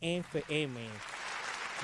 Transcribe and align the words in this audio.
FM. 0.00 0.80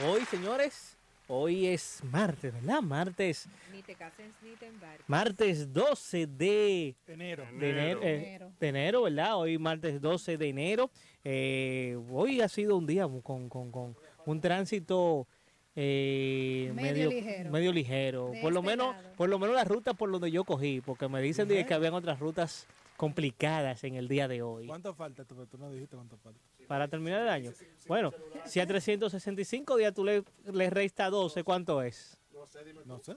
Hoy, 0.06 0.24
señores, 0.26 0.96
hoy 1.28 1.66
es 1.66 2.02
martes, 2.10 2.52
¿verdad? 2.52 2.82
Martes. 2.82 3.48
Ni 3.72 3.82
te 3.82 3.94
cases 3.94 4.26
ni 4.42 4.50
te 4.56 4.66
embarques. 4.66 5.08
Martes 5.08 5.72
12 5.72 6.26
de 6.26 6.94
enero. 7.06 7.46
De 7.58 7.70
enero, 7.70 8.00
eh, 8.02 8.40
de 8.60 8.68
enero, 8.68 9.02
¿verdad? 9.02 9.38
Hoy 9.38 9.56
martes 9.58 10.00
12 10.00 10.36
de 10.36 10.48
enero. 10.48 10.90
Eh, 11.24 11.98
hoy 12.10 12.42
ha 12.42 12.48
sido 12.48 12.76
un 12.76 12.86
día 12.86 13.08
con, 13.22 13.48
con, 13.48 13.70
con 13.70 13.96
un 14.26 14.40
tránsito 14.40 15.26
eh, 15.74 16.70
medio, 16.74 17.08
ligero. 17.08 17.50
Medio 17.50 17.72
ligero. 17.72 18.32
por 18.42 18.52
lo 18.52 18.60
este 18.60 18.76
menos, 18.76 18.96
por 19.16 19.30
lo 19.30 19.38
menos 19.38 19.56
la 19.56 19.64
ruta 19.64 19.94
por 19.94 20.10
donde 20.10 20.30
yo 20.30 20.44
cogí, 20.44 20.82
porque 20.82 21.08
me 21.08 21.22
dicen 21.22 21.48
que 21.48 21.74
habían 21.74 21.94
otras 21.94 22.20
rutas 22.20 22.66
complicadas 22.96 23.82
en 23.84 23.96
el 23.96 24.06
día 24.06 24.28
de 24.28 24.42
hoy. 24.42 24.66
¿Cuánto 24.66 24.94
falta? 24.94 25.24
Tú, 25.24 25.34
no 25.58 25.72
dijiste 25.72 25.96
cuánto 25.96 26.16
falta. 26.18 26.40
Para 26.66 26.88
terminar 26.88 27.22
el 27.22 27.28
año. 27.28 27.52
Bueno, 27.86 28.12
si 28.46 28.60
a 28.60 28.66
365 28.66 29.76
días 29.76 29.92
tú 29.94 30.04
le, 30.04 30.24
le 30.44 30.70
restas 30.70 31.10
12, 31.10 31.44
¿cuánto 31.44 31.82
es? 31.82 32.18
No 32.32 32.46
sé, 32.46 32.64
dime. 32.64 32.80
No 32.84 32.98
sé. 32.98 33.16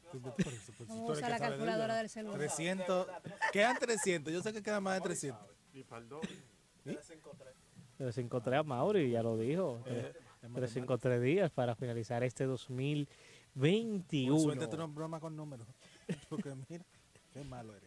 Vamos 0.87 1.09
a 1.09 1.13
usar 1.13 1.31
la 1.31 1.39
calculadora 1.39 1.97
del 1.97 2.09
celular. 2.09 2.37
300. 2.37 3.07
Quedan 3.51 3.77
300. 3.79 4.31
Yo 4.31 4.41
sé 4.41 4.53
que 4.53 4.61
quedan 4.61 4.83
más 4.83 4.95
de 4.95 5.01
300. 5.01 5.47
Y 5.73 5.83
para 5.83 6.01
el 6.01 6.09
353 7.97 8.59
a 8.59 8.63
Mauri, 8.63 9.09
ya 9.09 9.23
lo 9.23 9.37
dijo. 9.37 9.81
Eh, 9.87 10.13
353 10.41 11.21
días 11.21 11.51
para 11.51 11.75
finalizar 11.75 12.23
este 12.23 12.45
2021. 12.45 14.39
Suerte 14.39 14.67
tú 14.67 14.77
no 14.77 14.87
broma 14.87 15.19
con 15.19 15.35
números. 15.35 15.67
Porque 16.29 16.53
mira, 16.69 16.85
qué 17.33 17.43
malo 17.43 17.75
eres. 17.75 17.84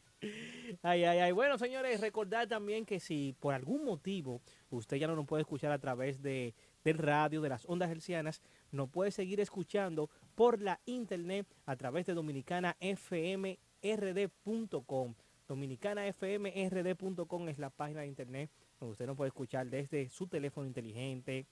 Ay, 0.83 1.05
ay, 1.05 1.21
ay. 1.21 1.33
Bueno, 1.33 1.57
señores, 1.59 2.01
recordar 2.01 2.49
también 2.49 2.85
que 2.85 3.01
si 3.01 3.35
por 3.39 3.55
algún 3.55 3.85
motivo 3.85 4.43
usted 4.71 4.97
ya 4.97 5.07
no 5.07 5.17
nos 5.17 5.27
puede 5.27 5.43
escuchar 5.43 5.73
a 5.73 5.79
través 5.79 6.23
de, 6.23 6.55
del 6.85 6.99
radio, 6.99 7.41
de 7.41 7.49
las 7.49 7.65
ondas 7.67 7.91
hercianas, 7.91 8.43
nos 8.71 8.91
puede 8.91 9.11
seguir 9.11 9.41
escuchando 9.41 10.11
por 10.35 10.61
la 10.61 10.81
internet 10.87 11.47
a 11.67 11.77
través 11.77 12.07
de 12.07 12.15
dominicanafmrd.com. 12.15 15.15
Dominicanafmrd.com 15.47 17.49
es 17.49 17.59
la 17.59 17.71
página 17.71 18.01
de 18.01 18.07
internet 18.07 18.51
donde 18.79 18.93
usted 18.93 19.07
nos 19.07 19.17
puede 19.17 19.29
escuchar 19.29 19.67
desde 19.69 20.11
su 20.11 20.27
teléfono 20.27 20.67
inteligente, 20.67 21.47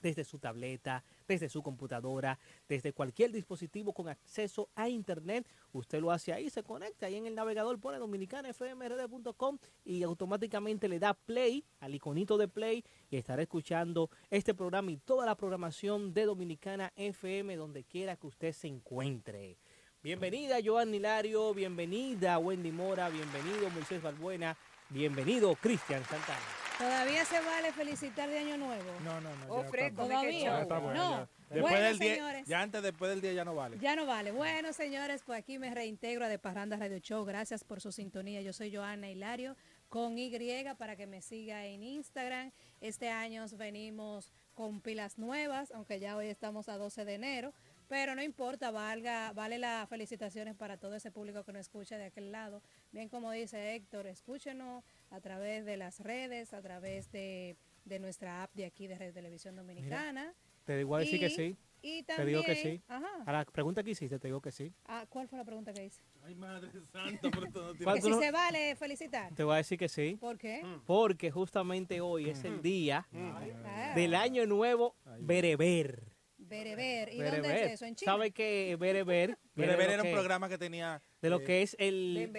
desde 0.00 0.24
su 0.24 0.38
tableta, 0.38 1.04
desde 1.26 1.48
su 1.48 1.62
computadora, 1.62 2.38
desde 2.68 2.92
cualquier 2.92 3.32
dispositivo 3.32 3.92
con 3.92 4.08
acceso 4.08 4.68
a 4.74 4.88
internet. 4.88 5.46
Usted 5.72 6.00
lo 6.00 6.10
hace 6.10 6.32
ahí, 6.32 6.50
se 6.50 6.62
conecta 6.62 7.06
ahí 7.06 7.16
en 7.16 7.26
el 7.26 7.34
navegador, 7.34 7.78
pone 7.78 7.98
dominicanafmrd.com 7.98 9.58
y 9.84 10.02
automáticamente 10.02 10.88
le 10.88 10.98
da 10.98 11.14
play 11.14 11.64
al 11.80 11.94
iconito 11.94 12.38
de 12.38 12.48
play 12.48 12.84
y 13.10 13.16
estará 13.16 13.42
escuchando 13.42 14.10
este 14.30 14.54
programa 14.54 14.90
y 14.90 14.96
toda 14.96 15.26
la 15.26 15.36
programación 15.36 16.12
de 16.14 16.24
Dominicana 16.24 16.92
FM 16.96 17.56
donde 17.56 17.84
quiera 17.84 18.16
que 18.16 18.26
usted 18.26 18.52
se 18.52 18.68
encuentre. 18.68 19.58
Bienvenida 20.02 20.58
Joan 20.64 20.94
Hilario, 20.94 21.52
bienvenida 21.52 22.38
Wendy 22.38 22.70
Mora, 22.70 23.08
bienvenido 23.08 23.68
Moisés 23.70 24.00
Balbuena, 24.00 24.56
bienvenido 24.90 25.54
Cristian 25.56 26.04
Santana. 26.04 26.67
¿Todavía 26.78 27.24
se 27.24 27.40
vale 27.40 27.72
felicitar 27.72 28.30
de 28.30 28.38
Año 28.38 28.56
Nuevo? 28.56 28.92
No, 29.04 29.20
no, 29.20 29.34
no. 29.36 29.46
Oh, 29.48 29.64
¿Todavía? 29.96 30.64
no. 30.64 31.28
Después 31.50 31.80
del 31.80 31.98
día, 31.98 32.44
ya 32.44 32.60
antes 32.60 32.82
después 32.82 33.10
del 33.10 33.20
día 33.20 33.32
ya 33.32 33.44
no 33.44 33.54
vale. 33.54 33.78
Ya 33.80 33.96
no 33.96 34.06
vale. 34.06 34.32
Bueno, 34.32 34.72
señores, 34.72 35.22
pues 35.24 35.38
aquí 35.38 35.58
me 35.58 35.74
reintegro 35.74 36.26
a 36.26 36.28
De 36.28 36.38
Parranda 36.38 36.76
Radio 36.76 36.98
Show. 36.98 37.24
Gracias 37.24 37.64
por 37.64 37.80
su 37.80 37.90
sintonía. 37.90 38.42
Yo 38.42 38.52
soy 38.52 38.74
Joana 38.74 39.10
Hilario 39.10 39.56
con 39.88 40.18
Y 40.18 40.30
para 40.76 40.94
que 40.94 41.06
me 41.06 41.22
siga 41.22 41.64
en 41.64 41.82
Instagram. 41.82 42.52
Este 42.80 43.08
año 43.08 43.44
venimos 43.56 44.32
con 44.54 44.80
pilas 44.80 45.18
nuevas, 45.18 45.72
aunque 45.72 45.98
ya 45.98 46.16
hoy 46.16 46.26
estamos 46.26 46.68
a 46.68 46.76
12 46.76 47.04
de 47.04 47.14
enero. 47.14 47.54
Pero 47.88 48.14
no 48.14 48.22
importa, 48.22 48.70
valga, 48.70 49.32
vale 49.32 49.58
las 49.58 49.88
felicitaciones 49.88 50.54
para 50.54 50.76
todo 50.76 50.94
ese 50.94 51.10
público 51.10 51.42
que 51.44 51.52
nos 51.52 51.60
escucha 51.60 51.96
de 51.96 52.04
aquel 52.04 52.30
lado. 52.30 52.62
Bien 52.92 53.08
como 53.08 53.32
dice 53.32 53.74
Héctor, 53.74 54.06
escúchenos 54.06 54.84
a 55.10 55.20
través 55.20 55.64
de 55.64 55.76
las 55.76 56.00
redes, 56.00 56.52
a 56.52 56.62
través 56.62 57.10
de, 57.10 57.56
nuestra 58.00 58.42
app 58.42 58.54
de 58.54 58.66
aquí 58.66 58.86
de 58.86 58.98
Red 58.98 59.14
Televisión 59.14 59.56
Dominicana. 59.56 60.34
te 60.64 60.76
digo 60.76 60.94
a 60.94 61.00
decir 61.00 61.20
que 61.20 61.30
sí. 61.30 61.56
Y 61.80 62.02
también, 62.02 62.26
te 62.26 62.30
digo 62.30 62.42
que 62.42 62.56
sí. 62.56 62.82
A 62.88 63.32
la 63.32 63.44
pregunta 63.44 63.82
que 63.84 63.90
hiciste, 63.90 64.18
te 64.18 64.28
digo 64.28 64.40
que 64.40 64.50
sí. 64.50 64.72
Ah, 64.84 65.06
¿Cuál 65.08 65.28
fue 65.28 65.38
la 65.38 65.44
pregunta 65.44 65.72
que 65.72 65.84
hice? 65.84 66.02
Ay, 66.24 66.34
madre 66.34 66.70
santa, 66.92 67.30
por 67.30 67.48
todo 67.52 67.72
Que 67.72 68.02
si 68.02 68.12
se 68.12 68.30
vale 68.32 68.74
felicitar. 68.76 69.32
Te 69.34 69.44
voy 69.44 69.54
a 69.54 69.56
decir 69.58 69.78
que 69.78 69.88
sí. 69.88 70.16
¿Por 70.20 70.38
qué? 70.38 70.62
Mm. 70.64 70.80
Porque 70.86 71.30
justamente 71.30 72.00
hoy 72.00 72.30
es 72.30 72.44
el 72.44 72.58
mm. 72.58 72.62
día 72.62 73.06
mm. 73.12 73.94
del 73.94 74.14
año 74.14 74.44
nuevo 74.46 74.96
Bereber. 75.20 76.17
Bereber. 76.48 77.12
¿Y 77.12 77.20
dónde 77.20 77.64
es 77.64 77.72
eso? 77.72 77.84
¿En 77.84 77.94
Chile? 77.94 78.10
¿Sabe 78.10 78.30
que 78.30 78.76
Bereber? 78.78 79.38
Bereber 79.54 79.90
era 79.90 80.02
un 80.02 80.12
programa 80.12 80.48
que 80.48 80.58
tenía... 80.58 81.02
De 81.20 81.30
lo 81.30 81.42
que 81.42 81.62
es 81.62 81.76
el... 81.78 82.30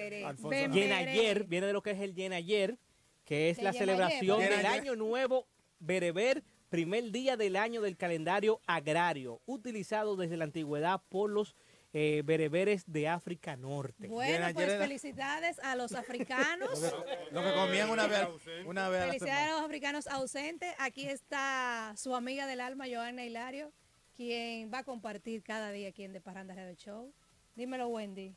Yenayer, 0.72 1.46
viene 1.46 1.68
de 1.68 1.74
lo 1.74 1.82
que 1.82 1.92
es 1.92 2.00
el 2.00 2.16
Yenayer, 2.16 2.78
que 3.26 3.50
es 3.50 3.62
la 3.62 3.74
celebración 3.74 4.40
del 4.40 4.66
año 4.66 4.96
nuevo 4.96 5.48
Bereber, 5.80 6.44
primer 6.70 7.12
día 7.12 7.38
del 7.38 7.56
año 7.56 7.82
del 7.82 7.98
calendario 7.98 8.62
agrario, 8.68 9.42
utilizado 9.46 10.16
desde 10.16 10.38
la 10.38 10.46
antigüedad 10.46 11.02
por 11.10 11.30
los 11.30 11.56
eh, 11.92 12.22
bereberes 12.24 12.84
de 12.86 13.08
África 13.08 13.56
Norte. 13.56 14.08
Bueno, 14.08 14.48
pues 14.54 14.78
felicidades 14.78 15.58
a 15.60 15.76
los 15.76 15.94
africanos. 15.94 16.70
lo, 17.32 17.44
que, 17.44 17.54
comían 17.54 17.90
una 17.90 18.06
vez, 18.06 18.28
una 18.66 18.90
vez 18.90 19.06
Felicidades 19.06 19.48
a, 19.48 19.52
los 19.54 19.62
africanos 19.62 20.08
ausentes. 20.08 20.72
Aquí 20.78 21.08
está 21.08 21.94
su 21.98 22.16
amiga 22.16 22.46
del 22.46 22.62
alma, 22.62 22.86
Joana 22.88 23.26
Hilario 23.26 23.74
quien 24.20 24.70
va 24.70 24.80
a 24.80 24.84
compartir 24.84 25.42
cada 25.44 25.72
día 25.72 25.88
aquí 25.88 26.04
en 26.04 26.12
De 26.12 26.20
Parranda 26.20 26.54
Radio 26.54 26.76
Show. 26.76 27.14
Dímelo, 27.56 27.88
Wendy. 27.88 28.36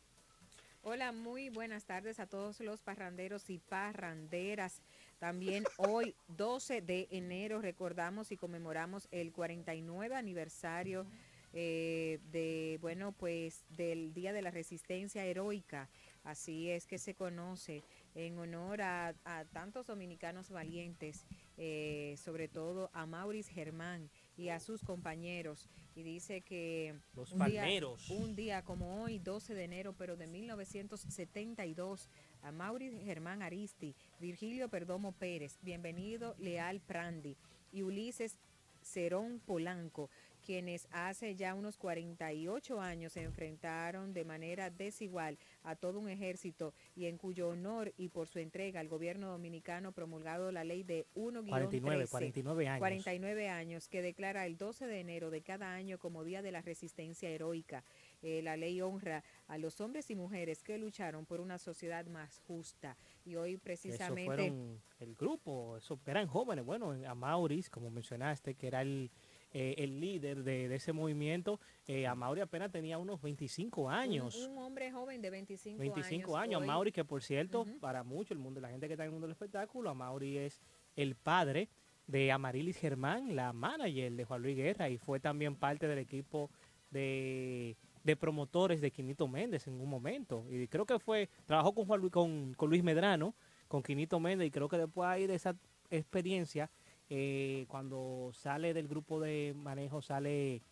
Hola, 0.82 1.10
muy 1.10 1.48
buenas 1.48 1.86
tardes 1.86 2.20
a 2.20 2.28
todos 2.28 2.60
los 2.60 2.82
parranderos 2.82 3.50
y 3.50 3.58
parranderas. 3.58 4.80
También 5.18 5.64
hoy, 5.78 6.14
12 6.28 6.82
de 6.82 7.08
enero, 7.10 7.60
recordamos 7.60 8.30
y 8.30 8.36
conmemoramos 8.36 9.08
el 9.10 9.32
49 9.32 10.14
aniversario 10.14 11.04
eh, 11.52 12.20
de, 12.30 12.78
bueno, 12.80 13.10
pues 13.10 13.64
del 13.70 14.14
Día 14.14 14.32
de 14.32 14.42
la 14.42 14.52
Resistencia 14.52 15.24
Heroica. 15.24 15.88
Así 16.22 16.70
es 16.70 16.86
que 16.86 16.98
se 16.98 17.14
conoce 17.14 17.82
en 18.14 18.38
honor 18.38 18.82
a, 18.82 19.14
tantos 19.52 19.88
dominicanos 19.88 20.50
valientes, 20.50 21.24
eh, 21.56 22.14
sobre 22.22 22.46
todo 22.46 22.88
a 22.92 23.04
Maurice 23.04 23.52
Germán, 23.52 24.08
y 24.36 24.48
a 24.48 24.60
sus 24.60 24.82
compañeros. 24.82 25.68
Y 25.94 26.02
dice 26.02 26.40
que 26.40 26.94
Los 27.14 27.32
un, 27.32 27.44
día, 27.44 27.66
un 28.10 28.34
día 28.34 28.62
como 28.62 29.02
hoy, 29.02 29.18
12 29.18 29.54
de 29.54 29.64
enero, 29.64 29.94
pero 29.96 30.16
de 30.16 30.26
1972, 30.26 32.08
a 32.42 32.52
Maurice 32.52 32.98
Germán 33.04 33.42
Aristi, 33.42 33.94
Virgilio 34.20 34.68
Perdomo 34.68 35.12
Pérez, 35.12 35.58
bienvenido 35.62 36.34
Leal 36.38 36.80
Prandi 36.80 37.36
y 37.72 37.82
Ulises 37.82 38.38
Cerón 38.82 39.40
Polanco 39.40 40.10
quienes 40.42 40.88
hace 40.90 41.34
ya 41.34 41.54
unos 41.54 41.78
48 41.78 42.80
años 42.80 43.12
se 43.12 43.22
enfrentaron 43.22 44.12
de 44.12 44.24
manera 44.24 44.70
desigual 44.70 45.38
a 45.62 45.76
todo 45.76 45.98
un 45.98 46.08
ejército 46.08 46.74
y 46.94 47.06
en 47.06 47.16
cuyo 47.16 47.48
honor 47.48 47.92
y 47.96 48.08
por 48.08 48.28
su 48.28 48.38
entrega 48.38 48.80
al 48.80 48.88
gobierno 48.88 49.28
dominicano 49.28 49.92
promulgado 49.92 50.52
la 50.52 50.64
ley 50.64 50.82
de 50.82 51.06
1 51.14 51.44
49, 51.44 52.06
49 52.08 52.68
años. 52.68 52.78
49 52.78 53.48
años 53.48 53.88
que 53.88 54.02
declara 54.02 54.46
el 54.46 54.56
12 54.56 54.86
de 54.86 55.00
enero 55.00 55.30
de 55.30 55.42
cada 55.42 55.72
año 55.72 55.98
como 55.98 56.24
Día 56.24 56.42
de 56.42 56.52
la 56.52 56.60
Resistencia 56.60 57.30
Heroica. 57.30 57.84
Eh, 58.22 58.42
la 58.42 58.56
ley 58.56 58.80
honra 58.80 59.24
a 59.48 59.58
los 59.58 59.80
hombres 59.80 60.10
y 60.10 60.14
mujeres 60.14 60.62
que 60.62 60.78
lucharon 60.78 61.26
por 61.26 61.40
una 61.40 61.58
sociedad 61.58 62.06
más 62.06 62.40
justa. 62.40 62.96
Y 63.24 63.36
hoy 63.36 63.56
precisamente... 63.56 64.22
Eso 64.22 64.52
fueron 64.52 64.82
el 65.00 65.14
grupo, 65.14 65.76
esos 65.76 65.98
eran 66.06 66.28
jóvenes, 66.28 66.64
bueno, 66.64 66.92
a 67.06 67.14
Maurice, 67.14 67.70
como 67.70 67.90
mencionaste, 67.90 68.54
que 68.54 68.68
era 68.68 68.82
el 68.82 69.10
eh, 69.54 69.74
el 69.78 70.00
líder 70.00 70.44
de, 70.44 70.74
ese 70.74 70.94
movimiento, 70.94 71.60
eh, 71.86 72.06
a 72.06 72.14
Mauri 72.14 72.40
apenas 72.40 72.70
tenía 72.70 72.96
unos 72.96 73.20
25 73.20 73.90
años. 73.90 74.34
Un, 74.48 74.56
hombre 74.56 74.90
joven 74.90 75.20
de 75.20 75.28
25, 75.28 75.78
25 75.78 76.36
años. 76.38 76.62
A 76.62 76.64
Mauri, 76.64 76.90
que 76.90 77.04
por 77.04 77.22
cierto, 77.22 77.66
para 77.78 78.02
mucho 78.02 78.32
el 78.32 78.40
mundo, 78.40 78.60
la 78.60 78.70
gente 78.70 78.86
que 78.86 78.94
está 78.94 79.04
en 79.04 79.08
el 79.08 79.12
mundo 79.12 79.26
del 79.26 79.32
espectáculo, 79.32 79.90
a 79.90 79.94
Mauri 79.94 80.38
es 80.38 80.62
el 80.96 81.16
padre 81.16 81.68
de 82.06 82.32
Amarilis 82.32 82.78
Germán, 82.78 83.36
la 83.36 83.52
manager 83.52 84.12
de 84.12 84.24
Juan 84.24 84.40
Luis 84.40 84.56
Guerra, 84.56 84.88
y 84.88 84.96
fue 84.96 85.20
también 85.20 85.54
parte 85.54 85.86
del 85.86 85.98
equipo 85.98 86.50
de, 86.90 87.76
promotores 88.18 88.80
de 88.80 88.90
Quinito 88.90 89.28
Méndez 89.28 89.66
en 89.66 89.78
un 89.78 89.88
momento. 89.88 90.46
Y 90.48 90.66
creo 90.68 90.86
que 90.86 90.98
fue, 90.98 91.28
trabajó 91.44 91.74
con 91.74 91.84
Juan 91.84 92.00
Luis, 92.00 92.12
con, 92.12 92.54
con 92.54 92.70
Luis 92.70 92.82
Medrano, 92.82 93.34
con 93.68 93.82
Quinito 93.82 94.18
Méndez, 94.18 94.48
y 94.48 94.50
creo 94.50 94.68
que 94.68 94.78
después 94.78 95.06
ahí 95.06 95.26
de 95.26 95.34
esa 95.34 95.54
experiencia 95.90 96.70
eh, 97.14 97.66
cuando 97.68 98.30
sale 98.32 98.72
del 98.72 98.88
grupo 98.88 99.20
de 99.20 99.52
manejo, 99.54 100.00
sale 100.00 100.54
eh, 100.54 100.62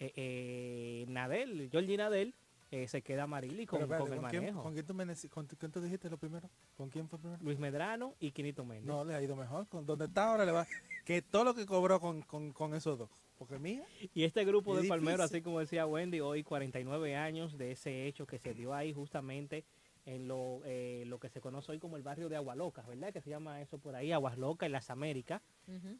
eh, 0.00 1.04
Nadel, 1.06 1.68
Georgie 1.70 1.96
Nadel, 1.96 2.34
eh, 2.72 2.88
se 2.88 3.00
queda 3.02 3.28
Marili 3.28 3.64
con, 3.64 3.86
con 3.86 4.12
el 4.12 4.20
manejo. 4.20 4.60
¿Con 4.60 4.72
quién, 4.72 4.84
tú 4.84 4.92
me, 4.92 5.06
con, 5.30 5.46
quién 5.46 5.70
tú 5.70 5.80
dijiste 5.80 6.10
lo 6.10 6.18
primero? 6.18 6.50
¿Con 6.76 6.90
quién 6.90 7.08
fue 7.08 7.20
primero? 7.20 7.40
Luis 7.44 7.60
Medrano 7.60 8.16
y 8.18 8.32
Quinito 8.32 8.64
Méndez. 8.64 8.86
No, 8.88 9.04
le 9.04 9.14
ha 9.14 9.22
ido 9.22 9.36
mejor. 9.36 9.68
¿Con 9.68 9.86
dónde 9.86 10.06
está 10.06 10.30
ahora? 10.30 10.44
Le 10.44 10.50
va, 10.50 10.66
que 11.04 11.22
todo 11.22 11.44
lo 11.44 11.54
que 11.54 11.64
cobró 11.64 12.00
con, 12.00 12.22
con, 12.22 12.52
con 12.52 12.74
esos 12.74 12.98
dos. 12.98 13.10
Porque 13.38 13.60
mía, 13.60 13.84
Y 14.14 14.24
este 14.24 14.44
grupo 14.44 14.76
de 14.76 14.88
palmeros, 14.88 15.20
así 15.20 15.42
como 15.42 15.60
decía 15.60 15.86
Wendy, 15.86 16.18
hoy 16.18 16.42
49 16.42 17.14
años 17.14 17.56
de 17.56 17.70
ese 17.70 18.08
hecho 18.08 18.26
que 18.26 18.40
se 18.40 18.52
dio 18.52 18.74
ahí 18.74 18.92
justamente 18.92 19.64
en 20.04 20.26
lo, 20.28 20.60
eh, 20.64 21.04
lo 21.06 21.18
que 21.20 21.28
se 21.28 21.40
conoce 21.40 21.72
hoy 21.72 21.78
como 21.78 21.96
el 21.96 22.02
barrio 22.02 22.28
de 22.28 22.36
Agualocas, 22.36 22.86
¿verdad? 22.86 23.12
Que 23.12 23.20
se 23.20 23.30
llama 23.30 23.60
eso 23.60 23.78
por 23.78 23.94
ahí, 23.94 24.10
Aguas 24.12 24.36
Locas, 24.38 24.66
en 24.66 24.72
las 24.72 24.90
Américas. 24.90 25.40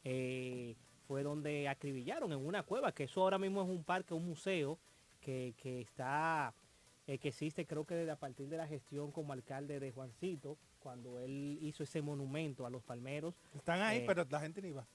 Eh, 0.05 0.77
fue 1.07 1.23
donde 1.23 1.69
acribillaron 1.69 2.33
en 2.33 2.45
una 2.45 2.63
cueva, 2.63 2.93
que 2.93 3.05
eso 3.05 3.23
ahora 3.23 3.39
mismo 3.39 3.63
es 3.63 3.69
un 3.69 3.85
parque, 3.85 4.15
un 4.15 4.27
museo 4.27 4.79
que, 5.21 5.55
que 5.57 5.81
está, 5.81 6.55
eh, 7.07 7.19
que 7.19 7.29
existe 7.29 7.67
creo 7.67 7.85
que 7.85 7.95
desde 7.95 8.11
a 8.13 8.17
partir 8.19 8.49
de 8.49 8.57
la 8.57 8.67
gestión 8.67 9.13
como 9.13 9.33
alcalde 9.33 9.79
de 9.79 9.91
Juancito, 9.93 10.59
cuando 10.81 11.21
él 11.21 11.59
hizo 11.61 11.83
ese 11.85 12.03
monumento 12.03 12.67
a 12.67 12.71
los 12.71 12.83
palmeros. 12.83 13.35
están 13.55 13.81
ahí, 13.83 13.99
Eh, 13.99 14.05
pero 14.07 14.25
la 14.29 14.41
gente 14.41 14.61
ni 14.63 14.73
va. 14.73 14.87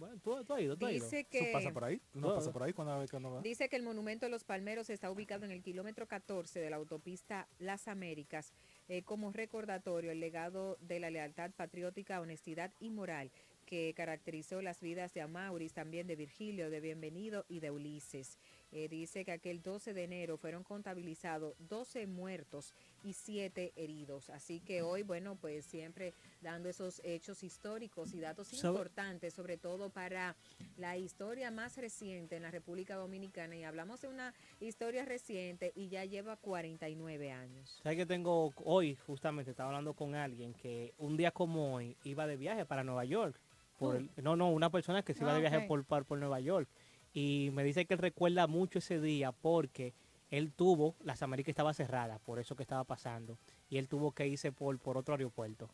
Bueno, 0.00 0.18
tú, 0.22 0.42
tú 0.46 0.54
has 0.54 0.62
ido, 0.62 0.78
tú 0.78 0.86
has 0.86 0.92
ido. 0.92 1.04
Dice 1.04 1.26
Eso 1.30 1.52
pasa 1.52 1.68
que 1.68 1.74
por 1.74 1.84
ahí. 1.84 2.00
No 2.14 2.28
Todo. 2.28 2.36
pasa 2.36 2.52
por 2.52 2.62
ahí 2.62 2.72
cuando 2.72 2.98
vez 2.98 3.10
que 3.10 3.20
no 3.20 3.30
va. 3.30 3.42
Dice 3.42 3.68
que 3.68 3.76
el 3.76 3.82
monumento 3.82 4.24
de 4.24 4.30
los 4.30 4.44
Palmeros 4.44 4.88
está 4.88 5.10
ubicado 5.10 5.44
en 5.44 5.50
el 5.50 5.62
kilómetro 5.62 6.08
14 6.08 6.58
de 6.58 6.70
la 6.70 6.76
autopista 6.76 7.46
Las 7.58 7.86
Américas 7.86 8.54
eh, 8.88 9.02
como 9.02 9.30
recordatorio 9.30 10.10
el 10.10 10.18
legado 10.18 10.78
de 10.80 11.00
la 11.00 11.10
lealtad 11.10 11.50
patriótica, 11.50 12.20
honestidad 12.22 12.72
y 12.80 12.88
moral 12.88 13.30
que 13.66 13.92
caracterizó 13.94 14.62
las 14.62 14.80
vidas 14.80 15.14
de 15.14 15.20
Amauris, 15.20 15.74
también 15.74 16.06
de 16.08 16.16
Virgilio, 16.16 16.70
de 16.70 16.80
Bienvenido 16.80 17.44
y 17.46 17.60
de 17.60 17.70
Ulises. 17.70 18.38
Eh, 18.72 18.88
dice 18.88 19.24
que 19.24 19.32
aquel 19.32 19.62
12 19.62 19.92
de 19.94 20.04
enero 20.04 20.36
fueron 20.36 20.62
contabilizados 20.62 21.54
12 21.68 22.06
muertos 22.06 22.72
y 23.02 23.14
7 23.14 23.72
heridos. 23.74 24.30
Así 24.30 24.60
que 24.60 24.82
hoy, 24.82 25.02
bueno, 25.02 25.34
pues 25.34 25.64
siempre 25.64 26.14
dando 26.40 26.68
esos 26.68 27.00
hechos 27.04 27.42
históricos 27.42 28.14
y 28.14 28.20
datos 28.20 28.46
¿Sabe? 28.48 28.68
importantes, 28.76 29.34
sobre 29.34 29.56
todo 29.56 29.90
para 29.90 30.36
la 30.76 30.96
historia 30.96 31.50
más 31.50 31.76
reciente 31.78 32.36
en 32.36 32.42
la 32.42 32.50
República 32.52 32.94
Dominicana. 32.94 33.56
Y 33.56 33.64
hablamos 33.64 34.02
de 34.02 34.08
una 34.08 34.32
historia 34.60 35.04
reciente 35.04 35.72
y 35.74 35.88
ya 35.88 36.04
lleva 36.04 36.36
49 36.36 37.32
años. 37.32 37.80
¿Sabes 37.82 37.98
que 37.98 38.06
tengo 38.06 38.52
hoy, 38.64 38.94
justamente, 38.94 39.50
estaba 39.50 39.70
hablando 39.70 39.94
con 39.94 40.14
alguien 40.14 40.54
que 40.54 40.94
un 40.98 41.16
día 41.16 41.32
como 41.32 41.74
hoy 41.74 41.96
iba 42.04 42.26
de 42.28 42.36
viaje 42.36 42.64
para 42.66 42.84
Nueva 42.84 43.04
York. 43.04 43.40
Por 43.78 43.96
el- 43.96 44.10
no, 44.22 44.36
no, 44.36 44.50
una 44.50 44.70
persona 44.70 45.02
que 45.02 45.14
se 45.14 45.22
iba 45.22 45.32
Ah, 45.32 45.34
de 45.36 45.40
viaje 45.40 45.56
ok. 45.56 45.66
por, 45.66 45.84
por, 45.86 46.04
por 46.04 46.18
Nueva 46.18 46.38
York. 46.38 46.68
Y 47.12 47.50
me 47.52 47.64
dice 47.64 47.86
que 47.86 47.94
él 47.94 47.98
recuerda 47.98 48.46
mucho 48.46 48.78
ese 48.78 49.00
día 49.00 49.32
porque 49.32 49.92
él 50.30 50.52
tuvo, 50.52 50.94
las 51.02 51.22
Américas 51.22 51.50
estaba 51.50 51.74
cerrada, 51.74 52.18
por 52.20 52.38
eso 52.38 52.54
que 52.54 52.62
estaba 52.62 52.84
pasando. 52.84 53.36
Y 53.68 53.78
él 53.78 53.88
tuvo 53.88 54.12
que 54.12 54.26
irse 54.28 54.52
por, 54.52 54.78
por 54.78 54.96
otro 54.96 55.14
aeropuerto. 55.14 55.68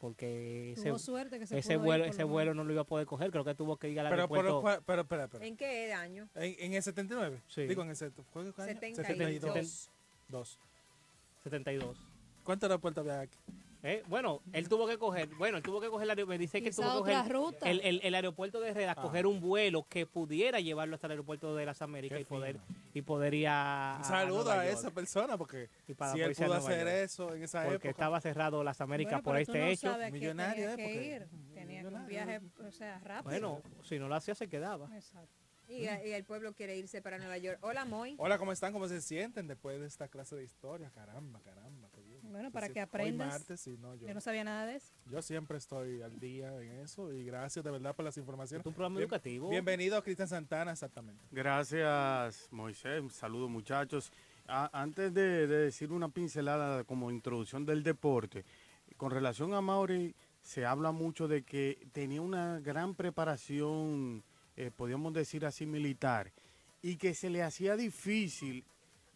Porque 0.00 0.72
ese, 0.72 0.88
Tuvo 0.88 0.98
suerte 0.98 1.38
que 1.38 1.46
se 1.46 1.56
ese 1.58 1.76
vuelo, 1.76 2.04
ese 2.04 2.22
lo 2.22 2.28
vuelo 2.28 2.54
no 2.54 2.64
lo 2.64 2.72
iba 2.72 2.82
a 2.82 2.86
poder 2.86 3.06
coger, 3.06 3.30
creo 3.30 3.44
que 3.44 3.54
tuvo 3.54 3.76
que 3.76 3.88
ir 3.88 4.00
al 4.00 4.06
Pero, 4.08 4.22
aeropuerto. 4.22 4.62
pero, 4.62 4.82
pero, 4.84 5.04
pero, 5.06 5.22
espera. 5.24 5.46
¿En 5.46 5.56
qué 5.56 5.92
año? 5.92 6.28
En, 6.34 6.56
en 6.58 6.72
el 6.74 6.82
79. 6.82 7.40
Sí. 7.46 7.66
Digo, 7.66 7.82
en 7.84 7.90
el 7.90 7.96
set- 7.96 8.12
¿fue 8.32 8.52
qué 8.52 8.62
año? 8.62 8.96
72. 8.96 9.90
Dos. 10.28 10.58
72. 11.44 11.96
¿Cuántos 12.42 12.68
aeropuertos 12.68 13.02
había 13.06 13.20
aquí? 13.20 13.38
Eh, 13.84 14.04
Bueno, 14.06 14.42
él 14.52 14.68
tuvo 14.68 14.86
que 14.86 14.96
coger, 14.96 15.28
bueno, 15.36 15.56
él 15.56 15.62
tuvo 15.62 15.80
que 15.80 15.88
coger 15.88 16.04
el 16.04 16.10
aeropuerto, 16.10 16.28
me 16.30 16.38
dice 16.38 16.62
que 16.62 16.70
tuvo 16.70 17.02
que 17.04 17.12
coger 17.12 17.32
ruta. 17.32 17.68
el, 17.68 17.80
el- 17.80 18.00
el 18.04 18.14
aeropuerto 18.14 18.60
de 18.60 18.70
Herrera, 18.70 18.92
Ah. 18.96 19.02
coger 19.02 19.26
un 19.26 19.40
vuelo 19.40 19.84
que 19.88 20.06
pudiera 20.06 20.60
llevarlo 20.60 20.94
hasta 20.94 21.08
el 21.08 21.12
aeropuerto 21.12 21.56
de 21.56 21.66
las 21.66 21.82
Américas 21.82 22.16
Qué 22.16 22.22
y 22.22 22.24
poder 22.24 22.52
fino. 22.60 22.80
y 22.94 23.02
poder 23.02 23.34
ir 23.34 23.48
a, 23.48 24.00
esa 24.70 24.90
persona 24.92 25.36
porque 25.36 25.68
y 25.88 25.94
para 25.94 26.12
si 26.12 26.20
él 26.20 26.32
pudo 26.34 26.54
hacer 26.54 26.78
York, 26.86 26.90
eso 26.90 27.34
en 27.34 27.42
esa 27.42 27.62
porque 27.62 27.74
época. 27.76 27.90
estaba 27.90 28.20
cerrado 28.20 28.62
las 28.62 28.80
Américas 28.80 29.14
Bueno, 29.14 29.24
por 29.24 29.38
este 29.38 29.58
no 29.58 29.64
hecho. 29.66 29.96
Millonario, 30.12 30.70
tenía 30.70 30.72
¿eh? 30.74 30.76
que 30.76 30.84
Porque- 30.94 31.06
ir. 31.16 31.54
Tenía 31.54 31.88
un 31.88 32.06
viaje, 32.06 32.40
¿no? 32.40 32.68
o 32.68 32.70
sea, 32.72 32.98
rápido. 33.00 33.30
Bueno, 33.30 33.62
si 33.82 33.98
no 33.98 34.08
lo 34.08 34.14
hacía 34.14 34.34
se 34.34 34.48
quedaba. 34.48 34.88
Exacto. 34.94 35.28
Y, 35.68 35.84
y 35.84 36.12
el 36.12 36.24
pueblo 36.24 36.52
quiere 36.52 36.76
irse 36.76 37.00
para 37.00 37.18
Nueva 37.18 37.38
York. 37.38 37.58
Hola, 37.62 37.84
Moy. 37.84 38.14
Hola, 38.18 38.36
¿cómo 38.36 38.52
están? 38.52 38.72
¿Cómo 38.72 38.88
se 38.88 39.00
sienten 39.00 39.46
después 39.46 39.80
de 39.80 39.86
esta 39.86 40.06
clase 40.08 40.36
de 40.36 40.44
historia? 40.44 40.90
Caramba, 40.94 41.40
caramba. 41.40 41.61
Bueno, 42.32 42.48
Sí, 42.48 42.52
para 42.52 42.68
que 42.68 42.80
hoy 42.80 42.84
aprendas. 42.84 43.28
martes, 43.28 43.60
sí, 43.60 43.76
no, 43.80 43.94
yo, 43.94 44.08
Yo 44.08 44.14
no 44.14 44.20
sabía 44.20 44.42
nada 44.42 44.66
de 44.66 44.76
eso. 44.76 44.92
yo 45.10 45.20
siempre 45.22 45.58
estoy 45.58 46.00
al 46.02 46.18
día 46.18 46.48
en 46.62 46.72
eso 46.80 47.12
y 47.12 47.24
gracias 47.24 47.64
de 47.64 47.70
verdad 47.70 47.94
por 47.94 48.04
las 48.04 48.16
informaciones. 48.16 48.62
Es 48.62 48.66
un 48.66 48.72
programa 48.74 48.96
Bien- 48.96 49.04
educativo. 49.08 49.50
Bienvenido, 49.50 50.02
Cristian 50.02 50.28
Santana, 50.28 50.72
exactamente. 50.72 51.22
Gracias, 51.30 52.48
Moisés. 52.50 53.02
Saludos, 53.12 53.50
muchachos. 53.50 54.10
A- 54.48 54.70
antes 54.72 55.12
de, 55.14 55.46
de 55.46 55.56
decir 55.58 55.92
una 55.92 56.08
pincelada 56.08 56.84
como 56.84 57.10
introducción 57.10 57.64
del 57.64 57.82
deporte, 57.82 58.44
con 58.96 59.10
relación 59.10 59.54
a 59.54 59.60
Mauri, 59.60 60.14
se 60.40 60.64
habla 60.66 60.90
mucho 60.90 61.28
de 61.28 61.42
que 61.44 61.86
tenía 61.92 62.20
una 62.20 62.58
gran 62.60 62.94
preparación, 62.94 64.24
eh, 64.56 64.70
podríamos 64.74 65.12
decir 65.12 65.44
así, 65.46 65.66
militar, 65.66 66.32
y 66.82 66.96
que 66.96 67.14
se 67.14 67.30
le 67.30 67.42
hacía 67.42 67.76
difícil. 67.76 68.64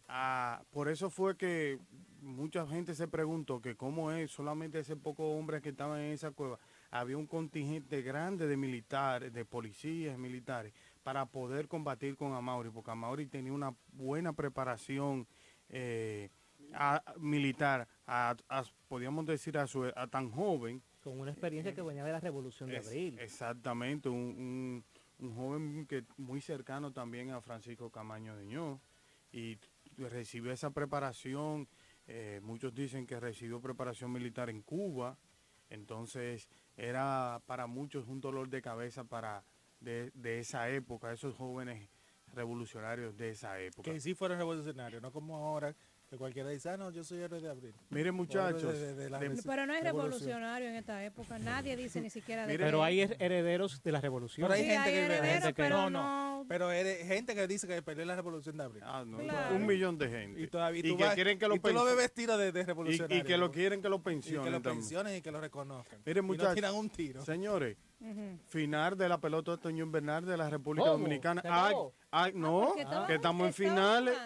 a- 0.09 0.61
por 0.71 0.87
eso 0.87 1.09
fue 1.09 1.35
que 1.35 1.79
mucha 2.21 2.65
gente 2.67 2.93
se 2.95 3.07
preguntó 3.07 3.61
que 3.61 3.75
cómo 3.75 4.11
es 4.11 4.31
solamente 4.31 4.79
ese 4.79 4.95
poco 4.95 5.31
hombres 5.31 5.61
que 5.61 5.69
estaban 5.69 5.99
en 6.01 6.11
esa 6.13 6.31
cueva. 6.31 6.59
Había 6.91 7.17
un 7.17 7.27
contingente 7.27 8.01
grande 8.01 8.47
de 8.47 8.57
militares, 8.57 9.33
de 9.33 9.45
policías 9.45 10.17
militares, 10.17 10.73
para 11.03 11.25
poder 11.25 11.67
combatir 11.67 12.15
con 12.17 12.33
Amauri, 12.33 12.69
porque 12.69 12.91
Amauri 12.91 13.25
tenía 13.27 13.53
una 13.53 13.73
buena 13.93 14.33
preparación 14.33 15.27
eh, 15.69 16.29
a- 16.73 17.03
militar, 17.17 17.87
a, 18.05 18.35
a- 18.49 18.63
podríamos 18.87 19.25
decir 19.25 19.57
a, 19.57 19.67
su, 19.67 19.83
a 19.95 20.07
tan 20.07 20.31
joven. 20.31 20.81
Con 21.03 21.19
una 21.19 21.31
experiencia 21.31 21.73
que 21.73 21.81
venía 21.81 22.03
de 22.03 22.11
la 22.11 22.19
Revolución 22.19 22.69
de 22.69 22.77
Abril. 22.77 23.17
exactamente, 23.19 24.09
un, 24.09 24.15
un- 24.17 24.85
un 25.19 25.35
joven 25.35 25.85
que 25.87 26.03
muy 26.17 26.41
cercano 26.41 26.91
también 26.93 27.31
a 27.31 27.41
Francisco 27.41 27.89
Camaño 27.89 28.35
de 28.35 28.45
Ño, 28.45 28.79
y 29.31 29.57
recibió 29.97 30.51
esa 30.51 30.69
preparación, 30.69 31.67
eh, 32.07 32.39
muchos 32.41 32.73
dicen 32.73 33.05
que 33.05 33.19
recibió 33.19 33.61
preparación 33.61 34.11
militar 34.11 34.49
en 34.49 34.61
Cuba, 34.61 35.17
entonces 35.69 36.49
era 36.75 37.41
para 37.45 37.67
muchos 37.67 38.07
un 38.07 38.21
dolor 38.21 38.49
de 38.49 38.61
cabeza 38.61 39.03
para 39.03 39.43
de, 39.79 40.11
de 40.13 40.39
esa 40.39 40.69
época, 40.69 41.11
esos 41.11 41.35
jóvenes 41.35 41.89
revolucionarios 42.33 43.15
de 43.17 43.29
esa 43.29 43.59
época. 43.59 43.91
Que 43.91 43.99
sí 43.99 44.13
fueron 44.13 44.37
revolucionarios, 44.37 45.01
no 45.01 45.11
como 45.11 45.37
ahora 45.37 45.75
que 46.09 46.17
cualquiera 46.17 46.49
dice, 46.49 46.69
ah, 46.69 46.77
no, 46.77 46.89
yo 46.89 47.03
soy 47.03 47.19
héroe 47.19 47.41
de 47.41 47.49
abril. 47.49 47.73
Miren 47.89 48.15
muchachos, 48.15 48.79
de- 48.79 48.95
de 48.95 49.09
la 49.09 49.19
de- 49.19 49.41
Pero 49.45 49.65
no 49.65 49.73
es 49.73 49.83
revolucionario 49.83 50.69
en 50.69 50.75
esta 50.75 51.03
época. 51.03 51.37
Nadie 51.37 51.75
dice 51.75 51.99
ni 51.99 52.09
siquiera 52.09 52.47
de 52.47 52.57
Pero 52.57 52.81
hay 52.81 53.01
her- 53.01 53.17
herederos 53.19 53.83
de 53.83 53.91
la 53.91 53.99
Revolución. 53.99 54.47
Pero 54.47 54.53
hay 54.55 54.63
Sí, 54.63 54.69
gente 54.69 54.83
hay 54.89 54.93
que- 54.93 54.99
herederos, 55.05 55.27
gente 55.27 55.47
que- 55.49 55.53
pero 55.63 55.89
no, 55.89 55.89
no. 55.89 56.45
Pero 56.47 56.69
gente 56.69 57.35
que 57.35 57.47
dice 57.47 57.67
que 57.67 57.81
peleó 57.81 58.05
la 58.05 58.15
revolución 58.15 58.55
de 58.55 58.63
abril. 58.63 58.83
ah, 58.85 59.03
no, 59.05 59.17
Claro. 59.17 59.55
un 59.55 59.65
millón 59.65 59.97
de 59.97 60.07
gente. 60.09 60.39
Y 60.41 60.47
todavía 60.47 60.79
y 60.79 60.89
tú 60.89 60.97
que 60.97 61.03
vas- 61.03 61.15
quieren 61.15 61.37
que 61.39 61.47
lo 61.47 61.55
y 61.55 61.59
tú 61.59 61.67
lo 61.73 61.83
ves 61.83 61.95
pensionen. 61.95 61.97
vestido 62.07 62.37
de, 62.37 62.51
de 62.53 62.59
Y, 62.61 62.63
revolucionario. 62.63 63.17
y 63.17 63.23
que 63.23 63.37
lo 63.37 63.51
quieren 63.51 63.81
que 63.81 63.89
lo 63.89 63.95
Y 63.95 63.99
que 63.99 64.03
pensionen 64.05 64.51
lo 64.53 64.61
pensionen 64.61 65.15
y 65.17 65.21
que 65.21 65.31
lo 65.31 65.41
reconozcan. 65.41 65.99
Miren, 66.05 66.23
y 66.23 66.27
muchachos. 66.27 66.49
no 66.49 66.55
tiran 66.55 66.75
un 66.75 66.89
tiro. 66.89 67.25
Señores, 67.25 67.75
Final 68.47 68.95
de 68.97 69.09
la 69.09 69.17
pelota 69.19 69.53
otoño 69.53 69.83
invernal 69.83 70.23
de 70.25 70.37
la 70.37 70.49
República 70.49 70.85
¿Cómo? 70.85 70.97
Dominicana. 70.99 71.41
¿Se 71.41 71.47
Ay, 71.51 71.73
ay, 72.11 72.31
no, 72.35 72.75
estaban- 72.75 73.07
que 73.07 73.15
estamos 73.15 73.47
en 73.47 73.53
finales. 73.53 74.17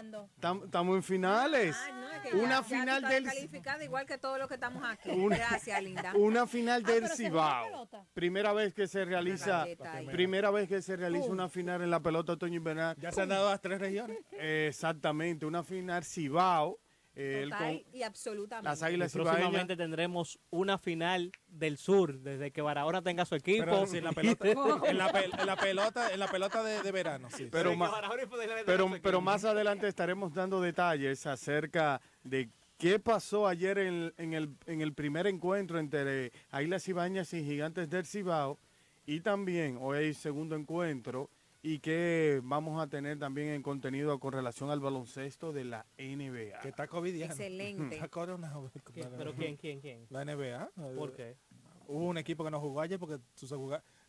Tam- 0.41 0.65
Estamos 0.65 0.95
en 0.97 1.03
finales. 1.03 1.75
Ah, 1.79 1.91
no, 1.93 2.09
es 2.11 2.21
que 2.21 2.35
Una 2.37 2.49
ya- 2.57 2.63
final 2.63 3.01
del- 3.03 3.23
calificada 3.25 3.83
igual 3.83 4.05
que 4.05 4.17
todos 4.17 4.37
los 4.39 4.47
que 4.49 4.55
estamos 4.55 4.83
aquí. 4.85 5.09
Una- 5.11 5.37
Gracias, 5.37 5.81
linda. 5.83 6.13
Una 6.15 6.47
final 6.47 6.83
Ah, 6.85 6.91
del 6.91 7.07
Cibao. 7.09 7.87
Primera 8.13 8.53
vez 8.53 8.73
que 8.73 8.87
se 8.87 9.05
realiza, 9.05 9.65
primera 10.11 10.51
vez 10.51 10.67
que 10.67 10.81
se 10.81 10.95
realiza 10.97 11.29
una 11.29 11.47
final 11.49 11.81
en 11.81 11.89
la 11.89 12.01
pelota 12.01 12.33
otoño 12.33 12.55
invernal. 12.57 12.95
Ya 12.99 13.11
se 13.11 13.21
han 13.21 13.29
dado 13.29 13.49
las 13.49 13.61
tres 13.61 13.79
regiones. 13.79 14.17
Eh, 14.33 14.67
exactamente, 14.69 15.45
una 15.45 15.63
final 15.63 16.03
Cibao. 16.03 16.77
Eh, 17.15 17.41
el 17.43 17.49
Total 17.49 17.83
con- 17.83 17.95
y 17.95 18.03
absolutamente. 18.03 18.69
las 18.69 18.83
Y 18.83 18.97
próximamente 19.41 19.75
tendremos 19.77 20.39
una 20.49 20.77
final 20.77 21.31
del 21.47 21.77
sur, 21.77 22.19
desde 22.19 22.51
que 22.51 22.61
Barahona 22.61 23.01
tenga 23.01 23.25
su 23.25 23.35
equipo. 23.35 23.65
Pero 23.65 23.85
sí, 23.85 23.97
en 23.97 24.03
la 24.05 24.11
pelota, 24.13 24.89
en 24.89 24.97
la, 24.97 25.11
pel- 25.11 25.39
en 25.41 25.45
la 25.47 25.55
pelota, 25.57 26.13
en 26.13 26.19
la 26.19 26.27
pelota 26.27 26.63
de, 26.63 26.81
de 26.81 26.91
verano, 26.91 27.27
sí. 27.29 27.47
Pero 27.51 27.71
tenga 27.71 27.85
Pero, 28.65 28.89
pero 29.01 29.21
más 29.21 29.43
adelante 29.43 29.87
estaremos 29.87 30.33
dando 30.33 30.61
detalles 30.61 31.25
acerca 31.27 32.01
de 32.23 32.49
qué 32.77 32.97
pasó 32.99 33.47
ayer 33.47 33.77
en, 33.77 34.13
en 34.17 34.33
el, 34.33 34.49
en 34.65 34.81
el 34.81 34.93
primer 34.93 35.27
encuentro 35.27 35.79
entre 35.79 36.31
Águilas 36.49 36.83
Cibañas 36.83 37.33
y 37.33 37.43
Gigantes 37.43 37.89
del 37.89 38.05
Cibao. 38.05 38.57
Y 39.05 39.19
también 39.21 39.77
hoy 39.81 39.97
hay 39.97 40.13
segundo 40.13 40.55
encuentro 40.55 41.29
y 41.63 41.79
que 41.79 42.41
vamos 42.43 42.81
a 42.81 42.87
tener 42.87 43.19
también 43.19 43.49
en 43.49 43.61
contenido 43.61 44.19
con 44.19 44.33
relación 44.33 44.69
al 44.71 44.79
baloncesto 44.79 45.53
de 45.53 45.65
la 45.65 45.85
NBA. 45.97 46.59
que 46.61 46.69
está 46.69 46.87
covidiano. 46.87 47.33
Excelente. 47.33 47.95
Está 48.01 48.07
coronado. 48.07 48.71
¿Quién? 48.93 49.09
¿Pero 49.17 49.33
quién, 49.33 49.55
quién, 49.57 49.79
quién? 49.79 50.07
La 50.09 50.25
NBA. 50.25 50.71
¿Por 50.95 51.13
qué? 51.13 51.37
Hubo 51.87 52.05
un 52.05 52.17
equipo 52.17 52.43
que 52.43 52.51
no 52.51 52.59
jugó 52.59 52.81
ayer 52.81 52.97
porque 52.97 53.19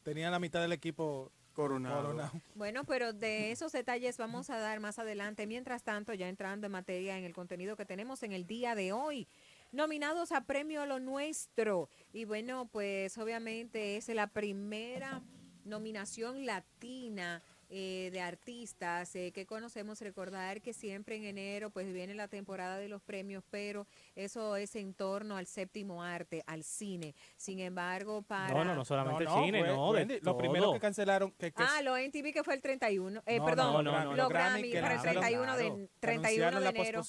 tenía 0.02 0.30
la 0.30 0.38
mitad 0.38 0.60
del 0.62 0.72
equipo 0.72 1.30
Coronado. 1.52 2.02
coronado. 2.02 2.32
Bueno, 2.54 2.84
pero 2.84 3.12
de 3.12 3.50
esos 3.50 3.72
detalles 3.72 4.16
vamos 4.16 4.48
a 4.48 4.58
dar 4.58 4.80
más 4.80 4.98
adelante. 4.98 5.46
Mientras 5.46 5.82
tanto, 5.82 6.14
ya 6.14 6.28
entrando 6.28 6.66
en 6.66 6.72
materia 6.72 7.18
en 7.18 7.24
el 7.24 7.34
contenido 7.34 7.76
que 7.76 7.84
tenemos 7.84 8.22
en 8.22 8.32
el 8.32 8.46
día 8.46 8.74
de 8.74 8.92
hoy. 8.92 9.28
nominados 9.70 10.32
a 10.32 10.44
Premio 10.44 10.86
Lo 10.86 10.98
Nuestro. 11.00 11.88
Y 12.12 12.24
bueno, 12.24 12.66
pues 12.66 13.18
obviamente 13.18 13.96
es 13.96 14.08
la 14.08 14.28
primera 14.28 15.22
nominación 15.64 16.46
latina 16.46 17.42
eh, 17.74 18.10
de 18.12 18.20
artistas 18.20 19.16
eh, 19.16 19.32
que 19.32 19.46
conocemos. 19.46 20.00
Recordar 20.02 20.60
que 20.60 20.74
siempre 20.74 21.16
en 21.16 21.24
enero 21.24 21.70
pues 21.70 21.90
viene 21.90 22.14
la 22.14 22.28
temporada 22.28 22.76
de 22.76 22.88
los 22.88 23.00
premios, 23.00 23.42
pero 23.50 23.86
eso 24.14 24.56
es 24.56 24.76
en 24.76 24.92
torno 24.92 25.38
al 25.38 25.46
séptimo 25.46 26.02
arte, 26.02 26.42
al 26.46 26.64
cine. 26.64 27.14
Sin 27.36 27.60
embargo, 27.60 28.20
para... 28.20 28.52
No, 28.52 28.64
no, 28.64 28.74
no 28.74 28.84
solamente 28.84 29.24
No, 29.24 29.38
el 29.38 29.44
cine, 29.46 29.62
no, 29.62 29.92
de 29.92 29.98
Wendy, 30.00 30.14
Lo 30.16 30.20
todo. 30.32 30.36
primero 30.38 30.72
que 30.74 30.80
cancelaron, 30.80 31.32
que, 31.32 31.50
que 31.50 31.62
Ah, 31.62 31.80
lo 31.82 31.96
NTV 31.96 32.32
que 32.34 32.44
fue 32.44 32.54
el 32.54 32.60
31, 32.60 33.22
eh, 33.24 33.38
No, 33.38 33.44
perdón, 33.46 33.72
no, 33.72 33.82
no, 33.82 33.92
no, 33.92 34.04
los 34.04 34.16
los 34.18 34.28
Grammy, 34.28 34.72
para 34.72 34.78
el 34.94 35.00
anunciaron, 35.00 35.22
31 35.22 35.56
de, 35.56 35.64
claro, 35.64 35.88
31 36.00 36.46
anunciaron 36.46 36.54
de 36.54 36.64
la 36.64 36.70
enero 36.70 37.02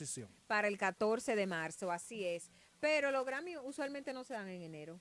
para 0.47 0.67
el 0.69 0.77
14 0.77 1.35
de 1.35 1.47
marzo, 1.47 1.91
así 1.91 2.25
es. 2.25 2.49
Pero 2.79 3.11
los 3.11 3.25
Grammy 3.25 3.57
usualmente 3.57 4.13
no 4.13 4.23
se 4.23 4.33
dan 4.33 4.47
en 4.47 4.61
enero, 4.61 4.99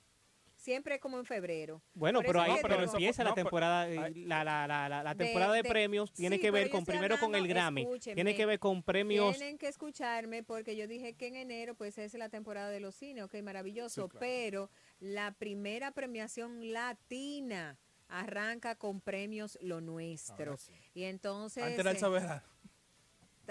siempre 0.63 0.97
como 0.99 1.19
en 1.19 1.25
febrero. 1.25 1.81
Bueno, 1.93 2.21
pero 2.25 2.39
ahí 2.41 2.55
pero 2.61 2.81
empieza 2.81 3.23
no, 3.23 3.29
la 3.29 3.35
temporada, 3.35 3.89
eh, 3.89 4.13
la, 4.25 4.45
la, 4.45 4.65
la, 4.65 5.03
la, 5.03 5.15
temporada 5.15 5.53
de, 5.53 5.61
de- 5.61 5.69
premios 5.69 6.13
tiene 6.13 6.37
sí, 6.37 6.41
que 6.41 6.51
ver 6.51 6.69
con 6.69 6.85
primero 6.85 7.19
con 7.19 7.35
el 7.35 7.47
Grammy, 7.47 7.85
tiene 7.99 8.33
que 8.33 8.45
ver 8.45 8.59
con 8.59 8.81
premios 8.81 9.37
Tienen 9.37 9.57
que 9.57 9.67
escucharme 9.67 10.41
porque 10.41 10.77
yo 10.77 10.87
dije 10.87 11.15
que 11.15 11.27
en 11.27 11.35
enero 11.35 11.75
pues 11.75 11.97
es 11.97 12.13
la 12.13 12.29
temporada 12.29 12.69
de 12.69 12.79
los 12.79 12.95
cines, 12.95 13.25
ok, 13.25 13.35
maravilloso, 13.43 14.03
Sí, 14.03 14.09
claro. 14.09 14.19
pero 14.19 14.69
la 14.99 15.33
primera 15.33 15.91
premiación 15.91 16.71
latina 16.71 17.77
arranca 18.07 18.75
con 18.75 19.01
premios 19.01 19.57
Lo 19.61 19.81
Nuestro. 19.81 20.55
Y 20.93 21.03
entonces... 21.03 21.63
Antes 21.63 21.79
era 21.79 21.91
el 21.91 21.97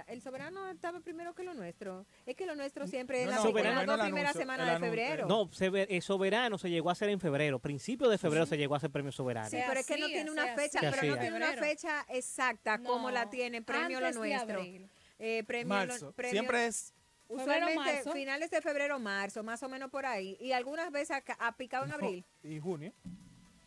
el 0.07 0.23
soberano 0.23 0.69
estaba 0.71 1.01
primero 1.01 1.35
que 1.35 1.43
lo 1.45 1.55
nuestro. 1.55 2.07
Es 2.27 2.35
que 2.37 2.47
lo 2.47 2.55
nuestro 2.55 2.87
siempre 2.87 3.21
es 3.21 3.27
no, 3.27 3.31
la, 3.33 3.37
no, 3.37 3.43
Soberano 3.43 3.81
el 3.83 4.01
anuncio, 4.01 4.33
semanas 4.33 4.69
el 4.69 4.81
de 4.81 4.87
febrero. 4.89 5.27
No, 5.27 5.51
eh, 5.61 6.01
Soberano 6.01 6.59
se 6.59 6.71
llegó 6.71 6.89
a 6.89 6.93
hacer 6.93 7.09
en 7.11 7.21
febrero, 7.21 7.59
principio 7.59 8.09
de 8.09 8.19
febrero 8.19 8.47
se 8.47 8.57
llegó 8.57 8.75
a 8.75 8.79
hacer 8.79 8.91
premio 8.91 9.13
Soberano. 9.13 9.51
Sí, 9.51 9.59
pero 9.67 9.81
es 9.81 9.87
que 9.87 9.97
no 9.99 10.07
tiene 10.07 10.31
una 10.31 10.47
fecha, 10.55 10.81
pero 10.81 11.07
no 11.07 11.19
tiene 11.19 11.37
una 11.37 11.53
fecha 11.55 12.07
exacta 12.09 12.79
como 12.79 13.11
la 13.11 13.25
No, 13.25 13.31
tiene 13.31 13.63
Premio 13.63 14.01
Lo 14.01 14.13
Nuestro. 14.13 14.61
abril. 14.61 14.89
Eh, 15.19 15.45
premio 15.47 15.75
Lo- 15.75 15.87
Marzo. 15.87 16.13
premio- 16.13 16.31
Siempre 16.33 16.67
es 16.67 16.95
Usualmente 17.29 17.77
marzo. 17.77 18.13
finales 18.13 18.51
de 18.51 18.61
febrero, 18.61 18.99
marzo, 18.99 19.43
más 19.43 19.63
o 19.63 19.69
menos 19.69 19.91
por 19.91 20.05
ahí. 20.05 20.37
Y 20.41 20.53
algunas 20.53 20.91
veces 20.91 21.17
ha, 21.39 21.47
ha 21.47 21.57
picado 21.57 21.85
en 21.85 21.93
abril 21.93 22.25
y 22.43 22.59
junio. 22.59 22.93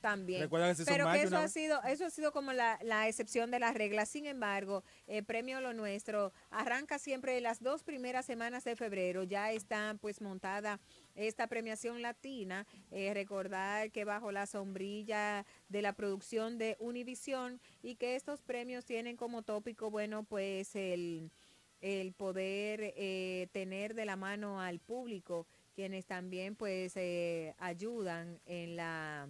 También. 0.06 0.42
Recuerda 0.42 0.76
que 0.76 0.86
Pero 0.86 1.12
que 1.12 1.24
eso 1.24 1.36
ha 1.36 1.48
sido, 1.48 1.82
eso 1.82 2.06
ha 2.06 2.12
sido 2.12 2.32
como 2.32 2.54
la, 2.54 2.78
la 2.84 3.08
excepción 3.08 3.50
de 3.50 3.58
las 3.58 3.74
reglas. 3.74 4.08
Sin 4.08 4.28
embargo, 4.28 4.84
el 5.08 5.26
premio 5.26 5.60
Lo 5.62 5.74
Nuestro 5.74 6.32
arranca 6.52 7.00
siempre 7.00 7.42
las 7.42 7.60
dos 7.60 7.82
primeras 7.82 8.24
semanas 8.24 8.64
de 8.66 8.76
febrero. 8.76 9.24
Ya 9.24 9.52
está 9.52 9.98
pues 10.00 10.22
montada 10.22 10.80
esta 11.16 11.48
premiación 11.48 12.04
latina. 12.04 12.68
Eh, 12.92 13.16
recordar 13.16 13.90
que 13.90 14.06
bajo 14.06 14.32
la 14.32 14.46
sombrilla 14.46 15.44
de 15.70 15.82
la 15.82 15.94
producción 15.94 16.60
de 16.60 16.78
Univisión 16.80 17.60
y 17.82 17.96
que 17.96 18.16
estos 18.16 18.44
premios 18.44 18.86
tienen 18.86 19.18
como 19.18 19.42
tópico, 19.42 19.90
bueno, 19.90 20.24
pues 20.24 20.76
el, 20.76 21.32
el 21.82 22.14
poder 22.14 22.94
eh, 22.96 23.48
tener 23.54 23.96
de 23.96 24.06
la 24.06 24.18
mano 24.18 24.62
al 24.62 24.78
público, 24.78 25.48
quienes 25.74 26.06
también 26.06 26.56
pues 26.56 26.94
eh, 26.96 27.56
ayudan 27.58 28.40
en 28.46 28.76
la 28.76 29.28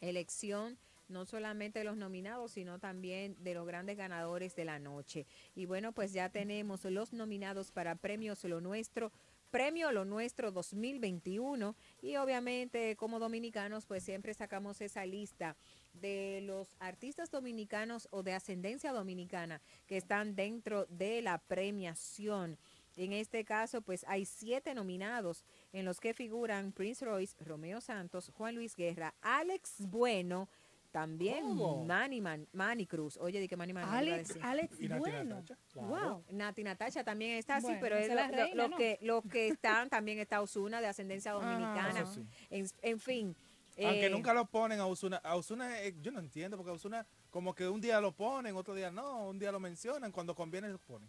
elección 0.00 0.78
no 1.08 1.26
solamente 1.26 1.80
de 1.80 1.84
los 1.84 1.96
nominados, 1.96 2.52
sino 2.52 2.78
también 2.78 3.36
de 3.38 3.54
los 3.54 3.66
grandes 3.66 3.96
ganadores 3.96 4.56
de 4.56 4.64
la 4.64 4.78
noche. 4.78 5.26
Y 5.54 5.66
bueno, 5.66 5.92
pues 5.92 6.12
ya 6.12 6.30
tenemos 6.30 6.84
los 6.84 7.12
nominados 7.12 7.70
para 7.70 7.94
Premios 7.94 8.42
Lo 8.44 8.60
Nuestro, 8.60 9.12
Premio 9.50 9.92
Lo 9.92 10.04
Nuestro 10.04 10.50
2021 10.50 11.76
y 12.02 12.16
obviamente 12.16 12.96
como 12.96 13.20
dominicanos 13.20 13.86
pues 13.86 14.02
siempre 14.02 14.34
sacamos 14.34 14.80
esa 14.80 15.06
lista 15.06 15.56
de 15.92 16.40
los 16.42 16.74
artistas 16.80 17.30
dominicanos 17.30 18.08
o 18.10 18.24
de 18.24 18.32
ascendencia 18.32 18.92
dominicana 18.92 19.60
que 19.86 19.96
están 19.96 20.34
dentro 20.34 20.86
de 20.86 21.22
la 21.22 21.38
premiación. 21.38 22.58
En 22.96 23.12
este 23.12 23.44
caso, 23.44 23.80
pues 23.82 24.04
hay 24.08 24.24
siete 24.24 24.74
nominados 24.74 25.44
en 25.72 25.84
los 25.84 25.98
que 26.00 26.14
figuran 26.14 26.72
Prince 26.72 27.04
Royce, 27.04 27.34
Romeo 27.44 27.80
Santos, 27.80 28.30
Juan 28.36 28.54
Luis 28.54 28.76
Guerra, 28.76 29.14
Alex 29.20 29.74
Bueno, 29.88 30.48
también. 30.92 31.56
Manny, 31.86 32.20
Man- 32.20 32.46
Manny 32.52 32.86
Cruz. 32.86 33.16
Oye, 33.16 33.40
di 33.40 33.48
que 33.48 33.56
Manny 33.56 33.72
Man. 33.72 33.82
iba 33.82 33.92
a 33.94 33.98
Alex. 33.98 34.38
Alex, 34.42 34.80
Y 34.80 34.86
Nati 34.88 35.00
bueno. 35.00 35.34
Natacha. 35.34 35.56
Wow. 35.74 36.24
Nati 36.30 36.62
Natacha 36.62 37.02
también 37.02 37.32
está 37.36 37.56
así, 37.56 37.66
Bueno, 37.66 37.80
pero 37.80 37.96
es 37.96 38.08
lo, 38.08 38.14
reina, 38.14 38.54
lo 38.54 38.68
¿no? 38.68 38.76
que 38.76 38.98
lo 39.02 39.22
que 39.22 39.48
están 39.48 39.88
también 39.90 40.20
está 40.20 40.40
Osuna 40.40 40.80
de 40.80 40.86
ascendencia 40.86 41.32
dominicana. 41.32 42.00
Eso 42.00 42.14
sí. 42.14 42.24
En, 42.50 42.66
en 42.82 43.00
fin. 43.00 43.36
Aunque 43.76 44.06
eh, 44.06 44.10
nunca 44.10 44.32
lo 44.32 44.44
ponen 44.46 44.78
a 44.78 44.86
Osuna. 44.86 45.16
A 45.24 45.34
Osuna, 45.34 45.82
eh, 45.82 45.96
yo 46.00 46.12
no 46.12 46.20
entiendo, 46.20 46.56
porque 46.56 46.70
a 46.70 46.74
Osuna 46.74 47.04
como 47.30 47.56
que 47.56 47.66
un 47.66 47.80
día 47.80 48.00
lo 48.00 48.12
ponen, 48.12 48.54
otro 48.54 48.72
día 48.72 48.92
no, 48.92 49.26
un 49.30 49.38
día 49.40 49.50
lo 49.50 49.58
mencionan, 49.58 50.12
cuando 50.12 50.32
conviene 50.36 50.68
lo 50.68 50.78
ponen. 50.78 51.08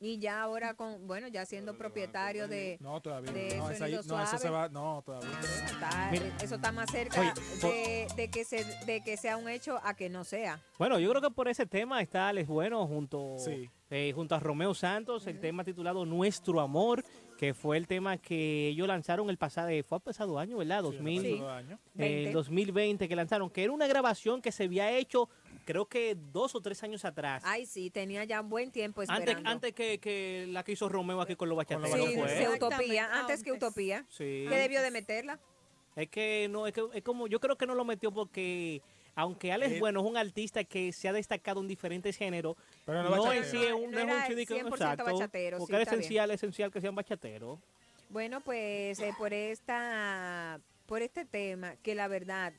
Y 0.00 0.18
ya 0.18 0.42
ahora 0.42 0.74
con 0.74 1.06
bueno 1.06 1.26
ya 1.28 1.44
siendo 1.44 1.76
propietario 1.76 2.46
de 2.46 2.76
No, 2.80 3.00
todavía 3.00 3.32
de 3.32 3.56
no. 3.56 3.70
esa 3.70 3.88
eso 3.88 4.02
se 4.02 4.08
Suave. 4.08 4.50
va, 4.50 4.68
no, 4.68 5.02
todavía. 5.04 5.28
está- 5.66 6.08
Mira. 6.12 6.36
eso 6.40 6.54
está 6.54 6.70
más 6.72 6.90
cerca 6.90 7.20
Oye, 7.20 7.32
por- 7.60 7.70
de, 7.72 8.06
de 8.16 8.30
que 8.30 8.44
se 8.44 8.64
de 8.86 9.00
que 9.02 9.16
sea 9.16 9.36
un 9.36 9.48
hecho 9.48 9.80
a 9.82 9.94
que 9.94 10.08
no 10.08 10.24
sea. 10.24 10.60
Bueno, 10.78 10.98
yo 10.98 11.10
creo 11.10 11.22
que 11.22 11.30
por 11.30 11.48
ese 11.48 11.66
tema 11.66 12.00
está 12.00 12.28
Alex 12.28 12.46
Bueno 12.48 12.86
junto, 12.86 13.36
Sí. 13.38 13.68
eh, 13.90 14.12
junto 14.14 14.34
a 14.34 14.40
Romeo 14.40 14.72
Santos, 14.74 15.26
el 15.26 15.40
tema 15.40 15.64
titulado 15.64 16.04
Nuestro 16.06 16.60
Amor, 16.60 17.04
que 17.36 17.54
fue 17.54 17.76
el 17.76 17.86
tema 17.86 18.18
que 18.18 18.68
ellos 18.68 18.86
lanzaron 18.88 19.30
el 19.30 19.38
pasado, 19.38 19.68
fue 19.84 19.98
el 19.98 20.02
pasado 20.02 20.38
año, 20.38 20.58
¿verdad? 20.58 20.82
2000, 20.82 21.22
Sí, 21.22 21.28
hace 21.34 21.40
dos 21.42 21.50
años. 21.52 21.80
eh, 21.96 21.98
20. 22.24 22.32
2020 22.32 23.08
que 23.08 23.16
lanzaron, 23.16 23.50
que 23.50 23.64
era 23.64 23.72
una 23.72 23.86
grabación 23.86 24.40
que 24.42 24.52
se 24.52 24.64
había 24.64 24.90
hecho 24.92 25.28
creo 25.68 25.84
que 25.84 26.16
dos 26.32 26.54
o 26.54 26.62
tres 26.62 26.82
años 26.82 27.04
atrás. 27.04 27.42
Ay, 27.44 27.66
sí, 27.66 27.90
tenía 27.90 28.24
ya 28.24 28.40
un 28.40 28.48
buen 28.48 28.70
tiempo 28.70 29.02
antes 29.02 29.18
esperando. 29.18 29.50
antes 29.50 29.74
que, 29.74 29.98
que 30.00 30.46
la 30.48 30.62
que 30.64 30.72
hizo 30.72 30.88
Romeo 30.88 31.20
aquí 31.20 31.36
con 31.36 31.50
los 31.50 31.58
bachateros 31.58 31.90
sí, 32.08 32.16
fue. 32.16 32.48
Utopía, 32.48 33.04
antes 33.12 33.42
que 33.42 33.50
antes. 33.50 33.68
Utopía. 33.68 34.06
Sí. 34.08 34.46
Que 34.48 34.56
debió 34.56 34.80
de 34.80 34.90
meterla. 34.90 35.38
Es 35.94 36.08
que 36.08 36.48
no, 36.48 36.66
es 36.66 36.72
que 36.72 36.82
es 36.94 37.02
como, 37.02 37.26
yo 37.26 37.38
creo 37.38 37.58
que 37.58 37.66
no 37.66 37.74
lo 37.74 37.84
metió 37.84 38.10
porque 38.10 38.80
aunque 39.14 39.52
Alex 39.52 39.72
Eh, 39.74 39.78
Bueno 39.78 40.00
es 40.00 40.06
un 40.06 40.16
artista 40.16 40.64
que 40.64 40.90
se 40.90 41.06
ha 41.06 41.12
dacatado 41.12 41.60
en 41.60 41.68
diferentes 41.68 42.16
géneros, 42.16 42.56
Pero 42.86 43.02
no 43.02 43.10
no, 43.10 43.22
bachatero. 43.24 43.44
en 43.44 43.50
sí 43.50 43.62
es 43.62 43.72
un, 43.74 43.90
No 43.90 43.90
no 43.90 43.98
es 43.98 44.04
era 44.04 44.16
un 44.16 44.26
chidico 44.26 44.54
100% 44.54 44.68
exacto, 44.68 45.04
bachatero, 45.04 45.58
porque 45.58 45.76
sí, 45.76 45.82
es 45.82 45.88
bien. 45.90 46.00
esencial, 46.00 46.30
esencial 46.30 46.72
que 46.72 46.80
sean 46.80 46.94
bachateros. 46.94 47.58
Bueno, 48.08 48.40
pues 48.40 48.98
eh, 49.00 49.12
por 49.18 49.34
esta 49.34 50.60
por 50.86 51.02
este 51.02 51.26
tema 51.26 51.76
que 51.82 51.94
la 51.94 52.08
verdad 52.08 52.54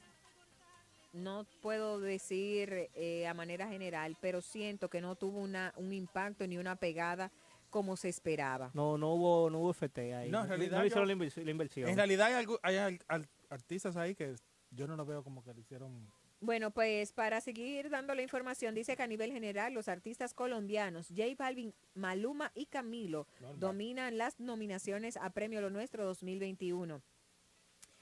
no 1.13 1.45
puedo 1.61 1.99
decir 1.99 2.89
eh, 2.93 3.27
a 3.27 3.33
manera 3.33 3.67
general, 3.67 4.15
pero 4.21 4.41
siento 4.41 4.89
que 4.89 5.01
no 5.01 5.15
tuvo 5.15 5.39
una 5.39 5.73
un 5.77 5.93
impacto 5.93 6.45
ni 6.47 6.57
una 6.57 6.75
pegada 6.75 7.31
como 7.69 7.95
se 7.97 8.09
esperaba. 8.09 8.71
No, 8.73 8.97
no 8.97 9.13
hubo, 9.13 9.49
no 9.49 9.59
hubo 9.59 9.73
FT 9.73 10.13
ahí. 10.15 10.29
No, 10.31 10.41
en 10.41 10.49
realidad 10.49 10.79
no 10.79 10.85
yo- 10.87 11.05
la, 11.05 11.13
invers- 11.13 11.43
la 11.43 11.51
inversión. 11.51 11.89
En 11.89 11.95
realidad 11.95 12.27
hay, 12.33 12.45
algu- 12.45 12.59
hay 12.63 12.77
al- 12.77 12.99
al- 13.07 13.27
artistas 13.49 13.95
ahí 13.95 14.15
que 14.15 14.35
yo 14.71 14.87
no 14.87 14.95
los 14.95 15.05
veo 15.07 15.23
como 15.23 15.43
que 15.43 15.53
le 15.53 15.61
hicieron. 15.61 16.07
Bueno, 16.41 16.71
pues 16.71 17.11
para 17.11 17.41
seguir 17.41 17.89
dando 17.89 18.15
la 18.15 18.21
información, 18.21 18.73
dice 18.73 18.95
que 18.95 19.03
a 19.03 19.07
nivel 19.07 19.31
general 19.31 19.73
los 19.73 19.87
artistas 19.89 20.33
colombianos 20.33 21.07
J 21.09 21.23
Balvin, 21.37 21.73
Maluma 21.95 22.51
y 22.55 22.65
Camilo 22.65 23.27
Normal. 23.41 23.59
dominan 23.59 24.17
las 24.17 24.39
nominaciones 24.39 25.17
a 25.17 25.29
Premio 25.31 25.59
Lo 25.59 25.69
Nuestro 25.69 26.05
2021. 26.05 27.01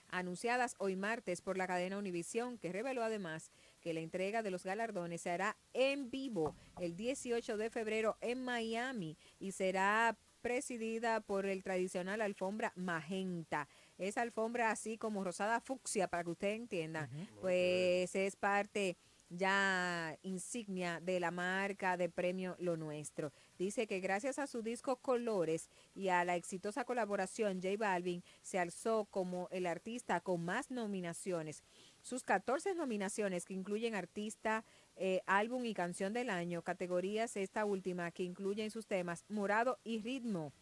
Anunciadas 0.10 0.76
hoy 0.80 0.96
martes 0.96 1.42
por 1.42 1.58
la 1.58 1.68
cadena 1.68 1.98
Univisión, 1.98 2.58
que 2.58 2.72
reveló 2.72 3.04
además 3.04 3.52
que 3.82 3.94
la 3.94 4.00
entrega 4.00 4.42
de 4.42 4.52
los 4.52 4.64
galardones 4.64 5.22
se 5.22 5.32
hará 5.32 5.58
en 5.74 6.10
vivo 6.10 6.56
el 6.80 6.96
18 6.96 7.58
de 7.58 7.70
febrero 7.70 8.18
en 8.22 8.44
Miami 8.44 9.18
y 9.40 9.52
será 9.52 10.18
presidida 10.42 11.20
por 11.20 11.46
el 11.46 11.64
tradicional 11.64 12.22
alfombra 12.22 12.72
magenta. 12.76 13.68
Esa 13.98 14.22
alfombra 14.22 14.72
así 14.72 14.98
como 14.98 15.24
rosada 15.24 15.60
fucsia, 15.60 16.08
para 16.08 16.24
que 16.24 16.30
usted 16.30 16.54
entienda, 16.54 17.10
pues 17.42 18.16
es 18.16 18.36
parte 18.36 18.96
ya 19.30 20.18
insignia 20.24 21.00
de 21.02 21.20
la 21.20 21.32
marca 21.32 21.98
de 21.98 22.10
premio 22.10 22.56
Lo 22.60 22.78
Nuestro. 22.78 23.34
Dice 23.58 23.88
que 23.88 24.00
gracias 24.00 24.40
a 24.40 24.48
su 24.48 24.62
disco 24.62 24.98
Colores 24.98 25.70
y 25.96 26.10
a 26.10 26.24
la 26.24 26.36
exitosa 26.36 26.86
colaboración, 26.86 27.62
J 27.62 27.76
Balvin 27.78 28.24
se 28.42 28.60
alzó 28.60 29.06
como 29.06 29.48
el 29.52 29.66
artista 29.66 30.22
con 30.22 30.46
más 30.46 30.72
nominaciones. 30.72 31.64
Sus 32.02 32.24
14 32.24 32.76
nominaciones 32.76 33.46
que 33.46 33.54
incluyen 33.54 33.96
artista, 33.96 34.64
eh, 34.96 35.22
álbum 35.26 35.66
y 35.66 35.74
canción 35.74 36.14
del 36.14 36.30
año, 36.30 36.62
categorías 36.62 37.36
esta 37.36 37.66
última 37.66 38.12
que 38.12 38.24
incluye 38.24 38.64
en 38.64 38.72
sus 38.72 38.88
temas 38.88 39.26
Morado 39.28 39.80
y 39.84 40.00
Ritmo. 40.00 40.54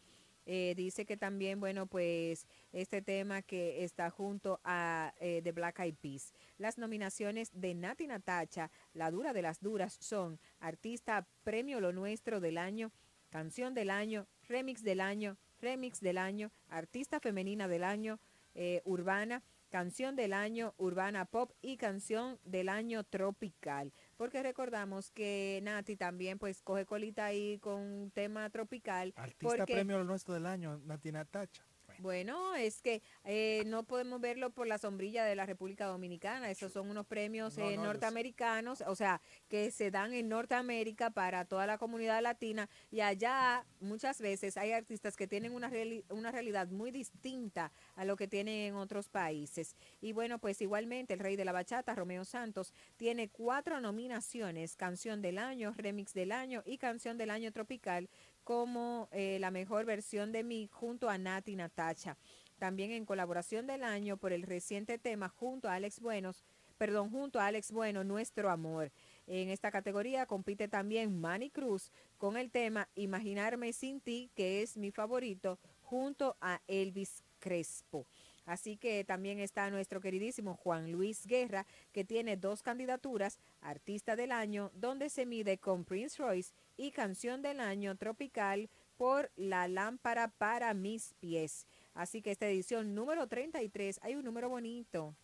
Eh, 0.46 0.74
dice 0.76 1.06
que 1.06 1.18
también, 1.18 1.60
bueno, 1.60 1.88
pues 1.88 2.48
este 2.72 3.02
tema 3.02 3.42
que 3.42 3.84
está 3.84 4.10
junto 4.10 4.60
a 4.64 5.14
eh, 5.20 5.42
The 5.44 5.52
Black 5.52 5.80
Eyed 5.80 5.96
Peas. 5.96 6.34
Las 6.58 6.78
nominaciones 6.78 7.50
de 7.54 7.74
Nati 7.74 8.08
Natacha, 8.08 8.72
La 8.94 9.12
Dura 9.12 9.34
de 9.34 9.42
las 9.42 9.60
Duras, 9.60 9.98
son 10.00 10.40
Artista 10.60 11.28
Premio 11.44 11.80
Lo 11.80 11.92
Nuestro 11.94 12.40
del 12.40 12.58
Año, 12.58 12.92
Canción 13.30 13.74
del 13.74 13.90
Año, 13.90 14.28
Remix 14.48 14.84
del 14.84 15.02
Año, 15.02 15.38
remix 15.60 16.00
del 16.00 16.18
año, 16.18 16.52
artista 16.70 17.20
femenina 17.20 17.68
del 17.68 17.84
año, 17.84 18.20
eh, 18.54 18.82
urbana, 18.86 19.44
canción 19.70 20.16
del 20.16 20.34
año 20.34 20.74
urbana 20.78 21.26
pop 21.26 21.52
y 21.62 21.78
canción 21.78 22.40
del 22.46 22.70
año 22.70 23.04
tropical. 23.04 23.92
Porque 24.18 24.42
recordamos 24.42 25.12
que 25.12 25.60
Nati 25.64 25.96
también 25.98 26.40
pues 26.40 26.62
coge 26.62 26.86
colita 26.86 27.26
ahí 27.26 27.60
con 27.60 27.82
un 27.82 28.12
tema 28.12 28.50
tropical. 28.50 29.14
Artista 29.16 29.58
porque, 29.58 29.74
premio 29.74 30.04
nuestro 30.04 30.34
del 30.34 30.46
año, 30.46 30.80
Natina 30.86 31.26
Tacha. 31.26 31.64
Bueno, 32.00 32.56
es 32.56 32.82
que 32.82 33.02
eh, 33.24 33.64
no 33.68 33.84
podemos 33.84 34.20
verlo 34.22 34.50
por 34.52 34.68
la 34.68 34.78
sombrilla 34.78 35.26
de 35.26 35.36
la 35.36 35.46
República 35.46 35.86
Dominicana. 35.86 36.50
Esos 36.52 36.74
son 36.74 36.90
unos 36.90 37.06
premios 37.06 37.58
No, 37.58 37.70
eh, 37.70 37.78
no, 37.78 37.86
norteamericanos, 37.86 38.82
o 38.82 38.96
sea, 38.96 39.22
que 39.48 39.72
se 39.72 39.92
dan 39.92 40.14
en 40.14 40.30
Norteamérica 40.30 41.10
para 41.10 41.46
toda 41.46 41.66
la 41.66 41.78
comunidad 41.78 42.22
latina. 42.22 42.70
Y 42.92 43.02
allá 43.02 43.66
muchas 43.80 44.20
veces 44.22 44.58
hay 44.58 44.72
artistas 44.72 45.16
que 45.16 45.28
tienen 45.28 45.54
una, 45.54 45.70
reali- 45.70 46.04
una 46.10 46.32
realidad 46.32 46.68
muy 46.68 46.92
distinta 46.92 47.72
a 47.96 48.06
lo 48.06 48.16
que 48.16 48.28
tienen 48.28 48.56
en 48.68 48.76
otros 48.76 49.10
países. 49.10 49.76
Y 50.02 50.12
bueno, 50.14 50.40
pues 50.40 50.62
igualmente 50.62 51.14
el 51.14 51.20
rey 51.20 51.36
de 51.36 51.46
la 51.46 51.52
bachata, 51.52 51.96
Romeo 51.96 52.26
Santos, 52.26 52.74
tiene 52.98 53.30
cuatro 53.30 53.80
nominaciones, 53.80 54.76
canción 54.76 55.22
del 55.22 55.38
año, 55.38 55.74
remix 55.78 56.14
del 56.14 56.32
año 56.32 56.62
y 56.66 56.78
canción 56.78 57.18
del 57.18 57.30
año 57.30 57.52
tropical 57.52 58.10
como 58.46 59.10
eh, 59.12 59.38
la 59.42 59.52
mejor 59.52 59.86
versión 59.86 60.32
de 60.32 60.44
mí 60.44 60.70
junto 60.72 61.10
a 61.10 61.18
Nati 61.18 61.56
Natacha. 61.56 62.16
También 62.60 62.92
en 62.92 63.06
colaboración 63.06 63.68
del 63.68 63.84
año 63.84 64.16
por 64.16 64.32
el 64.32 64.44
reciente 64.44 64.98
tema 64.98 65.28
junto 65.28 65.68
a 65.68 65.74
Alex 65.74 66.00
Buenos, 66.00 66.46
perdón, 66.78 67.10
junto 67.10 67.40
a 67.40 67.48
Alex 67.48 67.72
Bueno, 67.72 68.04
Nuestro 68.04 68.50
Amor. 68.52 68.92
En 69.28 69.50
esta 69.50 69.72
categoría 69.72 70.28
compite 70.28 70.68
también 70.68 71.20
Manny 71.20 71.50
Cruz 71.50 71.92
con 72.18 72.38
el 72.38 72.52
tema 72.52 72.88
Imaginarme 72.96 73.74
sin 73.74 74.00
ti, 74.00 74.30
que 74.36 74.62
es 74.62 74.78
mi 74.78 74.92
favorito, 74.92 75.60
junto 75.82 76.38
a 76.40 76.62
Elvis 76.68 77.24
Crespo. 77.40 78.06
Así 78.46 78.78
que 78.78 79.04
también 79.04 79.40
está 79.40 79.72
nuestro 79.72 80.00
queridísimo 80.00 80.56
Juan 80.56 80.92
Luis 80.92 81.26
Guerra, 81.26 81.66
que 81.92 82.06
tiene 82.06 82.38
dos 82.38 82.62
candidaturas, 82.62 83.40
Artista 83.60 84.16
del 84.16 84.32
Año, 84.32 84.72
donde 84.76 85.10
se 85.10 85.26
mide 85.26 85.58
con 85.58 85.84
Prince 85.84 86.22
Royce, 86.22 86.54
y 86.78 86.92
Canción 86.92 87.42
del 87.42 87.60
Año 87.60 87.96
Tropical 87.98 88.70
por 88.98 89.32
La 89.36 89.68
Lámpara 89.68 90.30
para 90.30 90.74
mis 90.74 91.14
pies. 91.16 91.68
Así 91.94 92.22
que 92.22 92.32
esta 92.32 92.48
edición 92.48 92.96
número 92.96 93.28
33, 93.28 94.00
hay 94.04 94.16
un 94.16 94.24
número 94.26 94.50
bonito, 94.50 95.16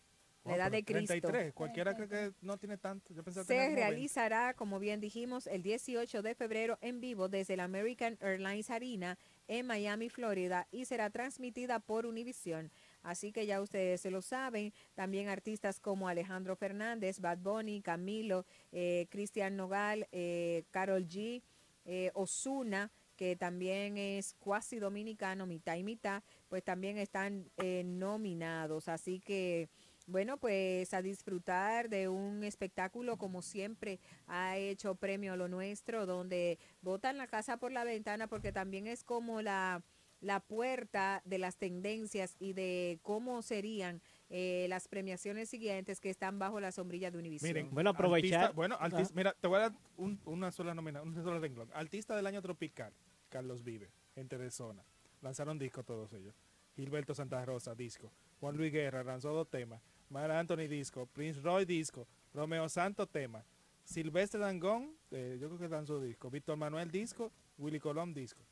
la 0.44 0.52
Oh, 0.52 0.56
edad 0.56 0.70
de 0.72 0.84
Cristo. 0.84 1.06
33, 1.06 1.52
cualquiera 1.52 1.94
cree 1.94 2.08
que 2.08 2.32
no 2.40 2.56
tiene 2.58 2.76
tanto. 2.76 3.14
Yo 3.14 3.22
tenía 3.22 3.44
Se 3.44 3.54
como 3.54 3.58
20. 3.58 3.74
realizará, 3.76 4.54
como 4.54 4.78
bien 4.80 5.00
dijimos, 5.00 5.46
el 5.46 5.62
18 5.62 6.20
de 6.22 6.34
febrero 6.34 6.78
en 6.80 7.00
vivo 7.00 7.28
desde 7.28 7.56
la 7.56 7.64
American 7.64 8.18
Airlines 8.20 8.68
Arena 8.70 9.18
en 9.46 9.66
Miami, 9.66 10.08
Florida, 10.08 10.66
y 10.72 10.84
será 10.86 11.10
transmitida 11.10 11.78
por 11.78 12.06
Univision. 12.06 12.72
Así 13.02 13.32
que 13.32 13.46
ya 13.46 13.60
ustedes 13.60 14.00
se 14.00 14.10
lo 14.10 14.22
saben. 14.22 14.72
También 14.94 15.28
artistas 15.28 15.80
como 15.80 16.08
Alejandro 16.08 16.56
Fernández, 16.56 17.20
Bad 17.20 17.38
Bunny, 17.38 17.80
Camilo, 17.82 18.46
eh, 18.70 19.06
Cristian 19.10 19.56
Nogal, 19.56 20.08
eh, 20.12 20.64
Carol 20.70 21.06
G, 21.06 21.42
eh, 21.84 22.10
Osuna, 22.14 22.90
que 23.16 23.36
también 23.36 23.98
es 23.98 24.34
cuasi 24.34 24.78
dominicano, 24.78 25.46
mitad 25.46 25.76
y 25.76 25.84
mitad, 25.84 26.22
pues 26.48 26.62
también 26.64 26.98
están 26.98 27.50
eh, 27.56 27.82
nominados. 27.84 28.88
Así 28.88 29.20
que 29.20 29.68
bueno, 30.06 30.36
pues 30.36 30.92
a 30.94 31.02
disfrutar 31.02 31.88
de 31.88 32.08
un 32.08 32.42
espectáculo 32.42 33.16
como 33.18 33.40
siempre 33.40 34.00
ha 34.26 34.56
hecho 34.56 34.96
Premio 34.96 35.36
Lo 35.36 35.48
Nuestro, 35.48 36.06
donde 36.06 36.58
botan 36.80 37.18
la 37.18 37.28
casa 37.28 37.56
por 37.58 37.70
la 37.70 37.84
ventana 37.84 38.26
porque 38.26 38.52
también 38.52 38.88
es 38.88 39.04
como 39.04 39.42
la, 39.42 39.82
la 40.22 40.40
puerta 40.40 41.20
de 41.26 41.36
las 41.36 41.56
tendencias 41.56 42.36
y 42.38 42.54
de 42.54 42.98
cómo 43.02 43.42
serían 43.42 44.00
eh, 44.30 44.64
las 44.70 44.88
premiaciones 44.88 45.50
siguientes 45.50 46.00
que 46.00 46.08
están 46.08 46.38
bajo 46.38 46.58
la 46.58 46.72
sombrilla 46.72 47.10
de 47.10 47.18
Univision. 47.18 47.48
Miren, 47.50 47.70
Bueno, 47.70 47.90
aprovechar- 47.90 48.44
artista- 48.44 48.52
bueno, 48.56 48.76
artista, 48.80 49.12
Ah. 49.12 49.16
mira, 49.16 49.32
te 49.38 49.46
voy 49.48 49.56
a 49.58 49.60
dar 49.68 49.72
un- 49.98 50.18
una 50.24 50.50
sola 50.50 50.72
nominación, 50.74 51.08
un 51.14 51.22
solo 51.22 51.38
renglón. 51.38 51.68
Artista 51.74 52.16
del 52.16 52.26
año 52.26 52.40
tropical, 52.40 52.94
Carlos 53.28 53.62
Vive, 53.62 53.90
gente 54.14 54.38
de 54.38 54.50
zona. 54.50 54.82
Lanzaron 55.20 55.58
disco 55.58 55.82
todos 55.82 56.12
ellos. 56.14 56.34
Gilberto 56.76 57.14
Santa 57.14 57.44
Rosa, 57.44 57.74
disco. 57.74 58.10
Juan 58.40 58.56
Luis 58.56 58.72
Guerra 58.72 59.04
lanzó 59.04 59.32
dos 59.34 59.50
temas. 59.50 59.82
Mar 60.08 60.30
Anthony, 60.30 60.66
disco. 60.68 61.06
Prince 61.06 61.40
Roy, 61.40 61.64
disco. 61.66 62.06
Romeo 62.32 62.68
Santo, 62.68 63.06
tema. 63.06 63.44
Silvestre 63.84 64.40
Dangón, 64.40 64.96
eh, 65.10 65.36
yo 65.40 65.48
creo 65.48 65.58
que 65.58 65.68
lanzó 65.68 66.00
disco. 66.00 66.30
Víctor 66.30 66.56
Manuel, 66.56 66.90
disco. 66.90 67.30
Willy 67.58 67.78
Colón, 67.80 68.14
disco. 68.14 68.42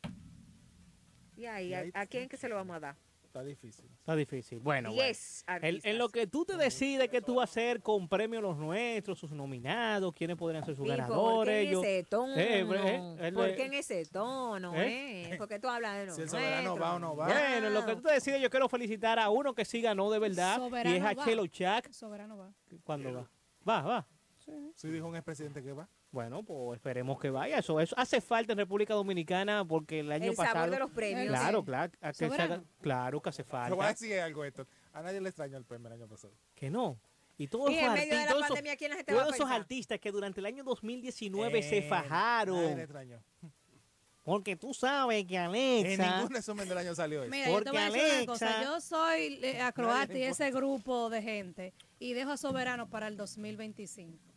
Y 1.42 1.46
ahí, 1.46 1.68
y 1.68 1.74
¿a, 1.74 1.79
ahí- 1.81 1.90
a 1.94 2.07
quién 2.07 2.29
que 2.29 2.37
se 2.37 2.48
lo 2.48 2.57
vamos 2.57 2.76
a 2.76 2.81
dar? 2.81 2.96
Está 3.31 3.44
difícil. 3.44 3.85
Está 4.00 4.16
difícil. 4.16 4.59
Bueno, 4.59 4.92
bueno. 4.92 5.16
En, 5.62 5.98
lo 5.98 6.09
que 6.09 6.26
tú 6.26 6.44
te 6.44 6.57
decides 6.57 7.09
qué 7.09 7.20
tú 7.20 7.37
vas 7.37 7.48
a 7.48 7.53
hacer 7.53 7.81
con 7.81 8.09
premios 8.09 8.42
los 8.42 8.57
nuestros, 8.57 9.20
sus 9.20 9.31
nominados, 9.31 10.12
quiénes 10.14 10.37
podrían 10.37 10.64
ser 10.64 10.74
sus 10.74 10.83
Mijo, 10.83 10.96
¿por 10.96 11.46
qué 11.46 11.64
ganadores. 11.64 11.72
en 11.72 11.79
ese 11.79 12.05
tono? 12.11 12.35
Eh, 12.35 12.61
eh, 12.61 13.16
el 13.20 13.35
¿Por 13.35 13.55
qué 13.55 13.66
en 13.66 13.74
ese 13.74 14.05
tono? 14.07 14.74
¿Eh? 14.74 15.31
Eh? 15.31 15.35
Porque 15.38 15.61
tú 15.61 15.68
hablas 15.68 15.98
de 15.98 16.07
lo 16.07 16.14
Si 16.16 16.22
el 16.22 16.29
soberano 16.29 16.76
va 16.76 16.96
o 16.96 16.98
no 16.98 17.14
va. 17.14 17.26
Bueno, 17.26 17.68
en 17.68 17.72
lo 17.72 17.87
que 17.87 17.94
tú 17.94 18.03
te 18.03 18.14
decides, 18.14 18.42
yo 18.42 18.50
quiero 18.50 18.68
felicitar 18.68 19.20
a 19.20 19.31
uno 19.31 19.55
que 19.55 19.64
sí 19.64 19.81
ganó 19.81 20.11
de 20.11 20.18
verdad. 20.18 20.57
y 20.59 20.62
es 20.62 20.68
Soberano 20.68 21.07
a 21.07 21.14
va. 21.14 21.24
Chelo 21.24 21.46
Chac. 21.46 21.92
Soberano 21.92 22.37
va. 22.37 22.53
¿Cuándo 22.83 23.12
va? 23.14 23.31
Va, 23.68 23.83
va. 23.83 24.09
Sí, 24.74 24.88
dijo 24.88 25.07
un 25.07 25.14
expresidente 25.14 25.62
que 25.62 25.72
va. 25.72 25.88
Bueno, 26.12 26.42
pues 26.42 26.77
esperemos 26.79 27.20
que 27.20 27.31
vaya. 27.31 27.59
Eso, 27.59 27.79
eso 27.79 27.94
hace 27.96 28.20
falta 28.20 28.53
en 28.53 28.59
República 28.59 28.94
Dominicana 28.94 29.64
porque 29.64 30.01
el 30.01 30.11
año 30.11 30.31
El 30.31 30.37
sabor 30.37 30.53
pasado. 30.53 30.70
de 30.73 30.79
los 30.81 30.90
premios. 30.90 31.29
Claro, 31.29 31.64
claro, 31.64 31.92
a 32.01 32.09
que 32.09 32.14
se 32.14 32.27
Soberano. 32.27 32.55
haga- 32.55 32.64
claro 32.81 33.23
que 33.23 33.29
hace 33.29 33.44
Te 33.44 33.51
voy 33.53 33.61
a 33.61 33.68
falta. 33.68 33.88
decir 33.88 34.18
algo, 34.18 34.44
esto. 34.44 34.66
A 34.92 35.03
nadie 35.03 35.20
le 35.20 35.29
extrañó 35.29 35.57
el 35.57 35.64
premio 35.64 35.87
el 35.87 35.94
año 35.94 36.09
pasado. 36.09 36.33
Que 36.55 36.68
no. 36.68 36.99
Y 37.38 37.46
todos 37.46 37.70
esos 37.70 37.81
en 37.81 39.53
artistas, 39.53 39.99
que 40.01 40.11
durante 40.11 40.40
el 40.40 40.46
año 40.46 40.64
2019 40.64 41.62
se 41.62 41.68
Eh, 41.68 41.70
Nadie 41.70 41.81
le 41.83 41.88
fajaron. 41.88 42.79
extrañó. 42.81 43.23
Porque 44.23 44.55
tú 44.57 44.75
sabes 44.75 45.25
que 45.27 45.37
En 45.37 45.40
Alexa. 45.42 46.16
ningún 46.16 46.35
resumen 46.35 46.68
del 46.68 46.77
año 46.79 46.94
salió 46.94 47.23
eso. 47.23 47.31
Mira, 47.31 47.46
yo 47.49 47.59
te 47.59 47.64
Porque 47.64 47.70
voy 47.70 47.79
a 47.81 47.90
decir 47.90 48.16
una 48.18 48.27
cosa. 48.27 48.46
Alexa- 48.49 48.64
Yo 48.64 48.81
soy 48.81 49.40
eh, 49.42 49.61
acroata 49.61 50.12
y 50.12 50.18
le 50.18 50.29
ese 50.29 50.51
grupo 50.51 51.09
de 51.09 51.23
gente 51.23 51.73
y 51.99 52.12
dejo 52.12 52.33
a 52.33 52.37
Soberano 52.37 52.90
para 52.90 53.07
el 53.09 53.16
2025. 53.16 54.30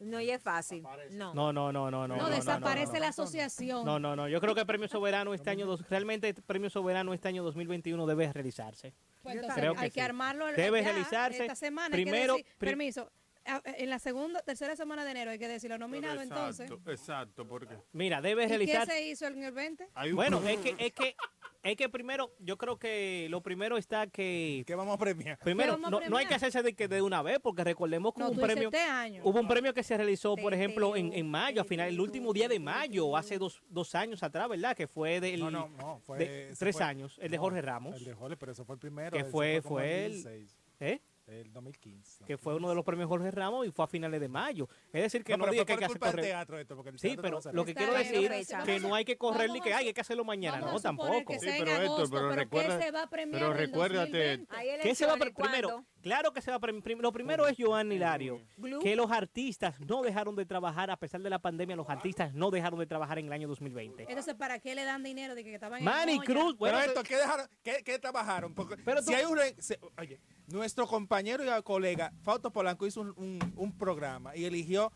No, 0.00 0.20
y 0.20 0.30
es 0.30 0.42
fácil. 0.42 0.82
No. 1.10 1.34
No, 1.34 1.52
no, 1.52 1.70
no, 1.72 1.90
no, 1.90 2.08
no. 2.08 2.08
No, 2.08 2.16
no, 2.16 2.28
no, 2.28 2.34
desaparece 2.34 2.86
no, 2.86 2.92
no. 2.94 2.98
la 3.00 3.08
asociación. 3.08 3.84
No, 3.84 3.98
no, 3.98 4.16
no. 4.16 4.28
Yo 4.28 4.40
creo 4.40 4.54
que 4.54 4.60
el 4.62 4.66
Premio 4.66 4.88
Soberano 4.88 5.34
este 5.34 5.50
año, 5.50 5.66
dos- 5.66 5.86
realmente 5.88 6.28
el 6.28 6.34
Premio 6.36 6.70
Soberano 6.70 7.12
este 7.12 7.28
año 7.28 7.42
2021 7.42 8.06
debe 8.06 8.32
realizarse. 8.32 8.94
Pues 9.22 9.34
entonces 9.34 9.58
creo 9.60 9.74
que 9.74 9.80
hay 9.80 9.90
que 9.90 10.00
armarlo 10.00 10.46
Debe 10.46 10.82
ya, 10.82 10.90
realizarse. 10.92 11.42
esta 11.42 11.54
semana. 11.54 11.90
Primero, 11.92 12.36
decir- 12.36 12.46
permiso. 12.58 13.10
En 13.44 13.88
la 13.90 13.98
segunda, 13.98 14.42
tercera 14.42 14.76
semana 14.76 15.04
de 15.04 15.10
enero 15.12 15.30
hay 15.30 15.38
que 15.38 15.48
decir 15.48 15.70
lo 15.70 15.78
nominado 15.78 16.20
entonces. 16.20 16.70
Exacto, 16.70 16.90
exacto, 16.92 17.48
porque 17.48 17.74
Mira, 17.92 18.20
debe 18.20 18.44
¿Y 18.44 18.46
qué 18.46 18.48
realizarse. 18.56 18.92
se 18.92 19.08
hizo 19.08 19.26
en 19.26 19.42
el 19.42 19.52
20? 19.52 19.88
hay 19.94 20.10
un 20.10 20.16
Bueno, 20.16 20.40
es 20.46 20.58
que, 20.58 20.74
es 20.78 20.92
que, 20.92 21.16
es 21.62 21.76
que 21.76 21.88
primero, 21.88 22.32
yo 22.38 22.56
creo 22.58 22.78
que 22.78 23.26
lo 23.30 23.42
primero 23.42 23.76
está 23.78 24.06
que 24.06 24.62
¿Qué 24.66 24.74
vamos 24.74 24.94
a 24.94 24.98
premiar? 24.98 25.38
primero 25.38 25.72
vamos 25.72 25.88
a 25.88 25.90
no, 25.90 26.00
no 26.10 26.16
hay 26.18 26.26
que 26.26 26.34
hacerse 26.34 26.62
de 26.62 26.74
que 26.74 26.86
de 26.86 27.00
una 27.02 27.22
vez, 27.22 27.38
porque 27.42 27.64
recordemos 27.64 28.12
que 28.14 28.20
No, 28.20 28.26
hubo 28.26 28.34
un 28.34 28.40
premio. 28.40 28.68
este 28.68 28.80
año. 28.82 29.22
Hubo 29.24 29.40
un 29.40 29.48
premio 29.48 29.72
que 29.74 29.82
se 29.82 29.96
realizó, 29.96 30.36
por 30.36 30.52
ejemplo, 30.54 30.94
en, 30.94 31.12
en 31.12 31.28
mayo, 31.28 31.62
a 31.62 31.64
final, 31.64 31.88
el 31.88 32.00
último 32.00 32.32
día 32.32 32.46
de 32.46 32.60
mayo, 32.60 33.16
hace 33.16 33.38
dos, 33.38 33.62
dos 33.68 33.94
años 33.94 34.22
atrás, 34.22 34.48
¿verdad? 34.48 34.76
Que 34.76 34.86
fue 34.86 35.20
del, 35.20 35.40
No, 35.40 35.50
no, 35.50 35.68
no. 35.70 35.98
Fue, 36.00 36.18
de 36.18 36.54
tres 36.58 36.76
fue- 36.76 36.84
años, 36.84 37.18
el 37.20 37.30
de 37.30 37.38
Jorge 37.38 37.62
Ramos. 37.62 37.96
El 37.96 38.04
de 38.04 38.14
Jorge, 38.14 38.36
pero 38.36 38.52
eso 38.52 38.64
fue 38.66 38.74
el 38.74 38.80
primero. 38.80 39.16
Que 39.16 39.24
fue- 39.24 39.60
fue 39.62 40.06
el 40.06 40.12
el- 40.12 40.22
2016, 40.22 40.58
¿eh? 40.80 41.00
El 41.30 41.52
2015. 41.52 42.24
que 42.24 42.36
fue 42.36 42.54
uno 42.56 42.68
de 42.68 42.74
los 42.74 42.84
premios 42.84 43.08
Jorge 43.08 43.30
Ramos 43.30 43.66
y 43.66 43.70
fue 43.70 43.84
a 43.84 43.88
finales 43.88 44.20
de 44.20 44.28
mayo. 44.28 44.68
Es 44.92 45.02
decir, 45.02 45.22
que 45.24 45.32
no, 45.32 45.38
no, 45.38 45.44
pero 45.44 45.52
diga 45.52 45.64
que 45.64 45.72
hay 45.74 45.78
que 45.78 45.84
hacer 45.84 45.98
correr. 45.98 46.24
teatro 46.24 46.58
esto, 46.58 46.74
porque 46.76 46.90
el 46.90 46.98
Sí, 46.98 47.08
teatro 47.08 47.22
pero 47.22 47.40
no 47.44 47.52
lo 47.52 47.64
que 47.64 47.74
quiero 47.74 47.94
decir 47.94 48.28
vamos 48.50 48.66
que 48.66 48.80
no 48.80 48.94
hay 48.94 49.04
que 49.04 49.16
correr 49.16 49.50
ni 49.50 49.60
que 49.60 49.72
hay, 49.72 49.86
hay 49.88 49.94
que 49.94 50.00
hacerlo 50.00 50.24
mañana, 50.24 50.58
no, 50.60 50.80
tampoco. 50.80 51.32
Sí, 51.38 51.48
pero 51.58 51.70
Héctor, 51.70 52.08
pero 52.10 52.28
pero, 52.28 52.32
recuerda- 52.32 52.78
¿qué 52.78 52.84
se 52.84 52.90
va 52.90 53.02
a 53.02 53.10
premiar 53.10 53.40
pero 53.42 53.52
recuérdate- 53.54 54.38
2020? 54.38 54.46
Hay 54.56 54.80
¿Qué 54.80 54.94
se 54.94 55.06
va 55.06 55.12
a 55.12 55.16
pre- 55.16 55.26
elecciones, 55.28 55.50
primero? 55.52 55.84
Claro 56.02 56.32
que 56.32 56.40
se 56.40 56.50
va 56.50 56.56
a 56.56 56.60
Lo 56.98 57.12
primero 57.12 57.46
es 57.46 57.56
Joan 57.58 57.92
Hilario, 57.92 58.40
que 58.82 58.96
los 58.96 59.10
artistas 59.10 59.78
no 59.80 60.02
dejaron 60.02 60.34
de 60.34 60.46
trabajar 60.46 60.90
a 60.90 60.96
pesar 60.96 61.20
de 61.20 61.28
la 61.30 61.38
pandemia, 61.38 61.76
los 61.76 61.88
artistas 61.88 62.32
no 62.34 62.50
dejaron 62.50 62.78
de 62.78 62.86
trabajar 62.86 63.18
en 63.18 63.26
el 63.26 63.32
año 63.32 63.48
2020. 63.48 64.04
Entonces, 64.08 64.34
¿para 64.34 64.58
qué 64.58 64.74
le 64.74 64.84
dan 64.84 65.02
dinero 65.02 65.34
de 65.34 65.44
que 65.44 65.54
estaban 65.54 65.78
en 65.80 65.84
Manny 65.84 66.16
Moya? 66.16 66.26
Cruz, 66.26 66.56
bueno, 66.56 66.78
pero 66.78 66.90
esto, 66.92 67.02
¿qué, 67.02 67.16
dejaron, 67.16 67.46
qué, 67.62 67.82
qué 67.84 67.98
trabajaron? 67.98 68.54
Porque 68.54 68.76
Pero 68.78 69.00
si 69.02 69.08
tú- 69.10 69.14
hay 69.14 69.24
un... 69.24 69.36
re- 69.36 69.54
se- 69.58 69.78
oye, 69.98 70.20
nuestro 70.46 70.86
compañero 70.86 71.44
y 71.44 71.62
colega, 71.62 72.12
Fausto 72.22 72.50
Polanco, 72.50 72.86
hizo 72.86 73.02
un, 73.02 73.12
un- 73.16 73.52
un 73.56 73.76
programa 73.76 74.34
y 74.34 74.44
eligió 74.46 74.90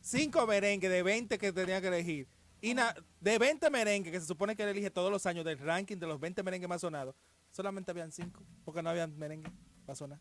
cinco 0.00 0.46
merengues 0.46 0.90
de 0.90 1.02
20 1.02 1.38
que 1.38 1.52
tenía 1.52 1.80
que 1.80 1.88
elegir. 1.88 2.28
Y 2.60 2.74
na- 2.74 2.94
de 3.20 3.38
20 3.38 3.70
merengues, 3.70 4.12
que 4.12 4.20
se 4.20 4.26
supone 4.26 4.56
que 4.56 4.64
él 4.64 4.70
elige 4.70 4.90
todos 4.90 5.10
los 5.12 5.24
años 5.26 5.44
del 5.44 5.58
ranking 5.58 5.96
de 5.96 6.06
los 6.08 6.18
20 6.18 6.42
merengues 6.42 6.68
más 6.68 6.80
sonados, 6.80 7.14
solamente 7.52 7.90
habían 7.92 8.10
cinco, 8.10 8.42
porque 8.64 8.82
no 8.82 8.90
había 8.90 9.06
merengue 9.06 9.50
para 9.86 9.94
sonar. 9.96 10.18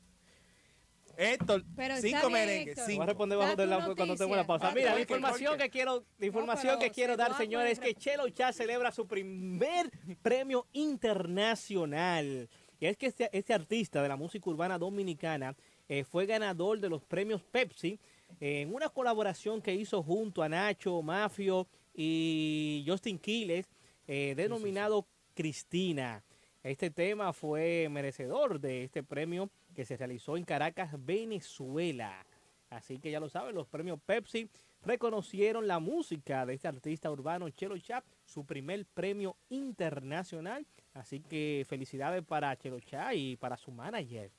Héctor, 1.17 1.63
Pero 1.75 1.97
cinco 1.97 2.30
merengues. 2.30 2.77
Voy 2.86 2.99
a 2.99 3.06
responder 3.08 3.38
bajo 3.38 3.56
de 3.56 3.63
tu 3.63 3.69
la, 3.69 3.95
cuando 3.95 4.15
tengo 4.15 4.36
la 4.36 4.45
pausa. 4.45 4.71
Mira, 4.71 4.93
la 4.93 5.01
información 5.01 5.58
que 5.58 5.69
quiero, 5.69 6.03
la 6.19 6.25
información 6.25 6.80
que 6.80 6.91
quiero 6.91 7.17
dar, 7.17 7.36
señores, 7.36 7.73
es 7.73 7.80
que 7.80 7.95
Chelo 7.95 8.30
Chá 8.30 8.53
celebra 8.53 8.91
su 8.91 9.08
primer 9.08 9.89
premio 10.21 10.67
internacional. 10.73 12.47
Y 12.80 12.86
es 12.86 12.97
que 12.97 13.08
este, 13.08 13.30
este 13.36 13.53
artista 13.53 14.03
de 14.03 14.10
la 14.10 14.15
música 14.15 14.47
urbana 14.49 14.77
dominicana 14.77 15.56
eh, 15.89 16.03
fue 16.03 16.27
ganador 16.27 16.80
de 16.80 16.89
los 16.89 17.03
premios 17.03 17.41
Pepsi 17.41 17.99
eh, 18.39 18.62
en 18.62 18.73
una 18.73 18.89
colaboración 18.89 19.62
que 19.62 19.73
hizo 19.73 20.03
junto 20.03 20.43
a 20.43 20.49
Nacho, 20.49 21.01
Mafio 21.01 21.67
y 21.95 22.86
Justin 22.88 23.17
Quiles, 23.17 23.65
eh, 24.08 24.34
denominado 24.38 25.08
Cristina. 25.34 26.23
Este 26.62 26.89
tema 26.91 27.34
fue 27.34 27.88
merecedor 27.89 28.60
de 28.60 28.84
este 28.84 29.01
premio 29.01 29.49
que 29.77 29.85
se 29.85 29.95
realizó 29.95 30.37
en 30.37 30.43
Caracas, 30.43 30.89
Venezuela. 31.05 32.25
Así 32.71 32.97
que 32.97 33.11
ya 33.11 33.19
lo 33.19 33.29
saben, 33.29 33.53
los 33.53 33.67
premios 33.67 33.99
Pepsi 34.03 34.49
reconocieron 34.81 35.67
la 35.67 35.77
música 35.77 36.47
de 36.47 36.55
este 36.55 36.67
artista 36.67 37.11
urbano 37.11 37.47
Chelo 37.51 37.77
Chap, 37.77 38.03
su 38.25 38.43
primer 38.43 38.87
premio 38.87 39.37
internacional. 39.49 40.65
Así 40.95 41.19
que 41.19 41.63
felicidades 41.69 42.25
para 42.25 42.57
Chelo 42.57 42.79
Chá 42.79 43.13
y 43.13 43.35
para 43.35 43.55
su 43.55 43.71
manager, 43.71 44.31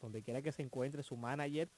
donde 0.00 0.22
quiera 0.22 0.40
que 0.40 0.50
se 0.50 0.62
encuentre 0.62 1.02
su 1.02 1.14
manager, 1.14 1.68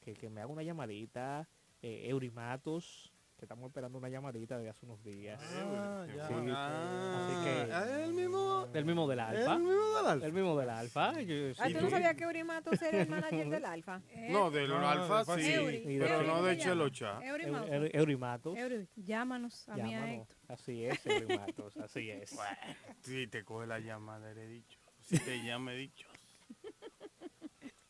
que, 0.00 0.14
que 0.14 0.28
me 0.28 0.40
haga 0.40 0.50
una 0.50 0.64
llamadita, 0.64 1.48
eh, 1.82 2.08
Eurimatos, 2.08 3.12
que 3.36 3.44
estamos 3.44 3.66
esperando 3.68 3.98
una 3.98 4.08
llamadita 4.08 4.56
desde 4.56 4.70
hace 4.70 4.86
unos 4.86 5.02
días. 5.04 5.40
Ah, 5.42 6.06
ya. 6.14 6.26
Sí. 6.28 6.34
Ah, 6.48 7.28
Así 7.28 7.44
que- 7.44 7.62
¿es 7.92 8.04
el 8.08 8.12
mismo, 8.14 8.66
Del 8.68 8.84
mismo 8.86 9.06
del 9.06 9.20
Alfa. 9.20 9.52
el 9.54 9.60
mismo 9.60 9.96
del 9.96 10.06
Alfa. 10.06 10.26
El 10.26 10.32
mismo 10.32 10.58
del 10.58 10.70
Alfa. 10.70 11.20
yo- 11.20 11.34
Ah, 11.58 11.66
sí, 11.68 11.74
¿tú 11.74 11.80
no 11.80 11.86
sí. 11.86 11.90
sabías 11.90 12.14
que 12.16 12.26
Urimatos 12.26 12.80
era 12.82 13.02
el 13.02 13.08
manager 13.08 13.48
del 13.50 13.64
Alfa? 13.66 14.00
Eh, 14.10 14.28
No, 14.32 14.50
del 14.50 14.68
No, 14.68 14.88
Alfa 14.88 15.24
sí, 15.36 15.52
pero 15.98 16.22
no 16.22 16.32
¿cómo 16.34 16.42
de 16.44 16.54
se 16.54 16.60
llama? 16.60 16.70
Chelo 16.72 16.88
Chá. 16.88 17.20
Eury 17.22 17.44
Eu- 17.44 17.52
Matos. 17.52 17.70
Eu- 17.70 17.90
Eurimatos. 17.92 18.56
Eury, 18.58 18.88
llámanos 18.96 19.68
a 19.68 19.76
mí 19.76 19.94
a. 19.94 20.14
Héctor. 20.14 20.36
Así 20.48 20.84
es, 20.86 21.06
Eurimatos, 21.06 21.76
así 21.76 22.10
es. 22.10 22.36
Si 23.02 23.26
te 23.28 23.44
coge 23.44 23.66
la 23.66 23.80
llamada, 23.80 24.32
le 24.32 24.44
he 24.44 24.48
dicho. 24.48 24.78
Si 25.02 25.18
te 25.18 25.42
llama, 25.44 25.74
he 25.74 25.76
dicho. 25.76 26.08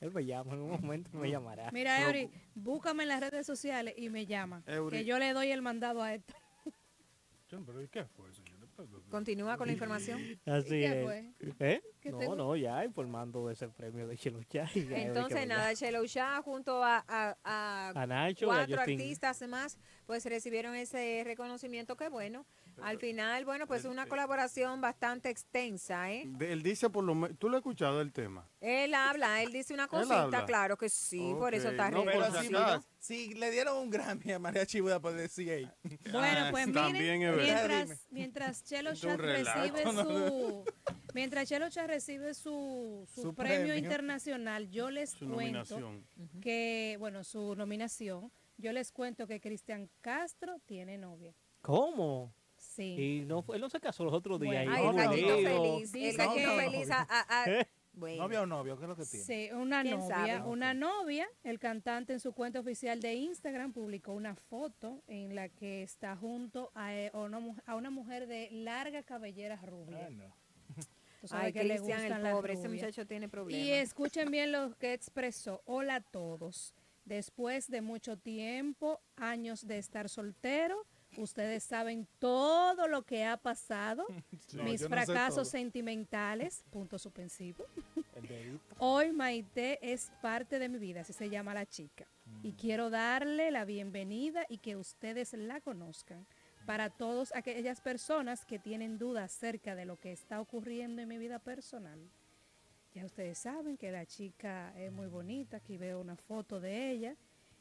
Él 0.00 0.11
me 0.12 0.24
llama, 0.24 0.52
en 0.54 0.61
un 0.61 0.70
momento 0.72 1.11
me 1.16 1.30
llamará. 1.30 1.70
Mira, 1.72 2.02
Eury, 2.02 2.30
búscame 2.54 3.04
en 3.04 3.09
las 3.09 3.20
redes 3.20 3.46
sociales 3.46 3.94
y 3.96 4.11
me 4.11 4.26
llama. 4.26 4.62
Eury. 4.66 4.98
Que 4.98 5.04
yo 5.04 5.18
le 5.18 5.32
doy 5.32 5.50
el 5.50 5.62
mandado 5.62 6.02
a 6.02 6.12
Héctor. 6.14 6.37
Pero 7.48 7.80
¿y 7.82 7.88
qué 7.88 8.04
fue, 8.04 8.32
señor? 8.35 8.56
Continúa 9.09 9.56
con 9.56 9.68
la 9.68 9.72
información. 9.72 10.20
Así 10.44 10.68
¿Qué 10.68 10.98
es. 11.00 11.04
fue? 11.04 11.32
¿Eh? 11.61 11.82
¿Qué 12.00 12.11
No, 12.11 12.18
te- 12.18 12.28
no, 12.28 12.56
ya 12.56 12.85
informando 12.85 13.46
de 13.46 13.54
ese 13.54 13.68
premio 13.68 14.06
de 14.06 14.16
que 14.18 14.28
Entonces, 15.02 15.46
nada, 15.46 15.74
Chelo 15.74 16.04
Shah 16.04 16.42
junto 16.42 16.85
a, 16.85 17.02
a- 17.09 17.37
a 17.42 17.92
A 17.94 18.06
Nacho 18.06 18.44
y 18.44 18.48
a 18.50 18.52
cuatro 18.52 18.76
Justin. 18.76 19.00
artistas 19.00 19.48
más, 19.48 19.78
pues 20.04 20.26
recibieron 20.26 20.74
ese 20.74 21.22
reconocimiento 21.24 21.96
que 21.96 22.09
bueno. 22.11 22.44
Al 22.82 22.98
final, 22.98 23.44
bueno, 23.44 23.66
pues 23.66 23.84
una 23.84 24.06
colaboración 24.06 24.80
bastante 24.80 25.30
extensa, 25.30 26.12
¿eh? 26.12 26.24
De- 26.26 26.52
Él 26.52 26.62
dice 26.62 26.90
por 26.90 27.04
lo 27.04 27.14
menos, 27.14 27.38
¿tú 27.38 27.48
lo 27.48 27.56
has 27.56 27.60
escuchado 27.60 28.00
el 28.00 28.12
tema? 28.12 28.48
Él 28.60 28.94
habla, 28.94 29.42
él 29.42 29.52
dice 29.52 29.72
una 29.74 29.88
cosita, 29.88 30.22
habla? 30.22 30.44
claro 30.46 30.76
que 30.76 30.88
sí, 30.88 31.34
por 31.38 31.54
eso 31.54 31.70
está 31.70 31.90
no, 31.90 32.04
Pero 32.04 32.26
si 32.40 32.48
si, 32.48 32.54
acaso. 32.54 32.84
si 32.98 33.34
le 33.34 33.50
dieron 33.50 33.76
un 33.78 33.90
Grammy 33.90 34.32
a 34.32 34.38
María 34.38 34.66
Chibuda 34.66 35.00
por 35.00 35.12
decir 35.14 35.50
ahí. 35.50 35.70
Bueno, 36.12 36.46
Ah, 36.46 36.48
pues 36.50 36.72
también 36.72 37.18
miren, 37.20 37.36
mientras, 37.36 38.06
mientras 38.10 38.64
Chelo 38.64 38.90
Esto 38.90 39.08
es 39.08 39.14
un 39.14 39.20
Chat 39.20 39.26
relajo. 39.36 39.60
recibe 39.60 39.84
no, 39.84 40.04
su 40.04 40.64
mientras 41.14 41.48
Chelo 41.48 41.70
Chat 41.70 41.86
recibe 41.88 42.34
su, 42.34 43.06
su 43.14 43.22
Su 43.22 43.34
premio, 43.34 43.56
premio. 43.58 43.74
internacional, 43.76 44.68
yo 44.70 44.90
les 44.90 45.10
Su 45.10 45.28
cuento 45.28 45.78
nominación. 45.78 46.06
que, 46.42 46.96
bueno, 46.98 47.24
su 47.24 47.54
nominación, 47.56 48.30
yo 48.58 48.72
les 48.72 48.92
cuento 48.92 49.26
que 49.26 49.40
Cristian 49.40 49.88
Castro 50.00 50.58
tiene 50.66 50.98
novia. 50.98 51.34
¿Cómo? 51.62 52.32
Sí. 52.76 52.94
Y 53.22 53.24
no, 53.24 53.42
fue- 53.42 53.56
él 53.56 53.62
no 53.62 53.70
se 53.70 53.80
casó 53.80 54.04
los 54.04 54.12
otros 54.12 54.38
días. 54.38 54.64
Bueno. 54.66 54.72
Ay, 54.72 54.86
el 54.86 55.08
feliz, 55.08 55.94
el 55.94 56.00
Dice 56.02 56.28
que- 56.34 56.46
feliz. 56.46 56.90
a- 56.90 57.06
a- 57.08 57.42
a- 57.42 57.50
¿Eh? 57.50 57.66
bueno. 57.94 58.22
¿Novia 58.24 58.42
o 58.42 58.46
novio? 58.46 58.76
¿Qué 58.76 58.82
es 58.84 58.88
lo 58.88 58.96
que 58.96 59.04
tiene? 59.06 59.24
Sí, 59.24 59.48
una 59.54 59.82
¿Quién 59.82 59.98
novia, 59.98 60.14
sabe? 60.38 60.42
una 60.50 60.74
novia. 60.74 61.26
El 61.42 61.58
cantante 61.58 62.12
en 62.12 62.20
su 62.20 62.32
cuenta 62.34 62.60
oficial 62.60 63.00
de 63.00 63.14
Instagram 63.14 63.72
publicó 63.72 64.12
una 64.12 64.34
foto 64.36 65.02
en 65.08 65.34
la 65.34 65.48
que 65.48 65.82
está 65.82 66.14
junto 66.16 66.70
a, 66.74 66.94
eh, 66.94 67.10
a 67.14 67.18
una, 67.18 67.40
a 67.64 67.74
una 67.76 67.88
mujer 67.90 68.26
de 68.26 68.50
larga 68.50 69.02
cabellera 69.02 69.56
rubia. 69.64 70.10
No. 70.10 70.34
Sabes 71.24 71.46
Ay, 71.46 71.52
que 71.54 71.64
le 71.64 71.78
gustan 71.78 72.04
el 72.04 72.30
pobre, 72.30 72.52
ese 72.52 72.66
rubias. 72.68 72.82
muchacho 72.84 73.06
tiene 73.06 73.28
problemas. 73.28 73.66
Y 73.66 73.72
escuchen 73.72 74.30
bien 74.30 74.52
lo 74.52 74.76
que 74.78 74.92
expresó. 74.92 75.62
Hola 75.64 75.96
a 75.96 76.00
todos. 76.02 76.74
Después 77.06 77.68
de 77.70 77.80
mucho 77.80 78.16
tiempo, 78.18 79.00
años 79.16 79.66
de 79.66 79.78
estar 79.78 80.08
soltero, 80.08 80.84
ustedes 81.18 81.64
saben 81.64 82.07
todo 82.18 82.88
lo 82.88 83.02
que 83.02 83.24
ha 83.24 83.37
pasado, 83.37 84.07
mis 84.33 84.46
yo 84.48 84.62
no 84.62 84.79
sé 84.79 84.88
fracasos 84.88 85.48
sentimentales, 85.48 86.64
punto 86.70 86.98
suspensivo. 86.98 87.64
Hoy 88.79 89.12
Maite 89.12 89.79
es 89.83 90.11
parte 90.22 90.59
de 90.59 90.68
mi 90.68 90.79
vida, 90.79 91.02
así 91.02 91.12
se 91.12 91.29
llama 91.29 91.55
la 91.55 91.66
chica. 91.66 92.07
Y 92.42 92.52
quiero 92.52 92.90
darle 92.90 93.50
la 93.50 93.64
bienvenida 93.64 94.44
y 94.48 94.59
que 94.59 94.76
ustedes 94.76 95.33
la 95.33 95.61
conozcan. 95.61 96.26
Para 96.64 96.90
todas 96.90 97.33
aquellas 97.37 97.81
personas 97.81 98.44
que 98.44 98.59
tienen 98.59 98.98
dudas 98.98 99.33
acerca 99.37 99.76
de 99.76 99.85
lo 99.85 99.96
que 99.98 100.11
está 100.11 100.40
ocurriendo 100.40 101.00
en 101.00 101.09
mi 101.09 101.16
vida 101.16 101.38
personal. 101.38 102.11
Ya 102.92 103.05
ustedes 103.05 103.38
saben 103.38 103.76
que 103.76 103.92
la 103.92 104.07
chica 104.07 104.72
es 104.76 104.90
muy 104.90 105.07
bonita, 105.07 105.59
aquí 105.59 105.76
veo 105.76 106.00
una 106.00 106.16
foto 106.16 106.61
de 106.61 106.90
ella. 106.90 107.16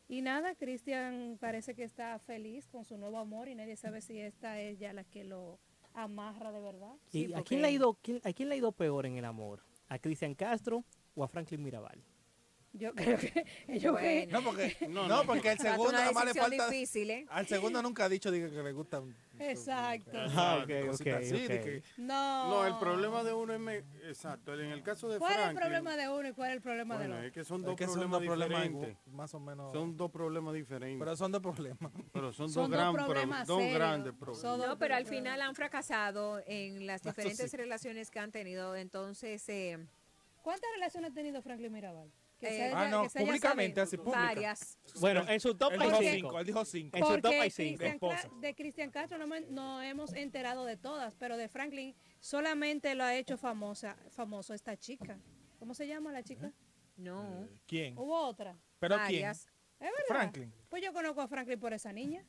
Y 0.07 0.21
nada, 0.21 0.53
Cristian 0.55 1.37
parece 1.39 1.73
que 1.73 1.83
está 1.83 2.19
feliz 2.19 2.67
con 2.67 2.85
su 2.85 2.97
nuevo 2.97 3.17
amor 3.17 3.47
y 3.47 3.55
nadie 3.55 3.75
sabe 3.75 4.01
si 4.01 4.19
esta 4.19 4.59
es 4.59 4.77
ya 4.77 4.93
la 4.93 5.03
que 5.03 5.23
lo 5.23 5.59
amarra 5.93 6.51
de 6.51 6.59
verdad. 6.61 6.93
¿Y 7.11 7.25
Sí, 7.27 7.33
a, 7.33 7.41
quién 7.41 7.61
le 7.61 7.67
ha 7.67 7.71
ido, 7.71 7.97
quién- 8.01 8.21
¿A 8.23 8.31
quién 8.33 8.49
le 8.49 8.55
ha 8.55 8.57
ido 8.57 8.71
peor 8.71 9.05
en 9.05 9.17
el 9.17 9.25
amor? 9.25 9.63
¿A 9.87 9.97
Cristian 9.97 10.35
Castro 10.35 10.83
o 11.15 11.23
a 11.23 11.27
Franklin 11.27 11.63
Mirabal? 11.63 12.03
Yo 12.73 12.93
creo 12.93 13.17
que 13.17 13.45
Bueno. 13.91 14.39
No, 14.41 14.43
porque, 14.45 14.75
No, 14.89 15.07
no, 15.07 15.17
no. 15.21 15.25
porque 15.25 15.51
el 15.51 15.57
segundo 15.57 15.93
nada 15.93 16.11
más 16.11 16.25
le 16.25 16.33
falta. 16.33 16.69
difícil, 16.69 17.09
¿eh? 17.09 17.25
Al 17.29 17.47
segundo 17.47 17.81
nunca 17.81 18.05
ha 18.05 18.09
dicho 18.09 18.29
diga, 18.29 18.49
que 18.49 18.61
le 18.61 18.71
gusta. 18.73 19.01
Exacto. 19.39 20.11
Ah, 20.35 20.63
que- 20.67 21.83
No. 21.97 22.49
No, 22.49 22.65
el 22.67 22.77
problema 22.79 23.23
de 23.23 23.33
uno 23.33 23.53
es... 23.53 23.59
me- 23.59 23.77
exacto, 24.09 24.53
en 24.53 24.71
el 24.71 24.81
caso 24.83 25.09
de 25.09 25.19
¿Cuál 25.19 25.39
es 25.39 25.47
el 25.49 25.55
problema 25.55 25.95
de 25.97 26.09
uno 26.09 26.27
y 26.29 26.33
cuál 26.33 26.49
es 26.51 26.55
el 26.57 26.61
problema 26.61 26.95
Bueno, 26.95 27.15
del 27.15 27.25
es 27.25 27.31
que 27.31 27.43
son 27.43 27.61
es 27.61 27.65
dos 27.67 27.75
que 27.75 27.85
son 27.85 27.93
problemas 27.95 28.19
dos 28.21 28.27
problemas 28.27 28.63
diferentes. 28.63 28.97
más 29.13 29.33
o 29.33 29.39
menos. 29.39 29.71
Son 29.71 29.97
dos 29.97 30.11
problemas 30.11 30.53
diferentes. 30.53 30.99
pero 30.99 31.15
son 31.15 31.31
dos 31.31 31.41
problemas. 31.41 31.91
Pero 32.11 32.33
son, 32.33 32.49
Son 32.55 32.63
dos, 32.63 32.69
dos 32.69 32.69
gran 32.79 32.93
pro- 32.93 33.05
problemas 33.05 33.47
dos 33.47 33.57
serios. 33.59 33.75
grandes 33.77 34.11
Son 34.11 34.19
problemas. 34.19 34.57
dos 34.57 34.67
No, 34.67 34.77
pero 34.77 34.95
al 34.95 35.05
final 35.05 35.41
han 35.41 35.55
fracasado 35.55 36.41
en 36.45 36.85
las 36.87 37.01
diferentes 37.03 37.51
sí. 37.51 37.57
relaciones 37.57 38.09
que 38.11 38.19
han 38.19 38.31
tenido. 38.31 38.75
Entonces, 38.75 39.47
eh, 39.49 39.77
¿Cuántas 40.41 40.69
relaciones 40.75 41.09
ha 41.09 41.13
tenido 41.15 41.41
Franklin 41.41 41.71
Mirabal? 41.71 42.11
Que 42.45 42.53
Eh, 42.53 42.57
se 42.57 42.63
haya- 42.65 42.79
ah, 42.81 42.87
no, 42.89 43.03
que 43.03 43.09
se 43.09 43.17
haya 43.19 43.25
públicamente, 43.27 43.81
así 43.81 43.97
pública. 43.97 44.19
varias. 44.19 44.77
Bueno, 44.99 45.25
en 45.27 45.39
su 45.39 45.55
top 45.55 45.73
Él 45.73 45.81
hay 45.81 45.87
dijo 45.87 45.99
cinco. 45.99 46.13
cinco, 46.15 46.39
él 46.39 46.45
dijo 46.45 46.65
cinco. 46.65 46.97
En 46.97 47.05
su 47.05 47.21
top 47.21 47.33
hay 47.41 47.49
cinco. 47.49 47.77
Cristian 47.79 48.41
de 48.41 48.55
Cristian 48.55 48.91
Castro 48.91 49.17
no, 49.17 49.27
me- 49.27 49.41
no 49.41 49.81
hemos 49.81 50.13
enterado 50.13 50.65
de 50.65 50.77
todas, 50.77 51.15
pero 51.15 51.37
de 51.37 51.47
Franklin 51.49 51.95
solamente 52.19 52.93
lo 52.95 53.03
ha 53.03 53.15
hecho 53.15 53.37
famosa, 53.37 53.97
famoso 54.11 54.53
esta 54.53 54.77
chica. 54.77 55.17
¿Cómo 55.59 55.73
se 55.73 55.87
llama 55.87 56.11
la 56.11 56.21
chica? 56.23 56.51
No. 56.97 57.47
¿Quién? 57.65 57.97
Hubo 57.97 58.15
otra. 58.27 58.55
¿Pero 58.79 58.95
varias. 58.97 59.47
¿Es 59.79 59.79
verdad? 59.91 59.93
Franklin. 60.07 60.53
Pues 60.69 60.83
yo 60.83 60.93
conozco 60.93 61.21
a 61.21 61.27
Franklin 61.27 61.59
por 61.59 61.73
esa 61.73 61.91
niña. 61.91 62.23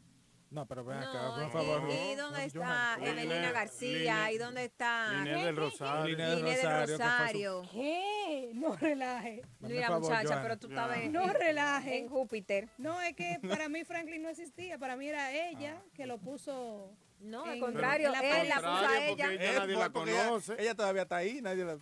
No, 0.50 0.64
pero 0.66 0.84
ven 0.84 0.98
acá, 0.98 1.12
No, 1.12 1.34
por 1.36 1.50
favor. 1.52 1.90
¿y, 1.90 2.12
y 2.12 2.14
dónde 2.14 2.38
No, 2.38 2.44
está 2.46 2.96
Evelina 3.02 3.50
García? 3.50 4.30
¿Y 4.32 4.38
dónde 4.38 4.64
está 4.64 5.12
Linet 5.24 5.44
del 5.44 5.56
Rosario. 5.56 6.16
Del 6.16 6.88
Rosario? 6.88 7.62
¿Qué? 7.72 8.52
No 8.54 8.76
relaje. 8.76 9.42
Mira, 9.60 9.88
favor, 9.88 10.02
muchacha, 10.02 10.28
Joana. 10.28 10.42
pero 10.42 10.58
tú 10.58 10.68
estabas 10.68 10.98
en, 10.98 11.12
No 11.12 11.26
relaje. 11.32 11.98
en 11.98 12.08
Júpiter. 12.08 12.68
No, 12.78 13.00
es 13.00 13.16
que 13.16 13.38
para 13.48 13.68
mí 13.68 13.84
Franklin 13.84 14.22
no 14.22 14.28
existía. 14.28 14.78
Para 14.78 14.96
mí 14.96 15.08
era 15.08 15.32
ella 15.32 15.82
que 15.94 16.06
lo 16.06 16.18
puso. 16.18 16.92
No, 17.18 17.44
al 17.44 17.58
contrario, 17.58 18.12
él 18.22 18.48
la 18.48 18.56
puso 18.56 18.68
a 18.88 19.06
ella. 19.06 19.26
nadie 19.58 19.76
la 19.76 19.90
conoce. 19.90 20.54
Ella, 20.58 20.74
todavía 20.74 21.02
está 21.02 21.16
ahí, 21.16 21.40
nadie 21.42 21.64
la. 21.64 21.78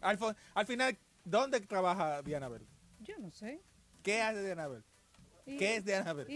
Al, 0.00 0.18
al 0.54 0.66
final, 0.66 0.98
¿dónde 1.24 1.60
trabaja 1.60 2.22
Diana 2.22 2.48
Bell? 2.48 2.66
Yo 3.00 3.18
no 3.18 3.30
sé. 3.30 3.60
¿Qué 4.02 4.22
hace 4.22 4.42
Diana 4.42 4.66
Bell? 4.68 4.82
¿Qué 5.44 5.76
es 5.76 5.84
Diana 5.84 6.12
Bell? 6.12 6.26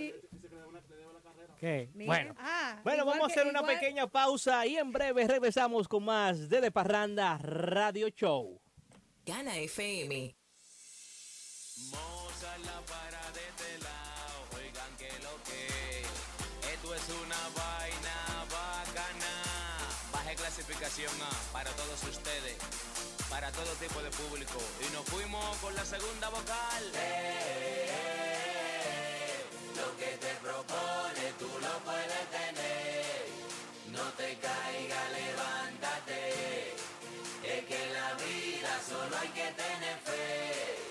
Bueno. 1.61 2.35
ah, 2.39 2.81
Bueno, 2.85 3.05
vamos 3.05 3.25
a 3.25 3.27
que- 3.29 3.33
hacer 3.41 3.47
una 3.51 3.61
igual- 3.61 3.79
pequeña 3.79 4.07
pausa 4.07 4.67
y 4.67 4.77
en 4.77 4.93
breve 4.93 5.27
regresamos 5.27 5.89
con 5.89 6.05
más 6.05 6.49
de 6.49 6.61
De 6.61 6.71
Parranda 6.71 7.39
Radio 7.39 8.09
Show. 8.09 8.61
Gana 9.25 9.57
FM. 9.59 10.37
Moza 11.91 12.59
la 12.59 12.81
para 12.83 13.31
de 13.33 13.41
este 13.49 13.79
lado, 13.83 14.45
oigan 14.57 14.97
que 14.99 15.09
lo 15.23 15.43
que 15.45 16.03
esto 16.73 16.95
es 16.95 17.09
una 17.25 17.41
vaina 17.57 18.45
bacana. 18.51 19.33
Baje 20.13 20.35
clasificación 20.37 21.13
A 21.23 21.53
para 21.53 21.71
todos 21.71 22.03
ustedes, 22.05 22.57
para 23.31 23.51
todo 23.53 23.73
tipo 23.81 24.03
de 24.03 24.11
público. 24.11 24.59
Y 24.89 24.93
nos 24.93 25.05
fuimos 25.07 25.57
con 25.59 25.75
la 25.75 25.85
segunda 25.85 26.29
vocal. 26.29 26.93
Lo 29.77 29.97
que 29.97 30.11
te 30.25 30.33
propone 30.43 31.23
tú 31.39 31.49
lo 31.61 31.75
puedes 31.85 32.25
tener. 32.31 33.27
No 33.93 34.05
te 34.17 34.37
caiga, 34.37 35.01
levántate. 35.11 36.75
Es 37.43 37.65
que 37.67 37.85
en 37.85 37.93
la 37.93 38.15
vida 38.15 38.81
solo 38.89 39.17
hay 39.17 39.29
que 39.29 39.49
tener 39.63 39.99
fe. 40.05 40.84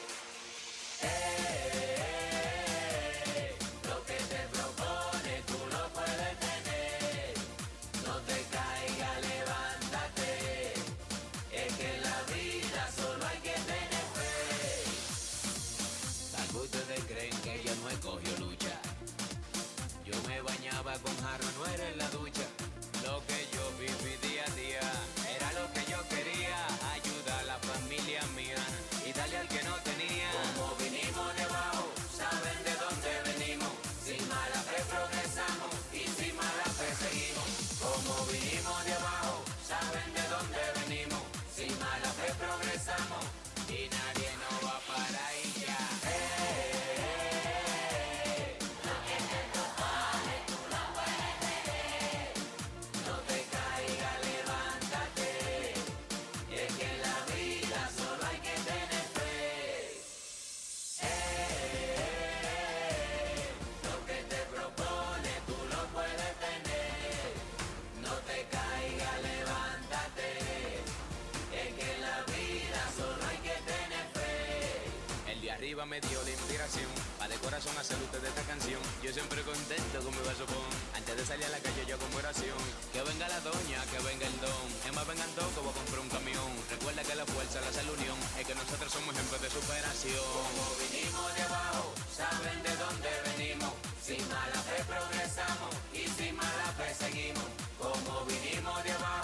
Inspiración. 76.83 76.91
Pa' 77.17 77.27
de 77.27 77.37
corazón 77.37 77.77
hacer 77.77 77.97
ustedes 77.97 78.29
esta 78.29 78.43
canción. 78.43 78.81
Yo 79.01 79.11
siempre 79.11 79.41
contento 79.43 79.99
con 80.03 80.11
mi 80.11 80.23
vasopón. 80.25 80.69
Antes 80.95 81.15
de 81.17 81.25
salir 81.25 81.45
a 81.45 81.49
la 81.49 81.59
calle 81.59 81.85
yo 81.87 81.97
con 81.97 82.13
oración. 82.15 82.57
Que 82.91 83.01
venga 83.01 83.27
la 83.27 83.39
doña, 83.41 83.79
que 83.91 83.99
venga 84.03 84.27
el 84.27 84.37
don. 84.41 84.67
Es 84.85 84.93
más, 84.93 85.07
vengan 85.07 85.29
todos 85.35 85.51
que 85.53 85.61
voy 85.61 85.73
a 85.73 86.01
un 86.01 86.09
camión. 86.09 86.49
Recuerda 86.69 87.03
que 87.03 87.15
la 87.15 87.25
fuerza 87.25 87.61
la 87.61 87.67
hace 87.67 87.83
la 87.83 87.91
unión. 87.91 88.17
Es 88.39 88.45
que 88.47 88.55
nosotros 88.55 88.91
somos 88.91 89.15
ejemplos 89.15 89.41
de 89.41 89.49
superación. 89.49 90.27
Como 90.43 90.63
vinimos 90.79 91.29
de 91.35 91.41
abajo, 91.43 91.93
saben 92.11 92.59
de 92.63 92.73
dónde 92.75 93.09
venimos. 93.31 93.73
Sin 94.03 94.21
mala 94.27 94.59
fe 94.67 94.83
progresamos 94.83 95.71
y 95.93 96.03
sin 96.11 96.35
mala 96.35 96.67
fe 96.75 96.91
seguimos. 96.91 97.47
Como 97.79 98.25
vinimos 98.25 98.83
de 98.83 98.91
abajo, 98.91 99.22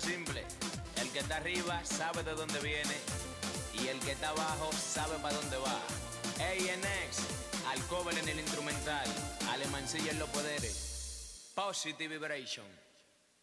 simple. 0.00 0.44
El 1.00 1.08
que 1.10 1.20
está 1.20 1.36
arriba 1.36 1.84
sabe 1.84 2.22
de 2.22 2.34
dónde 2.34 2.58
viene. 2.60 2.94
Y 3.74 3.88
el 3.88 3.98
que 4.00 4.12
está 4.12 4.30
abajo 4.30 4.70
sabe 4.72 5.16
para 5.18 5.34
dónde 5.34 5.56
va. 5.58 5.80
ANX, 6.38 7.18
al 7.70 7.80
cover 7.86 8.16
en 8.18 8.28
el 8.28 8.40
instrumental. 8.40 9.06
Alemancilla 9.50 10.10
en 10.10 10.18
los 10.18 10.28
poderes. 10.30 11.52
Positive 11.54 12.18
Vibration. 12.18 12.66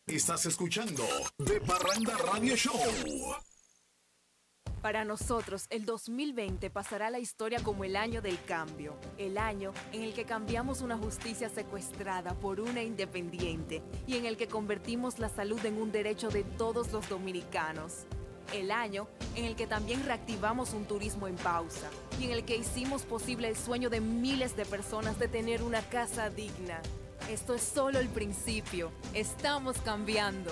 Estás 0.07 0.45
escuchando 0.45 1.03
The 1.43 1.59
Parranda 1.61 2.15
Radio 2.17 2.55
Show. 2.55 2.79
Para 4.85 5.03
nosotros, 5.03 5.65
el 5.71 5.83
2020 5.83 6.69
pasará 6.69 7.07
a 7.07 7.09
la 7.09 7.17
historia 7.17 7.59
como 7.63 7.85
el 7.85 7.95
año 7.95 8.21
del 8.21 8.39
cambio, 8.43 8.93
el 9.17 9.39
año 9.39 9.73
en 9.91 10.03
el 10.03 10.13
que 10.13 10.25
cambiamos 10.25 10.81
una 10.81 10.95
justicia 10.95 11.49
secuestrada 11.49 12.35
por 12.35 12.59
una 12.59 12.83
independiente 12.83 13.81
y 14.05 14.15
en 14.15 14.27
el 14.27 14.37
que 14.37 14.47
convertimos 14.47 15.17
la 15.17 15.27
salud 15.27 15.65
en 15.65 15.81
un 15.81 15.91
derecho 15.91 16.29
de 16.29 16.43
todos 16.43 16.91
los 16.91 17.09
dominicanos. 17.09 18.05
El 18.53 18.69
año 18.69 19.07
en 19.35 19.45
el 19.45 19.55
que 19.55 19.65
también 19.65 20.05
reactivamos 20.05 20.75
un 20.75 20.85
turismo 20.85 21.27
en 21.27 21.37
pausa 21.37 21.89
y 22.19 22.25
en 22.25 22.31
el 22.31 22.45
que 22.45 22.55
hicimos 22.55 23.05
posible 23.05 23.47
el 23.47 23.57
sueño 23.57 23.89
de 23.89 24.01
miles 24.01 24.55
de 24.55 24.67
personas 24.67 25.17
de 25.17 25.27
tener 25.27 25.63
una 25.63 25.81
casa 25.81 26.29
digna. 26.29 26.79
Esto 27.27 27.55
es 27.55 27.63
solo 27.63 27.97
el 27.97 28.09
principio. 28.09 28.91
Estamos 29.15 29.81
cambiando. 29.81 30.51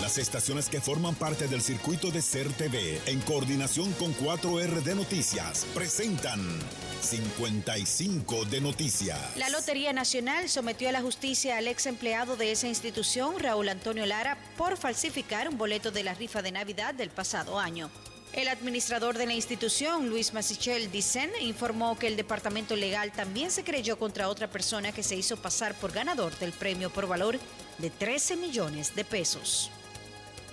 Las 0.00 0.18
estaciones 0.18 0.68
que 0.68 0.80
forman 0.80 1.14
parte 1.14 1.46
del 1.46 1.62
circuito 1.62 2.10
de 2.10 2.22
Ser 2.22 2.48
TV, 2.52 3.00
en 3.06 3.20
coordinación 3.20 3.92
con 3.92 4.14
4RD 4.14 4.96
Noticias, 4.96 5.66
presentan 5.74 6.40
55 7.02 8.44
de 8.46 8.60
Noticias. 8.60 9.18
La 9.36 9.48
Lotería 9.48 9.92
Nacional 9.92 10.48
sometió 10.48 10.88
a 10.88 10.92
la 10.92 11.02
justicia 11.02 11.56
al 11.56 11.68
ex 11.68 11.86
empleado 11.86 12.36
de 12.36 12.50
esa 12.50 12.66
institución, 12.66 13.38
Raúl 13.38 13.68
Antonio 13.68 14.04
Lara, 14.06 14.36
por 14.56 14.76
falsificar 14.76 15.48
un 15.48 15.56
boleto 15.56 15.90
de 15.90 16.02
la 16.02 16.14
rifa 16.14 16.42
de 16.42 16.52
Navidad 16.52 16.94
del 16.94 17.10
pasado 17.10 17.58
año. 17.58 17.90
El 18.32 18.48
administrador 18.48 19.18
de 19.18 19.26
la 19.26 19.34
institución, 19.34 20.08
Luis 20.08 20.32
Masichel 20.32 20.90
Dicen, 20.92 21.30
informó 21.40 21.98
que 21.98 22.06
el 22.06 22.16
departamento 22.16 22.76
legal 22.76 23.10
también 23.10 23.50
se 23.50 23.64
creyó 23.64 23.98
contra 23.98 24.28
otra 24.28 24.48
persona 24.48 24.92
que 24.92 25.02
se 25.02 25.16
hizo 25.16 25.36
pasar 25.36 25.74
por 25.74 25.90
ganador 25.90 26.38
del 26.38 26.52
premio 26.52 26.90
por 26.90 27.08
valor 27.08 27.40
de 27.80 27.90
13 27.90 28.36
millones 28.36 28.94
de 28.94 29.04
pesos. 29.04 29.70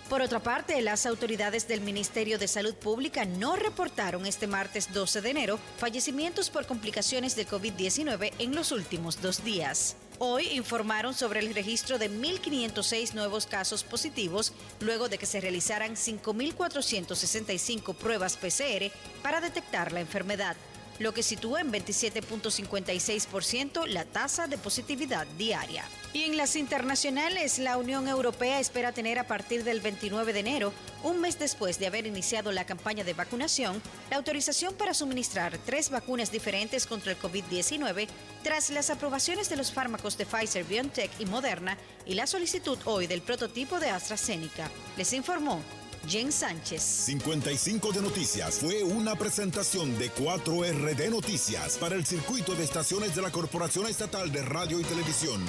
Por 0.10 0.22
otra 0.22 0.40
parte, 0.40 0.82
las 0.82 1.06
autoridades 1.06 1.68
del 1.68 1.82
Ministerio 1.82 2.40
de 2.40 2.48
Salud 2.48 2.74
Pública 2.76 3.26
no 3.26 3.58
reportaron 3.58 4.26
este 4.26 4.48
martes 4.48 4.94
12 4.94 5.20
de 5.20 5.30
enero 5.30 5.60
fallecimientos 5.78 6.50
por 6.50 6.66
complicaciones 6.66 7.36
del 7.36 7.46
COVID-19 7.48 8.32
en 8.40 8.56
los 8.56 8.72
últimos 8.72 9.22
dos 9.22 9.44
días. 9.44 9.98
Hoy 10.20 10.48
informaron 10.54 11.14
sobre 11.14 11.42
el 11.42 11.54
registro 11.54 12.00
de 12.00 12.10
1.506 12.10 13.14
nuevos 13.16 13.46
casos 13.46 13.84
positivos 13.84 14.54
luego 14.80 15.10
de 15.10 15.18
que 15.18 15.26
se 15.26 15.42
realizaran 15.42 15.96
5.465 15.96 17.94
pruebas 17.94 18.38
PCR 18.38 18.90
para 19.22 19.42
detectar 19.42 19.92
la 19.92 20.00
enfermedad, 20.00 20.56
lo 21.00 21.14
que 21.14 21.24
sitúa 21.24 21.62
en 21.62 21.72
27.56% 21.72 23.88
la 23.88 24.06
tasa 24.06 24.48
de 24.48 24.58
positividad 24.58 25.28
diaria. 25.38 25.84
Y 26.14 26.24
en 26.24 26.38
las 26.38 26.56
internacionales, 26.56 27.60
la 27.60 27.78
Unión 27.78 28.08
Europea 28.08 28.60
espera 28.60 28.92
tener 28.92 29.20
a 29.20 29.28
partir 29.28 29.64
del 29.64 29.82
29 29.82 30.34
de 30.34 30.40
enero, 30.40 30.74
un 31.04 31.22
mes 31.22 31.38
después 31.38 31.80
de 31.80 31.88
haber 31.88 32.08
iniciado 32.08 32.52
la 32.52 32.66
campaña 32.66 33.04
de 33.04 33.14
vacunación, 33.14 33.82
la 34.10 34.18
autorización 34.18 34.74
para 34.74 34.94
suministrar 34.94 35.58
tres 35.66 35.90
vacunas 35.90 36.32
diferentes 36.32 36.88
contra 36.88 37.12
el 37.12 37.20
COVID-19 37.20 38.08
tras 38.44 38.70
las 38.70 38.90
aprobaciones 38.90 39.50
de 39.50 39.58
los 39.58 39.72
fármacos 39.72 40.18
de 40.18 40.26
Pfizer, 40.26 40.64
BioNTech 40.64 41.12
y 41.20 41.26
Moderna 41.26 41.78
y 42.06 42.16
la 42.16 42.26
solicitud 42.26 42.80
hoy 42.86 43.06
del 43.06 43.22
prototipo 43.22 43.80
de 43.80 43.90
AstraZeneca. 43.90 44.72
Les 44.98 45.14
informó 45.14 45.62
Jen 46.06 46.32
Sánchez. 46.32 46.82
55 46.82 47.92
de 47.92 48.02
noticias 48.02 48.60
fue 48.60 48.84
una 48.84 49.16
presentación 49.16 49.98
de 49.98 50.12
4RD 50.12 51.10
Noticias 51.10 51.78
para 51.78 51.96
el 51.96 52.06
circuito 52.06 52.56
de 52.56 52.64
estaciones 52.64 53.16
de 53.16 53.22
la 53.22 53.32
Corporación 53.32 53.88
Estatal 53.88 54.32
de 54.32 54.42
Radio 54.42 54.80
y 54.80 54.84
Televisión. 54.84 55.46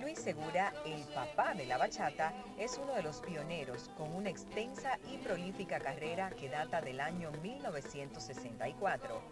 Luis 0.00 0.18
Segura, 0.18 0.72
el 0.86 1.02
papá 1.14 1.54
de 1.54 1.66
la 1.66 1.78
bachata, 1.78 2.32
es 2.58 2.78
uno 2.82 2.94
de 2.94 3.02
los 3.02 3.20
pioneros 3.20 3.90
con 3.96 4.14
una 4.14 4.30
extensa 4.30 4.98
y 5.12 5.18
prolífica 5.18 5.80
carrera 5.80 6.30
que 6.30 6.48
data 6.48 6.80
del 6.80 7.00
año 7.00 7.30
1964. 7.42 9.22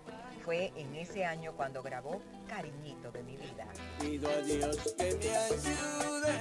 Fue 0.45 0.73
en 0.77 0.95
ese 0.97 1.25
año 1.25 1.53
cuando 1.57 1.83
grabó 1.83 2.23
Cariñito 2.49 3.13
de 3.13 3.23
mi 3.23 3.37
vida. 3.37 3.67
Pido 4.01 4.31
a 4.31 4.37
Dios 4.43 4.77
que 4.97 5.15
me 5.17 5.37
ayude 5.37 6.39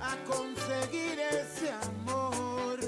a 0.00 0.16
conseguir 0.24 1.20
ese 1.20 1.70
amor. 1.70 2.80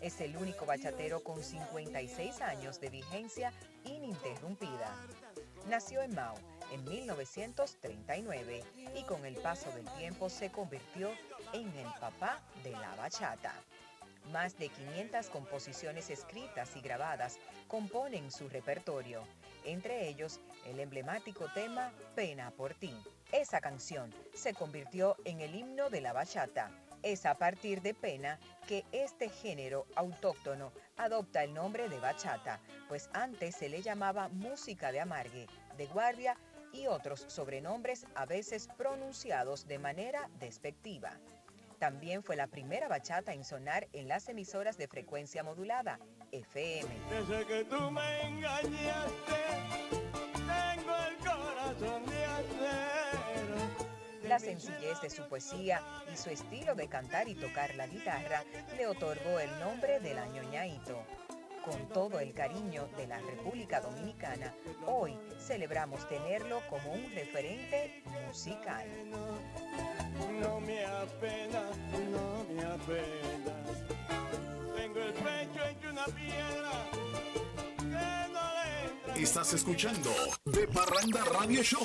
Es 0.00 0.20
el 0.20 0.36
único 0.36 0.66
bachatero 0.66 1.24
con 1.24 1.42
56 1.42 2.40
años 2.42 2.80
de 2.80 2.90
vigencia 2.90 3.52
ininterrumpida. 3.84 4.94
Nació 5.68 6.02
en 6.02 6.14
Mao 6.14 6.34
en 6.70 6.84
1939 6.84 8.62
y 8.94 9.02
con 9.04 9.24
el 9.24 9.34
paso 9.36 9.70
del 9.72 9.88
tiempo 9.98 10.28
se 10.28 10.50
convirtió 10.50 11.10
en 11.52 11.68
el 11.76 11.88
papá 11.98 12.40
de 12.62 12.72
la 12.72 12.94
bachata. 12.96 13.54
Más 14.32 14.58
de 14.58 14.68
500 14.68 15.28
composiciones 15.30 16.10
escritas 16.10 16.74
y 16.76 16.80
grabadas 16.80 17.38
componen 17.68 18.30
su 18.32 18.48
repertorio, 18.48 19.22
entre 19.64 20.08
ellos 20.08 20.40
el 20.66 20.80
emblemático 20.80 21.46
tema 21.54 21.92
Pena 22.14 22.50
por 22.50 22.74
ti. 22.74 22.94
Esa 23.30 23.60
canción 23.60 24.12
se 24.34 24.52
convirtió 24.52 25.16
en 25.24 25.40
el 25.40 25.54
himno 25.54 25.90
de 25.90 26.00
la 26.00 26.12
bachata. 26.12 26.70
Es 27.02 27.24
a 27.24 27.34
partir 27.34 27.82
de 27.82 27.94
Pena 27.94 28.38
que 28.66 28.84
este 28.90 29.28
género 29.28 29.86
autóctono 29.94 30.72
adopta 30.96 31.44
el 31.44 31.54
nombre 31.54 31.88
de 31.88 32.00
bachata, 32.00 32.58
pues 32.88 33.08
antes 33.12 33.54
se 33.54 33.68
le 33.68 33.80
llamaba 33.80 34.28
música 34.28 34.90
de 34.90 35.00
amargue, 35.00 35.46
de 35.76 35.86
guardia 35.86 36.36
y 36.72 36.88
otros 36.88 37.24
sobrenombres 37.28 38.06
a 38.16 38.26
veces 38.26 38.68
pronunciados 38.76 39.68
de 39.68 39.78
manera 39.78 40.28
despectiva. 40.40 41.16
También 41.78 42.22
fue 42.22 42.36
la 42.36 42.46
primera 42.46 42.88
bachata 42.88 43.34
en 43.34 43.44
sonar 43.44 43.88
en 43.92 44.08
las 44.08 44.28
emisoras 44.28 44.78
de 44.78 44.88
frecuencia 44.88 45.42
modulada, 45.42 45.98
FM. 46.32 46.88
Desde 47.10 47.46
que 47.46 47.64
tú 47.64 47.90
me 47.90 48.22
engañaste, 48.22 49.42
tengo 50.32 50.96
el 51.08 51.16
corazón 51.18 52.06
de 52.06 52.24
acero. 52.24 53.86
La 54.22 54.38
sencillez 54.38 55.00
de 55.02 55.10
su 55.10 55.28
poesía 55.28 55.82
y 56.12 56.16
su 56.16 56.30
estilo 56.30 56.74
de 56.74 56.88
cantar 56.88 57.28
y 57.28 57.34
tocar 57.34 57.74
la 57.74 57.86
guitarra 57.86 58.42
le 58.76 58.86
otorgó 58.86 59.38
el 59.38 59.50
nombre 59.60 60.00
de 60.00 60.14
la 60.14 60.26
ñoñaito. 60.26 61.04
Con 61.66 61.88
todo 61.88 62.20
el 62.20 62.32
cariño 62.32 62.88
de 62.96 63.08
la 63.08 63.18
República 63.18 63.80
Dominicana, 63.80 64.54
hoy 64.86 65.18
celebramos 65.40 66.08
tenerlo 66.08 66.60
como 66.70 66.92
un 66.92 67.10
referente 67.12 68.04
musical. 68.24 68.86
No 70.40 70.60
me 70.60 70.84
apena, 70.84 71.62
no 72.12 72.44
me 72.54 72.62
apena. 72.62 73.52
Tengo 74.76 75.00
el 75.00 75.12
pecho 75.12 75.66
hecho 75.66 75.90
una 75.90 76.04
piedra 76.04 76.70
que 77.78 78.32
no 78.32 78.54
le 78.54 78.84
entra. 78.84 79.14
Estás 79.16 79.52
escuchando 79.52 80.10
De 80.44 80.68
Parranda 80.68 81.24
Radio 81.24 81.64
Show. 81.64 81.84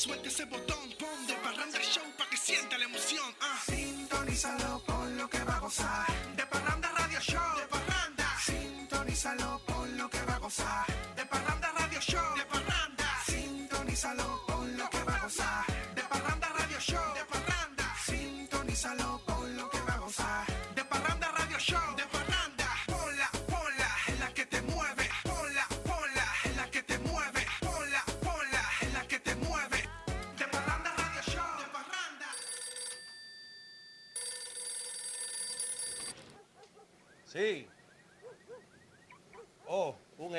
Suelte 0.00 0.28
ese 0.28 0.46
botón. 0.46 0.88
Pon 0.98 1.26
de 1.26 1.34
parranda 1.34 1.78
show 1.80 2.02
para 2.16 2.30
que 2.30 2.36
sienta 2.36 2.78
la 2.78 2.84
emoción. 2.86 3.28
Ah. 3.40 3.60
Sintonízalo 3.66 4.82
por 4.86 5.06
lo 5.18 5.28
que 5.28 5.44
va 5.44 5.56
a 5.56 5.60
gozar. 5.60 6.06
De 6.36 6.46
parranda 6.46 6.88
radio 7.00 7.20
show. 7.20 7.50
De 7.60 7.66
parranda. 7.74 8.26
Sintonízalo 8.46 9.60
por 9.66 9.86
lo 9.88 10.08
que 10.08 10.22
va 10.22 10.34
a 10.36 10.38
gozar. 10.38 10.86
De 11.16 11.24
parranda 11.26 11.72
radio 11.78 12.00
show. 12.00 12.34
De 12.34 12.44
parranda. 12.46 13.08
Sintonízalo 13.26 14.42
por 14.46 14.66
lo 14.66 14.88
que 14.88 15.02
va 15.04 15.16
a 15.16 15.20
gozar. 15.24 15.64
De 15.94 16.02
parranda 16.02 16.48
radio 16.48 16.80
show. 16.80 17.14
De 17.18 17.24
parranda. 17.32 17.86
Sintonízalo 18.06 19.09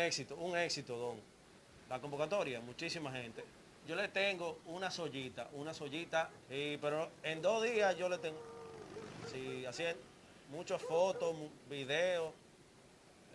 éxito, 0.06 0.36
un 0.36 0.58
éxito, 0.58 0.98
don. 0.98 1.20
La 1.90 2.00
convocatoria, 2.00 2.62
muchísima 2.62 3.12
gente. 3.12 3.44
Yo 3.88 3.96
le 3.96 4.08
tengo 4.10 4.60
una 4.68 4.92
sollita, 4.92 5.50
una 5.54 5.74
sollita, 5.74 6.30
sí, 6.50 6.78
pero 6.82 7.10
en 7.24 7.42
dos 7.42 7.64
días 7.64 7.98
yo 7.98 8.08
le 8.08 8.18
tengo. 8.18 8.40
Sí, 9.32 9.66
así 9.66 9.84
es. 9.84 9.96
Muchas 10.52 10.82
fotos, 10.82 11.36
videos. 11.70 12.34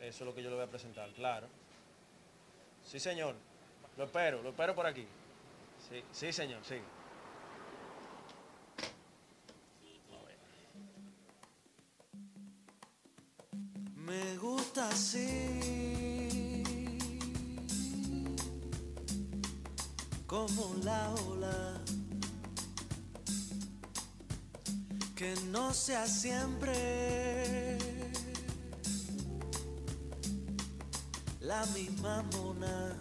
Eso 0.01 0.25
es 0.25 0.27
lo 0.27 0.35
que 0.35 0.43
yo 0.43 0.51
le 0.51 0.57
voy 0.57 0.65
a 0.65 0.69
presentar, 0.69 1.11
claro. 1.11 1.47
Sí, 2.85 3.01
señor. 3.01 3.35
Lo 3.97 4.05
espero, 4.05 4.43
lo 4.43 4.51
espero 4.51 4.75
por 4.75 4.87
aquí. 4.87 5.07
Sí, 5.89 6.03
sí, 6.13 6.33
señor, 6.33 6.63
sí. 6.65 6.77
Me 14.07 14.37
gusta 14.37 14.89
así, 14.89 15.96
como 20.27 20.75
la 20.83 21.15
ola, 21.29 21.81
que 25.15 25.35
no 25.51 25.73
sea 25.73 26.07
siempre 26.07 27.79
la 31.41 31.65
misma 31.67 32.23
mona. 32.33 32.97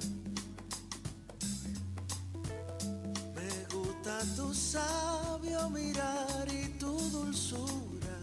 tu 4.35 4.53
sabio 4.53 5.69
mirar 5.69 6.47
y 6.51 6.69
tu 6.79 6.97
dulzura, 7.09 8.17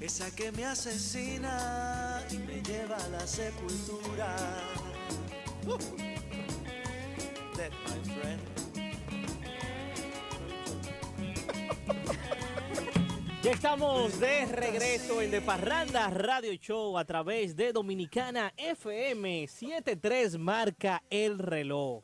esa 0.00 0.30
que 0.34 0.50
me 0.52 0.64
asesina 0.64 2.22
y 2.30 2.38
me 2.38 2.62
lleva 2.62 2.96
a 2.96 3.08
la 3.08 3.26
sepultura. 3.26 4.36
Dead, 7.58 7.72
my 7.86 7.98
friend. 8.14 8.40
Ya 13.42 13.52
estamos 13.52 14.18
de 14.20 14.46
regreso 14.46 15.22
en 15.22 15.30
De 15.30 15.40
Parranda 15.40 16.10
Radio 16.10 16.52
Show 16.54 16.98
a 16.98 17.04
través 17.04 17.56
de 17.56 17.72
Dominicana 17.72 18.52
FM 18.56 19.46
73 19.48 20.38
marca 20.38 21.02
el 21.10 21.38
reloj. 21.38 22.02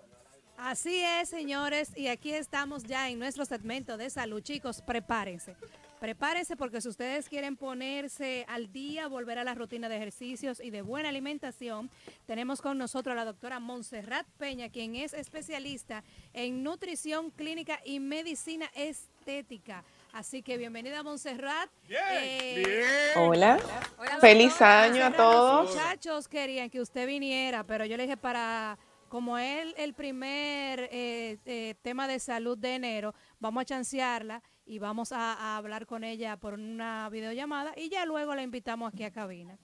Así 0.56 1.02
es, 1.02 1.28
señores, 1.28 1.92
y 1.96 2.08
aquí 2.08 2.32
estamos 2.32 2.84
ya 2.84 3.08
en 3.08 3.18
nuestro 3.18 3.44
segmento 3.44 3.96
de 3.96 4.10
salud. 4.10 4.40
Chicos, 4.40 4.82
prepárense. 4.82 5.56
Prepárense 6.04 6.54
porque 6.54 6.82
si 6.82 6.88
ustedes 6.90 7.30
quieren 7.30 7.56
ponerse 7.56 8.44
al 8.46 8.70
día, 8.70 9.08
volver 9.08 9.38
a 9.38 9.44
la 9.44 9.54
rutina 9.54 9.88
de 9.88 9.96
ejercicios 9.96 10.60
y 10.60 10.68
de 10.68 10.82
buena 10.82 11.08
alimentación, 11.08 11.88
tenemos 12.26 12.60
con 12.60 12.76
nosotros 12.76 13.14
a 13.14 13.16
la 13.16 13.24
doctora 13.24 13.58
Montserrat 13.58 14.26
Peña, 14.36 14.68
quien 14.68 14.96
es 14.96 15.14
especialista 15.14 16.04
en 16.34 16.62
nutrición 16.62 17.30
clínica 17.30 17.80
y 17.86 18.00
medicina 18.00 18.70
estética. 18.74 19.82
Así 20.12 20.42
que 20.42 20.58
bienvenida 20.58 21.02
Montserrat. 21.02 21.70
Eh, 21.88 23.12
Hola. 23.16 23.58
Hola, 23.96 24.18
Feliz 24.20 24.50
doctora. 24.50 24.82
año 24.82 25.04
a 25.06 25.08
Los 25.08 25.16
todos. 25.16 25.70
muchachos 25.70 26.28
querían 26.28 26.68
que 26.68 26.82
usted 26.82 27.06
viniera, 27.06 27.64
pero 27.64 27.86
yo 27.86 27.96
le 27.96 28.02
dije 28.02 28.18
para, 28.18 28.76
como 29.08 29.38
es 29.38 29.72
el 29.78 29.94
primer 29.94 30.80
eh, 30.92 31.38
eh, 31.46 31.74
tema 31.80 32.06
de 32.06 32.18
salud 32.18 32.58
de 32.58 32.74
enero, 32.74 33.14
vamos 33.40 33.62
a 33.62 33.64
chancearla 33.64 34.42
y 34.66 34.78
vamos 34.78 35.12
a, 35.12 35.34
a 35.34 35.56
hablar 35.56 35.86
con 35.86 36.04
ella 36.04 36.36
por 36.36 36.54
una 36.54 37.08
videollamada 37.10 37.72
y 37.76 37.88
ya 37.88 38.06
luego 38.06 38.34
la 38.34 38.42
invitamos 38.42 38.92
aquí 38.92 39.04
a 39.04 39.10
cabina. 39.10 39.58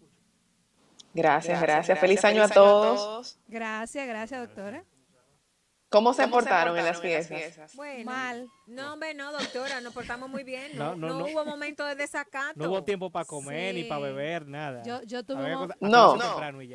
Gracias, 1.14 1.60
gracias. 1.60 1.98
Feliz 1.98 2.24
año 2.24 2.42
a 2.42 2.48
todos. 2.48 3.38
Gracias, 3.48 4.06
gracias, 4.06 4.40
doctora. 4.40 4.84
¿Cómo 5.90 6.14
se 6.14 6.28
portaron 6.28 6.78
en 6.78 6.84
las 6.84 7.00
fiestas? 7.00 7.74
Bueno, 7.74 8.04
Mal. 8.04 8.48
No, 8.66 8.92
hombre, 8.92 9.12
no, 9.12 9.32
doctora, 9.32 9.80
nos 9.80 9.92
portamos 9.92 10.30
muy 10.30 10.44
bien. 10.44 10.70
No, 10.76 10.94
No, 10.94 10.96
no, 10.96 11.08
no, 11.08 11.18
no. 11.18 11.24
hubo 11.26 11.44
momento 11.44 11.84
de 11.84 11.96
desacato. 11.96 12.52
No 12.54 12.70
hubo 12.70 12.84
tiempo 12.84 13.10
para 13.10 13.24
comer 13.24 13.74
ni 13.74 13.84
para 13.84 14.00
beber, 14.02 14.46
nada. 14.46 14.84
Yo, 14.84 15.02
yo 15.02 15.24
tuve 15.24 15.56
un, 15.56 15.72
No. 15.80 16.16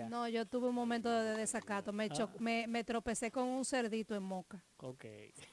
no, 0.10 0.28
yo 0.28 0.46
tuve 0.46 0.68
un 0.68 0.76
momento 0.76 1.10
de 1.10 1.38
desacato. 1.38 1.94
Me, 1.94 2.10
cho- 2.10 2.30
me, 2.40 2.68
me 2.68 2.84
tropecé 2.84 3.32
con 3.32 3.46
un 3.46 3.64
cerdito 3.64 4.16
en 4.16 4.24
moca. 4.24 4.62
Ok. 4.78 5.06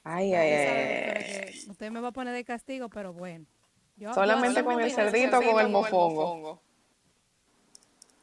Ay, 0.03 0.35
ay, 0.35 0.35
ay, 0.35 1.65
usted 1.71 1.91
me 1.93 2.01
va 2.01 2.09
a 2.09 2.13
poner 2.13 2.35
de 2.35 2.45
castigo, 2.45 2.89
pero 2.89 3.13
bueno. 3.13 3.47
Yo- 3.95 4.13
Solamente 4.13 4.61
yo- 4.61 4.65
con 4.67 4.81
el 4.81 4.91
cerdito 4.91 5.39
o 5.39 5.43
con 5.53 5.61
el 5.61 5.69
mofongo. 5.69 6.61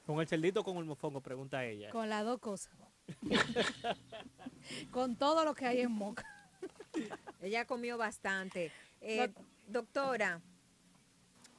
Con 0.05 0.19
el 0.19 0.27
cerdito 0.27 0.59
o 0.59 0.63
con 0.65 0.75
el 0.77 0.83
mofongo, 0.85 1.21
pregunta 1.21 1.63
ella. 1.63 1.91
Con 1.91 2.09
las 2.09 2.25
dos 2.25 2.39
cosas. 2.39 2.73
con 4.91 5.15
todo 5.15 5.45
lo 5.45 5.53
que 5.53 5.65
hay 5.65 5.81
en 5.81 5.91
moca. 5.91 6.25
Ella 7.41 7.65
comió 7.65 7.97
bastante. 7.97 8.71
Eh, 9.01 9.31
doctora, 9.67 10.41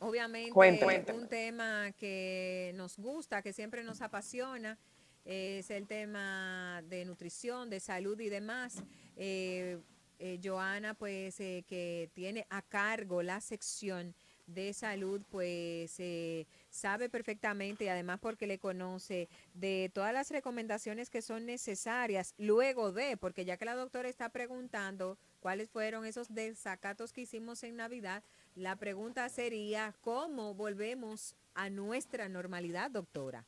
obviamente 0.01 0.53
Cuéntame. 0.53 1.03
un 1.12 1.28
tema 1.28 1.92
que 1.98 2.72
nos 2.74 2.96
gusta, 2.96 3.42
que 3.42 3.53
siempre 3.53 3.82
nos 3.82 4.03
apasiona, 4.03 4.78
es 5.24 5.70
el 5.70 5.86
tema 5.86 6.82
de 6.88 7.05
nutrición, 7.05 7.70
de 7.70 7.80
salud 7.80 8.18
y 8.20 8.28
demás. 8.28 8.82
Eh, 9.16 9.78
eh, 10.18 10.38
Joana, 10.42 10.94
pues, 10.94 11.40
eh, 11.40 11.64
que 11.66 12.11
tiene 12.12 12.46
a 12.51 12.61
cargo 12.61 13.22
la 13.22 13.40
sección 13.40 14.14
de 14.55 14.72
salud, 14.72 15.22
pues 15.30 15.94
eh, 15.98 16.46
sabe 16.68 17.09
perfectamente 17.09 17.84
y 17.84 17.88
además 17.88 18.18
porque 18.20 18.46
le 18.46 18.59
conoce 18.59 19.28
de 19.55 19.90
todas 19.92 20.12
las 20.12 20.30
recomendaciones 20.30 21.11
que 21.11 21.22
son 21.22 21.46
necesarias 21.46 22.34
luego 22.38 22.92
de, 22.92 23.16
porque 23.16 23.44
ya 23.44 23.57
que 23.57 23.64
la 23.64 23.74
doctora 23.74 24.09
está 24.09 24.28
preguntando 24.28 25.18
cuáles 25.40 25.70
fueron 25.70 26.05
esos 26.07 26.32
desacatos 26.34 27.12
que 27.12 27.22
hicimos 27.22 27.62
en 27.62 27.76
Navidad, 27.76 28.22
la 28.55 28.76
pregunta 28.76 29.28
sería, 29.28 29.94
¿cómo 30.01 30.55
volvemos 30.55 31.34
a 31.55 31.70
nuestra 31.70 32.28
normalidad, 32.28 32.90
doctora? 32.90 33.44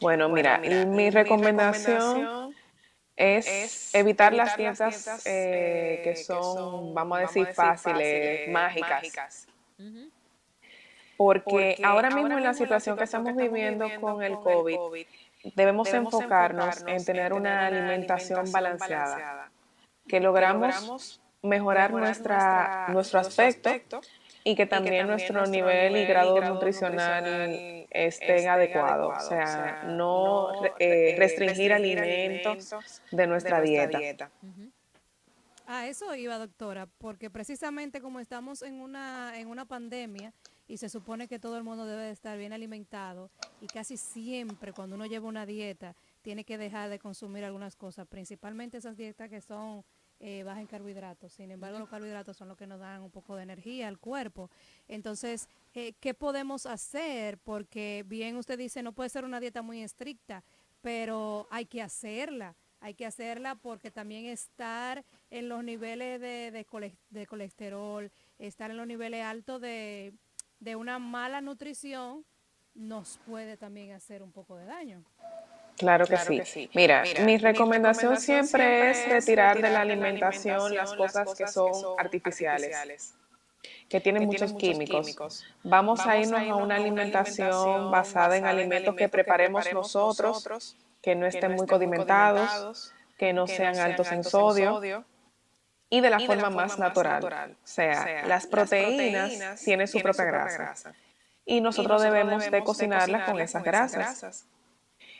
Bueno, 0.00 0.28
mira, 0.28 0.58
mi 0.58 1.10
recomendación 1.10 2.54
es 3.16 3.94
evitar 3.94 4.32
las 4.32 4.56
dietas 4.56 5.22
eh, 5.26 6.00
que 6.04 6.16
son, 6.16 6.94
vamos 6.94 7.18
a 7.18 7.20
decir, 7.22 7.46
fáciles, 7.48 8.48
mágicas. 8.48 9.48
Porque 11.16 11.76
ahora 11.84 12.10
mismo 12.10 12.36
en 12.36 12.42
la 12.42 12.54
situación 12.54 12.96
que 12.96 13.04
estamos 13.04 13.36
viviendo 13.36 13.88
con 14.00 14.22
el 14.22 14.34
COVID, 14.34 15.06
debemos 15.54 15.92
enfocarnos 15.92 16.84
en 16.86 17.04
tener 17.04 17.32
una 17.32 17.66
alimentación 17.66 18.50
balanceada, 18.50 19.50
que 20.08 20.20
logramos 20.20 21.20
mejorar 21.42 21.92
nuestra, 21.92 22.86
nuestro 22.88 23.20
aspecto 23.20 24.00
y 24.44 24.54
que 24.56 24.66
también 24.66 25.06
nuestro 25.06 25.46
nivel 25.46 25.96
y 25.96 26.04
grado 26.06 26.40
nutricional 26.40 27.86
estén 27.90 28.48
adecuados. 28.48 29.24
O 29.24 29.28
sea, 29.28 29.84
no 29.86 30.48
eh, 30.78 31.14
restringir 31.18 31.72
alimentos 31.72 32.74
de 33.10 33.26
nuestra 33.26 33.60
dieta. 33.60 34.30
A 35.66 35.86
eso 35.86 36.14
iba, 36.14 36.38
doctora, 36.38 36.86
porque 36.86 37.30
precisamente 37.30 38.00
como 38.00 38.20
estamos 38.20 38.62
en 38.62 38.80
una, 38.80 39.38
en 39.38 39.48
una 39.48 39.64
pandemia 39.64 40.34
y 40.66 40.76
se 40.78 40.88
supone 40.88 41.28
que 41.28 41.38
todo 41.38 41.56
el 41.56 41.64
mundo 41.64 41.86
debe 41.86 42.02
de 42.02 42.10
estar 42.10 42.36
bien 42.36 42.52
alimentado 42.52 43.30
y 43.60 43.66
casi 43.66 43.96
siempre 43.96 44.72
cuando 44.72 44.96
uno 44.96 45.06
lleva 45.06 45.28
una 45.28 45.46
dieta 45.46 45.94
tiene 46.22 46.44
que 46.44 46.58
dejar 46.58 46.90
de 46.90 46.98
consumir 46.98 47.44
algunas 47.44 47.76
cosas, 47.76 48.06
principalmente 48.06 48.78
esas 48.78 48.96
dietas 48.96 49.28
que 49.28 49.40
son 49.40 49.84
eh, 50.24 50.44
bajas 50.44 50.60
en 50.60 50.66
carbohidratos. 50.68 51.32
Sin 51.32 51.50
embargo, 51.50 51.80
los 51.80 51.88
carbohidratos 51.88 52.36
son 52.36 52.48
los 52.48 52.56
que 52.56 52.66
nos 52.66 52.78
dan 52.78 53.02
un 53.02 53.10
poco 53.10 53.34
de 53.34 53.42
energía 53.42 53.88
al 53.88 53.98
cuerpo. 53.98 54.50
Entonces, 54.86 55.48
eh, 55.74 55.94
¿qué 56.00 56.14
podemos 56.14 56.64
hacer? 56.66 57.38
Porque 57.38 58.04
bien 58.06 58.36
usted 58.36 58.56
dice, 58.56 58.82
no 58.82 58.92
puede 58.92 59.10
ser 59.10 59.24
una 59.24 59.40
dieta 59.40 59.62
muy 59.62 59.82
estricta, 59.82 60.44
pero 60.80 61.48
hay 61.50 61.66
que 61.66 61.82
hacerla. 61.82 62.54
Hay 62.82 62.94
que 62.94 63.06
hacerla 63.06 63.54
porque 63.54 63.92
también 63.92 64.26
estar 64.26 65.04
en 65.30 65.48
los 65.48 65.62
niveles 65.62 66.20
de, 66.20 66.50
de 66.50 66.64
cole- 66.66 66.96
de 67.10 67.26
colesterol, 67.28 68.10
estar 68.38 68.72
en 68.72 68.76
los 68.76 68.88
niveles 68.88 69.24
altos 69.24 69.60
de, 69.60 70.12
de 70.58 70.74
una 70.76 70.98
mala 70.98 71.40
nutrición, 71.40 72.24
nos 72.74 73.18
puede 73.24 73.56
también 73.56 73.92
hacer 73.92 74.20
un 74.22 74.32
poco 74.32 74.56
de 74.56 74.66
daño. 74.66 75.04
Claro 75.78 76.04
que 76.06 76.44
sí. 76.44 76.68
Mira, 76.74 77.04
mi 77.24 77.38
recomendación 77.38 78.20
siempre 78.20 78.90
es 78.90 79.08
retirar 79.08 79.56
de 79.62 79.70
la 79.70 79.80
alimentación 79.82 80.74
las 80.76 80.92
cosas 80.96 81.34
que 81.36 81.46
son 81.52 81.94
artificiales, 81.98 83.14
que 83.88 84.00
tienen 84.00 84.28
muchos 84.28 84.52
químicos. 84.80 85.46
Vamos 85.62 86.04
a 86.06 86.18
irnos 86.18 86.40
a 86.50 86.56
una 86.56 86.74
alimentación 86.76 87.90
basada 87.92 88.36
en 88.36 88.44
alimentos 88.44 88.96
que 88.96 89.08
preparemos 89.08 89.72
nosotros, 89.72 90.76
que 91.02 91.14
no 91.14 91.26
estén 91.26 91.54
muy 91.54 91.66
condimentados, 91.66 92.92
que 93.18 93.32
no 93.32 93.46
sean 93.46 93.78
altos 93.78 94.10
en 94.12 94.24
sodio 94.24 95.04
y 95.90 96.00
de 96.00 96.10
la 96.10 96.20
forma 96.20 96.48
más 96.48 96.78
natural. 96.78 97.56
O 97.62 97.66
sea, 97.66 98.26
las 98.26 98.46
proteínas 98.46 99.60
tienen 99.62 99.88
su 99.88 100.00
propia 100.00 100.24
grasa 100.24 100.94
y 101.44 101.60
nosotros 101.60 102.02
debemos 102.02 102.50
de 102.50 102.62
cocinarlas 102.62 103.28
con 103.28 103.40
esas 103.40 103.62
grasas. 103.62 104.46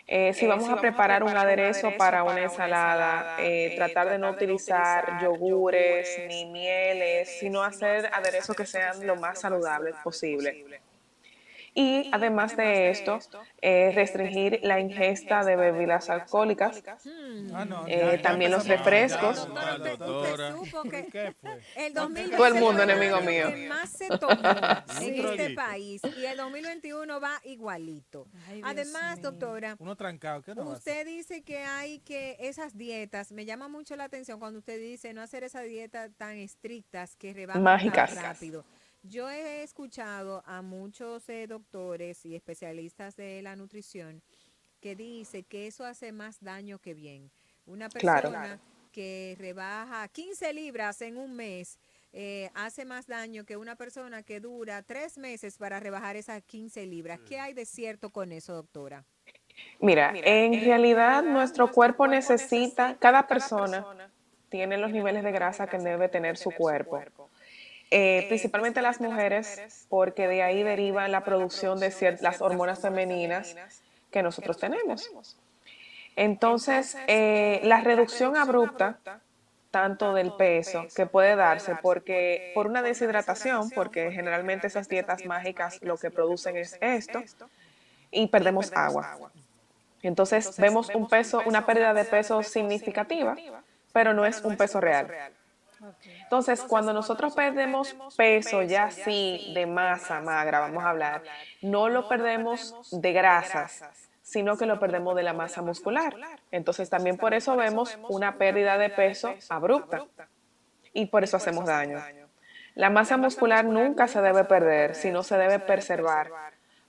Eh, 0.07 0.33
si 0.35 0.47
vamos 0.47 0.69
a 0.69 0.81
preparar 0.81 1.23
un 1.23 1.37
aderezo 1.37 1.93
para 1.97 2.25
una 2.25 2.43
ensalada, 2.43 3.37
eh, 3.39 3.75
tratar 3.77 4.09
de 4.11 4.19
no 4.19 4.31
utilizar 4.31 5.21
yogures 5.23 6.23
ni 6.27 6.45
mieles, 6.47 7.39
sino 7.39 7.63
hacer 7.63 8.11
aderezos 8.13 8.57
que 8.57 8.67
sean 8.67 9.07
lo 9.07 9.17
más 9.17 9.41
saludables 9.41 9.95
posible. 10.03 10.82
Y 11.75 12.11
además 12.13 12.55
de 12.57 12.91
esto, 12.91 13.19
eh, 13.63 13.93
restringir 13.95 14.61
la 14.63 14.79
ingesta 14.79 15.43
de 15.43 15.57
bebidas 15.57 16.11
alcohólicas, 16.11 16.83
Ah, 17.55 17.65
no, 17.65 17.85
eh, 17.89 18.19
también 18.23 18.51
los 18.51 18.69
refrescos. 18.69 19.49
Ya, 19.55 19.95
Usted 19.95 20.53
supo 20.53 20.83
que 20.83 21.35
el 21.77 21.95
2020 21.95 22.37
Todo 22.37 22.47
el 22.47 22.55
mundo 22.55 22.83
enemigo 22.83 23.21
mío. 23.23 23.49
que 23.49 23.69
más 23.69 23.91
se 23.91 24.09
tomó 24.09 24.33
en 25.01 25.15
este 25.15 25.55
país 25.55 26.03
y 26.17 26.25
el 26.27 26.37
2021 26.37 27.21
va 27.21 27.41
igualito. 27.45 28.27
Además, 28.63 29.23
doctora. 29.23 29.77
Usted 30.73 31.07
dice 31.07 31.43
que 31.43 31.59
hay 31.59 32.01
que 32.01 32.37
esas 32.39 32.77
dietas, 32.77 33.33
me 33.33 33.45
llama 33.45 33.69
mucho 33.69 33.97
la 33.97 34.05
atención 34.05 34.39
cuando 34.39 34.59
usted 34.59 34.79
dice 34.79 35.15
no 35.15 35.23
hacer 35.23 35.45
esas 35.45 35.65
dietas 35.65 36.11
tan 36.17 36.37
estrictas 36.37 37.17
que 37.17 37.33
rebajan 37.33 37.63
tan 37.65 38.15
rápido. 38.23 38.65
Yo 39.03 39.29
he 39.29 39.63
escuchado 39.63 40.43
a 40.47 40.63
muchos 40.63 41.29
eh, 41.29 41.47
doctores 41.49 42.25
y 42.25 42.37
especialistas 42.37 43.17
de 43.17 43.43
la 43.43 43.57
nutrición 43.57 44.23
que 44.81 44.95
dice 44.95 45.43
que 45.43 45.67
eso 45.67 45.85
hace 45.85 46.13
más 46.13 46.41
daño 46.41 46.79
que 46.79 46.95
bien. 46.95 47.31
Una 47.67 47.89
Claro. 47.89 48.31
persona 48.31 48.61
que 48.93 49.37
rebaja 49.39 50.07
15 50.09 50.53
libras 50.53 51.01
en 51.03 51.17
un 51.17 51.35
mes 51.35 51.79
eh, 52.13 52.51
hace 52.55 52.85
más 52.85 53.07
daño 53.07 53.45
que 53.45 53.57
una 53.57 53.75
persona 53.75 54.23
que 54.23 54.39
dura 54.39 54.83
tres 54.83 55.17
meses 55.19 55.57
para 55.57 55.81
rebajar 55.81 56.17
esas 56.17 56.43
15 56.43 56.87
libras. 56.87 57.19
¿Qué 57.27 57.41
hay 57.41 57.55
de 57.55 57.65
cierto 57.65 58.11
con 58.11 58.33
eso, 58.33 58.55
doctora? 58.55 59.05
Mira, 59.81 60.13
en 60.15 60.63
realidad 60.65 61.23
nuestro 61.23 61.71
cuerpo 61.73 62.07
necesita, 62.07 62.97
cada 62.99 63.27
persona 63.27 63.85
tiene 64.49 64.77
los 64.77 64.93
niveles 64.93 65.25
de 65.25 65.33
grasa 65.33 65.67
que 65.67 65.79
debe 65.79 66.09
tener 66.09 66.37
su 66.37 66.51
cuerpo. 66.51 67.03
Eh, 67.95 68.25
principalmente 68.29 68.81
las 68.81 69.03
mujeres, 69.03 69.85
porque 69.91 70.27
de 70.27 70.43
ahí 70.43 70.63
deriva 70.63 71.07
la 71.09 71.25
producción 71.25 71.79
de 71.79 71.91
ciertas 71.91 72.41
hormonas 72.41 72.81
femeninas 72.81 73.55
que 74.11 74.23
nosotros 74.23 74.57
tenemos. 74.57 75.11
Entonces, 76.17 76.97
eh, 77.07 77.61
la 77.65 77.83
reducción 77.83 78.35
abrupta, 78.39 78.99
tanto 79.71 80.15
del 80.15 80.33
peso, 80.33 80.87
que 80.97 81.05
puede 81.05 81.37
darse 81.37 81.77
porque 81.83 82.53
por 82.55 82.67
una 82.67 82.81
deshidratación, 82.81 83.69
porque 83.69 84.11
generalmente 84.11 84.69
esas 84.69 84.89
dietas 84.89 85.27
mágicas 85.27 85.79
lo 85.83 85.99
que 85.99 86.11
producen 86.11 86.57
es 86.57 86.79
esto, 86.81 87.23
y 88.11 88.29
perdemos 88.29 88.73
agua. 88.75 89.19
Entonces, 90.03 90.57
vemos 90.57 90.89
un 90.95 91.11
peso, 91.11 91.43
una 91.45 91.67
pérdida 91.67 91.93
de 91.93 92.07
peso 92.07 92.43
significativa, 92.43 93.37
pero 93.93 94.15
no 94.15 94.25
es 94.25 94.41
un 94.41 94.57
peso 94.57 94.81
real. 94.81 95.09
Entonces, 96.23 96.63
cuando 96.63 96.93
nosotros 96.93 97.35
perdemos 97.35 97.97
peso 98.17 98.63
ya 98.63 98.85
así 98.85 99.53
de 99.55 99.67
masa 99.67 100.21
magra, 100.21 100.61
vamos 100.61 100.85
a 100.85 100.91
hablar, 100.91 101.23
no 101.61 101.89
lo 101.89 102.09
perdemos 102.09 102.75
de 102.91 103.13
grasas, 103.13 103.85
sino 104.23 104.57
que 104.57 104.67
lo 104.67 104.79
perdemos 104.79 105.17
de 105.17 105.23
la 105.23 105.33
masa 105.33 105.63
muscular. 105.63 106.17
Entonces, 106.51 106.89
también 106.89 107.17
por 107.17 107.35
eso 107.35 107.57
vemos 107.57 107.99
una 108.09 108.37
pérdida 108.39 108.79
de 108.79 108.91
peso 108.91 109.35
abrupta. 109.49 110.07
y 110.95 111.07
por 111.07 111.25
eso 111.25 111.39
hacemos 111.39 111.65
daño. 111.65 112.03
La 112.75 112.91
masa 112.91 113.17
muscular 113.17 113.65
nunca 113.65 114.09
se 114.09 114.21
debe 114.21 114.45
perder, 114.45 114.95
sino 114.95 115.23
se 115.23 115.37
debe 115.37 115.59
preservar, 115.59 116.31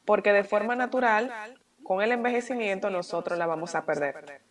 porque 0.05 0.33
de 0.33 0.43
forma 0.43 0.75
natural, 0.75 1.31
con 1.83 2.01
el 2.01 2.11
envejecimiento, 2.11 2.89
nosotros 2.89 3.37
la 3.37 3.45
vamos 3.45 3.75
a 3.75 3.85
perder. 3.85 4.41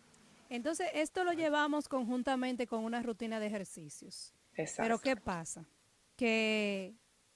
Entonces, 0.55 0.87
esto 0.93 1.23
lo 1.23 1.33
llevamos 1.33 1.89
conjuntamente 1.89 2.67
con 2.67 2.83
una 2.83 3.01
rutina 3.01 3.39
de 3.39 3.47
ejercicios. 3.47 4.33
Exacto. 4.55 4.83
Pero 4.83 4.99
¿qué 4.99 5.15
pasa? 5.19 5.65
Que 6.15 6.93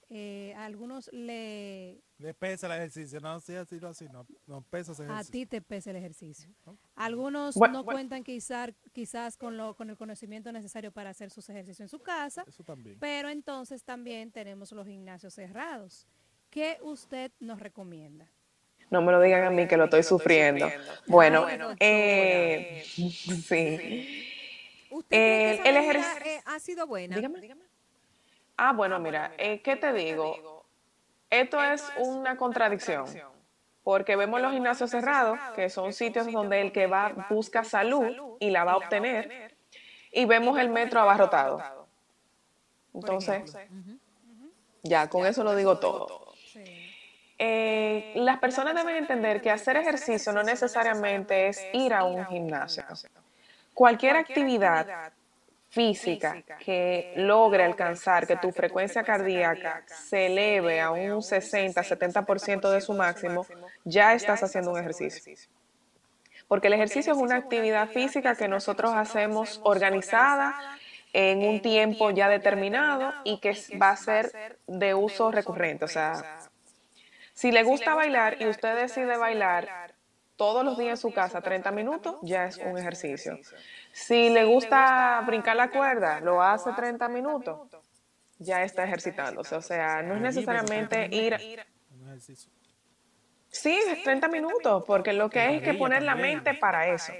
eh, 0.09 0.53
a 0.55 0.65
algunos 0.65 1.09
le... 1.11 2.01
Le 2.19 2.33
pesa 2.33 2.67
el 2.67 2.73
ejercicio, 2.73 3.19
no, 3.19 3.39
sí, 3.39 3.55
así, 3.55 3.79
no, 3.79 3.87
así, 3.89 4.05
no, 4.09 4.25
no 4.45 4.61
pesa 4.61 4.91
ese 4.91 5.03
A 5.03 5.05
ejercicio. 5.05 5.31
ti 5.31 5.45
te 5.45 5.61
pesa 5.61 5.89
el 5.91 5.95
ejercicio. 5.97 6.49
Algunos 6.95 7.55
Bueno, 7.55 7.79
no 7.79 7.83
bueno. 7.83 7.95
cuentan 7.95 8.23
quizás, 8.23 8.71
quizás 8.93 9.35
con, 9.37 9.57
lo, 9.57 9.75
con 9.75 9.89
el 9.89 9.97
conocimiento 9.97 10.51
necesario 10.51 10.91
para 10.91 11.09
hacer 11.09 11.29
sus 11.31 11.49
ejercicios 11.49 11.79
en 11.81 11.89
su 11.89 11.99
casa, 11.99 12.43
Eso 12.47 12.63
también. 12.63 12.97
pero 12.99 13.29
entonces 13.29 13.83
también 13.83 14.31
tenemos 14.31 14.71
los 14.71 14.87
gimnasios 14.87 15.33
cerrados. 15.33 16.07
¿Qué 16.49 16.77
usted 16.81 17.31
nos 17.39 17.59
recomienda? 17.59 18.31
No 18.89 19.01
me 19.01 19.11
lo 19.11 19.19
digan 19.21 19.43
a 19.43 19.49
mí 19.49 19.67
que 19.67 19.75
lo 19.77 19.85
estoy 19.85 20.03
sufriendo. 20.03 20.71
Bueno, 21.07 21.45
eh, 21.79 22.83
sí. 22.95 24.33
¿Usted 24.89 25.09
cree 25.09 25.53
Eh, 25.55 25.61
el 25.65 25.77
ejercicio. 25.77 26.25
eh, 26.25 26.41
ha 26.45 26.59
sido 26.59 26.87
buena? 26.87 27.17
Ah, 28.55 28.73
bueno, 28.73 28.99
mira, 28.99 29.33
eh, 29.37 29.61
¿qué 29.61 29.75
te 29.75 29.93
digo? 29.93 30.65
Esto 31.29 31.61
es 31.61 31.83
una 31.97 32.37
contradicción, 32.37 33.05
porque 33.83 34.15
vemos 34.15 34.41
los 34.41 34.53
gimnasios 34.53 34.89
cerrados, 34.89 35.37
que 35.55 35.69
son 35.69 35.91
sitios 35.93 36.31
donde 36.31 36.61
el 36.61 36.71
que 36.71 36.87
va 36.87 37.27
busca 37.29 37.63
salud 37.63 38.37
y 38.39 38.49
la 38.49 38.63
va 38.63 38.71
a 38.73 38.77
obtener, 38.77 39.55
y 40.11 40.25
vemos 40.25 40.57
el 40.57 40.69
metro 40.69 41.01
abarrotado. 41.01 41.87
Entonces, 42.93 43.55
ya, 44.81 45.09
con 45.09 45.25
eso 45.25 45.43
lo 45.43 45.55
digo 45.55 45.77
todo. 45.77 46.26
Eh, 47.39 48.13
las 48.15 48.39
personas 48.39 48.73
deben 48.73 48.95
entender 48.95 49.41
que 49.41 49.51
hacer 49.51 49.77
ejercicio 49.77 50.31
no 50.33 50.41
necesariamente 50.41 51.47
es 51.47 51.63
ir 51.73 51.93
a 51.93 52.03
un 52.03 52.25
gimnasio. 52.25 52.83
Cualquier 53.73 54.15
actividad 54.17 55.11
física 55.69 56.41
que 56.59 57.13
logre 57.17 57.63
alcanzar 57.63 58.25
que 58.25 58.37
tu 58.37 58.51
frecuencia 58.51 59.03
cardíaca 59.03 59.83
se 59.87 60.27
eleve 60.27 60.79
a 60.79 60.91
un 60.91 61.21
60-70% 61.21 62.69
de 62.71 62.81
su 62.81 62.93
máximo, 62.93 63.45
ya 63.83 64.13
estás 64.13 64.41
haciendo 64.41 64.71
un 64.71 64.79
ejercicio. 64.79 65.35
Porque 66.47 66.67
el 66.67 66.73
ejercicio 66.73 67.13
es 67.13 67.19
una 67.19 67.35
actividad 67.35 67.89
física 67.89 68.35
que 68.35 68.47
nosotros 68.47 68.93
hacemos 68.95 69.59
organizada 69.63 70.55
en 71.13 71.39
un 71.39 71.61
tiempo 71.61 72.11
ya 72.11 72.29
determinado 72.29 73.13
y 73.23 73.39
que 73.39 73.55
va 73.81 73.91
a 73.91 73.97
ser 73.97 74.57
de 74.65 74.93
uso 74.93 75.31
recurrente. 75.31 75.85
O 75.85 75.89
sea, 75.89 76.46
si 77.37 77.51
le 77.51 77.61
gusta 77.61 77.93
bailar 77.93 78.41
y 78.41 78.47
usted 78.47 78.75
decide 78.75 79.15
bailar 79.15 79.93
todos 80.37 80.65
los 80.65 80.75
días 80.75 80.93
en 80.93 80.97
su 80.97 81.13
casa 81.13 81.39
30 81.39 81.69
minutos, 81.69 82.15
ya 82.23 82.47
es 82.47 82.57
un 82.57 82.79
ejercicio. 82.79 83.37
Si 83.91 84.31
le 84.31 84.43
gusta 84.45 85.21
brincar 85.23 85.55
la 85.55 85.69
cuerda, 85.69 86.19
lo 86.19 86.41
hace 86.41 86.71
30 86.73 87.07
minutos, 87.09 87.69
ya 88.39 88.63
está 88.63 88.85
ejercitándose. 88.85 89.53
O 89.53 89.61
sea, 89.61 90.01
no 90.01 90.15
es 90.15 90.21
necesariamente 90.21 91.09
ir... 91.11 91.37
Sí, 93.49 93.79
30 94.03 94.27
minutos, 94.29 94.83
porque 94.87 95.13
lo 95.13 95.29
que 95.29 95.57
es 95.57 95.61
que 95.61 95.75
poner 95.75 96.01
la 96.01 96.15
mente 96.15 96.55
para 96.55 96.87
eso. 96.87 97.13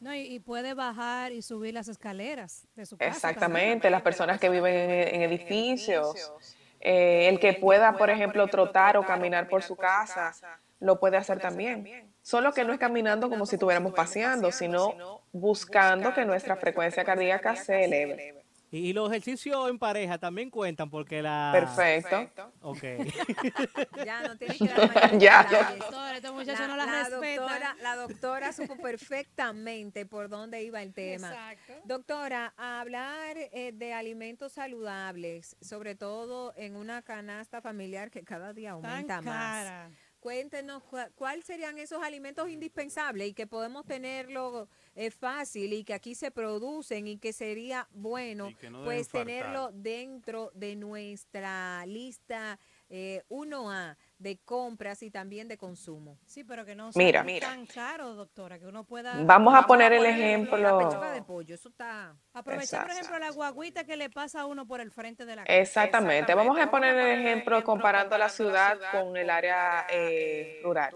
No, 0.00 0.14
y, 0.14 0.20
y 0.20 0.38
puede 0.38 0.72
bajar 0.72 1.32
y 1.32 1.42
subir 1.42 1.74
las 1.74 1.88
escaleras 1.88 2.66
de 2.74 2.86
su 2.86 2.96
casa. 2.96 3.10
Exactamente, 3.10 3.90
las 3.90 4.00
personas 4.00 4.40
que 4.40 4.48
viven 4.48 4.74
en, 4.74 5.14
en 5.14 5.22
edificios, 5.30 6.56
eh, 6.80 7.28
el 7.28 7.38
que 7.38 7.52
pueda, 7.52 7.96
por 7.96 8.10
ejemplo, 8.10 8.46
trotar 8.48 8.96
o 8.96 9.04
caminar 9.04 9.48
por 9.48 9.62
su 9.62 9.76
casa, 9.76 10.32
lo 10.78 10.98
puede 10.98 11.16
hacer 11.16 11.38
también. 11.38 12.10
Solo 12.22 12.52
que 12.52 12.64
no 12.64 12.72
es 12.72 12.78
caminando 12.78 13.28
como 13.28 13.46
si 13.46 13.56
estuviéramos 13.56 13.92
paseando, 13.92 14.50
sino 14.50 15.22
buscando 15.32 16.14
que 16.14 16.24
nuestra 16.24 16.56
frecuencia 16.56 17.04
cardíaca 17.04 17.56
se 17.56 17.84
eleve. 17.84 18.39
Y, 18.72 18.78
y 18.90 18.92
los 18.92 19.10
ejercicios 19.10 19.68
en 19.68 19.78
pareja 19.78 20.18
también 20.18 20.48
cuentan 20.50 20.90
porque 20.90 21.22
la... 21.22 21.50
Perfecto. 21.52 22.52
Ok. 22.62 22.82
Ya 24.04 24.22
no 24.22 24.36
tiene 24.36 24.56
que 24.58 24.64
dar 24.68 25.18
Ya. 25.18 25.42
detalles. 25.44 25.78
Doctora, 25.80 26.16
esta 26.16 26.32
muchacha 26.32 26.66
no 26.68 26.76
la 26.76 26.86
respeta. 26.86 27.40
doctora, 27.42 27.76
la 27.82 27.96
doctora 27.96 28.52
supo 28.52 28.76
perfectamente 28.76 30.06
por 30.06 30.28
dónde 30.28 30.62
iba 30.62 30.82
el 30.82 30.92
tema. 30.94 31.28
Exacto. 31.28 31.72
Doctora, 31.84 32.54
a 32.56 32.80
hablar 32.80 33.36
eh, 33.36 33.72
de 33.74 33.92
alimentos 33.92 34.52
saludables, 34.52 35.56
sobre 35.60 35.94
todo 35.94 36.52
en 36.56 36.76
una 36.76 37.02
canasta 37.02 37.60
familiar 37.60 38.10
que 38.10 38.22
cada 38.24 38.52
día 38.52 38.72
aumenta 38.72 39.20
más. 39.20 39.34
cara. 39.64 39.90
Cuéntenos 40.20 40.82
cua- 40.84 41.10
cuáles 41.14 41.44
serían 41.46 41.78
esos 41.78 42.02
alimentos 42.02 42.48
indispensables 42.50 43.28
y 43.28 43.32
que 43.34 43.46
podemos 43.46 43.86
tenerlo 43.86 44.68
eh, 44.94 45.10
fácil 45.10 45.72
y 45.72 45.84
que 45.84 45.94
aquí 45.94 46.14
se 46.14 46.30
producen 46.30 47.06
y 47.06 47.18
que 47.18 47.32
sería 47.32 47.88
bueno 47.92 48.50
que 48.60 48.70
no 48.70 48.84
pues 48.84 49.08
faltar. 49.08 49.26
tenerlo 49.26 49.70
dentro 49.72 50.50
de 50.54 50.76
nuestra 50.76 51.84
lista 51.86 52.58
eh, 52.88 53.22
1A 53.28 53.96
de 54.18 54.38
compras 54.38 55.02
y 55.04 55.10
también 55.10 55.46
de 55.46 55.56
consumo. 55.56 56.18
Sí, 56.26 56.42
pero 56.42 56.64
que 56.64 56.74
no 56.74 56.90
Mira. 56.96 57.24
sea 57.24 57.40
tan 57.40 57.66
caro, 57.66 58.14
doctora, 58.14 58.58
que 58.58 58.66
uno 58.66 58.82
pueda... 58.82 59.14
Vamos 59.22 59.54
a 59.54 59.62
poner 59.62 59.92
el 59.92 60.02
La 60.02 60.10
ejemplo. 60.10 60.78
pechuga 60.78 61.12
de 61.12 61.22
pollo, 61.22 61.54
eso 61.54 61.68
está... 61.68 62.16
Aprovechar, 62.32 62.82
por 62.82 62.90
ejemplo, 62.90 63.18
la 63.18 63.30
guaguita 63.30 63.84
que 63.84 63.96
le 63.96 64.10
pasa 64.10 64.40
a 64.40 64.46
uno 64.46 64.66
por 64.66 64.80
el 64.80 64.90
frente 64.90 65.24
de 65.24 65.36
la 65.36 65.44
casa. 65.44 65.56
Exactamente. 65.58 66.34
Vamos 66.34 66.58
a 66.58 66.68
poner 66.70 66.96
el 66.96 67.20
ejemplo 67.20 67.62
comparando 67.62 68.18
la 68.18 68.28
ciudad 68.28 68.76
con 68.90 69.16
el 69.16 69.30
área 69.30 69.86
eh, 69.88 70.60
rural. 70.64 70.92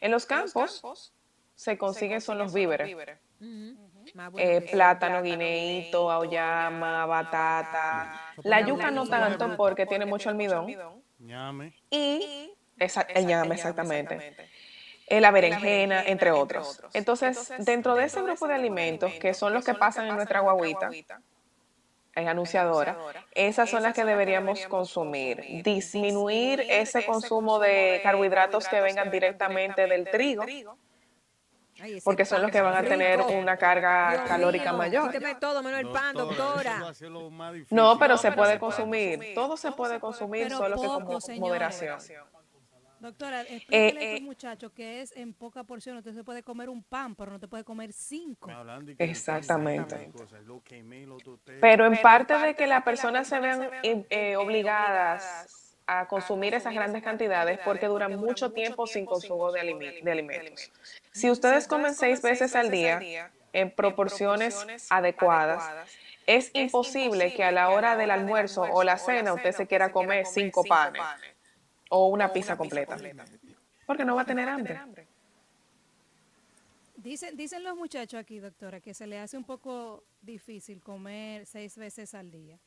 En 0.00 0.12
los 0.12 0.24
campos 0.24 1.12
se 1.60 1.76
consiguen 1.76 2.22
son 2.22 2.38
los 2.38 2.54
víveres. 2.54 2.96
Eh, 4.38 4.60
plátano, 4.72 5.22
guineíto, 5.22 6.10
auyama, 6.10 7.04
batata. 7.04 8.32
La 8.44 8.60
yuca 8.62 8.90
no 8.90 9.06
tanto 9.06 9.56
porque 9.58 9.84
tiene 9.84 10.06
mucho 10.06 10.30
almidón. 10.30 11.02
Ñame. 11.18 11.74
Y 11.90 12.50
esa- 12.78 13.02
el 13.02 13.26
ñame, 13.26 13.54
exactamente. 13.56 14.14
La 15.10 15.30
berenjena, 15.32 16.02
entre 16.06 16.30
otros. 16.30 16.80
Entonces, 16.94 17.52
dentro 17.58 17.94
de 17.94 18.04
ese 18.04 18.22
grupo 18.22 18.48
de 18.48 18.54
alimentos, 18.54 19.12
que 19.20 19.34
son 19.34 19.52
los 19.52 19.62
que 19.64 19.74
pasan 19.74 20.06
en 20.06 20.14
nuestra 20.16 20.40
guaguita, 20.40 20.88
es 22.14 22.26
anunciadora, 22.26 22.96
esas 23.34 23.68
son 23.68 23.82
las 23.82 23.92
que 23.94 24.04
deberíamos 24.06 24.66
consumir. 24.66 25.62
Disminuir 25.62 26.60
ese 26.70 27.04
consumo 27.04 27.58
de 27.58 28.00
carbohidratos 28.02 28.66
que 28.66 28.80
vengan 28.80 29.10
directamente 29.10 29.86
del 29.86 30.08
trigo, 30.10 30.44
Ay, 31.80 32.00
porque 32.02 32.24
son 32.24 32.42
los 32.42 32.50
que 32.50 32.60
van 32.60 32.74
a 32.76 32.82
tener 32.82 33.18
rico. 33.18 33.32
una 33.32 33.56
carga 33.56 34.12
Dios 34.12 34.28
calórica 34.28 34.70
mío, 34.72 34.78
mayor. 34.78 35.12
todo 35.40 35.62
menos 35.62 35.80
el 35.80 35.88
pan, 35.88 36.14
doctora. 36.14 36.92
No, 37.70 37.98
pero 37.98 38.16
se 38.16 38.32
puede 38.32 38.58
consumir. 38.58 39.34
Todo 39.34 39.56
se 39.56 39.72
puede 39.72 39.98
consumir, 40.00 40.44
Pero 40.44 40.58
solo 40.58 40.80
que 40.80 40.86
poco, 40.86 41.04
con 41.06 41.20
señores. 41.20 41.40
moderación. 41.40 41.98
Doctora, 43.00 43.40
explíquele 43.40 43.98
a 43.98 44.02
eh, 44.02 44.12
estos 44.12 44.26
muchachos 44.26 44.72
que 44.72 45.00
es 45.00 45.16
en 45.16 45.32
poca 45.32 45.64
porción. 45.64 45.96
Usted 45.96 46.14
se 46.14 46.22
puede 46.22 46.42
comer 46.42 46.68
un 46.68 46.82
pan, 46.82 47.14
pero 47.14 47.32
no 47.32 47.40
te 47.40 47.48
puede 47.48 47.64
comer 47.64 47.94
cinco. 47.94 48.50
Exactamente. 48.98 50.12
Pero 51.62 51.86
en 51.86 51.96
parte 52.02 52.34
de 52.34 52.54
que 52.54 52.66
las 52.66 52.82
personas 52.82 53.26
se 53.26 53.40
vean 53.40 53.70
eh, 53.82 54.04
eh, 54.10 54.36
obligadas 54.36 55.76
a 55.86 56.06
consumir 56.06 56.54
esas 56.54 56.74
grandes 56.74 57.02
cantidades 57.02 57.58
porque 57.64 57.86
duran 57.86 58.14
mucho 58.16 58.52
tiempo 58.52 58.86
sin 58.86 59.06
consumo 59.06 59.50
de 59.50 59.60
alimentos. 59.60 60.70
Si 61.12 61.30
ustedes 61.30 61.66
comen 61.66 61.94
seis 61.94 62.22
veces 62.22 62.54
al 62.54 62.70
día 62.70 63.30
en 63.52 63.70
proporciones 63.70 64.86
adecuadas, 64.90 65.88
es 66.26 66.50
imposible 66.54 67.34
que 67.34 67.42
a 67.42 67.50
la 67.50 67.70
hora 67.70 67.96
del 67.96 68.10
almuerzo 68.10 68.62
o 68.62 68.84
la 68.84 68.98
cena 68.98 69.32
usted 69.34 69.52
se 69.52 69.66
quiera 69.66 69.90
comer 69.90 70.26
cinco 70.26 70.62
panes 70.64 71.02
o 71.88 72.08
una 72.08 72.32
pizza 72.32 72.56
completa. 72.56 72.96
Porque 73.86 74.04
no 74.04 74.14
va 74.14 74.22
a 74.22 74.26
tener 74.26 74.48
hambre. 74.48 74.80
Dicen, 76.96 77.36
dicen 77.36 77.64
los 77.64 77.76
muchachos 77.76 78.20
aquí, 78.20 78.38
doctora, 78.38 78.80
que 78.80 78.92
se 78.92 79.06
le 79.06 79.18
hace 79.18 79.36
un 79.36 79.44
poco 79.44 80.04
difícil 80.20 80.82
comer 80.82 81.46
seis 81.46 81.76
veces 81.78 82.14
al 82.14 82.30
día. 82.30 82.58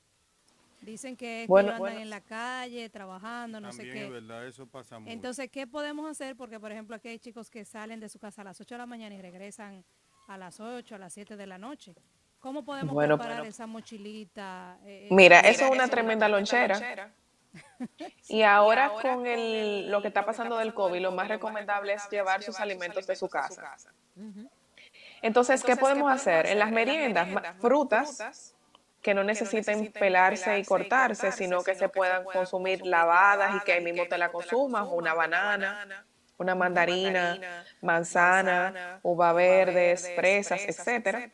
Dicen 0.84 1.15
que 1.15 1.43
es 1.43 1.47
Bueno, 1.47 1.67
que 1.67 1.71
no 1.71 1.75
andan 1.77 1.93
bueno. 1.93 1.99
en 2.01 2.09
la 2.09 2.21
calle, 2.21 2.89
trabajando, 2.89 3.59
no 3.61 3.69
También 3.69 3.91
sé 3.91 3.97
es 3.99 4.05
qué. 4.05 4.09
verdad, 4.11 4.47
eso 4.47 4.65
pasa 4.67 4.99
mucho. 4.99 5.11
Entonces, 5.11 5.49
¿qué 5.49 5.65
podemos 5.65 6.09
hacer? 6.09 6.36
Porque, 6.36 6.59
por 6.59 6.71
ejemplo, 6.71 6.95
aquí 6.95 7.07
hay 7.07 7.19
chicos 7.19 7.49
que 7.49 7.63
salen 7.65 7.99
de 7.99 8.09
su 8.09 8.19
casa 8.19 8.41
a 8.41 8.45
las 8.45 8.59
8 8.59 8.75
de 8.75 8.79
la 8.79 8.86
mañana 8.86 9.15
y 9.15 9.21
regresan 9.21 9.84
a 10.27 10.38
las 10.38 10.59
8, 10.59 10.95
a 10.95 10.97
las 10.97 11.13
7 11.13 11.38
de 11.38 11.47
la 11.47 11.57
noche. 11.57 11.95
¿Cómo 12.39 12.65
podemos 12.65 12.93
Bueno, 12.93 13.17
preparar 13.17 13.38
bueno. 13.39 13.49
esa 13.49 13.65
mochilita? 13.67 14.77
eh, 14.84 15.07
Mira, 15.11 15.39
eh, 15.39 15.51
eso 15.51 15.65
es 15.65 15.71
una 15.71 15.88
tremenda 15.88 16.27
lonchera. 16.27 17.13
Y 18.29 18.41
ahora 18.41 18.91
con 19.01 19.27
el, 19.27 19.89
lo 19.91 20.01
que 20.01 20.07
está 20.07 20.25
pasando 20.25 20.57
del 20.57 20.73
COVID, 20.73 20.99
lo 21.01 21.11
más 21.11 21.27
recomendable 21.27 21.93
es 21.93 22.09
llevar 22.09 22.41
sus 22.41 22.59
alimentos 22.59 23.05
de 23.05 23.15
su 23.15 23.29
casa. 23.29 23.77
Entonces, 25.21 25.63
¿qué 25.63 25.75
podemos 25.75 26.11
hacer? 26.11 26.47
En 26.47 26.59
las 26.59 26.71
meriendas, 26.71 27.27
ma- 27.29 27.53
frutas 27.59 28.53
que 29.04 29.14
no 29.14 29.24
necesiten 29.24 29.91
pelarse 29.91 30.58
y 30.58 30.64
cortarse, 30.64 31.32
sino 31.32 31.62
que 31.62 31.76
se 31.76 31.89
puedan 31.89 32.24
consumir 32.24 32.86
lavadas 32.86 33.56
y 33.58 33.60
que 33.66 33.74
ahí 33.74 33.84
mismo 33.84 34.08
te 34.08 34.18
la 34.18 34.32
consumas, 34.32 34.88
una 34.89 35.14
banana, 35.14 36.06
una 36.38 36.56
mandarina, 36.56 37.38
manzana, 37.82 38.99
uva 39.04 39.34
verdes, 39.34 40.10
fresas, 40.16 40.62
etcétera. 40.66 41.30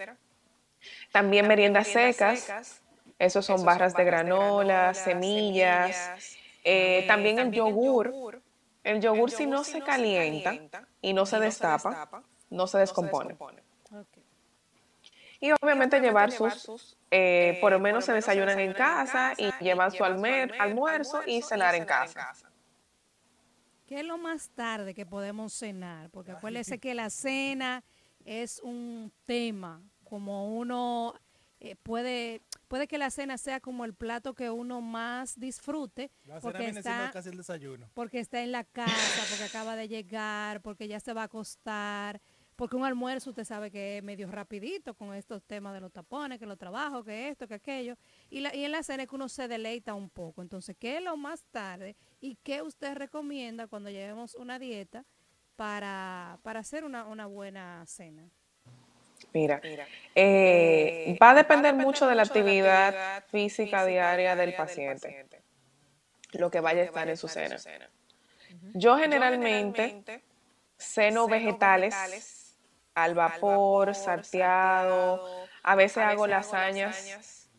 También 1.11 1.47
meriendas 1.47 1.87
secas, 1.87 2.81
esos 3.19 3.45
son 3.45 3.63
barras 3.63 3.93
de 3.93 4.03
granola, 4.03 4.93
semillas, 4.93 6.35
eh, 6.63 7.05
también 7.07 7.37
el 7.39 7.51
yogur. 7.51 8.41
El 8.83 9.01
yogur 9.01 9.29
si 9.29 9.45
no 9.45 9.63
se 9.63 9.81
calienta 9.81 10.55
y 11.01 11.13
no 11.13 11.25
se 11.25 11.39
destapa, 11.39 12.23
no 12.49 12.65
se 12.65 12.79
descompone. 12.79 13.37
Y 15.39 15.51
obviamente 15.51 15.99
llevar 16.01 16.31
sus, 16.31 16.97
eh, 17.11 17.57
por 17.61 17.71
lo 17.71 17.79
menos 17.79 18.05
se 18.05 18.13
desayunan 18.13 18.59
en 18.59 18.73
casa 18.73 19.33
y 19.37 19.49
llevan 19.63 19.91
su 19.91 20.03
almuerzo 20.03 21.21
y 21.25 21.41
cenar 21.41 21.75
en 21.75 21.85
casa. 21.85 22.33
¿Qué 23.85 24.01
es 24.01 24.05
lo 24.05 24.17
más 24.17 24.49
tarde 24.49 24.93
que 24.93 25.05
podemos 25.05 25.53
cenar? 25.53 26.09
Porque 26.11 26.31
acuérdese 26.31 26.77
que 26.77 26.93
la 26.93 27.09
cena 27.09 27.83
es 28.25 28.59
un 28.59 29.11
tema, 29.25 29.81
como 30.03 30.55
uno 30.57 31.15
eh, 31.61 31.75
puede, 31.75 32.41
puede 32.67 32.87
que 32.87 32.97
la 32.97 33.09
cena 33.09 33.37
sea 33.37 33.59
como 33.59 33.83
el 33.85 33.93
plato 33.93 34.33
que 34.33 34.49
uno 34.49 34.81
más 34.81 35.39
disfrute, 35.39 36.11
La 36.25 36.39
cena 36.39 36.41
porque 36.41 36.69
está, 36.69 37.09
casi 37.11 37.29
el 37.29 37.37
desayuno. 37.37 37.89
porque 37.93 38.19
está 38.19 38.41
en 38.41 38.51
la 38.51 38.63
casa, 38.63 39.23
porque 39.29 39.43
acaba 39.43 39.75
de 39.75 39.87
llegar, 39.87 40.61
porque 40.61 40.87
ya 40.87 40.99
se 40.99 41.13
va 41.13 41.21
a 41.21 41.25
acostar, 41.25 42.21
porque 42.59 42.75
un 42.75 42.83
almuerzo 42.83 43.29
usted 43.29 43.45
sabe 43.45 43.71
que 43.71 43.99
es 43.99 44.03
medio 44.03 44.29
rapidito 44.29 44.93
con 44.93 45.13
estos 45.13 45.41
temas 45.43 45.73
de 45.73 45.79
los 45.79 45.93
tapones, 45.93 46.39
que 46.39 46.45
los 46.45 46.57
trabajos, 46.57 47.05
que 47.05 47.29
esto, 47.29 47.47
que 47.47 47.53
aquello, 47.53 47.95
y, 48.29 48.41
la, 48.41 48.53
y 48.53 48.65
en 48.65 48.73
la 48.73 48.83
cena 48.83 49.03
es 49.03 49.09
que 49.09 49.15
uno 49.15 49.29
se 49.29 49.47
deleita 49.47 49.93
un 49.93 50.09
poco. 50.09 50.41
Entonces, 50.41 50.75
¿qué 50.77 50.97
es 50.97 51.01
lo 51.01 51.15
más 51.15 51.45
tarde 51.51 51.95
y 52.19 52.35
qué 52.43 52.61
usted 52.61 52.95
recomienda 52.95 53.67
cuando 53.67 53.89
llevemos 53.89 54.35
una 54.35 54.59
dieta 54.59 55.05
para, 55.55 56.37
para 56.43 56.59
hacer 56.59 56.83
una, 56.83 57.05
una 57.05 57.27
buena 57.27 57.85
cena? 57.87 58.29
Mira, 59.31 59.61
eh, 60.13 61.17
va 61.21 61.29
a 61.29 61.35
depender 61.35 61.73
mucho 61.73 62.07
de 62.07 62.15
la 62.15 62.23
actividad 62.23 63.23
física 63.27 63.85
diaria 63.85 64.35
del 64.35 64.53
paciente, 64.53 65.27
lo 66.33 66.51
que 66.51 66.59
vaya 66.59 66.81
a 66.81 66.85
estar 66.85 67.07
en 67.07 67.15
su 67.15 67.29
cena. 67.29 67.55
Yo 68.73 68.97
generalmente 68.97 70.03
ceno 70.75 71.25
vegetales 71.29 72.38
al 73.03 73.15
vapor, 73.15 73.95
salteado, 73.95 75.47
a 75.63 75.75
veces 75.75 75.97
hago 75.97 76.27
lasañas 76.27 77.49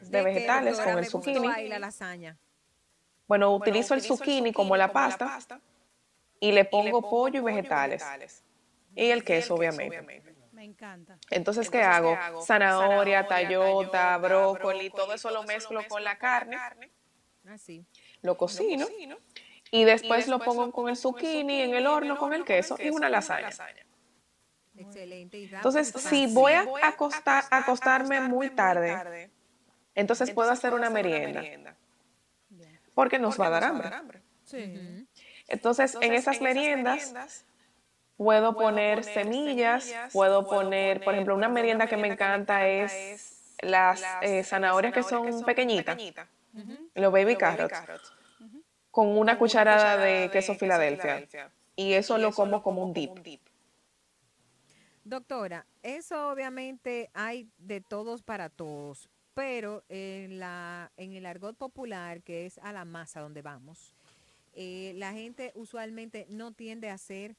de 0.00 0.22
vegetales 0.22 0.80
con 0.80 0.98
el 0.98 1.06
zucchini. 1.06 1.48
Y 1.60 1.68
la 1.68 1.78
lasaña. 1.78 2.36
Bueno, 3.26 3.54
utilizo 3.54 3.94
el 3.94 4.02
zucchini 4.02 4.52
como 4.52 4.76
la 4.76 4.92
pasta 4.92 5.40
y 6.40 6.52
le 6.52 6.64
pongo 6.64 7.08
pollo 7.08 7.40
y 7.40 7.42
vegetales. 7.42 8.04
Y 8.94 9.10
el 9.10 9.24
queso, 9.24 9.54
obviamente. 9.54 10.22
Me 10.52 10.64
encanta. 10.64 11.18
Entonces, 11.30 11.68
¿qué 11.68 11.82
hago? 11.82 12.16
Zanahoria, 12.42 13.26
tallota, 13.26 14.16
brócoli, 14.18 14.90
todo 14.90 15.14
eso 15.14 15.30
lo 15.30 15.42
mezclo 15.42 15.82
con 15.88 16.04
la 16.04 16.16
carne, 16.16 16.56
Así. 17.46 17.84
lo 18.22 18.36
cocino 18.36 18.86
y 19.70 19.84
después 19.84 20.28
lo 20.28 20.38
pongo 20.38 20.70
con 20.70 20.88
el 20.88 20.96
zucchini 20.96 21.62
en 21.62 21.74
el 21.74 21.86
horno 21.86 22.16
con 22.16 22.32
el 22.32 22.44
queso 22.44 22.76
y 22.78 22.90
una 22.90 23.08
lasaña. 23.08 23.50
Excelente. 24.76 25.48
Entonces, 25.52 25.88
si 25.88 26.26
voy 26.26 26.52
a 26.52 26.66
acostar, 26.82 27.44
acostarme 27.50 28.20
muy 28.20 28.50
tarde, 28.50 29.30
entonces 29.94 30.30
puedo 30.30 30.50
hacer 30.50 30.74
una 30.74 30.90
merienda, 30.90 31.76
porque 32.94 33.18
nos 33.18 33.40
va 33.40 33.46
a 33.46 33.50
dar 33.50 33.64
hambre. 33.64 34.22
Sí. 34.44 35.06
Entonces, 35.48 35.96
en 36.00 36.12
esas 36.12 36.40
meriendas 36.40 37.44
puedo 38.16 38.56
poner 38.56 39.04
semillas, 39.04 39.92
puedo 40.12 40.46
poner, 40.46 41.02
por 41.04 41.14
ejemplo, 41.14 41.34
una 41.34 41.48
merienda 41.48 41.86
que 41.86 41.96
me 41.96 42.08
encanta 42.08 42.66
es 42.66 43.54
las 43.60 44.02
eh, 44.22 44.44
zanahorias 44.44 44.92
que 44.92 45.02
son 45.02 45.44
pequeñitas, 45.44 45.96
los 46.94 47.12
baby 47.12 47.36
carrots, 47.36 47.80
con 48.90 49.08
una 49.18 49.38
cucharada 49.38 49.96
de 49.96 50.30
queso 50.30 50.54
Filadelfia. 50.54 51.26
Y 51.76 51.94
eso 51.94 52.18
lo 52.18 52.32
como 52.32 52.62
como 52.62 52.84
un 52.84 52.92
dip. 52.92 53.10
Doctora, 55.04 55.66
eso 55.82 56.30
obviamente 56.30 57.10
hay 57.12 57.48
de 57.58 57.82
todos 57.82 58.22
para 58.22 58.48
todos, 58.48 59.10
pero 59.34 59.84
en, 59.90 60.38
la, 60.38 60.90
en 60.96 61.12
el 61.12 61.26
argot 61.26 61.56
popular, 61.56 62.22
que 62.22 62.46
es 62.46 62.56
a 62.58 62.72
la 62.72 62.86
masa 62.86 63.20
donde 63.20 63.42
vamos, 63.42 63.94
eh, 64.54 64.92
la 64.96 65.12
gente 65.12 65.52
usualmente 65.56 66.26
no 66.30 66.52
tiende 66.52 66.88
a 66.88 66.94
hacer 66.94 67.36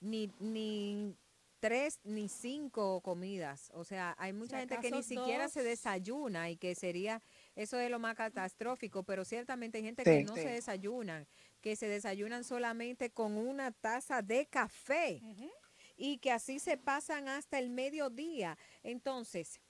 ni, 0.00 0.32
ni 0.40 1.14
tres 1.60 2.00
ni 2.02 2.28
cinco 2.28 3.02
comidas. 3.02 3.70
O 3.74 3.84
sea, 3.84 4.16
hay 4.18 4.32
mucha 4.32 4.56
Si 4.56 4.60
gente 4.68 4.78
que 4.80 4.90
ni 4.90 5.02
siquiera 5.02 5.48
se 5.48 5.62
desayuna 5.62 6.50
y 6.50 6.56
que 6.56 6.74
sería, 6.74 7.20
eso 7.54 7.78
es 7.78 7.90
lo 7.90 7.98
más 7.98 8.16
catastrófico, 8.16 9.02
pero 9.04 9.24
ciertamente 9.24 9.78
hay 9.78 9.84
gente 9.84 10.02
que 10.02 10.24
no 10.24 10.34
Sí. 10.34 10.42
se 10.42 10.48
desayunan, 10.48 11.26
que 11.60 11.76
se 11.76 11.86
desayunan 11.86 12.42
solamente 12.42 13.10
con 13.10 13.36
una 13.36 13.70
taza 13.70 14.22
de 14.22 14.46
café 14.46 15.20
y 16.02 16.16
que 16.18 16.32
así 16.32 16.58
se 16.58 16.78
pasan 16.78 17.28
hasta 17.28 17.58
el 17.58 17.68
mediodía. 17.68 18.56
Entonces, 18.82 19.60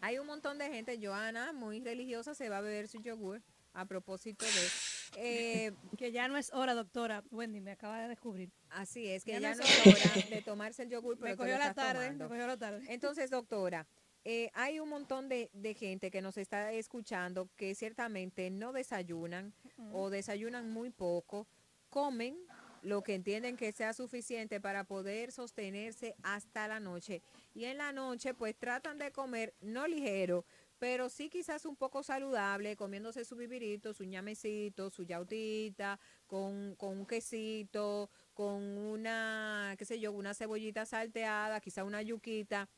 hay 0.00 0.18
un 0.18 0.26
montón 0.26 0.58
de 0.58 0.68
gente, 0.68 0.98
Joana, 1.00 1.52
muy 1.52 1.80
religiosa, 1.80 2.34
se 2.34 2.48
va 2.48 2.58
a 2.58 2.60
beber 2.60 2.88
su 2.88 3.00
yogur 3.00 3.40
a 3.72 3.84
propósito 3.84 4.44
de... 4.44 4.68
eh, 5.16 5.72
Que 5.98 6.10
ya 6.12 6.28
no 6.28 6.36
es 6.36 6.52
hora, 6.52 6.74
doctora. 6.74 7.22
Wendy, 7.30 7.60
me 7.60 7.70
acaba 7.72 8.00
de 8.00 8.08
descubrir. 8.08 8.50
así 8.70 9.06
es, 9.06 9.24
que 9.24 9.32
Ya 9.32 9.40
ya, 9.40 9.54
no 9.54 9.62
es 9.62 9.86
hora 9.86 10.26
de 10.30 10.42
tomarse 10.42 10.82
el 10.82 10.90
yogur, 10.90 11.16
pero 11.20 11.26
Me 11.26 11.30
te 11.32 11.36
cogió 11.36 11.52
lo 11.54 11.58
la 11.58 11.68
estás 11.68 11.84
tarde, 11.86 12.04
tomando. 12.06 12.24
me 12.24 12.28
cogió 12.28 12.46
la 12.46 12.56
tarde. 12.56 12.84
Entonces, 12.88 13.30
doctora, 13.30 13.86
eh, 14.24 14.50
hay 14.54 14.80
un 14.80 14.88
montón 14.88 15.28
de, 15.28 15.50
de 15.52 15.74
gente 15.74 16.10
que 16.10 16.20
nos 16.20 16.36
está 16.36 16.72
escuchando 16.72 17.48
que 17.56 17.74
ciertamente 17.76 18.50
no 18.50 18.72
desayunan 18.72 19.54
o 19.92 20.10
desayunan 20.10 20.68
muy 20.70 20.90
poco, 20.90 21.46
comen 21.90 22.36
lo 22.86 23.02
que 23.02 23.14
entienden 23.14 23.56
que 23.56 23.72
sea 23.72 23.92
suficiente 23.92 24.60
para 24.60 24.84
poder 24.84 25.32
sostenerse 25.32 26.14
hasta 26.22 26.68
la 26.68 26.78
noche. 26.78 27.20
Y 27.52 27.64
en 27.64 27.78
la 27.78 27.92
noche, 27.92 28.32
pues 28.32 28.54
tratan 28.56 28.96
de 28.96 29.10
comer 29.10 29.54
no 29.60 29.88
ligero, 29.88 30.44
pero 30.78 31.08
sí 31.08 31.28
quizás 31.28 31.66
un 31.66 31.74
poco 31.74 32.04
saludable, 32.04 32.76
comiéndose 32.76 33.24
su 33.24 33.34
vivirito, 33.34 33.92
su 33.92 34.04
ñamecito, 34.04 34.90
su 34.90 35.02
yautita, 35.02 35.98
con, 36.28 36.76
con 36.76 36.98
un 36.98 37.06
quesito, 37.06 38.08
con 38.34 38.62
una, 38.78 39.74
qué 39.76 39.84
sé 39.84 39.98
yo, 39.98 40.12
una 40.12 40.32
cebollita 40.32 40.86
salteada, 40.86 41.60
quizá 41.60 41.82
una 41.82 42.02
yuquita, 42.02 42.68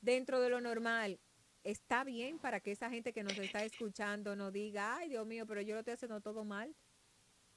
dentro 0.00 0.40
de 0.40 0.50
lo 0.50 0.60
normal. 0.60 1.18
Está 1.64 2.04
bien 2.04 2.38
para 2.38 2.60
que 2.60 2.70
esa 2.70 2.88
gente 2.88 3.12
que 3.12 3.24
nos 3.24 3.36
está 3.36 3.64
escuchando 3.64 4.36
no 4.36 4.52
diga, 4.52 4.96
ay 4.96 5.08
Dios 5.08 5.26
mío, 5.26 5.44
pero 5.44 5.60
yo 5.60 5.74
lo 5.74 5.80
estoy 5.80 5.94
haciendo 5.94 6.20
todo 6.20 6.44
mal. 6.44 6.72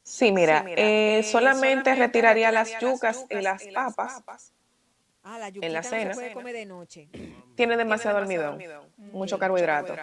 Sí, 0.03 0.31
mira, 0.31 0.65
eh, 0.67 1.23
solamente 1.23 1.95
retiraría 1.95 2.51
las 2.51 2.77
yucas 2.79 3.25
y 3.29 3.35
las 3.41 3.63
papas. 3.95 4.53
Ah, 5.23 5.39
la 5.39 5.47
En 5.47 5.71
la 5.73 5.81
no 5.81 5.87
cena. 5.89 6.13
se 6.13 6.19
puede 6.19 6.33
comer 6.33 6.53
de 6.53 6.65
noche. 6.65 7.07
Tiene 7.55 7.77
demasiado 7.77 8.17
almidón, 8.17 8.59
mucho 8.97 9.39
carbohidrato. 9.39 9.95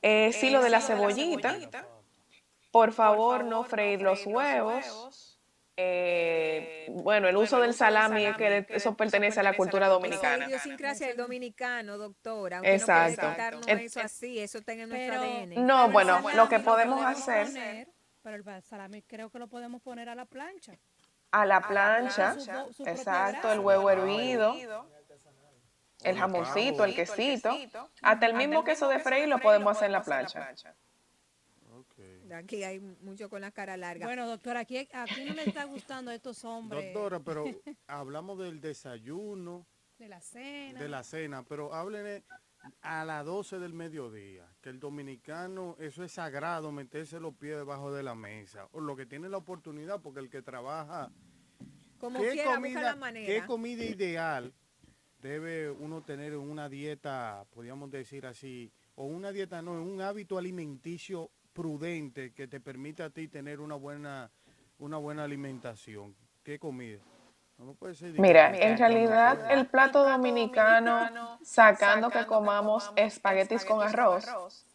Eh, 0.00 0.32
sí, 0.32 0.50
lo 0.50 0.62
de 0.62 0.70
la 0.70 0.80
cebollita, 0.80 1.56
por 2.70 2.92
favor 2.92 3.44
no 3.44 3.64
freír 3.64 4.00
los 4.02 4.24
huevos. 4.26 5.30
Eh, 5.76 6.86
bueno, 6.90 7.26
el 7.28 7.36
uso 7.36 7.58
del 7.60 7.74
salami 7.74 8.24
es 8.26 8.36
que 8.36 8.64
eso 8.70 8.96
pertenece 8.96 9.40
a 9.40 9.42
la 9.42 9.54
cultura 9.56 9.88
dominicana. 9.88 10.46
idiosincrasia 10.46 11.08
del 11.08 11.16
dominicano, 11.16 11.98
doctora. 11.98 12.60
Exacto. 12.62 13.10
No 13.10 13.16
puede 13.22 13.32
quitarnos 13.34 13.68
En- 13.68 13.78
eso 13.80 14.00
así, 14.00 14.38
eso 14.38 14.58
está 14.58 14.72
en 14.74 14.88
nuestro 14.88 15.20
Pero- 15.20 15.22
ADN. 15.24 15.66
No, 15.66 15.90
bueno, 15.90 16.12
salami 16.18 16.36
lo 16.36 16.48
que 16.48 16.60
podemos 16.60 17.00
podemos 17.00 17.22
hacer 17.22 17.46
poner, 17.46 17.88
pero 18.24 18.36
el 18.36 18.62
salami 18.62 19.02
creo 19.02 19.28
que 19.30 19.38
lo 19.38 19.46
podemos 19.48 19.82
poner 19.82 20.08
a 20.08 20.14
la 20.14 20.24
plancha. 20.24 20.72
a 21.30 21.44
la 21.44 21.60
plancha, 21.60 22.32
plancha, 22.34 22.64
su- 22.66 22.72
su 22.72 22.84
propia 22.84 22.92
exacto, 23.00 23.52
el 23.52 23.58
huevo 23.60 23.90
hervido, 23.90 24.54
el 26.04 26.16
jamoncito, 26.16 26.84
el 26.84 26.94
quesito, 26.94 27.56
hasta 28.02 28.26
el 28.26 28.34
mismo 28.34 28.64
queso 28.64 28.88
de 28.88 28.98
freír 28.98 29.28
lo 29.28 29.38
podemos 29.38 29.76
hacer 29.76 29.86
en 29.86 29.92
la 29.92 30.02
plancha. 30.02 30.54
Aquí 32.34 32.64
hay 32.64 32.80
mucho 32.80 33.28
con 33.28 33.42
la 33.42 33.50
cara 33.50 33.76
larga. 33.76 34.06
Bueno, 34.06 34.26
doctora, 34.26 34.60
aquí, 34.60 34.88
aquí 34.92 35.24
no 35.24 35.34
le 35.34 35.44
está 35.44 35.64
gustando 35.64 36.10
a 36.10 36.14
estos 36.14 36.42
hombres 36.44 36.92
Doctora, 36.94 37.20
pero 37.20 37.44
hablamos 37.86 38.38
del 38.38 38.60
desayuno, 38.60 39.66
de 39.98 40.08
la 40.08 40.20
cena. 40.20 40.80
de 40.80 40.88
la 40.88 41.02
cena, 41.02 41.42
pero 41.44 41.74
háblenle 41.74 42.22
a 42.82 43.04
las 43.04 43.24
12 43.24 43.58
del 43.58 43.74
mediodía, 43.74 44.46
que 44.60 44.70
el 44.70 44.80
dominicano, 44.80 45.76
eso 45.78 46.04
es 46.04 46.12
sagrado, 46.12 46.72
meterse 46.72 47.20
los 47.20 47.34
pies 47.34 47.56
debajo 47.56 47.92
de 47.92 48.02
la 48.02 48.14
mesa, 48.14 48.68
o 48.72 48.80
lo 48.80 48.96
que 48.96 49.06
tiene 49.06 49.28
la 49.28 49.38
oportunidad, 49.38 50.00
porque 50.00 50.20
el 50.20 50.30
que 50.30 50.42
trabaja, 50.42 51.10
Como 51.98 52.20
¿qué 52.20 52.30
quiera, 52.30 52.50
busca 52.50 52.60
comida, 52.60 52.82
la 52.82 52.96
manera. 52.96 53.26
¿qué 53.26 53.46
comida 53.46 53.84
ideal 53.84 54.52
debe 55.20 55.70
uno 55.70 56.02
tener 56.02 56.32
en 56.32 56.40
una 56.40 56.68
dieta, 56.68 57.44
podríamos 57.50 57.90
decir 57.90 58.26
así, 58.26 58.72
o 58.94 59.04
una 59.06 59.32
dieta 59.32 59.62
no, 59.62 59.72
un 59.72 60.00
hábito 60.00 60.38
alimenticio 60.38 61.30
prudente 61.52 62.32
que 62.32 62.48
te 62.48 62.60
permita 62.60 63.06
a 63.06 63.10
ti 63.10 63.28
tener 63.28 63.60
una 63.60 63.74
buena, 63.74 64.30
una 64.78 64.98
buena 64.98 65.24
alimentación? 65.24 66.14
¿Qué 66.42 66.58
comida? 66.58 67.00
Mira, 68.16 68.56
en 68.56 68.78
realidad 68.78 69.50
el 69.50 69.66
plato 69.66 70.04
dominicano, 70.08 71.38
sacando 71.42 72.10
que 72.10 72.26
comamos 72.26 72.90
espaguetis 72.96 73.64
con 73.64 73.82
arroz, 73.82 74.66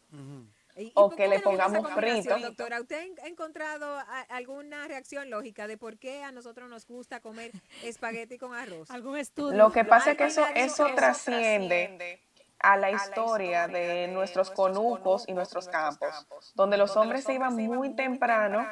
¿Y- 0.76 0.84
y 0.86 0.92
o 0.96 1.10
que 1.10 1.28
le 1.28 1.40
pongamos 1.42 1.92
frito. 1.92 2.40
Doctora, 2.40 2.80
¿usted 2.80 3.10
ha 3.22 3.28
encontrado 3.28 3.98
alguna 4.30 4.88
reacción 4.88 5.30
lógica 5.30 5.68
de 5.68 5.78
por 5.78 5.98
qué 5.98 6.24
a 6.24 6.32
nosotros 6.32 6.70
nos 6.70 6.88
gusta 6.88 7.20
comer 7.20 7.52
espagueti 7.84 8.38
con 8.38 8.54
arroz? 8.56 8.90
¿Algún 8.90 9.18
estudio? 9.18 9.58
Lo 9.58 9.72
que 9.74 9.84
pasa 9.84 10.12
es 10.12 10.18
que 10.18 10.26
eso, 10.26 10.46
eso 10.56 10.88
trasciende 10.96 12.22
a 12.60 12.78
la 12.78 12.92
historia 12.92 13.68
de 13.68 14.08
nuestros 14.08 14.52
conucos 14.52 15.26
y 15.28 15.34
nuestros 15.34 15.68
campos, 15.68 16.26
donde 16.56 16.78
los 16.78 16.96
hombres 16.96 17.26
se 17.26 17.34
iban 17.34 17.56
muy 17.56 17.94
temprano 17.96 18.66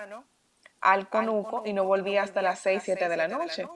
al 0.87 1.09
conuco 1.09 1.63
y 1.65 1.73
no 1.73 1.83
volvían 1.83 2.23
hasta 2.23 2.41
las 2.41 2.59
6, 2.59 2.81
7 2.83 3.09
de 3.09 3.17
la 3.17 3.27
noche. 3.27 3.67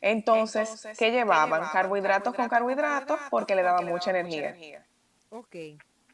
Entonces, 0.00 0.86
¿qué 0.98 1.10
llevaban? 1.10 1.62
Carbohidratos 1.72 2.34
con 2.34 2.48
carbohidratos 2.48 3.18
porque 3.30 3.54
le 3.54 3.62
daban 3.62 3.84
mucha 3.86 4.10
energía. 4.10 4.56
Ok, 5.30 5.54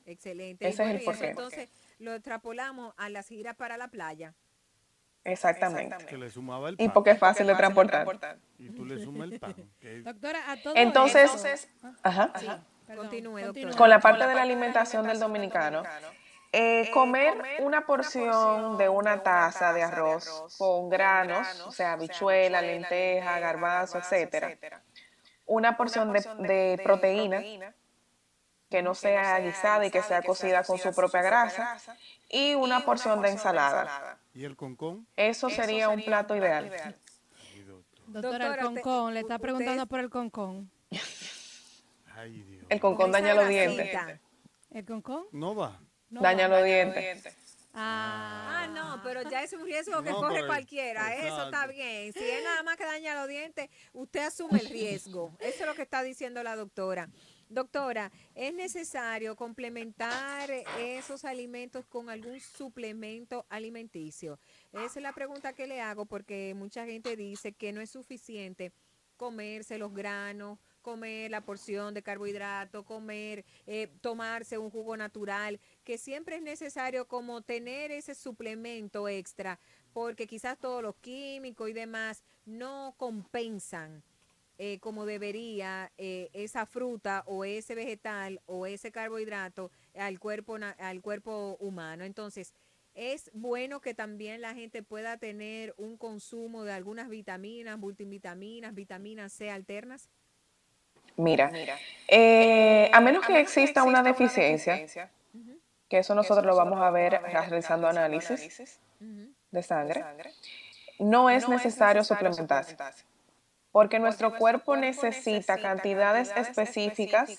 excelente. 0.06 0.66
Ese 0.68 0.84
Y 0.84 0.86
es 0.88 0.94
el 0.96 1.02
y 1.02 1.04
porqué. 1.04 1.28
entonces 1.30 1.68
lo 1.98 2.12
extrapolamos 2.14 2.92
a 2.96 3.08
las 3.08 3.28
giras 3.28 3.54
para 3.56 3.76
la 3.76 3.88
playa. 3.88 4.34
Exactamente. 5.24 6.04
Que 6.06 6.18
le 6.18 6.28
sumaba 6.30 6.68
el 6.70 6.74
Y 6.74 6.86
pan. 6.86 6.92
porque 6.94 7.10
es 7.12 7.18
fácil 7.18 7.46
de 7.46 7.54
transportar. 7.54 8.06
Y 8.58 8.70
tú 8.70 8.84
le 8.84 8.98
sumas 9.04 9.30
el 9.30 9.38
pan. 9.38 9.54
que- 9.80 10.00
Doctora, 10.02 10.50
a 10.50 10.56
todo 10.60 10.74
Entonces, 10.76 11.30
esto- 11.44 11.88
ajá. 12.02 12.32
Sí, 12.40 12.48
continúe, 12.96 13.40
doctora. 13.42 13.76
con 13.76 13.88
la 13.90 14.00
parte 14.00 14.26
de 14.26 14.34
la 14.34 14.42
alimentación 14.42 15.06
del 15.06 15.20
dominicano, 15.20 15.84
eh, 16.52 16.90
comer 16.92 17.34
una 17.60 17.86
porción 17.86 18.76
de 18.76 18.88
una 18.88 19.22
taza 19.22 19.72
de 19.72 19.82
arroz 19.82 20.54
con 20.58 20.88
granos, 20.90 21.60
o 21.66 21.72
sea, 21.72 21.94
habichuela, 21.94 22.60
lenteja, 22.62 23.38
garbanzo, 23.38 23.98
etcétera. 23.98 24.56
Una 25.46 25.76
porción 25.76 26.12
de, 26.12 26.20
de 26.38 26.80
proteína 26.82 27.42
que 28.70 28.82
no 28.82 28.94
sea 28.94 29.38
guisada 29.40 29.84
y 29.86 29.90
que 29.90 30.02
sea 30.02 30.22
cocida 30.22 30.62
con 30.64 30.78
su 30.78 30.94
propia 30.94 31.20
grasa 31.22 31.78
y 32.28 32.54
una 32.54 32.84
porción 32.84 33.20
de 33.22 33.30
ensalada. 33.30 34.18
¿Y 34.34 34.44
el 34.44 34.56
concón? 34.56 35.06
Eso 35.16 35.50
sería 35.50 35.88
un 35.90 36.02
plato 36.04 36.34
ideal. 36.36 36.70
Doctora, 38.06 38.46
Doctora, 38.46 38.54
el 38.54 38.60
concón, 38.82 39.14
le 39.14 39.20
está 39.20 39.34
usted- 39.36 39.42
preguntando 39.42 39.86
por 39.86 40.00
el 40.00 40.10
concón. 40.10 40.70
Ay, 42.14 42.42
Dios. 42.42 42.66
El 42.68 42.80
concón 42.80 43.10
daña 43.10 43.34
los 43.34 43.48
dientes. 43.48 43.96
¿El 44.70 44.84
concón? 44.84 45.24
No 45.32 45.54
va. 45.54 45.80
No 46.12 46.20
Daña 46.20 46.46
los 46.46 46.62
dientes. 46.62 47.26
Ah, 47.72 48.68
no, 48.74 49.00
pero 49.02 49.22
ya 49.30 49.42
es 49.42 49.54
un 49.54 49.64
riesgo 49.64 50.02
que 50.02 50.10
No, 50.10 50.20
corre 50.20 50.46
cualquiera. 50.46 51.16
Eso 51.16 51.44
está 51.44 51.66
bien. 51.66 52.12
Si 52.12 52.22
es 52.22 52.44
nada 52.44 52.62
más 52.62 52.76
que 52.76 52.84
daña 52.84 53.14
los 53.14 53.28
dientes, 53.28 53.70
usted 53.94 54.20
asume 54.20 54.60
el 54.60 54.68
riesgo. 54.68 55.34
Eso 55.40 55.60
es 55.60 55.66
lo 55.66 55.74
que 55.74 55.80
está 55.80 56.02
diciendo 56.02 56.42
la 56.42 56.54
doctora. 56.54 57.08
Doctora, 57.48 58.12
¿es 58.34 58.52
necesario 58.52 59.36
complementar 59.36 60.50
esos 60.78 61.24
alimentos 61.24 61.86
con 61.86 62.10
algún 62.10 62.40
suplemento 62.40 63.46
alimenticio? 63.48 64.38
Esa 64.72 64.98
es 64.98 65.02
la 65.02 65.14
pregunta 65.14 65.54
que 65.54 65.66
le 65.66 65.80
hago 65.80 66.04
porque 66.04 66.52
mucha 66.54 66.84
gente 66.84 67.16
dice 67.16 67.52
que 67.52 67.72
no 67.72 67.80
es 67.80 67.90
suficiente 67.90 68.72
comerse 69.16 69.78
los 69.78 69.94
granos, 69.94 70.58
comer 70.82 71.30
la 71.30 71.40
porción 71.40 71.94
de 71.94 72.02
carbohidrato, 72.02 72.84
comer, 72.84 73.44
eh, 73.66 73.88
tomarse 74.00 74.58
un 74.58 74.70
jugo 74.70 74.96
natural, 74.96 75.60
que 75.84 75.96
siempre 75.96 76.36
es 76.36 76.42
necesario 76.42 77.06
como 77.06 77.42
tener 77.42 77.90
ese 77.90 78.14
suplemento 78.14 79.08
extra, 79.08 79.58
porque 79.92 80.26
quizás 80.26 80.58
todos 80.58 80.82
los 80.82 80.96
químicos 80.96 81.70
y 81.70 81.72
demás 81.72 82.22
no 82.44 82.94
compensan 82.98 84.02
eh, 84.58 84.78
como 84.80 85.06
debería 85.06 85.90
eh, 85.98 86.28
esa 86.34 86.66
fruta 86.66 87.24
o 87.26 87.44
ese 87.44 87.74
vegetal 87.74 88.40
o 88.46 88.66
ese 88.66 88.92
carbohidrato 88.92 89.72
al 89.94 90.20
cuerpo, 90.20 90.56
al 90.78 91.00
cuerpo 91.00 91.56
humano. 91.58 92.04
Entonces, 92.04 92.54
es 92.94 93.30
bueno 93.32 93.80
que 93.80 93.94
también 93.94 94.42
la 94.42 94.54
gente 94.54 94.82
pueda 94.82 95.16
tener 95.16 95.74
un 95.78 95.96
consumo 95.96 96.64
de 96.64 96.72
algunas 96.72 97.08
vitaminas, 97.08 97.78
multivitaminas, 97.78 98.74
vitaminas 98.74 99.32
C 99.32 99.50
alternas. 99.50 100.10
Mira, 101.16 101.50
eh, 102.08 102.90
a 102.92 103.00
menos 103.00 103.26
que 103.26 103.38
exista 103.38 103.82
una 103.82 104.02
deficiencia, 104.02 105.10
que 105.88 105.98
eso 105.98 106.14
nosotros 106.14 106.46
lo 106.46 106.56
vamos 106.56 106.80
a 106.80 106.90
ver 106.90 107.20
realizando 107.22 107.86
análisis 107.88 108.80
de 109.50 109.62
sangre, 109.62 110.04
no 110.98 111.30
es 111.30 111.48
necesario 111.48 112.04
suplementarse, 112.04 112.76
porque 113.70 113.98
nuestro 113.98 114.36
cuerpo 114.36 114.76
necesita 114.76 115.58
cantidades 115.58 116.32
específicas 116.36 117.38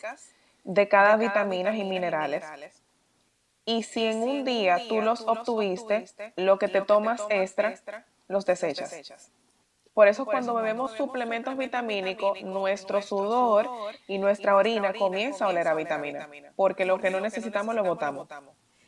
de 0.64 0.88
cada 0.88 1.18
vitamina 1.18 1.76
y 1.76 1.84
minerales. 1.84 2.44
Y 3.66 3.84
si 3.84 4.06
en 4.06 4.22
un 4.24 4.44
día 4.44 4.80
tú 4.90 5.02
los 5.02 5.22
obtuviste, 5.22 6.06
lo 6.36 6.60
que 6.60 6.68
te 6.68 6.82
tomas 6.82 7.22
extra, 7.30 8.06
los 8.28 8.46
desechas. 8.46 9.32
Por 9.94 10.08
eso 10.08 10.26
cuando 10.26 10.54
bebemos 10.56 10.92
suplementos 10.98 11.56
vitamínicos, 11.58 12.42
nuestro 12.42 13.02
sudor 13.02 13.70
y 14.08 14.18
nuestra 14.18 14.56
orina 14.56 14.92
comienza 14.94 15.46
a 15.46 15.50
oler 15.50 15.68
a 15.68 15.76
vitamina, 15.76 16.28
porque 16.56 16.86
lo 16.86 16.98
que 17.00 17.10
no 17.12 17.20
necesitamos 17.20 17.76
lo 17.76 17.84
botamos. 17.84 18.28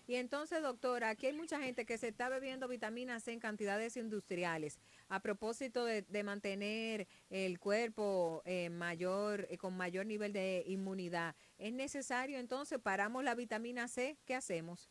Y 0.08 0.16
entonces, 0.18 0.62
doctora, 0.62 1.10
aquí 1.10 1.26
hay 1.26 1.34
mucha 1.34 1.60
gente 1.60 1.84
que 1.86 1.98
se 1.98 2.08
está 2.10 2.30
bebiendo 2.30 2.68
vitaminas 2.68 3.24
C 3.24 3.34
en 3.34 3.40
cantidades 3.40 3.98
industriales 3.98 4.80
a 5.10 5.20
propósito 5.20 5.84
de, 5.84 6.04
de 6.04 6.24
mantener 6.24 7.08
el 7.32 7.60
cuerpo 7.60 8.44
eh, 8.46 8.70
mayor, 8.70 9.48
eh, 9.50 9.58
con 9.58 9.76
mayor 9.76 10.06
nivel 10.06 10.32
de 10.32 10.64
inmunidad. 10.68 11.36
¿Es 11.58 11.74
necesario 11.74 12.38
entonces 12.38 12.78
paramos 12.80 13.24
la 13.24 13.34
vitamina 13.34 13.88
C? 13.88 14.16
¿Qué 14.26 14.36
hacemos? 14.36 14.90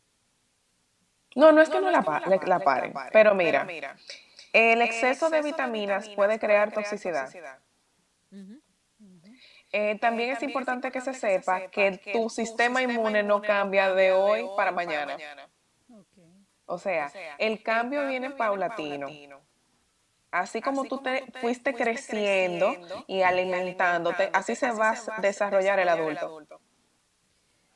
No, 1.33 1.51
no 1.53 1.61
es 1.61 1.69
que 1.69 1.79
no 1.79 1.91
la, 1.91 2.01
pa- 2.01 2.21
le- 2.27 2.39
la 2.45 2.59
paren, 2.59 2.93
pero 3.13 3.35
mira, 3.35 3.65
el 4.55 4.81
exceso 4.81 5.29
de 5.29 5.41
vitaminas 5.41 6.07
puede 6.09 6.39
crear 6.39 6.71
toxicidad. 6.71 7.29
Eh, 9.71 9.99
también 9.99 10.29
es 10.31 10.41
importante 10.43 10.91
que 10.91 11.01
se 11.01 11.13
sepa 11.13 11.67
que 11.67 11.99
tu 12.13 12.29
sistema 12.29 12.81
inmune 12.81 13.21
no 13.23 13.41
cambia 13.41 13.93
de 13.93 14.13
hoy 14.13 14.47
para 14.55 14.71
mañana. 14.71 15.17
O 16.65 16.77
sea, 16.77 17.11
el 17.37 17.61
cambio 17.63 18.07
viene 18.07 18.31
paulatino. 18.31 19.07
Así 20.31 20.61
como 20.61 20.85
tú 20.85 21.01
te 21.01 21.25
fuiste 21.41 21.73
creciendo 21.73 22.75
y 23.07 23.21
alimentándote, 23.23 24.29
así 24.33 24.55
se 24.55 24.71
va 24.71 24.91
a 24.91 25.21
desarrollar 25.21 25.79
el 25.79 25.89
adulto. 25.89 26.41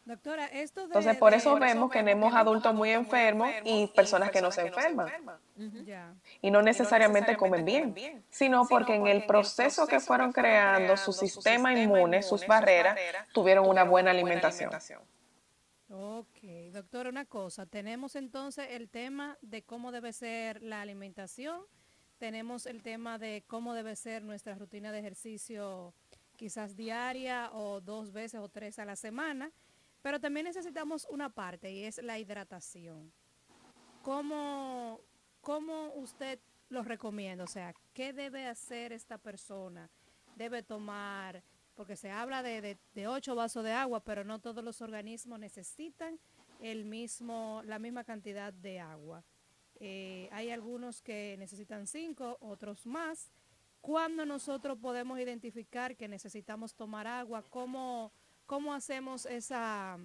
Doctora, 0.10 0.48
esto 0.48 0.82
de... 0.82 0.86
Entonces, 0.88 1.18
por 1.18 1.30
de- 1.34 1.38
eso 1.38 1.60
vemos 1.60 1.92
que 1.92 2.00
tenemos 2.00 2.34
adultos 2.34 2.74
muy 2.74 2.90
enfermos 2.90 3.48
y 3.64 3.86
personas 3.88 4.32
que 4.32 4.42
no 4.42 4.52
se 4.52 4.62
enferman. 4.62 5.08
Y 6.42 6.50
no 6.50 6.64
necesariamente 6.64 7.38
comen 7.38 7.64
bien, 7.64 8.26
sino 8.28 8.68
porque 8.68 8.96
en 8.96 9.06
el 9.06 9.28
proceso 9.28 9.86
que 9.86 10.00
fueron 10.00 10.34
creando 10.34 10.98
su 10.98 11.14
sistema 11.14 11.72
inmune, 11.74 12.24
sus 12.24 12.48
barreras, 12.48 12.98
tuvieron 13.34 13.68
una 13.68 13.84
buena 13.84 14.10
alimentación. 14.10 14.72
Ok, 15.92 16.42
doctora, 16.74 17.10
una 17.10 17.26
cosa. 17.26 17.68
Tenemos 17.68 18.16
entonces 18.16 18.68
el 18.72 18.90
tema 18.90 19.38
de 19.44 19.62
cómo 19.62 19.92
debe 19.92 20.12
ser 20.12 20.64
la 20.64 20.82
alimentación. 20.82 21.62
Tenemos 22.18 22.66
el 22.66 22.82
tema 22.82 23.20
de 23.20 23.44
cómo 23.46 23.76
debe 23.76 23.96
ser 23.96 24.24
nuestra 24.24 24.56
rutina 24.56 24.92
de 24.92 25.00
ejercicio, 25.00 25.94
quizás 26.36 26.76
diaria 26.76 27.52
o 27.54 27.80
dos 27.80 28.12
veces 28.12 28.40
o 28.40 28.50
tres 28.50 28.80
a 28.80 28.86
la 28.86 28.96
semana. 28.96 29.52
Pero 30.02 30.20
también 30.20 30.46
necesitamos 30.46 31.08
una 31.10 31.30
parte 31.30 31.72
y 31.72 31.84
es 31.84 32.02
la 32.02 32.18
hidratación. 32.20 33.12
¿Cómo, 34.02 35.02
cómo 35.42 35.94
usted 35.96 36.40
lo 36.70 36.84
recomienda? 36.84 37.44
O 37.44 37.48
sea, 37.48 37.74
¿qué 37.94 38.14
debe 38.14 38.48
hacer 38.48 38.94
esta 38.94 39.18
persona? 39.18 39.90
¿Debe 40.36 40.64
tomar 40.64 41.44
porque 41.80 41.96
se 41.96 42.12
habla 42.12 42.44
de, 42.44 42.78
de, 42.94 43.08
ocho 43.08 43.36
vasos 43.36 43.64
de 43.64 43.72
agua, 43.72 44.02
pero 44.02 44.26
no 44.26 44.40
todos 44.40 44.62
los 44.62 44.82
organismos 44.82 45.40
necesitan 45.40 46.20
el 46.60 46.84
mismo, 46.84 47.62
la 47.64 47.80
misma 47.80 48.04
cantidad 48.04 48.52
de 48.52 48.82
agua. 48.82 49.24
Eh, 49.80 50.28
hay 50.34 50.52
algunos 50.52 51.02
que 51.02 51.38
necesitan 51.40 51.88
cinco, 51.88 52.38
otros 52.42 52.86
más. 52.86 53.32
¿Cuándo 53.80 54.26
nosotros 54.26 54.78
podemos 54.78 55.18
identificar 55.20 55.96
que 55.96 56.10
necesitamos 56.10 56.76
tomar 56.76 57.08
agua? 57.08 57.44
¿Cómo, 57.50 58.12
cómo 58.50 58.74
hacemos 58.74 59.28
esa, 59.28 60.00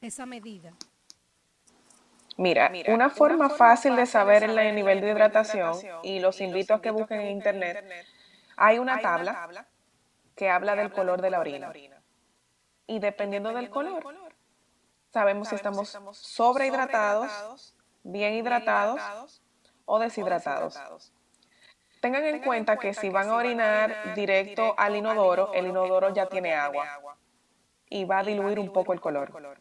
esa 0.00 0.26
medida? 0.26 0.72
Mira, 2.36 2.72
una 2.88 3.08
forma 3.08 3.50
fácil 3.50 3.94
de 3.94 4.04
saber 4.04 4.42
el 4.42 4.74
nivel 4.74 5.00
de 5.00 5.10
hidratación, 5.10 5.78
y 6.02 6.18
los 6.18 6.40
invito 6.40 6.74
a 6.74 6.82
que 6.82 6.90
busquen 6.90 7.20
en 7.20 7.28
internet, 7.28 7.84
hay 8.56 8.80
una 8.80 9.00
tabla 9.00 9.68
que 10.34 10.50
habla 10.50 10.74
del 10.74 10.90
color 10.90 11.22
de 11.22 11.30
la 11.30 11.38
orina. 11.38 11.72
Y 12.88 12.98
dependiendo 12.98 13.52
del 13.52 13.70
color, 13.70 14.02
sabemos 15.12 15.48
si 15.48 15.54
estamos 15.54 15.96
sobrehidratados, 16.14 17.76
bien 18.02 18.34
hidratados 18.34 19.40
o 19.84 20.00
deshidratados. 20.00 20.80
Tengan 22.00 22.24
en 22.24 22.40
cuenta 22.40 22.76
que 22.76 22.92
si 22.92 23.08
van 23.08 23.28
a 23.28 23.36
orinar 23.36 24.14
directo 24.16 24.74
al 24.76 24.96
inodoro, 24.96 25.52
el 25.54 25.68
inodoro 25.68 26.12
ya 26.12 26.26
tiene 26.26 26.54
agua 26.54 27.11
y 27.92 28.04
va 28.06 28.20
a 28.20 28.24
diluir 28.24 28.58
un 28.58 28.72
poco 28.72 28.92
el 28.94 29.00
color. 29.00 29.60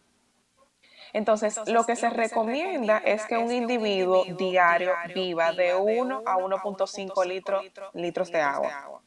Entonces, 1.13 1.59
lo 1.67 1.85
que 1.85 1.97
se 1.97 2.09
recomienda 2.09 2.99
es 2.99 3.25
que 3.25 3.37
un 3.37 3.51
individuo 3.51 4.23
diario 4.37 4.93
viva 5.13 5.51
de 5.51 5.75
1 5.75 6.23
a 6.25 6.37
1.5 6.37 7.25
litros, 7.25 7.65
litros 7.93 8.31
de 8.31 8.39
agua. 8.39 9.01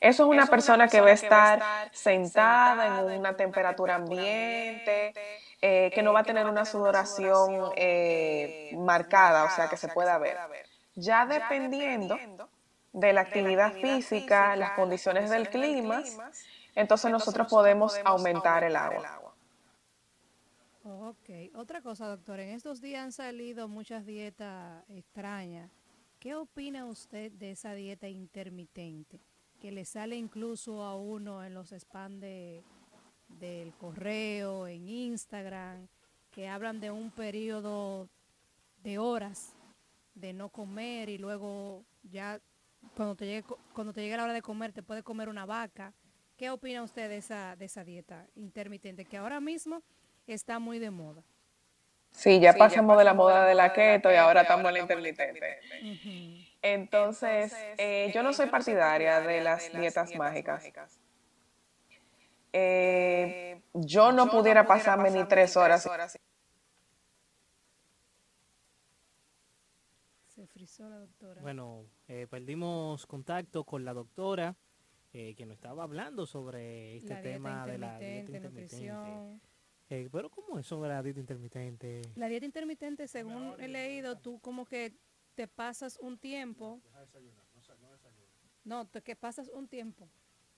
Eso 0.00 0.24
es 0.24 0.28
una 0.28 0.46
persona 0.46 0.88
que 0.88 1.00
va 1.00 1.08
a 1.08 1.12
estar 1.12 1.62
sentada 1.92 3.00
en 3.00 3.18
una 3.20 3.34
temperatura 3.36 3.94
ambiente, 3.94 5.14
eh, 5.62 5.90
que 5.94 6.02
no 6.02 6.12
va 6.12 6.20
a 6.20 6.24
tener 6.24 6.46
una 6.46 6.66
sudoración 6.66 7.72
eh, 7.76 8.72
marcada, 8.76 9.44
o 9.44 9.50
sea, 9.50 9.68
que 9.68 9.78
se 9.78 9.88
pueda 9.88 10.18
ver. 10.18 10.36
Ya 10.94 11.24
dependiendo 11.24 12.18
de 12.92 13.12
la 13.14 13.22
actividad 13.22 13.72
física, 13.72 14.54
las 14.56 14.72
condiciones 14.72 15.30
del 15.30 15.48
clima, 15.48 16.02
entonces 16.74 17.10
nosotros 17.10 17.48
podemos 17.48 17.96
aumentar 18.04 18.64
el 18.64 18.76
agua. 18.76 19.34
Ok, 20.84 21.30
otra 21.54 21.80
cosa, 21.80 22.06
doctor, 22.06 22.40
en 22.40 22.50
estos 22.50 22.82
días 22.82 23.04
han 23.04 23.12
salido 23.12 23.68
muchas 23.68 24.04
dietas 24.04 24.84
extrañas. 24.90 25.70
¿Qué 26.18 26.34
opina 26.34 26.84
usted 26.84 27.32
de 27.32 27.52
esa 27.52 27.74
dieta 27.74 28.08
intermitente? 28.08 29.18
Que 29.60 29.72
le 29.72 29.86
sale 29.86 30.16
incluso 30.16 30.82
a 30.82 30.94
uno 30.94 31.42
en 31.42 31.54
los 31.54 31.72
spam 31.72 32.20
de, 32.20 32.62
del 33.28 33.72
correo, 33.74 34.66
en 34.66 34.88
Instagram, 34.88 35.88
que 36.30 36.48
hablan 36.48 36.80
de 36.80 36.90
un 36.90 37.10
periodo 37.10 38.08
de 38.82 38.98
horas 38.98 39.54
de 40.14 40.32
no 40.32 40.48
comer 40.48 41.08
y 41.08 41.18
luego 41.18 41.84
ya 42.02 42.40
cuando 42.94 43.14
te 43.14 43.26
llegue, 43.26 43.44
cuando 43.72 43.92
te 43.92 44.02
llegue 44.02 44.16
la 44.16 44.24
hora 44.24 44.32
de 44.32 44.42
comer 44.42 44.72
te 44.72 44.82
puede 44.82 45.02
comer 45.02 45.28
una 45.28 45.46
vaca. 45.46 45.94
¿Qué 46.36 46.50
opina 46.50 46.82
usted 46.82 47.08
de 47.08 47.18
esa, 47.18 47.54
de 47.56 47.66
esa 47.66 47.84
dieta 47.84 48.26
intermitente 48.34 49.04
que 49.04 49.16
ahora 49.16 49.40
mismo 49.40 49.82
está 50.26 50.58
muy 50.58 50.78
de 50.78 50.90
moda? 50.90 51.22
Sí, 52.10 52.40
ya 52.40 52.54
pasamos 52.54 52.96
de 52.98 53.04
la 53.04 53.14
moda 53.14 53.44
de 53.44 53.54
la 53.54 53.72
keto 53.72 54.10
y 54.10 54.14
ahora 54.14 54.42
estamos 54.42 54.66
en 54.66 54.74
la 54.74 54.80
intermitente. 54.80 55.58
Entonces, 56.62 57.52
eh, 57.76 58.10
yo 58.14 58.22
no 58.22 58.32
soy 58.32 58.46
partidaria 58.46 59.20
de 59.20 59.40
las 59.40 59.72
dietas 59.72 60.14
mágicas. 60.14 60.70
Eh, 62.52 63.60
yo 63.72 64.12
no 64.12 64.30
pudiera 64.30 64.64
pasarme 64.64 65.10
ni 65.10 65.24
tres 65.24 65.56
horas. 65.56 65.88
Se 70.28 70.46
frizó 70.46 70.88
la 70.88 70.98
doctora. 70.98 71.42
Bueno, 71.42 71.84
eh, 72.08 72.26
perdimos 72.28 73.06
contacto 73.06 73.64
con 73.64 73.84
la 73.84 73.92
doctora 73.92 74.56
eh, 75.14 75.34
que 75.36 75.46
nos 75.46 75.54
estaba 75.54 75.84
hablando 75.84 76.26
sobre 76.26 76.96
este 76.96 77.14
La 77.14 77.22
tema 77.22 77.66
de 77.66 77.78
la 77.78 77.98
dieta 77.98 78.32
intermitente, 78.32 78.50
nutrición. 78.50 79.40
Eh, 79.88 80.08
pero 80.10 80.28
¿cómo 80.28 80.58
es 80.58 80.66
sobre 80.66 80.88
la 80.90 81.02
dieta 81.02 81.20
intermitente? 81.20 82.02
La 82.16 82.26
dieta 82.26 82.44
intermitente, 82.46 83.06
según 83.06 83.54
he 83.60 83.68
leído, 83.68 84.18
tú 84.18 84.40
como 84.40 84.64
que 84.66 84.92
te 85.36 85.46
pasas 85.46 85.98
un 86.00 86.18
tiempo. 86.18 86.80
No, 88.64 88.86
te- 88.88 89.02
que 89.02 89.14
pasas 89.14 89.48
un 89.48 89.68
tiempo. 89.68 90.08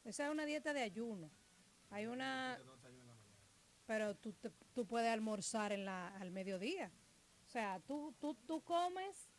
Esa 0.04 0.26
es 0.26 0.32
una 0.32 0.46
dieta 0.46 0.72
de 0.72 0.80
ayuno. 0.82 1.30
Hay 1.90 2.07
una... 2.07 2.57
Pero 3.86 4.14
tú, 4.16 4.32
te- 4.32 4.50
tú 4.72 4.86
puedes 4.86 5.12
almorzar 5.12 5.72
en 5.72 5.84
la, 5.84 6.09
al 6.16 6.30
mediodía. 6.30 6.90
O 7.57 7.59
sea, 7.59 7.80
tú, 7.86 8.14
tú, 8.20 8.34
tú 8.46 8.61
comes 8.61 9.30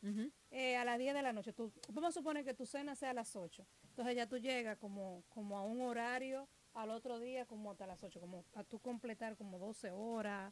eh, 0.49 0.75
a 0.75 0.83
las 0.83 0.97
10 0.97 1.13
de 1.13 1.21
la 1.21 1.33
noche. 1.33 1.53
Tú, 1.53 1.71
vamos 1.89 2.09
a 2.09 2.19
suponer 2.19 2.43
que 2.43 2.55
tu 2.55 2.65
cena 2.65 2.95
sea 2.95 3.11
a 3.11 3.13
las 3.13 3.35
8. 3.35 3.63
Entonces 3.89 4.15
ya 4.15 4.25
tú 4.27 4.39
llegas 4.39 4.75
como, 4.79 5.23
como 5.29 5.55
a 5.55 5.61
un 5.63 5.81
horario 5.81 6.47
al 6.73 6.89
otro 6.89 7.19
día 7.19 7.45
como 7.45 7.69
hasta 7.69 7.85
las 7.85 8.03
8, 8.03 8.19
como 8.19 8.43
a 8.55 8.63
tú 8.63 8.79
completar 8.79 9.37
como 9.37 9.59
12 9.59 9.91
horas. 9.91 10.51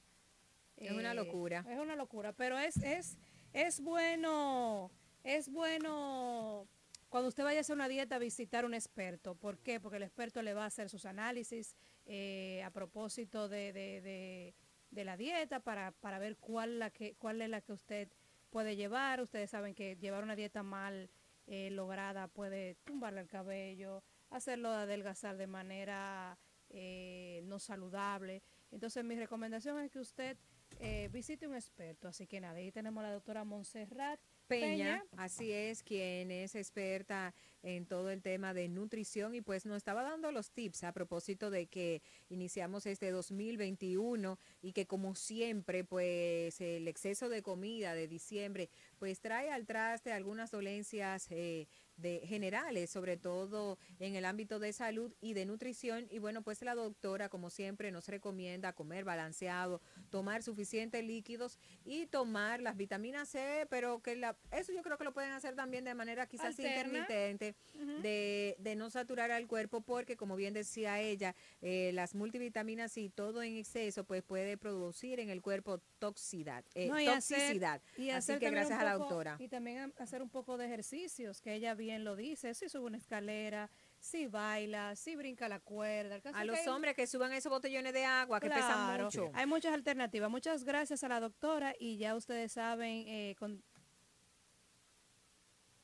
Es 0.78 0.92
una 0.92 1.16
locura. 1.16 1.66
Es 1.68 1.80
una 1.80 1.96
locura, 1.96 2.34
pero 2.34 2.60
es, 2.60 2.78
es, 2.84 3.18
es 3.52 3.82
bueno, 3.82 4.92
es 5.24 5.50
bueno 5.52 6.68
cuando 7.10 7.30
usted 7.30 7.44
vaya 7.46 7.60
a 7.60 7.62
hacer 7.62 7.76
una 7.76 7.88
dieta 7.88 8.20
visitar 8.20 8.64
un 8.66 8.76
experto. 8.76 9.34
¿Por 9.34 9.58
qué? 9.58 9.80
Porque 9.80 9.98
el 9.98 10.04
experto 10.04 10.44
le 10.44 10.54
va 10.54 10.66
a 10.66 10.68
hacer 10.68 10.88
sus 10.88 11.06
análisis 11.08 11.76
eh, 12.06 12.62
a 12.64 12.70
propósito 12.70 13.50
de, 13.50 13.74
de- 13.74 14.02
de- 14.02 14.54
de 14.96 15.06
la 15.06 15.18
dieta 15.18 15.60
para, 15.60 15.92
para 15.92 16.18
ver 16.18 16.38
cuál, 16.38 16.80
la 16.80 16.90
que, 16.90 17.16
cuál 17.16 17.42
es 17.42 17.50
la 17.50 17.62
que 17.62 17.74
usted 17.74 18.10
puede 18.50 18.76
llevar. 18.76 19.22
Ustedes 19.22 19.52
saben 19.52 19.76
que 19.76 19.98
llevar 19.98 20.24
una 20.24 20.36
dieta 20.36 20.64
mal 20.64 21.10
eh, 21.46 21.70
lograda 21.70 22.28
puede 22.28 22.76
tumbarle 22.86 23.22
el 23.22 23.28
cabello, 23.28 24.04
hacerlo 24.32 24.70
adelgazar 24.70 25.38
de 25.38 25.46
manera 25.46 26.40
eh, 26.70 27.42
no 27.44 27.60
saludable. 27.60 28.42
Entonces 28.72 29.04
mi 29.04 29.16
recomendación 29.16 29.80
es 29.80 29.92
que 29.92 30.00
usted 30.00 30.38
eh, 30.80 31.10
visite 31.12 31.48
un 31.48 31.56
experto. 31.56 32.08
Así 32.08 32.26
que 32.26 32.40
nada, 32.40 32.56
ahí 32.58 32.72
tenemos 32.72 33.04
a 33.04 33.08
la 33.08 33.14
doctora 33.14 33.44
Montserrat 33.44 34.20
Peña, 34.48 35.02
Peña. 35.02 35.04
así 35.18 35.52
es, 35.52 35.82
quien 35.84 36.32
es 36.32 36.56
experta 36.56 37.34
en 37.64 37.88
todo 37.88 38.12
el 38.12 38.22
tema 38.22 38.54
de 38.54 38.68
nutrición 38.68 39.34
y 39.34 39.42
pues 39.42 39.66
nos 39.66 39.78
estaba 39.78 40.04
dando 40.04 40.32
los 40.32 40.52
tips 40.52 40.84
a 40.84 40.94
propósito 40.94 41.50
de 41.50 41.66
que 41.66 42.04
iniciamos 42.30 42.86
este 42.86 43.10
2021 43.10 44.38
y 44.62 44.74
que 44.74 44.86
como 44.86 45.16
siempre 45.16 45.84
pues 45.84 46.62
el 46.62 46.88
exceso 46.88 47.28
de 47.28 47.42
comida 47.42 47.96
de 47.96 48.08
diciembre 48.08 48.70
pues 49.00 49.20
trae 49.20 49.50
al 49.50 49.66
traste 49.66 50.12
algunas 50.12 50.52
dolencias 50.52 51.28
eh, 51.32 51.68
de 51.98 52.22
generales, 52.26 52.90
sobre 52.90 53.18
todo 53.18 53.78
en 54.00 54.16
el 54.16 54.26
ámbito 54.26 54.60
de 54.60 54.74
salud 54.74 55.14
y 55.22 55.34
de 55.34 55.46
nutrición. 55.46 56.08
Y 56.12 56.20
bueno, 56.20 56.42
pues 56.42 56.62
la 56.62 56.76
doctora, 56.76 57.30
como 57.30 57.50
siempre, 57.50 57.92
nos 57.92 58.08
recomienda 58.08 58.74
comer 58.74 59.04
balanceado, 59.06 59.82
tomar 60.10 60.44
suficientes 60.44 61.04
líquidos 61.04 61.58
y 61.84 62.06
tomar 62.08 62.62
las 62.62 62.76
vitaminas 62.78 63.30
C, 63.30 63.66
pero 63.70 64.02
que 64.02 64.16
la, 64.16 64.38
eso 64.52 64.72
yo 64.74 64.82
creo 64.84 64.98
que 64.98 65.04
lo 65.04 65.14
pueden 65.14 65.32
hacer 65.32 65.56
también 65.56 65.84
de 65.86 65.94
manera 65.96 66.28
quizás 66.28 66.48
Alterna. 66.48 67.00
intermitente, 67.00 67.56
de, 68.02 68.56
de 68.60 68.76
no 68.76 68.90
saturar 68.90 69.32
al 69.32 69.48
cuerpo, 69.48 69.82
porque 69.82 70.16
como 70.18 70.36
bien 70.36 70.54
decía 70.54 71.00
ella, 71.00 71.36
eh, 71.62 71.92
las 71.94 72.16
multivitaminas 72.16 72.98
y 72.98 73.10
todo 73.10 73.42
en 73.44 73.56
exceso, 73.56 74.04
pues 74.04 74.24
puede 74.24 74.58
producir 74.58 75.20
en 75.20 75.30
el 75.30 75.42
cuerpo 75.42 75.80
toxicidad, 76.00 76.64
eh, 76.74 76.88
No, 76.88 77.00
y 77.00 77.08
hacer- 77.08 77.38
toxicidad. 77.38 77.82
y 77.98 78.10
Así 78.10 78.32
hacer 78.34 78.40
que 78.40 78.50
gracias 78.50 78.80
a 78.80 78.84
la 78.84 78.94
doctora. 78.98 79.38
Y 79.40 79.48
también 79.48 79.94
hacer 79.98 80.22
un 80.22 80.30
poco 80.30 80.58
de 80.58 80.66
ejercicios, 80.66 81.42
que 81.42 81.54
ella 81.54 81.74
bien 81.86 82.04
lo 82.04 82.16
dice. 82.16 82.54
Si 82.54 82.68
sube 82.70 82.86
una 82.86 82.98
escalera, 82.98 83.70
si 84.00 84.28
baila, 84.28 84.96
si 84.96 85.16
brinca 85.16 85.48
la 85.48 85.60
cuerda. 85.60 86.20
A 86.34 86.44
los 86.44 86.58
hay- 86.60 86.68
hombres 86.68 86.96
que 86.96 87.08
suban 87.08 87.32
esos 87.34 87.50
botellones 87.52 87.94
de 87.94 88.06
agua 88.06 88.40
que 88.40 88.50
pesan 88.50 89.04
mucho. 89.04 89.32
Hay 89.34 89.46
muchas 89.46 89.74
alternativas. 89.74 90.30
Muchas 90.30 90.64
gracias 90.64 91.04
a 91.04 91.08
la 91.08 91.20
doctora 91.20 91.74
y 91.80 91.98
ya 91.98 92.16
ustedes 92.16 92.52
saben, 92.52 93.08
eh, 93.08 93.36
con- 93.40 93.64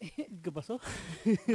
¿Qué 0.43 0.51
pasó? 0.51 0.79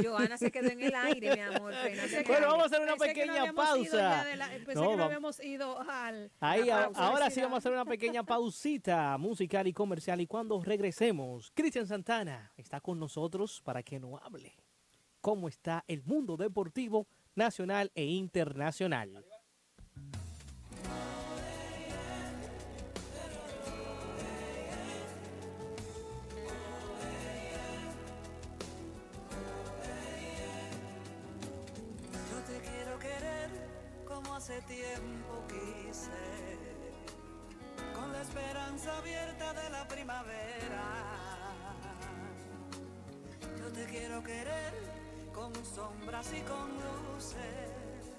Joana 0.03 0.37
se 0.37 0.51
quedó 0.51 0.69
en 0.69 0.81
el 0.81 0.95
aire, 0.95 1.35
mi 1.35 1.41
amor. 1.41 1.73
Bueno, 2.27 2.47
vamos 2.47 2.63
a 2.63 2.65
hacer 2.67 2.81
una 2.81 2.93
que 2.93 2.97
no 2.99 3.05
pequeña 3.13 3.45
ya 3.45 3.53
pausa. 3.53 4.23
de 4.25 4.35
la- 4.37 4.47
pensé 4.49 4.75
No, 4.75 4.89
que 4.91 4.95
no 4.97 5.03
habíamos 5.03 5.43
ido 5.43 5.79
al. 5.81 6.31
Ahí, 6.39 6.69
a- 6.69 6.89
ahora 6.95 7.29
sí 7.29 7.41
vamos 7.41 7.55
a 7.55 7.59
hacer 7.59 7.71
una 7.73 7.85
pequeña 7.85 8.23
pausita 8.25 9.17
musical 9.17 9.67
y 9.67 9.73
comercial. 9.73 10.21
Y 10.21 10.27
cuando 10.27 10.61
regresemos, 10.61 11.51
Cristian 11.53 11.87
Santana 11.87 12.51
está 12.57 12.79
con 12.81 12.99
nosotros 12.99 13.61
para 13.63 13.83
que 13.83 13.99
nos 13.99 14.21
hable 14.21 14.55
cómo 15.21 15.47
está 15.49 15.83
el 15.87 16.03
mundo 16.03 16.37
deportivo 16.37 17.07
nacional 17.35 17.91
e 17.95 18.05
internacional. 18.05 19.25
Hace 34.37 34.61
tiempo 34.61 35.43
quise, 35.47 36.11
con 37.95 38.13
la 38.13 38.21
esperanza 38.21 38.95
abierta 38.95 39.51
de 39.53 39.69
la 39.71 39.87
primavera. 39.87 40.85
Yo 43.59 43.73
te 43.73 43.85
quiero 43.85 44.21
querer 44.21 44.73
con 45.33 45.51
sombras 45.65 46.31
y 46.33 46.41
con 46.41 46.69
luces, 47.15 48.13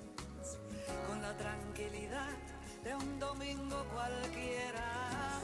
con 1.07 1.23
la 1.23 1.37
tranquilidad 1.37 2.37
de 2.83 2.97
un 2.97 3.21
domingo 3.21 3.87
cualquiera. 3.95 5.39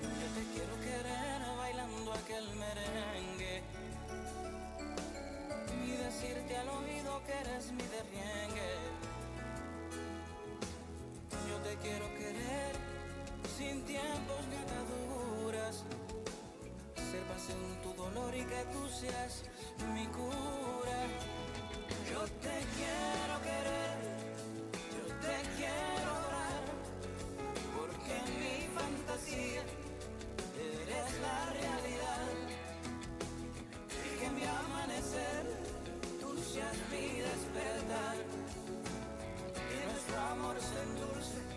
Yo 0.00 0.28
te 0.34 0.44
quiero 0.54 0.80
querer 0.80 1.42
bailando 1.58 2.14
aquel 2.14 2.48
merengue 2.56 3.62
y 5.84 5.90
decirte 5.90 6.56
al 6.56 6.68
oído 6.70 7.22
que 7.26 7.32
eres 7.32 7.70
mi 7.72 7.82
derriengue. 7.82 9.07
Yo 11.30 11.56
te 11.62 11.76
quiero 11.76 12.06
querer 12.14 12.72
sin 13.56 13.82
tiempos 13.84 14.40
ni 14.48 14.56
ataduras, 14.56 15.84
ser 16.94 17.56
en 17.56 17.82
tu 17.82 17.92
dolor 17.94 18.34
y 18.34 18.44
que 18.44 18.64
tú 18.72 18.88
seas 18.88 19.44
mi 19.94 20.06
cura. 20.06 21.00
Yo 22.10 22.20
te 22.44 22.56
quiero 22.76 23.34
querer, 23.42 23.98
yo 24.96 25.04
te 25.24 25.36
quiero 25.56 26.10
adorar, 26.18 26.62
porque 27.76 28.14
mi 28.38 28.66
fantasía 28.78 29.62
eres 30.56 31.20
la 31.20 31.38
realidad. 31.52 32.28
Y 34.06 34.18
que 34.18 34.30
mi 34.30 34.44
amanecer 34.44 35.44
tú 36.20 36.36
seas 36.38 36.76
mi 36.90 37.20
despertar 37.20 38.37
nuestro 40.08 40.26
amor 40.32 40.56
se 40.60 40.82
endulce 40.82 41.47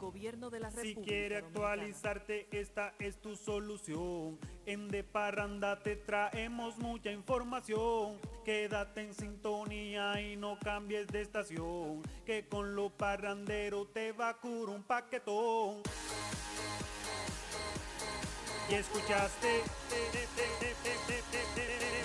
Gobierno 0.00 0.48
de 0.48 0.60
la 0.60 0.70
Si 0.70 0.76
República. 0.76 1.02
quiere 1.02 1.40
Dominicana. 1.40 1.72
actualizarte, 1.72 2.48
esta 2.52 2.94
es 2.98 3.20
tu 3.20 3.36
solución. 3.36 4.38
En 4.64 4.88
De 4.88 5.04
Parranda 5.04 5.82
te 5.82 5.96
traemos 5.96 6.78
mucha 6.78 7.10
información. 7.12 8.18
Quédate 8.44 9.02
en 9.02 9.14
sintonía 9.14 10.18
y 10.22 10.36
no 10.36 10.58
cambies 10.60 11.06
de 11.08 11.20
estación. 11.20 12.00
Que 12.24 12.46
con 12.48 12.74
lo 12.76 12.88
parrandero 12.88 13.86
te 13.88 14.12
va 14.12 14.30
a 14.30 14.36
curar 14.38 14.74
un 14.76 14.82
paquetón. 14.84 15.82
Y 18.70 18.74
escuchaste 18.74 19.64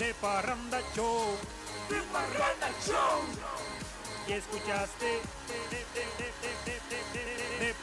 de 0.00 0.14
Parranda 0.14 0.80
Show. 0.96 1.36
De 1.88 2.02
Parranda 2.12 2.68
Show. 2.84 3.22
Y 4.26 4.32
escuchaste. 4.32 5.20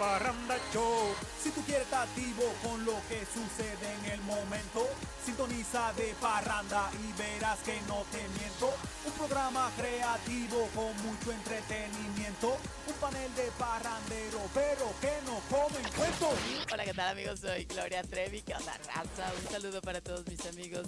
Parranda 0.04 0.58
Show. 0.74 1.16
Si 1.41 1.49
tú 1.51 1.62
quieres 1.62 1.86
estar 1.86 2.06
activo 2.06 2.43
con 2.62 2.84
lo 2.84 2.95
que 3.08 3.24
sucede 3.24 3.88
en 3.99 4.12
el 4.12 4.22
momento, 4.24 4.86
sintoniza 5.26 5.93
de 5.93 6.14
parranda 6.20 6.91
y 6.91 7.18
verás 7.18 7.60
que 7.60 7.80
no 7.88 8.04
te 8.12 8.20
miento. 8.38 8.74
Un 9.06 9.14
programa 9.14 9.72
creativo 9.78 10.68
con 10.76 10.91
mucho 11.08 11.32
entretenimiento, 11.32 12.58
un 12.86 12.93
panel 12.99 13.34
de 13.36 13.49
parrandero, 13.58 14.41
pero 14.54 14.91
que 14.99 15.14
no 15.26 15.39
comen 15.49 15.89
cuento. 15.95 16.32
Hola, 16.74 16.84
¿qué 16.84 16.93
tal 16.93 17.08
amigos? 17.08 17.39
Soy 17.39 17.64
Gloria 17.64 18.04
Trevi, 18.04 18.41
que 18.41 18.56
onda 18.56 18.78
raza. 18.80 19.32
Un 19.41 19.51
saludo 19.54 19.82
para 19.82 20.01
todos 20.01 20.28
mis 20.28 20.45
amigos 20.47 20.86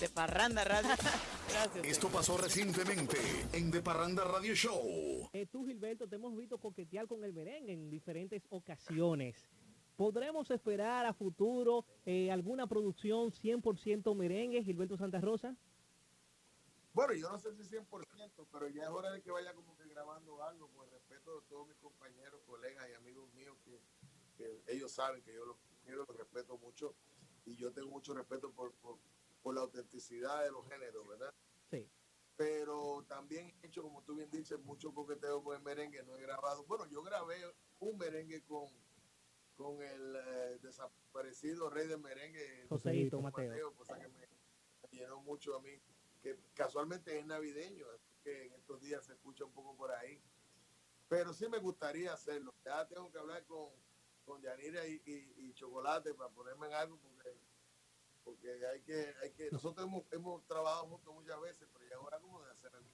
de 0.00 0.08
Parranda 0.08 0.62
Radio. 0.64 0.90
Gracias. 1.50 1.86
Esto 1.86 2.08
pasó 2.08 2.36
recientemente 2.36 3.16
en 3.52 3.70
De 3.70 3.82
Parranda 3.82 4.22
Radio 4.24 4.54
Show. 4.54 5.28
Eh, 5.32 5.46
tú, 5.46 5.66
Gilberto, 5.66 6.06
te 6.08 6.16
hemos 6.16 6.36
visto 6.36 6.58
coquetear 6.58 7.08
con 7.08 7.24
el 7.24 7.32
merengue 7.32 7.72
en 7.72 7.90
diferentes 7.90 8.46
ocasiones. 8.50 9.48
¿Podremos 9.96 10.50
esperar 10.52 11.04
a 11.06 11.12
futuro 11.12 11.84
eh, 12.06 12.30
alguna 12.30 12.68
producción 12.68 13.32
100% 13.32 14.14
merengue, 14.14 14.62
Gilberto 14.62 14.96
Santa 14.96 15.20
Rosa? 15.20 15.56
Bueno, 16.92 17.14
yo 17.14 17.28
no 17.30 17.38
sé 17.40 17.52
si 17.56 17.62
100%, 17.62 18.46
pero 18.52 18.68
ya 18.68 18.84
es 18.84 18.88
hora 18.90 19.10
de 19.10 19.20
que 19.20 19.32
vaya 19.32 19.52
como 19.52 19.76
que 19.76 19.88
grabando 19.88 20.42
algo, 20.44 20.68
por 20.68 20.88
respeto 20.90 21.40
de 21.40 21.46
todos 21.48 21.66
mis 21.66 21.76
compañeros, 21.78 22.40
colegas 22.46 22.88
y 22.88 22.94
amigos 22.94 23.28
míos, 23.32 23.56
que, 23.64 23.80
que 24.36 24.62
ellos 24.72 24.92
saben 24.92 25.22
que 25.22 25.34
yo 25.34 25.44
los 25.44 25.56
quiero, 25.84 26.04
los 26.06 26.16
respeto 26.16 26.56
mucho, 26.58 26.94
y 27.44 27.56
yo 27.56 27.72
tengo 27.72 27.90
mucho 27.90 28.14
respeto 28.14 28.52
por, 28.52 28.72
por, 28.74 28.98
por 29.42 29.54
la 29.54 29.62
autenticidad 29.62 30.42
de 30.44 30.50
los 30.50 30.66
géneros, 30.68 31.06
¿verdad? 31.06 31.34
Sí. 31.70 31.90
Pero 32.36 33.04
también 33.08 33.52
he 33.62 33.66
hecho, 33.66 33.82
como 33.82 34.02
tú 34.04 34.14
bien 34.14 34.30
dices, 34.30 34.58
mucho 34.60 34.94
coqueteo 34.94 35.42
con 35.42 35.56
el 35.56 35.62
merengue, 35.62 36.02
no 36.04 36.16
he 36.16 36.20
grabado. 36.22 36.64
Bueno, 36.66 36.86
yo 36.86 37.02
grabé 37.02 37.36
un 37.80 37.98
merengue 37.98 38.42
con, 38.44 38.68
con 39.56 39.82
el 39.82 40.16
eh, 40.16 40.58
desaparecido 40.62 41.68
rey 41.70 41.88
del 41.88 41.98
merengue, 42.00 42.66
Joseito 42.68 43.20
Mateo. 43.20 43.74
cosa 43.74 43.98
que 43.98 44.08
me 44.08 44.28
llenó 44.92 45.20
mucho 45.20 45.56
a 45.56 45.60
mí, 45.60 45.80
que 46.22 46.38
casualmente 46.54 47.18
es 47.18 47.26
navideño, 47.26 47.86
así 47.94 48.12
que 48.22 48.46
en 48.46 48.52
estos 48.54 48.80
días 48.80 49.04
se 49.04 49.14
escucha 49.14 49.44
un 49.44 49.52
poco 49.52 49.76
por 49.76 49.90
ahí. 49.90 50.22
Pero 51.08 51.32
sí 51.32 51.48
me 51.48 51.58
gustaría 51.58 52.12
hacerlo. 52.12 52.54
Ya 52.64 52.86
tengo 52.86 53.10
que 53.10 53.18
hablar 53.18 53.44
con, 53.46 53.70
con 54.24 54.40
Yanira 54.42 54.86
y, 54.86 55.00
y- 55.06 55.34
y 55.48 55.54
Chocolate 55.54 56.14
para 56.14 56.30
ponerme 56.30 56.66
en 56.68 56.74
algo 56.74 56.98
porque, 57.00 57.34
porque 58.28 58.66
hay 58.66 58.82
que, 58.82 59.14
hay 59.22 59.30
que, 59.32 59.50
nosotros 59.50 59.86
hemos, 59.86 60.04
hemos 60.12 60.46
trabajado 60.46 60.86
juntos 60.86 61.14
muchas 61.14 61.40
veces, 61.40 61.66
pero 61.72 61.86
ya 61.88 61.96
es 61.96 62.02
hora 62.02 62.20
como 62.20 62.42
de 62.42 62.50
hacer 62.50 62.70
algo 62.74 62.90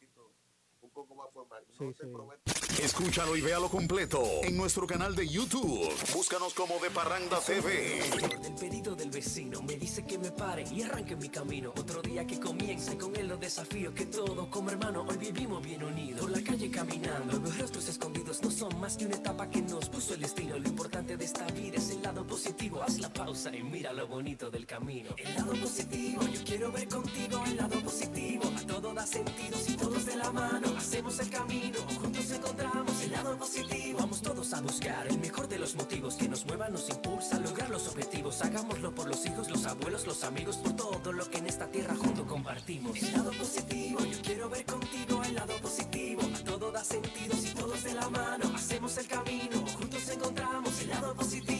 un 0.84 0.90
poco 0.90 1.14
más 1.14 1.32
formal. 1.32 1.64
No 1.80 1.92
te 1.92 2.06
prometo 2.06 2.54
Escúchalo 2.82 3.36
y 3.36 3.40
véalo 3.40 3.68
completo 3.68 4.22
en 4.42 4.56
nuestro 4.56 4.86
canal 4.86 5.14
de 5.14 5.26
YouTube. 5.26 5.88
Búscanos 6.12 6.52
como 6.54 6.78
De 6.80 6.90
Parranda 6.90 7.40
TV. 7.40 8.00
El 8.44 8.54
pedido 8.54 8.94
del 8.94 9.10
vecino 9.10 9.62
me 9.62 9.76
dice 9.76 10.04
que 10.04 10.18
me 10.18 10.30
pare 10.30 10.64
y 10.70 10.82
arranque 10.82 11.14
mi 11.16 11.28
camino. 11.28 11.72
Otro 11.78 12.02
día 12.02 12.26
que 12.26 12.38
comienza 12.38 12.92
y 12.92 12.96
con 12.96 13.14
él 13.16 13.28
los 13.28 13.40
desafíos 13.40 13.94
que 13.94 14.06
todos 14.06 14.48
como 14.48 14.70
hermano 14.70 15.06
hoy 15.08 15.16
vivimos 15.16 15.62
bien 15.62 15.84
unidos. 15.84 16.20
Por 16.20 16.30
la 16.30 16.42
calle 16.42 16.70
caminando, 16.70 17.38
los 17.38 17.58
rostros 17.58 17.88
escondidos 17.88 18.42
no 18.42 18.50
son 18.50 18.78
más 18.80 18.96
que 18.96 19.06
una 19.06 19.16
etapa 19.16 19.48
que 19.48 19.62
nos 19.62 19.88
puso 19.88 20.14
el 20.14 20.20
destino. 20.20 20.58
Lo 20.58 20.68
importante 20.68 21.16
de 21.16 21.24
esta 21.24 21.46
vida 21.46 21.76
es 21.76 21.90
el 21.90 22.02
lado 22.02 22.26
positivo. 22.26 22.82
Haz 22.82 22.98
la 22.98 23.12
pausa 23.12 23.54
y 23.54 23.62
mira 23.62 23.92
lo 23.92 24.08
bonito 24.08 24.50
del 24.50 24.66
camino. 24.66 25.10
El 25.16 25.34
lado 25.34 25.52
positivo, 25.52 26.22
yo 26.22 26.44
quiero 26.44 26.72
ver 26.72 26.88
contigo 26.88 27.42
el 27.46 27.56
lado 27.56 27.80
positivo. 27.80 28.44
A 28.58 28.66
todo 28.66 28.92
da 28.92 29.06
sentido 29.06 29.56
si 29.58 29.76
todos 29.76 30.04
de 30.04 30.16
la 30.16 30.30
mano 30.32 30.73
hacemos 30.76 31.18
el 31.20 31.30
camino. 31.30 31.78
Juntos 32.00 32.30
encontramos 32.30 33.02
el 33.02 33.12
lado 33.12 33.36
positivo. 33.36 33.98
Vamos 33.98 34.22
todos 34.22 34.52
a 34.52 34.60
buscar 34.60 35.06
el 35.06 35.18
mejor 35.18 35.48
de 35.48 35.58
los 35.58 35.74
motivos 35.74 36.14
que 36.16 36.28
nos 36.28 36.44
muevan, 36.46 36.72
nos 36.72 36.88
impulsa 36.88 37.38
lograr 37.38 37.70
los 37.70 37.88
objetivos. 37.88 38.42
Hagámoslo 38.42 38.94
por 38.94 39.08
los 39.08 39.24
hijos, 39.26 39.50
los 39.50 39.64
abuelos, 39.66 40.06
los 40.06 40.24
amigos, 40.24 40.56
por 40.56 40.74
todo 40.74 41.12
lo 41.12 41.28
que 41.30 41.38
en 41.38 41.46
esta 41.46 41.66
tierra 41.70 41.94
juntos 41.94 42.26
compartimos. 42.26 42.96
El 43.02 43.12
lado 43.12 43.30
positivo, 43.32 44.00
yo 44.04 44.22
quiero 44.22 44.48
ver 44.48 44.64
contigo 44.64 45.22
el 45.24 45.34
lado 45.34 45.54
positivo. 45.60 46.22
A 46.22 46.44
todo 46.44 46.72
da 46.72 46.84
sentido 46.84 47.34
si 47.36 47.54
todos 47.54 47.82
de 47.84 47.94
la 47.94 48.08
mano 48.10 48.52
hacemos 48.54 48.96
el 48.98 49.06
camino. 49.06 49.64
Juntos 49.78 50.08
encontramos 50.08 50.80
el 50.80 50.88
lado 50.88 51.14
positivo. 51.14 51.53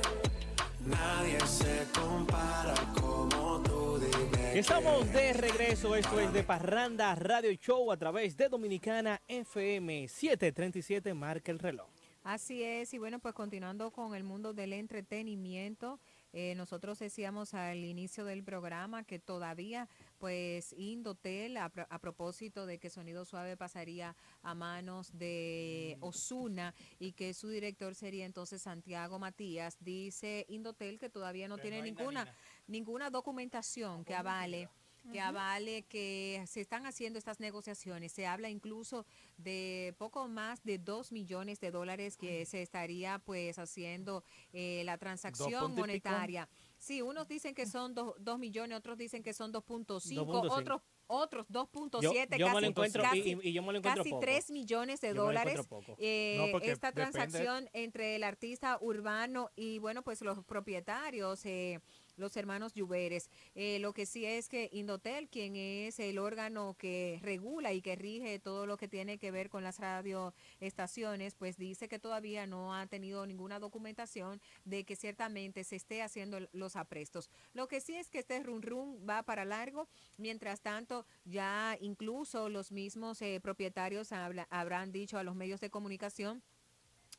Nadie 0.85 1.39
se 1.39 1.87
compara 1.91 2.75
como 3.01 3.63
tú, 3.63 3.97
dime 3.97 4.59
Estamos 4.59 5.11
de 5.11 5.33
regreso, 5.33 5.95
esto 5.95 6.19
es 6.19 6.31
de 6.31 6.43
Parranda 6.43 7.15
Radio 7.15 7.51
Show 7.53 7.91
a 7.91 7.97
través 7.97 8.37
de 8.37 8.47
Dominicana 8.47 9.21
FM 9.27 10.07
737, 10.07 11.15
marca 11.15 11.51
el 11.51 11.57
reloj. 11.57 11.87
Así 12.23 12.61
es, 12.61 12.93
y 12.93 12.99
bueno, 12.99 13.17
pues 13.17 13.33
continuando 13.33 13.89
con 13.89 14.13
el 14.13 14.23
mundo 14.23 14.53
del 14.53 14.73
entretenimiento, 14.73 15.99
eh, 16.31 16.53
nosotros 16.55 16.99
decíamos 16.99 17.55
al 17.55 17.83
inicio 17.83 18.23
del 18.23 18.43
programa 18.43 19.03
que 19.03 19.17
todavía, 19.17 19.89
pues, 20.23 20.73
Indotel, 20.77 21.57
a, 21.57 21.65
a 21.65 21.99
propósito 21.99 22.65
de 22.65 22.79
que 22.79 22.89
Sonido 22.89 23.25
Suave 23.25 23.57
pasaría 23.57 24.15
a 24.41 24.55
manos 24.55 25.11
de 25.11 25.97
Osuna 25.99 26.73
y 26.97 27.11
que 27.11 27.33
su 27.33 27.49
director 27.49 27.93
sería 27.93 28.25
entonces 28.25 28.61
Santiago 28.61 29.19
Matías, 29.19 29.75
dice 29.81 30.45
Indotel 30.47 30.97
que 30.97 31.09
todavía 31.09 31.49
no 31.49 31.57
tiene 31.57 31.81
ninguna, 31.81 32.33
ninguna 32.67 33.09
documentación 33.09 34.05
que 34.05 34.15
avale 34.15 34.69
que 35.11 35.19
avale 35.19 35.83
que 35.83 36.43
se 36.47 36.61
están 36.61 36.85
haciendo 36.85 37.19
estas 37.19 37.39
negociaciones. 37.39 38.11
Se 38.11 38.25
habla 38.25 38.49
incluso 38.49 39.05
de 39.37 39.93
poco 39.97 40.27
más 40.27 40.63
de 40.63 40.77
2 40.77 41.11
millones 41.11 41.59
de 41.59 41.71
dólares 41.71 42.15
que 42.15 42.45
se 42.45 42.61
estaría 42.61 43.19
pues 43.19 43.59
haciendo 43.59 44.23
eh, 44.53 44.83
la 44.85 44.97
transacción 44.97 45.75
pico. 45.75 46.47
Sí, 46.83 47.01
unos 47.01 47.29
dicen 47.29 47.55
que 47.55 47.65
son 47.65 47.95
2 47.95 48.37
millones, 48.39 48.77
otros 48.77 48.97
dicen 48.97 49.23
que 49.23 49.31
son 49.33 49.53
2.5, 49.53 50.25
2.5. 50.25 50.51
otros 50.51 50.81
otros 51.07 51.45
2.7, 51.47 52.01
Yo- 52.01 52.11
yo 52.37 52.45
me 52.47 52.51
lo 52.53 52.55
casi, 52.55 52.65
encuentro- 52.65 53.03
casi, 53.03 53.19
y- 53.19 53.21
y- 53.41 53.49
y 53.49 53.53
yo 53.53 53.61
me 53.61 53.71
lo 53.71 53.77
encuentro 53.77 54.03
casi 54.03 54.09
poco. 54.09 54.19
3 54.21 54.51
millones 54.51 54.99
de 54.99 55.09
Yo 55.09 55.13
dólares. 55.15 55.59
eh, 55.97 56.35
No, 56.51 56.57
esta 56.59 56.91
depende- 56.91 56.91
transacción 57.11 57.69
entre 57.71 58.15
el 58.17 58.23
artista 58.23 58.77
urbano 58.81 59.49
y 59.55 59.77
bueno, 59.79 60.01
pues 60.03 60.21
los 60.21 60.43
propietarios, 60.43 61.45
eh, 61.45 61.79
los 62.17 62.37
hermanos 62.37 62.73
Lluveres. 62.73 63.29
Eh, 63.55 63.79
lo 63.79 63.93
que 63.93 64.05
sí 64.05 64.25
es 64.25 64.49
que 64.49 64.69
Indotel, 64.71 65.29
quien 65.29 65.55
es 65.55 65.99
el 65.99 66.19
órgano 66.19 66.75
que 66.77 67.19
regula 67.21 67.73
y 67.73 67.81
que 67.81 67.95
rige 67.95 68.39
todo 68.39 68.65
lo 68.65 68.77
que 68.77 68.87
tiene 68.87 69.17
que 69.17 69.31
ver 69.31 69.49
con 69.49 69.63
las 69.63 69.79
radioestaciones, 69.79 71.35
pues 71.35 71.57
dice 71.57 71.87
que 71.87 71.99
todavía 71.99 72.45
no 72.47 72.75
ha 72.75 72.85
tenido 72.87 73.25
ninguna 73.25 73.59
documentación 73.59 74.41
de 74.65 74.83
que 74.83 74.95
ciertamente 74.95 75.63
se 75.63 75.75
esté 75.75 76.01
haciendo 76.01 76.39
los 76.51 76.75
aprestos. 76.75 77.29
Lo 77.53 77.67
que 77.67 77.81
sí 77.81 77.95
es 77.95 78.09
que 78.09 78.19
este 78.19 78.41
run 78.43 78.61
run 78.61 79.05
va 79.07 79.23
para 79.23 79.45
largo. 79.45 79.87
Mientras 80.17 80.61
tanto, 80.61 81.05
ya 81.25 81.77
incluso 81.81 82.49
los 82.49 82.71
mismos 82.71 83.21
eh, 83.21 83.39
propietarios 83.41 84.11
habla- 84.11 84.47
habrán 84.49 84.91
dicho 84.91 85.17
a 85.17 85.23
los 85.23 85.35
medios 85.35 85.59
de 85.59 85.69
comunicación 85.69 86.41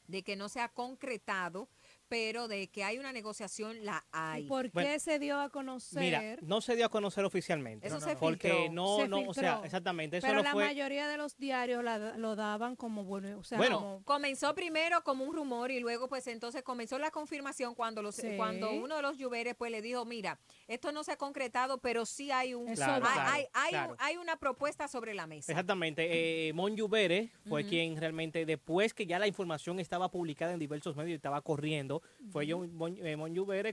de 0.08 0.22
que 0.22 0.36
no 0.36 0.48
se 0.48 0.60
ha 0.60 0.68
concretado, 0.68 1.68
pero 2.08 2.48
de 2.48 2.68
que 2.68 2.84
hay 2.84 2.98
una 2.98 3.12
negociación, 3.12 3.84
la 3.84 4.04
hay. 4.12 4.44
¿Por 4.46 4.66
qué 4.66 4.70
Bueno, 4.74 4.98
se 4.98 5.18
dio 5.18 5.40
a 5.40 5.48
conocer? 5.50 6.00
Mira, 6.00 6.36
no 6.42 6.60
se 6.60 6.76
dio 6.76 6.86
a 6.86 6.88
conocer 6.88 7.24
oficialmente. 7.24 7.86
Eso 7.86 8.00
se 8.00 8.16
porque 8.16 8.48
filtró. 8.50 8.72
no, 8.72 8.96
Se 8.98 9.08
no, 9.08 9.18
o 9.28 9.34
sea, 9.34 9.52
filtró. 9.52 9.64
exactamente, 9.64 10.16
eso 10.18 10.26
Pero 10.26 10.38
no 10.38 10.44
la 10.44 10.52
fue. 10.52 10.64
mayoría 10.64 11.08
de 11.08 11.16
los 11.16 11.36
diarios 11.36 11.82
la- 11.82 12.16
lo 12.16 12.36
daban 12.36 12.76
como 12.76 13.04
bueno, 13.04 13.38
o 13.38 13.44
sea, 13.44 13.58
Bueno, 13.58 13.78
como- 13.78 14.02
comenzó 14.04 14.54
primero 14.54 15.02
como 15.02 15.24
un 15.24 15.34
rumor 15.34 15.70
y 15.70 15.80
luego 15.80 16.08
pues 16.08 16.26
entonces 16.26 16.62
comenzó 16.62 16.98
la 16.98 17.10
confirmación 17.10 17.74
cuando 17.74 18.02
los 18.02 18.14
Sí. 18.14 18.36
cuando 18.36 18.70
uno 18.72 18.96
de 18.96 19.02
los 19.02 19.16
lluveres 19.18 19.54
pues 19.54 19.70
le 19.70 19.82
dijo, 19.82 20.04
mira, 20.04 20.38
esto 20.68 20.92
no 20.92 21.04
se 21.04 21.12
ha 21.12 21.16
concretado, 21.16 21.78
pero 21.78 22.06
sí 22.06 22.30
hay 22.30 22.54
un 22.54 22.68
Eso 22.68 22.84
hay. 22.84 23.00
Claro, 23.00 23.06
hay, 23.30 23.46
hay 23.52 23.70
claro. 23.70 23.90
un- 23.92 23.96
hay 24.00 24.16
una 24.16 24.36
propuesta 24.36 24.88
sobre 24.88 25.14
la 25.14 25.26
mesa. 25.26 25.52
Exactamente. 25.52 26.48
Eh, 26.48 26.52
Mon 26.52 26.76
Lluvere 26.76 27.32
fue 27.48 27.64
quien 27.64 27.96
realmente, 27.96 28.44
después 28.46 28.94
que 28.94 29.06
ya 29.06 29.18
la 29.18 29.26
información 29.26 29.80
estaba 29.80 30.10
publicada 30.10 30.52
en 30.52 30.58
diversos 30.58 30.96
medios 30.96 31.10
y 31.12 31.14
estaba 31.14 31.40
corriendo, 31.42 31.93
fue 32.30 32.46
yo, 32.46 32.58
Mon, 32.58 32.96
eh, 32.98 33.16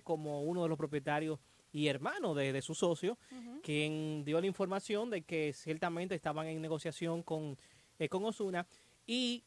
como 0.04 0.42
uno 0.44 0.64
de 0.64 0.70
los 0.70 0.78
propietarios 0.78 1.40
y 1.72 1.88
hermano 1.88 2.34
de, 2.36 2.52
de 2.54 2.62
su 2.62 2.76
socio, 2.76 3.18
quien 3.62 4.24
dio 4.26 4.40
la 4.42 4.48
información 4.48 5.10
de 5.10 5.22
que 5.22 5.54
ciertamente 5.54 6.16
estaban 6.16 6.48
en 6.48 6.62
negociación 6.62 7.24
con, 7.24 7.58
eh, 8.00 8.10
con 8.10 8.26
Osuna 8.26 8.66
y 9.08 9.44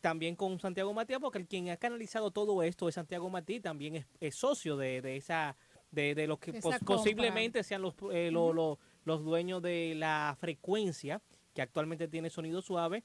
también 0.00 0.36
con 0.36 0.58
Santiago 0.60 0.92
Matías, 0.94 1.20
porque 1.20 1.38
el 1.38 1.46
quien 1.46 1.70
ha 1.70 1.76
canalizado 1.76 2.30
todo 2.30 2.62
esto 2.62 2.88
es 2.88 2.94
Santiago 2.94 3.28
Matías, 3.30 3.62
también 3.62 3.96
es, 3.96 4.06
es 4.20 4.34
socio 4.36 4.76
de, 4.76 5.02
de 5.02 5.16
esa 5.16 5.56
de, 5.90 6.14
de 6.14 6.26
los 6.26 6.38
que 6.38 6.52
pos- 6.60 6.74
posiblemente 6.98 7.62
sean 7.64 7.82
los, 7.82 7.94
eh, 8.12 8.30
lo- 8.30 8.52
lo- 8.52 8.78
los 9.04 9.24
dueños 9.24 9.62
de 9.62 9.94
la 9.96 10.36
frecuencia 10.38 11.20
que 11.54 11.62
actualmente 11.62 12.08
tiene 12.08 12.28
sonido 12.30 12.60
suave. 12.60 13.02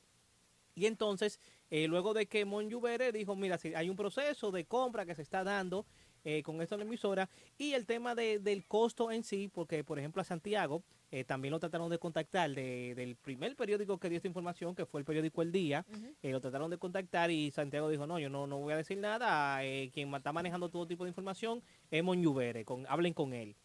Y 0.76 0.86
entonces, 0.88 1.40
eh, 1.76 1.88
luego 1.88 2.14
de 2.14 2.28
que 2.28 2.46
Mon 2.46 2.70
Lluvere 2.70 3.12
dijo, 3.12 3.36
mira, 3.36 3.58
si 3.58 3.74
hay 3.74 3.90
un 3.90 3.96
proceso 3.96 4.52
de 4.52 4.66
compra 4.66 5.08
que 5.08 5.16
se 5.16 5.24
está 5.24 5.44
dando 5.44 5.88
eh, 6.24 6.44
con 6.44 6.62
esta 6.62 6.76
emisora 6.76 7.28
y 7.58 7.74
el 7.74 7.88
tema 7.88 8.14
de- 8.14 8.38
del 8.38 8.64
costo 8.68 9.10
en 9.12 9.24
sí, 9.24 9.50
porque 9.52 9.84
por 9.84 9.98
ejemplo 9.98 10.22
a 10.22 10.24
Santiago 10.26 10.84
eh, 11.12 11.24
también 11.24 11.52
lo 11.52 11.60
trataron 11.60 11.90
de 11.90 11.98
contactar 11.98 12.52
de- 12.52 12.94
del 12.96 13.16
primer 13.16 13.56
periódico 13.56 13.98
que 13.98 14.08
dio 14.08 14.18
esta 14.18 14.28
información, 14.28 14.76
que 14.76 14.86
fue 14.86 15.00
el 15.02 15.06
periódico 15.06 15.42
El 15.42 15.52
Día, 15.52 15.84
lo 16.22 16.40
trataron 16.40 16.70
de 16.70 16.78
contactar 16.78 17.32
y 17.32 17.50
Santiago 17.50 17.90
dijo, 17.90 18.06
no, 18.06 18.20
yo 18.20 18.30
no, 18.30 18.46
no 18.46 18.60
voy 18.60 18.74
a 18.74 18.78
decir 18.78 19.00
nada, 19.00 19.60
quien 19.92 20.14
está 20.14 20.32
manejando 20.32 20.70
todo 20.70 20.86
tipo 20.86 21.04
de 21.06 21.10
información 21.10 21.62
es 21.92 22.04
Mon 22.04 22.22
Lluvere, 22.22 22.64
con, 22.66 22.86
hablen 22.88 23.14
con 23.14 23.34
él. 23.34 23.56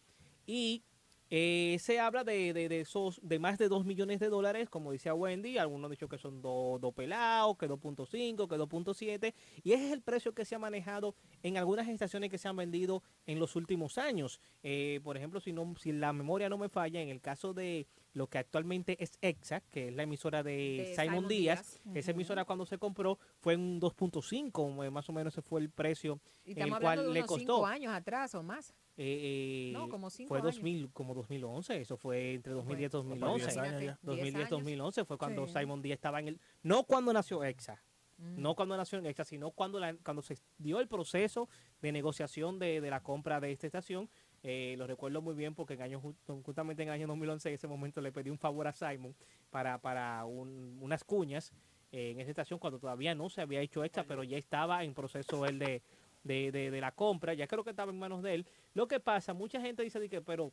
Y 0.47 0.81
eh, 1.29 1.77
se 1.79 1.99
habla 1.99 2.23
de, 2.23 2.53
de, 2.53 2.69
de 2.69 2.79
esos 2.81 3.19
de 3.21 3.39
más 3.39 3.57
de 3.57 3.67
2 3.67 3.85
millones 3.85 4.19
de 4.19 4.29
dólares, 4.29 4.69
como 4.69 4.91
decía 4.91 5.13
Wendy, 5.13 5.57
algunos 5.57 5.85
han 5.85 5.91
dicho 5.91 6.09
que 6.09 6.17
son 6.17 6.41
2 6.41 6.79
pelados, 6.95 7.57
que 7.57 7.69
2.5, 7.69 8.47
que 8.47 8.55
2.7, 8.55 9.33
y 9.63 9.73
ese 9.73 9.87
es 9.87 9.93
el 9.93 10.01
precio 10.01 10.33
que 10.33 10.45
se 10.45 10.55
ha 10.55 10.59
manejado 10.59 11.15
en 11.43 11.57
algunas 11.57 11.87
estaciones 11.87 12.29
que 12.29 12.37
se 12.37 12.47
han 12.47 12.55
vendido 12.55 13.03
en 13.25 13.39
los 13.39 13.55
últimos 13.55 13.97
años. 13.97 14.39
Eh, 14.63 14.99
por 15.03 15.17
ejemplo, 15.17 15.39
si, 15.39 15.53
no, 15.53 15.75
si 15.77 15.91
la 15.91 16.13
memoria 16.13 16.49
no 16.49 16.57
me 16.57 16.69
falla, 16.69 17.01
en 17.01 17.09
el 17.09 17.21
caso 17.21 17.53
de 17.53 17.87
lo 18.13 18.27
que 18.27 18.39
actualmente 18.39 19.01
es 19.03 19.17
EXA, 19.21 19.61
que 19.61 19.89
es 19.89 19.93
la 19.93 20.03
emisora 20.03 20.41
de, 20.41 20.51
De 20.51 20.95
Simon, 20.95 21.05
Simon 21.15 21.27
Díaz, 21.27 21.79
Díaz. 21.83 21.95
esa 21.95 22.11
emisora 22.11 22.43
cuando 22.43 22.65
se 22.65 22.79
compró 22.79 23.19
fue 23.39 23.53
en 23.53 23.79
2.5, 23.79 24.85
eh, 24.85 24.89
más 24.89 25.07
o 25.09 25.13
menos 25.13 25.33
ese 25.33 25.41
fue 25.41 25.61
el 25.61 25.69
precio 25.69 26.19
Y 26.43 26.59
el 26.59 26.75
cual 26.79 27.13
le 27.13 27.21
costó. 27.21 27.37
cinco 27.37 27.65
años 27.65 27.93
atrás 27.93 28.33
o 28.35 28.41
más. 28.41 28.73
Eh, 29.01 29.69
eh, 29.69 29.71
No, 29.71 29.87
como 29.87 30.09
cinco 30.09 30.27
fue 30.27 30.39
años. 30.39 30.55
2000, 30.55 30.91
como 30.91 31.13
2011, 31.13 31.79
eso 31.79 31.95
fue 31.95 32.33
entre 32.33 32.51
2010 32.51 32.89
y 32.89 32.91
Fue 32.91 32.99
2011. 32.99 33.45
10 33.45 33.57
años 33.57 33.81
ya. 33.83 33.99
2010 34.01 34.35
10 34.35 34.49
2011 34.49 35.05
fue 35.05 35.17
cuando 35.17 35.47
Sí. 35.47 35.53
Simon 35.57 35.81
Díaz 35.81 35.95
estaba 35.95 36.19
en 36.19 36.27
el 36.27 36.39
no 36.63 36.83
cuando 36.83 37.13
nació 37.13 37.43
EXA. 37.45 37.81
Mm. 38.17 38.41
No 38.41 38.55
cuando 38.55 38.75
nació 38.75 38.99
en 38.99 39.05
EXA, 39.05 39.23
sino 39.23 39.51
cuando 39.51 39.79
la- 39.79 39.95
cuando 40.03 40.21
se 40.21 40.35
dio 40.57 40.81
el 40.81 40.89
proceso 40.89 41.47
de 41.81 41.93
negociación 41.93 42.59
de, 42.59 42.81
de 42.81 42.89
la 42.89 43.01
compra 43.01 43.39
de 43.39 43.53
esta 43.53 43.67
estación. 43.67 44.09
Eh, 44.43 44.75
lo 44.77 44.85
recuerdo 44.85 45.21
muy 45.21 45.33
bien 45.33 45.55
porque 45.55 45.75
en 45.75 45.81
año, 45.81 46.01
ju- 46.01 46.43
justamente 46.43 46.83
en 46.83 46.89
el 46.89 46.95
año 46.95 47.07
2011, 47.07 47.47
en 47.47 47.55
ese 47.55 47.67
momento 47.69 48.01
le 48.01 48.11
pedí 48.11 48.29
un 48.29 48.37
favor 48.37 48.67
a 48.67 48.73
Simon 48.73 49.15
para, 49.49 49.77
para 49.79 50.25
un- 50.25 50.77
unas 50.81 51.05
cuñas 51.05 51.53
eh, 51.93 52.11
en 52.11 52.19
esa 52.19 52.29
estación 52.31 52.59
cuando 52.59 52.77
todavía 52.79 53.15
no 53.15 53.29
se 53.29 53.39
había 53.41 53.61
hecho 53.61 53.83
EXA, 53.85 54.03
pero 54.03 54.23
ya 54.25 54.37
estaba 54.37 54.83
en 54.83 54.93
proceso 54.93 55.45
él 55.45 55.57
de, 55.57 55.81
de, 56.23 56.51
de- 56.51 56.71
de 56.71 56.81
la 56.81 56.91
compra, 56.93 57.33
ya 57.33 57.47
creo 57.47 57.63
que 57.63 57.69
estaba 57.71 57.91
en 57.91 57.99
manos 57.99 58.23
de 58.23 58.35
él. 58.35 58.47
Lo 58.73 58.87
que 58.87 58.99
pasa, 58.99 59.33
mucha 59.33 59.61
gente 59.61 59.83
dice 59.83 59.99
de 59.99 60.09
que, 60.09 60.21
pero, 60.21 60.51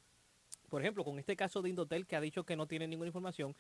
por 0.68 0.82
ejemplo, 0.82 1.04
con 1.04 1.18
este 1.18 1.36
caso 1.36 1.62
de 1.62 1.70
Indotel 1.70 2.06
que 2.06 2.16
ha 2.16 2.20
dicho 2.20 2.44
que 2.44 2.56
no 2.56 2.66
tiene 2.66 2.88
ninguna 2.88 3.08
información, 3.08 3.56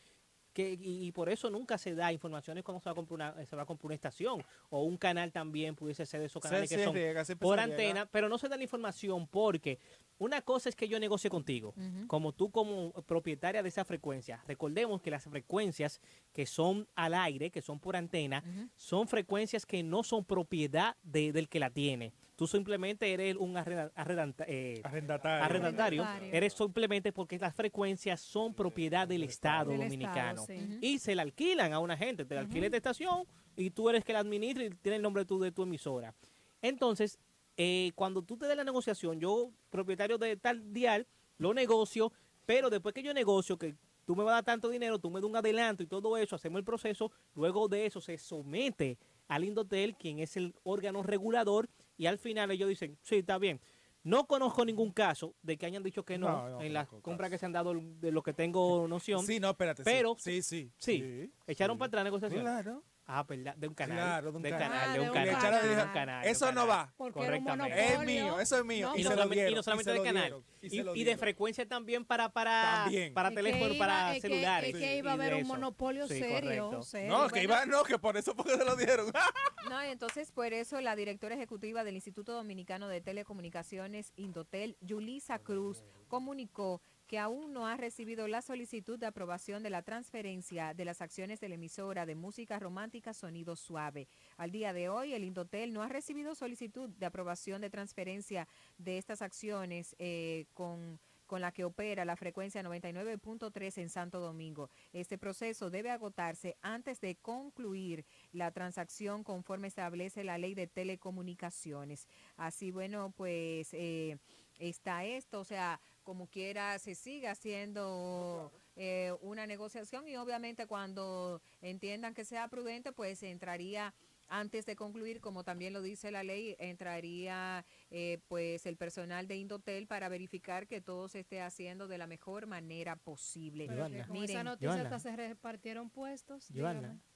que, 0.56 0.72
y, 0.80 1.06
y 1.06 1.12
por 1.12 1.28
eso 1.28 1.50
nunca 1.50 1.76
se 1.76 1.94
da 1.94 2.10
informaciones 2.12 2.64
cuando 2.64 2.80
se 2.80 2.86
va 2.88 2.92
a 2.92 2.94
comprar 2.94 3.14
una, 3.34 3.44
se 3.44 3.54
va 3.56 3.62
a 3.62 3.66
comprar 3.66 3.86
una 3.88 3.94
estación 3.94 4.42
o 4.70 4.84
un 4.84 4.96
canal 4.96 5.30
también 5.30 5.74
pudiese 5.76 6.06
ser 6.06 6.20
de 6.20 6.26
esos 6.26 6.42
Se- 6.42 6.48
canales 6.48 6.70
se 6.70 6.76
que 6.78 6.84
son 6.84 6.94
riega, 6.94 7.24
siempre 7.26 7.44
por 7.46 7.58
se 7.58 7.66
riega. 7.66 7.74
antena, 7.76 8.06
pero 8.10 8.30
no 8.30 8.38
se 8.38 8.48
da 8.48 8.56
la 8.56 8.62
información 8.62 9.26
porque 9.28 9.78
una 10.16 10.40
cosa 10.40 10.70
es 10.70 10.74
que 10.74 10.88
yo 10.88 10.98
negocie 10.98 11.28
contigo, 11.28 11.74
como 12.06 12.32
tú 12.32 12.50
como 12.50 12.90
propietaria 13.04 13.62
de 13.62 13.68
esa 13.68 13.84
frecuencia. 13.84 14.42
Recordemos 14.48 15.02
que 15.02 15.10
las 15.10 15.24
frecuencias 15.24 16.00
que 16.32 16.46
son 16.46 16.88
al 16.94 17.12
aire, 17.12 17.50
que 17.50 17.60
son 17.60 17.78
por 17.78 17.94
antena, 17.96 18.42
son 18.76 19.08
frecuencias 19.08 19.66
que 19.66 19.82
no 19.82 20.02
son 20.02 20.24
propiedad 20.24 20.96
de- 21.02 21.32
del 21.32 21.50
que 21.50 21.60
la 21.60 21.68
tiene. 21.68 22.14
Tú 22.36 22.46
simplemente 22.46 23.10
eres 23.10 23.34
un 23.36 23.56
eh, 23.56 23.60
Arrendatario. 23.94 24.80
arrendatario. 24.84 25.44
Arrendatario. 25.44 26.06
Eres 26.30 26.52
simplemente 26.52 27.10
porque 27.10 27.38
las 27.38 27.54
frecuencias 27.54 28.20
son 28.20 28.52
propiedad 28.54 29.08
del 29.08 29.22
Estado 29.22 29.70
Del 29.70 29.80
dominicano. 29.80 30.42
Estado, 30.42 30.46
sí. 30.46 30.64
Ujú. 30.64 30.78
Y 30.82 30.98
se 30.98 31.14
la 31.14 31.22
alquilan 31.22 31.72
a 31.72 31.78
una 31.78 31.96
gente. 31.96 32.26
Te 32.26 32.34
la 32.34 32.42
alquila 32.42 32.66
esta 32.66 32.76
estación 32.76 33.24
y 33.56 33.70
tú 33.70 33.88
eres 33.88 34.04
que 34.04 34.12
la 34.12 34.18
administra 34.20 34.64
y 34.64 34.70
tiene 34.70 34.96
el 34.96 35.02
nombre 35.02 35.24
de 35.24 35.50
tu 35.50 35.62
emisora. 35.62 36.14
Entonces, 36.60 37.18
eh, 37.56 37.92
cuando 37.94 38.22
tú 38.22 38.36
te 38.36 38.46
des 38.46 38.56
la 38.56 38.64
negociación, 38.64 39.18
yo, 39.18 39.50
propietario 39.70 40.18
de 40.18 40.36
tal 40.36 40.72
dial, 40.74 41.06
lo 41.38 41.54
negocio, 41.54 42.12
pero 42.44 42.68
después 42.68 42.94
que 42.94 43.02
yo 43.02 43.14
negocio, 43.14 43.56
que 43.56 43.76
tú 44.04 44.14
me 44.14 44.22
vas 44.24 44.32
a 44.32 44.34
dar 44.36 44.44
tanto 44.44 44.68
dinero, 44.68 44.98
tú 44.98 45.10
me 45.10 45.20
das 45.20 45.28
un 45.28 45.36
adelanto 45.36 45.82
y 45.82 45.86
todo 45.86 46.16
eso, 46.18 46.36
hacemos 46.36 46.58
el 46.58 46.64
proceso, 46.64 47.10
luego 47.34 47.66
de 47.68 47.86
eso 47.86 48.00
se 48.00 48.18
somete 48.18 48.98
al 49.28 49.44
Indotel, 49.44 49.96
quien 49.96 50.18
es 50.18 50.36
el 50.36 50.54
órgano 50.62 51.02
regulador, 51.02 51.68
y 51.96 52.06
al 52.06 52.18
final 52.18 52.50
ellos 52.50 52.68
dicen, 52.68 52.98
sí, 53.02 53.16
está 53.16 53.38
bien. 53.38 53.60
No 54.02 54.26
conozco 54.26 54.64
ningún 54.64 54.92
caso 54.92 55.34
de 55.42 55.58
que 55.58 55.66
hayan 55.66 55.82
dicho 55.82 56.04
que 56.04 56.16
no, 56.16 56.28
No, 56.28 56.48
no 56.50 56.62
en 56.62 56.72
las 56.72 56.86
compras 56.88 57.28
que 57.28 57.38
se 57.38 57.46
han 57.46 57.52
dado 57.52 57.74
de 57.74 58.12
lo 58.12 58.22
que 58.22 58.32
tengo 58.32 58.86
noción. 58.86 59.26
Sí, 59.26 59.40
no, 59.40 59.50
espérate. 59.50 59.82
Pero 59.82 60.14
sí, 60.16 60.42
sí. 60.42 60.70
Sí, 60.78 61.32
echaron 61.46 61.76
para 61.76 61.88
atrás 61.88 62.00
la 62.00 62.04
negociación. 62.04 62.42
Claro. 62.42 62.84
Ah, 63.08 63.22
verdad, 63.22 63.54
de 63.54 63.68
un 63.68 63.74
canal. 63.74 63.96
Claro, 63.96 64.32
de 64.32 64.36
un 64.36 64.42
canal. 64.42 64.58
canal, 64.58 64.80
Ah, 64.90 64.92
de 64.92 64.98
un 65.00 65.06
un 65.06 65.12
canal. 65.14 65.62
de 65.62 65.68
un 65.74 65.78
"Eso 66.24 66.46
no 66.52 66.66
canal". 66.66 66.68
va". 66.98 67.10
Correctamente. 67.12 67.92
Es 67.94 68.00
mío, 68.00 68.40
eso 68.40 68.58
es 68.58 68.64
mío. 68.64 68.92
Y, 68.96 69.00
Y 69.00 69.04
no 69.04 69.10
se 69.10 69.16
lo 69.16 69.22
solamente, 69.22 69.50
y 69.50 69.54
no 69.54 69.62
del 69.92 70.02
canal. 70.02 70.42
dieron, 70.60 70.96
y 70.96 71.04
de 71.04 71.16
frecuencia 71.16 71.68
también 71.68 72.04
para 72.04 72.28
para, 72.30 72.82
También. 72.82 73.14
para 73.14 73.28
que 73.30 73.36
teléfono, 73.36 73.74
iba- 73.74 73.86
para 73.86 74.16
es 74.16 74.22
que- 74.22 74.28
celulares. 74.28 74.74
es 74.74 74.80
que 74.80 74.96
iba 74.96 75.10
a 75.12 75.14
haber 75.14 75.34
un 75.34 75.46
monopolio 75.46 76.08
Sí, 76.08 76.18
serio. 76.18 76.80
No, 77.06 77.28
que 77.28 77.42
iba, 77.44 77.64
no, 77.66 77.84
que 77.84 77.96
por 77.98 78.16
eso 78.16 78.34
porque 78.34 78.56
se 78.56 78.64
lo 78.64 78.74
dieron. 78.74 79.06
No, 79.72 79.84
y 79.84 79.88
entonces 79.88 80.30
por 80.32 80.52
eso 80.52 80.80
la 80.80 80.94
directora 80.96 81.34
ejecutiva 81.34 81.82
del 81.84 81.94
Instituto 81.96 82.32
Dominicano 82.32 82.86
de 82.88 83.00
Telecomunicaciones, 83.00 84.12
Indotel, 84.16 84.76
Yulisa 84.80 85.38
Cruz, 85.40 85.84
comunicó 86.08 86.80
que 87.06 87.18
aún 87.18 87.52
no 87.52 87.66
ha 87.66 87.76
recibido 87.76 88.28
la 88.28 88.42
solicitud 88.42 88.98
de 88.98 89.06
aprobación 89.06 89.62
de 89.62 89.70
la 89.70 89.82
transferencia 89.82 90.74
de 90.74 90.84
las 90.84 91.00
acciones 91.00 91.40
de 91.40 91.48
la 91.48 91.54
emisora 91.54 92.06
de 92.06 92.14
música 92.14 92.58
romántica 92.58 93.14
Sonido 93.14 93.56
Suave. 93.56 94.08
Al 94.36 94.50
día 94.50 94.72
de 94.72 94.88
hoy, 94.88 95.14
el 95.14 95.24
Indotel 95.24 95.72
no 95.72 95.82
ha 95.82 95.88
recibido 95.88 96.34
solicitud 96.34 96.88
de 96.90 97.06
aprobación 97.06 97.60
de 97.60 97.70
transferencia 97.70 98.48
de 98.78 98.98
estas 98.98 99.22
acciones 99.22 99.94
eh, 99.98 100.46
con 100.54 100.98
con 101.26 101.40
la 101.40 101.52
que 101.52 101.64
opera 101.64 102.04
la 102.04 102.16
frecuencia 102.16 102.62
99.3 102.62 103.78
en 103.78 103.90
Santo 103.90 104.20
Domingo. 104.20 104.70
Este 104.92 105.18
proceso 105.18 105.70
debe 105.70 105.90
agotarse 105.90 106.56
antes 106.62 107.00
de 107.00 107.16
concluir 107.16 108.06
la 108.32 108.50
transacción 108.52 109.24
conforme 109.24 109.68
establece 109.68 110.24
la 110.24 110.38
ley 110.38 110.54
de 110.54 110.66
telecomunicaciones. 110.66 112.06
Así, 112.36 112.70
bueno, 112.70 113.12
pues 113.16 113.68
eh, 113.72 114.18
está 114.58 115.04
esto, 115.04 115.40
o 115.40 115.44
sea, 115.44 115.80
como 116.06 116.28
quiera 116.28 116.78
se 116.78 116.94
sigue 116.94 117.26
haciendo 117.26 118.52
eh, 118.76 119.12
una 119.22 119.44
negociación 119.44 120.06
y 120.06 120.16
obviamente 120.16 120.68
cuando 120.68 121.42
entiendan 121.60 122.14
que 122.14 122.24
sea 122.24 122.46
prudente, 122.46 122.92
pues 122.92 123.24
entraría 123.24 123.92
antes 124.28 124.66
de 124.66 124.76
concluir, 124.76 125.20
como 125.20 125.42
también 125.42 125.72
lo 125.72 125.82
dice 125.82 126.12
la 126.12 126.22
ley, 126.22 126.54
entraría 126.60 127.66
eh, 127.90 128.20
pues 128.28 128.66
el 128.66 128.76
personal 128.76 129.26
de 129.26 129.36
Indotel 129.36 129.88
para 129.88 130.08
verificar 130.08 130.68
que 130.68 130.80
todo 130.80 131.08
se 131.08 131.20
esté 131.20 131.40
haciendo 131.40 131.88
de 131.88 131.98
la 131.98 132.06
mejor 132.06 132.46
manera 132.46 132.94
posible. 132.94 133.66
Pero 133.66 133.88
con 134.06 134.16
esa 134.16 134.44
noticia 134.44 134.74
Joana. 134.74 134.82
hasta 134.84 135.10
se 135.10 135.16
repartieron 135.16 135.90
puestos. 135.90 136.48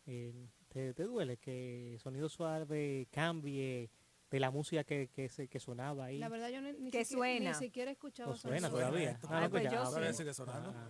Eh, 0.06 0.48
¿te, 0.68 0.94
te 0.94 1.04
duele 1.04 1.36
que 1.36 1.96
Sonido 2.00 2.28
Suave 2.28 3.06
cambie 3.12 3.90
de 4.30 4.40
la 4.40 4.50
música 4.50 4.84
que, 4.84 5.08
que, 5.08 5.28
se, 5.28 5.48
que 5.48 5.58
sonaba 5.60 6.06
ahí? 6.06 6.18
La 6.18 6.28
verdad 6.28 6.48
yo 6.48 6.60
ni, 6.62 6.72
ni 6.72 6.90
Que 6.90 7.04
siquiera, 7.04 7.18
suena. 7.38 7.50
ni 7.50 7.56
siquiera 7.56 7.90
he 7.90 7.94
escuchado 7.94 8.30
¿No 8.30 8.34
esa 8.36 8.48
suena 8.48 8.68
música. 8.68 8.86
todavía? 8.88 9.20
Ah, 9.24 9.28
No, 9.30 9.40
no 9.40 9.50
pues 9.50 9.64
yo 9.64 10.14
sí. 10.14 10.24
Ah. 10.46 10.88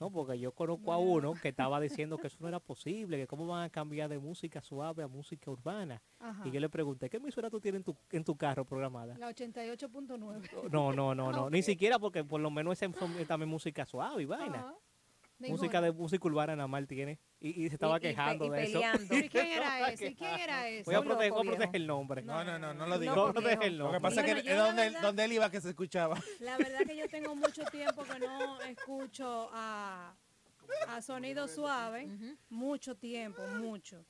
No, 0.00 0.12
porque 0.12 0.38
yo 0.38 0.52
conozco 0.52 0.92
a 0.92 0.98
uno 0.98 1.34
que 1.34 1.48
estaba 1.48 1.80
diciendo 1.80 2.18
que 2.18 2.28
eso 2.28 2.36
no 2.40 2.46
era 2.46 2.60
posible, 2.60 3.16
que 3.16 3.26
cómo 3.26 3.48
van 3.48 3.64
a 3.64 3.70
cambiar 3.70 4.08
de 4.08 4.18
música 4.20 4.62
suave 4.62 5.02
a 5.02 5.08
música 5.08 5.50
urbana. 5.50 6.00
Ajá. 6.20 6.46
Y 6.46 6.52
yo 6.52 6.60
le 6.60 6.68
pregunté, 6.68 7.10
¿qué 7.10 7.16
emisora 7.16 7.50
tú 7.50 7.60
tienes 7.60 7.80
en 7.80 7.84
tu, 7.84 7.96
en 8.12 8.22
tu 8.22 8.36
carro 8.36 8.64
programada? 8.64 9.18
La 9.18 9.28
88.9. 9.30 10.70
No, 10.70 10.92
no, 10.92 11.14
no, 11.16 11.32
no, 11.32 11.50
ni 11.50 11.62
siquiera 11.62 11.98
porque 11.98 12.22
por 12.22 12.40
lo 12.40 12.50
menos 12.50 12.80
esa 12.80 12.86
es 12.86 13.26
también 13.26 13.48
música 13.48 13.84
suave 13.86 14.22
y 14.22 14.26
vaina. 14.26 14.60
Ajá. 14.60 14.74
De 15.38 15.48
Música 15.50 15.80
de 15.80 15.92
música 15.92 16.26
urbana 16.26 16.56
nada 16.56 16.66
más 16.66 16.84
tiene. 16.88 17.18
Y, 17.38 17.64
y 17.64 17.68
se 17.68 17.74
estaba 17.76 17.98
Y- 17.98 18.00
quejando 18.00 18.46
y 18.46 18.50
de 18.50 18.62
eso. 18.64 18.72
peleando. 18.80 19.16
¿Y 19.16 19.28
quién 19.28 19.46
era 19.46 19.90
ese? 19.92 20.06
¿Y 20.08 20.14
quién 20.14 20.16
quejando. 20.16 20.42
era 20.44 20.68
ese? 20.68 20.82
Voy 20.84 20.94
a 20.96 21.02
proteger, 21.02 21.30
loco 21.30 21.38
voy 21.44 21.46
a 21.46 21.50
proteger 21.50 21.70
viejo. 21.70 21.76
el 21.82 21.86
nombre. 21.86 22.22
No, 22.22 22.44
no, 22.44 22.58
no, 22.58 22.74
no 22.74 22.86
lo 22.88 22.98
digo. 22.98 23.14
Voy 23.14 23.22
a 23.22 23.26
loco 23.26 23.32
proteger 23.40 23.62
el 23.68 23.78
Lo 23.78 23.84
que 23.86 23.92
nombre. 23.92 24.00
pasa 24.00 24.20
es 24.26 24.42
que 24.42 24.50
es 24.50 24.56
donde, 24.58 24.82
verdad- 24.82 25.02
donde 25.02 25.24
él 25.24 25.32
iba 25.32 25.50
que 25.50 25.60
se 25.60 25.68
escuchaba. 25.68 26.18
La 26.40 26.56
verdad 26.58 26.80
que 26.86 26.96
yo 26.96 27.08
tengo 27.08 27.36
mucho 27.36 27.62
tiempo 27.66 28.02
que 28.04 28.18
no 28.18 28.60
escucho 28.62 29.48
a, 29.52 30.16
a 30.88 31.02
Sonido 31.02 31.46
Suave. 31.46 32.08
Mucho 32.50 32.96
tiempo, 32.96 33.40
mucho. 33.46 34.04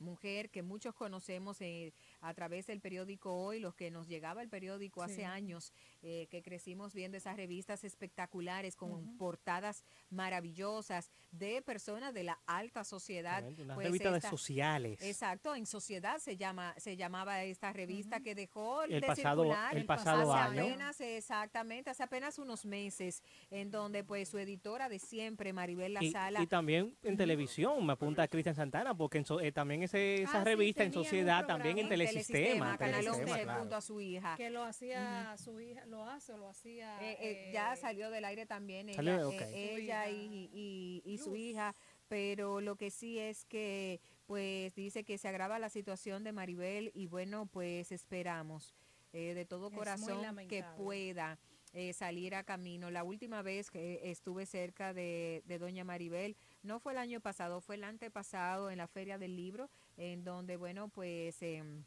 mujer 0.00 0.50
que 0.50 0.62
muchos 0.62 0.94
conocemos 0.94 1.60
eh, 1.60 1.92
a 2.20 2.34
través 2.34 2.66
del 2.66 2.80
periódico 2.80 3.32
Hoy, 3.32 3.60
los 3.60 3.74
que 3.74 3.90
nos 3.90 4.08
llegaba 4.08 4.42
el 4.42 4.48
periódico 4.48 5.02
hace 5.02 5.24
años, 5.24 5.72
eh, 6.02 6.26
que 6.30 6.42
crecimos 6.42 6.94
viendo 6.94 7.16
esas 7.16 7.36
revistas 7.36 7.84
espectaculares 7.84 8.76
con 8.76 9.16
portadas 9.16 9.84
maravillosas 10.10 11.10
de 11.30 11.62
personas 11.62 12.12
de 12.12 12.24
la 12.24 12.40
alta 12.46 12.82
sociedad. 12.84 13.44
Una 13.58 13.74
pues 13.74 13.86
revista 13.86 14.10
de 14.10 14.18
esta- 14.18 14.30
sociales. 14.30 15.00
Exacto, 15.02 15.54
en 15.54 15.66
sociedad 15.66 16.18
se 16.18 16.36
llama 16.36 16.74
se 16.76 16.96
llamaba 16.96 17.42
esta 17.44 17.72
revista 17.72 18.20
que 18.20 18.34
dejó 18.34 18.82
El 18.82 19.00
de 19.00 19.06
pasado- 19.06 19.42
circular 19.44 19.76
el 19.76 19.86
pasado 19.86 20.32
hace 20.34 20.48
año. 20.58 20.62
apenas, 20.62 21.00
exactamente, 21.00 21.90
hace 21.90 22.02
apenas 22.02 22.38
unos 22.38 22.66
meses, 22.66 23.22
en 23.50 23.70
donde 23.70 24.02
pues 24.04 24.28
su 24.28 24.38
editora 24.38 24.88
de 24.88 24.98
siempre, 24.98 25.52
Maribel 25.52 25.94
La 25.94 26.02
Y, 26.02 26.10
Sala, 26.10 26.42
y 26.42 26.46
también 26.46 26.96
en 27.02 27.16
televisión, 27.16 27.84
me 27.86 27.92
apunta 27.92 28.26
Cristian 28.28 28.54
Santana, 28.56 28.94
porque 28.96 29.18
en 29.18 29.24
so- 29.24 29.40
eh, 29.40 29.52
también 29.52 29.82
ese, 29.82 30.22
esa 30.22 30.38
Ah, 30.40 30.44
sí, 30.44 30.44
revista 30.44 30.82
en 30.82 30.90
tenían 30.90 30.98
un 30.98 31.04
sociedad, 31.04 31.46
también 31.46 31.78
en 31.78 31.86
programa. 31.88 32.10
Telesistema. 32.10 32.78
Canal 32.78 32.94
Telesistema, 33.00 33.30
11 33.32 33.42
claro. 33.44 33.60
junto 33.60 33.76
a 33.76 33.80
su 33.80 34.00
hija. 34.00 34.34
Que 34.36 34.50
lo 34.50 34.64
hacía 34.64 35.36
su 35.36 35.60
hija, 35.60 35.86
lo 35.86 36.04
hace 36.06 36.32
o 36.32 36.36
lo 36.38 36.48
hacía. 36.48 36.98
Eh, 37.02 37.16
eh, 37.20 37.50
ya 37.52 37.76
salió 37.76 38.10
del 38.10 38.24
aire 38.24 38.46
también 38.46 38.88
ella, 38.88 38.96
Salió, 38.96 39.30
eh, 39.32 39.76
ella 39.78 40.04
Su 40.08 40.10
y, 40.14 40.50
y- 40.52 41.02
y 41.04 41.18
su 41.20 41.36
hija, 41.36 41.74
pero 42.08 42.60
lo 42.60 42.76
que 42.76 42.90
sí 42.90 43.18
es 43.18 43.44
que 43.44 44.00
pues 44.26 44.74
dice 44.74 45.04
que 45.04 45.18
se 45.18 45.28
agrava 45.28 45.58
la 45.58 45.68
situación 45.68 46.24
de 46.24 46.32
Maribel 46.32 46.90
y 46.94 47.06
bueno, 47.06 47.46
pues 47.46 47.92
esperamos 47.92 48.74
eh, 49.12 49.34
de 49.34 49.44
todo 49.44 49.70
corazón 49.70 50.36
que 50.48 50.64
pueda 50.76 51.38
eh, 51.72 51.92
salir 51.92 52.34
a 52.34 52.44
camino. 52.44 52.90
La 52.90 53.04
última 53.04 53.42
vez 53.42 53.70
que 53.70 54.10
estuve 54.10 54.46
cerca 54.46 54.92
de, 54.92 55.42
de 55.46 55.58
doña 55.58 55.84
Maribel 55.84 56.36
no 56.62 56.78
fue 56.80 56.92
el 56.92 56.98
año 56.98 57.20
pasado, 57.20 57.60
fue 57.60 57.76
el 57.76 57.84
antepasado 57.84 58.70
en 58.70 58.78
la 58.78 58.86
Feria 58.86 59.18
del 59.18 59.36
Libro, 59.36 59.68
en 59.96 60.24
donde, 60.24 60.56
bueno, 60.56 60.88
pues... 60.88 61.42
em, 61.42 61.84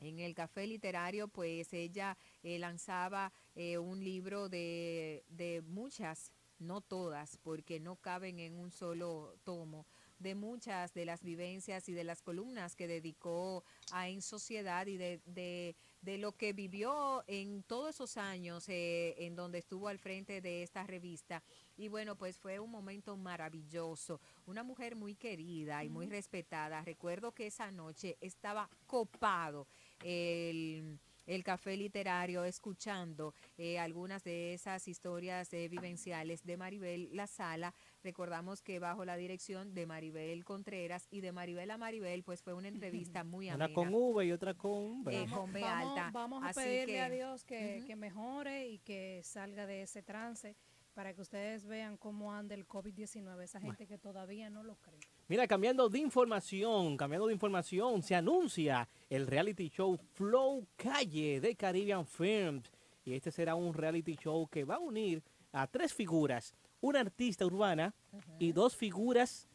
en 0.00 0.18
el 0.18 0.34
café 0.34 0.66
literario, 0.66 1.28
pues 1.28 1.72
ella 1.72 2.16
eh, 2.42 2.58
lanzaba 2.58 3.32
eh, 3.54 3.78
un 3.78 4.02
libro 4.02 4.48
de, 4.48 5.24
de 5.28 5.62
muchas, 5.62 6.32
no 6.62 6.80
todas, 6.80 7.36
porque 7.42 7.80
no 7.80 7.96
caben 7.96 8.38
en 8.38 8.54
un 8.54 8.70
solo 8.70 9.34
tomo, 9.44 9.86
de 10.18 10.34
muchas 10.36 10.94
de 10.94 11.04
las 11.04 11.22
vivencias 11.24 11.88
y 11.88 11.92
de 11.92 12.04
las 12.04 12.22
columnas 12.22 12.76
que 12.76 12.86
dedicó 12.86 13.64
a 13.90 14.08
En 14.08 14.22
Sociedad 14.22 14.86
y 14.86 14.96
de, 14.96 15.20
de- 15.26 15.74
de 16.00 16.18
lo 16.18 16.32
que 16.32 16.52
vivió 16.52 17.22
en 17.26 17.62
todos 17.64 17.94
esos 17.94 18.16
años 18.16 18.68
eh, 18.68 19.14
en 19.18 19.34
donde 19.36 19.58
estuvo 19.58 19.88
al 19.88 19.98
frente 19.98 20.40
de 20.40 20.62
esta 20.62 20.84
revista. 20.84 21.42
Y 21.76 21.88
bueno, 21.88 22.16
pues 22.16 22.38
fue 22.38 22.58
un 22.60 22.70
momento 22.70 23.16
maravilloso. 23.16 24.20
Una 24.46 24.62
mujer 24.62 24.96
muy 24.96 25.14
querida 25.14 25.82
y 25.84 25.88
muy 25.88 26.06
respetada. 26.06 26.82
Recuerdo 26.82 27.32
que 27.32 27.46
esa 27.46 27.70
noche 27.70 28.16
estaba 28.20 28.68
copado 28.86 29.66
el, 30.04 30.98
el 31.26 31.44
café 31.44 31.76
literario 31.76 32.44
escuchando 32.44 33.34
eh, 33.58 33.78
algunas 33.78 34.24
de 34.24 34.54
esas 34.54 34.88
historias 34.88 35.52
eh, 35.52 35.68
vivenciales 35.68 36.44
de 36.44 36.56
Maribel 36.56 37.08
La 37.14 37.26
Sala. 37.26 37.74
Recordamos 38.02 38.62
que 38.62 38.78
bajo 38.78 39.04
la 39.04 39.16
dirección 39.16 39.74
de 39.74 39.86
Maribel 39.86 40.44
Contreras 40.44 41.06
y 41.10 41.20
de 41.20 41.32
Maribel 41.32 41.70
a 41.70 41.78
Maribel, 41.78 42.22
pues 42.24 42.42
fue 42.42 42.54
una 42.54 42.68
entrevista 42.68 43.24
muy 43.24 43.48
amena. 43.48 43.66
Una 43.66 43.74
con 43.74 43.94
V 43.94 44.24
y 44.26 44.32
otra 44.32 44.54
con 44.54 45.04
B. 45.04 45.22
Eh, 45.22 45.26
con 45.32 45.52
B 45.52 45.60
vamos, 45.60 45.98
alta. 45.98 46.10
vamos 46.12 46.42
a 46.44 46.48
Así 46.48 46.60
pedirle 46.60 46.94
que- 46.94 47.00
a 47.00 47.10
Dios 47.10 47.44
que 47.44 47.94
mejore 47.96 48.68
y 48.68 48.78
que 48.78 49.20
salga 49.22 49.66
de 49.66 49.82
ese 49.82 50.02
trance 50.02 50.56
para 50.94 51.14
que 51.14 51.20
ustedes 51.22 51.64
vean 51.66 51.96
cómo 51.96 52.32
anda 52.34 52.54
el 52.54 52.66
COVID-19, 52.66 53.42
esa 53.42 53.60
gente 53.60 53.86
que 53.86 53.96
todavía 53.96 54.50
no 54.50 54.62
lo 54.62 54.76
cree. 54.76 55.00
Mira, 55.32 55.48
cambiando 55.48 55.88
de 55.88 55.98
información, 55.98 56.94
cambiando 56.98 57.26
de 57.26 57.32
información, 57.32 58.02
se 58.02 58.14
anuncia 58.14 58.86
el 59.08 59.26
reality 59.26 59.70
show 59.70 59.96
Flow 60.12 60.66
Calle 60.76 61.40
de 61.40 61.56
Caribbean 61.56 62.04
Films. 62.04 62.70
Y 63.02 63.14
este 63.14 63.30
será 63.30 63.54
un 63.54 63.72
reality 63.72 64.14
show 64.16 64.46
que 64.46 64.64
va 64.64 64.74
a 64.74 64.78
unir 64.78 65.22
a 65.52 65.66
tres 65.66 65.94
figuras, 65.94 66.54
una 66.82 67.00
artista 67.00 67.46
urbana 67.46 67.94
y 68.38 68.52
dos 68.52 68.76
figuras 68.76 69.48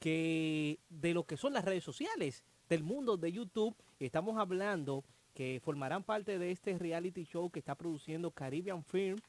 que 0.00 0.80
de 0.88 1.14
lo 1.14 1.22
que 1.22 1.36
son 1.36 1.52
las 1.52 1.64
redes 1.64 1.84
sociales, 1.84 2.42
del 2.68 2.82
mundo 2.82 3.16
de 3.16 3.30
YouTube. 3.30 3.76
Estamos 4.00 4.36
hablando 4.36 5.04
que 5.32 5.60
formarán 5.62 6.02
parte 6.02 6.40
de 6.40 6.50
este 6.50 6.76
reality 6.76 7.22
show 7.22 7.52
que 7.52 7.60
está 7.60 7.76
produciendo 7.76 8.32
Caribbean 8.32 8.82
Film 8.82 9.20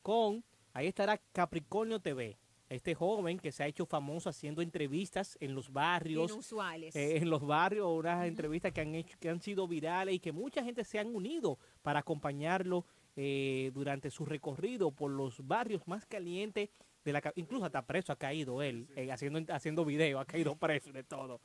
con, 0.00 0.42
ahí 0.72 0.86
estará 0.86 1.18
Capricornio 1.34 2.00
TV. 2.00 2.38
Este 2.70 2.94
joven 2.94 3.40
que 3.40 3.50
se 3.50 3.64
ha 3.64 3.66
hecho 3.66 3.84
famoso 3.84 4.30
haciendo 4.30 4.62
entrevistas 4.62 5.36
en 5.40 5.56
los 5.56 5.72
barrios, 5.72 6.30
Inusuales. 6.30 6.94
eh, 6.94 7.16
en 7.16 7.28
los 7.28 7.44
barrios, 7.44 7.88
unas 7.90 8.24
entrevistas 8.28 8.72
que 8.72 8.80
han 8.80 8.94
hecho, 8.94 9.18
que 9.18 9.28
han 9.28 9.42
sido 9.42 9.66
virales 9.66 10.14
y 10.14 10.20
que 10.20 10.30
mucha 10.30 10.62
gente 10.62 10.84
se 10.84 11.00
han 11.00 11.12
unido 11.12 11.58
para 11.82 11.98
acompañarlo 11.98 12.84
eh, 13.16 13.72
durante 13.74 14.08
su 14.12 14.24
recorrido 14.24 14.92
por 14.92 15.10
los 15.10 15.44
barrios 15.44 15.82
más 15.88 16.06
calientes 16.06 16.70
de 17.04 17.12
la 17.12 17.20
incluso 17.34 17.64
hasta 17.64 17.84
preso 17.84 18.12
ha 18.12 18.16
caído 18.16 18.62
él 18.62 18.86
eh, 18.94 19.10
haciendo 19.10 19.52
haciendo 19.52 19.84
video, 19.84 20.20
ha 20.20 20.24
caído 20.24 20.54
preso 20.54 20.92
de 20.92 21.02
todo. 21.02 21.40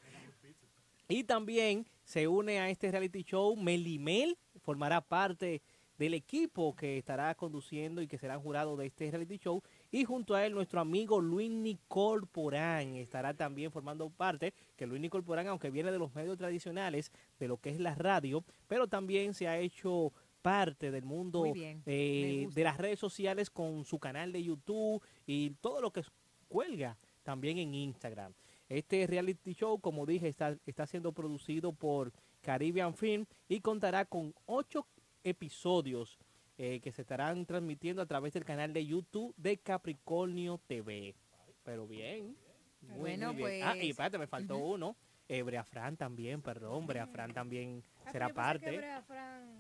Y 1.08 1.24
también 1.24 1.88
se 2.04 2.28
une 2.28 2.60
a 2.60 2.70
este 2.70 2.92
reality 2.92 3.24
show 3.24 3.56
Melimel, 3.56 4.38
formará 4.62 5.02
parte 5.02 5.64
del 5.98 6.14
equipo 6.14 6.76
que 6.76 6.98
estará 6.98 7.34
conduciendo 7.36 8.02
y 8.02 8.08
que 8.08 8.18
será 8.18 8.38
jurado 8.38 8.76
de 8.78 8.86
este 8.88 9.10
reality 9.10 9.38
show. 9.38 9.64
Y 9.92 10.04
junto 10.04 10.36
a 10.36 10.46
él 10.46 10.54
nuestro 10.54 10.82
amigo 10.82 11.22
Luis 11.22 11.50
Nicol 11.50 12.28
Porán 12.28 12.96
estará 12.96 13.34
también 13.34 13.72
formando 13.72 14.10
parte, 14.10 14.54
que 14.76 14.86
Luis 14.86 15.02
Nicol 15.02 15.24
Porán, 15.24 15.48
aunque 15.48 15.70
viene 15.70 15.92
de 15.92 16.00
los 16.00 16.14
medios 16.16 16.38
tradicionales, 16.38 17.12
de 17.40 17.48
lo 17.48 17.58
que 17.58 17.70
es 17.70 17.80
la 17.80 17.96
radio, 17.96 18.44
pero 18.68 18.88
también 18.88 19.34
se 19.34 19.48
ha 19.48 19.58
hecho 19.58 20.12
parte 20.42 20.92
del 20.92 21.06
mundo 21.06 21.52
bien, 21.52 21.82
eh, 21.88 22.48
de 22.54 22.64
las 22.64 22.78
redes 22.78 23.00
sociales 23.00 23.50
con 23.50 23.84
su 23.84 23.98
canal 23.98 24.32
de 24.32 24.44
YouTube 24.44 25.02
y 25.26 25.52
todo 25.62 25.82
lo 25.82 25.92
que 25.92 26.04
cuelga 26.48 26.98
también 27.24 27.58
en 27.58 27.74
Instagram. 27.74 28.34
Este 28.70 29.08
reality 29.08 29.54
show, 29.54 29.80
como 29.80 30.06
dije, 30.06 30.28
está, 30.28 30.58
está 30.66 30.86
siendo 30.88 31.14
producido 31.14 31.74
por 31.74 32.12
Caribbean 32.42 32.94
Film 32.94 33.26
y 33.48 33.60
contará 33.60 34.06
con 34.06 34.34
ocho 34.46 34.86
episodios 35.24 36.20
eh, 36.58 36.80
que 36.80 36.92
se 36.92 37.02
estarán 37.02 37.46
transmitiendo 37.46 38.02
a 38.02 38.06
través 38.06 38.34
del 38.34 38.46
canal 38.46 38.74
de 38.74 38.86
YouTube 38.86 39.34
de 39.38 39.58
Capricornio 39.58 40.60
TV. 40.68 41.16
Pero 41.64 41.88
bien. 41.88 42.36
muy, 42.82 42.98
Bueno, 42.98 43.34
muy 43.34 43.52
bien. 43.52 43.68
Ah, 43.68 43.76
y 43.76 43.80
pues, 43.80 43.90
espérate, 43.92 44.18
me 44.18 44.28
faltó 44.28 44.58
uno. 44.58 44.96
Eh, 45.28 45.42
Brea 45.42 45.64
Fran 45.64 45.98
también, 45.98 46.42
perdón. 46.42 46.86
Brea 46.86 47.08
Fran 47.08 47.34
también 47.34 47.84
Ah, 48.06 48.12
será 48.12 48.30
parte. 48.30 48.80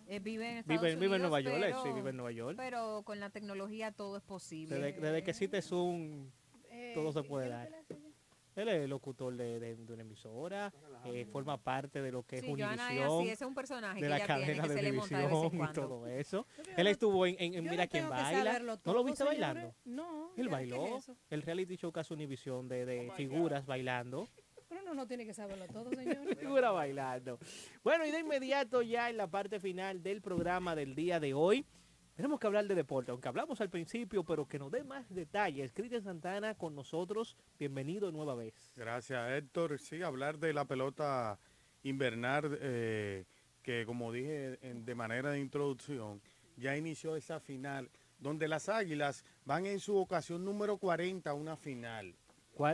Eh, 0.08 0.20
vive 0.20 0.52
en 0.52 0.58
Estados 0.58 0.82
Vive, 0.82 0.96
vive 0.96 1.16
en 1.16 1.22
Nueva 1.24 1.42
York, 1.42 1.76
sí, 1.84 1.90
vive 1.92 2.12
en 2.12 2.18
Nueva 2.18 2.32
York. 2.32 2.56
Pero 2.58 3.02
con 3.04 3.20
la 3.20 3.32
tecnología 3.32 3.92
todo 3.92 4.18
es 4.18 4.24
posible. 4.24 4.76
Desde, 4.76 5.02
desde 5.02 5.24
que 5.24 5.32
existe 5.32 5.62
Zoom, 5.64 6.30
todo 6.94 7.12
se 7.12 7.24
puede 7.24 7.50
dar. 7.50 7.70
Él 8.56 8.70
es 8.70 8.88
locutor 8.90 9.36
de, 9.36 9.60
de- 9.60 9.76
de 9.76 9.94
una 9.94 10.02
emisora, 10.04 10.74
eh, 11.06 11.26
forma 11.26 11.58
parte 11.58 12.02
de 12.02 12.12
lo 12.12 12.24
que 12.24 12.40
Sí, 12.40 12.46
es 12.48 12.52
Joana 12.58 12.74
es 12.74 12.80
Univisión, 12.90 13.20
así, 13.20 13.24
ese 13.30 13.44
es 13.44 13.48
un 13.48 13.56
personaje 13.56 13.96
de 13.96 14.02
que 14.02 14.10
la 14.10 14.16
ella 14.18 14.26
tiene, 14.26 14.42
cadena 14.42 14.64
que 14.64 14.70
de 14.70 14.76
se 14.76 14.82
le 14.82 14.92
monta 14.94 15.18
de 15.18 15.24
vez 15.26 15.32
en 15.34 15.38
Univisión 15.40 15.70
y 15.70 15.74
todo 15.74 16.08
eso. 16.08 16.48
Él 16.78 16.88
estuvo 16.88 17.26
en, 17.26 17.36
en- 17.40 17.54
en 17.56 17.64
yo 17.66 17.72
Mira 17.72 17.84
no 17.86 17.90
quién 17.90 18.10
baila. 18.10 18.60
¿No 18.86 18.94
lo 18.94 19.04
viste 19.04 19.24
bailando? 19.24 19.76
No, 19.86 20.32
Él 20.36 20.36
ya, 20.36 20.44
¿qué 20.44 20.50
bailó. 20.50 20.98
es? 20.98 21.12
El 21.30 21.42
reality 21.42 21.76
show 21.76 21.92
que 21.92 22.00
hace 22.00 22.14
Univisión 22.14 22.68
de, 22.70 22.84
Oh 22.84 22.86
de 22.86 23.12
figuras 23.16 23.66
bailando. 23.66 24.28
Pero 24.70 24.82
uno 24.82 24.94
no 24.96 25.06
tiene 25.08 25.26
que 25.26 25.34
saberlo 25.34 25.68
todo, 25.68 25.92
señor. 25.92 26.18
Figura 26.40 26.72
bailando. 26.72 27.38
Bueno, 27.84 28.06
y 28.06 28.12
de 28.12 28.20
inmediato 28.22 28.82
ya 28.82 29.10
en 29.10 29.18
la 29.18 29.28
parte 29.28 29.60
final 29.60 30.02
del 30.02 30.22
programa 30.22 30.76
del 30.76 30.96
día 30.96 31.20
de 31.20 31.34
hoy, 31.34 31.66
tenemos 32.16 32.40
que 32.40 32.48
hablar 32.48 32.66
de 32.66 32.76
deporte, 32.76 33.12
aunque 33.12 33.28
hablamos 33.28 33.60
al 33.62 33.70
principio, 33.70 34.24
pero 34.24 34.48
que 34.48 34.58
nos 34.58 34.72
dé 34.72 34.84
más 34.84 35.14
detalles. 35.14 35.74
Cristian 35.74 36.02
Santana 36.04 36.56
con 36.56 36.74
nosotros, 36.76 37.36
bienvenido 37.60 38.12
nueva 38.12 38.36
vez. 38.36 38.72
Gracias, 38.76 39.32
Héctor. 39.32 39.78
Sí, 39.80 40.02
hablar 40.02 40.40
de 40.40 40.54
la 40.54 40.66
pelota 40.66 41.38
invernal, 41.84 42.58
eh, 42.62 43.26
que 43.62 43.86
como 43.86 44.12
dije 44.12 44.58
en- 44.62 44.86
de 44.86 44.96
manera 44.96 45.32
de 45.32 45.40
introducción, 45.40 46.22
ya 46.56 46.78
inició 46.78 47.16
esa 47.18 47.40
final, 47.40 47.90
donde 48.18 48.48
las 48.48 48.70
Águilas 48.70 49.26
van 49.44 49.66
en 49.66 49.80
su 49.80 49.98
ocasión 49.98 50.46
número 50.46 50.78
40 50.78 51.32
a 51.32 51.34
una 51.34 51.58
final. 51.58 52.16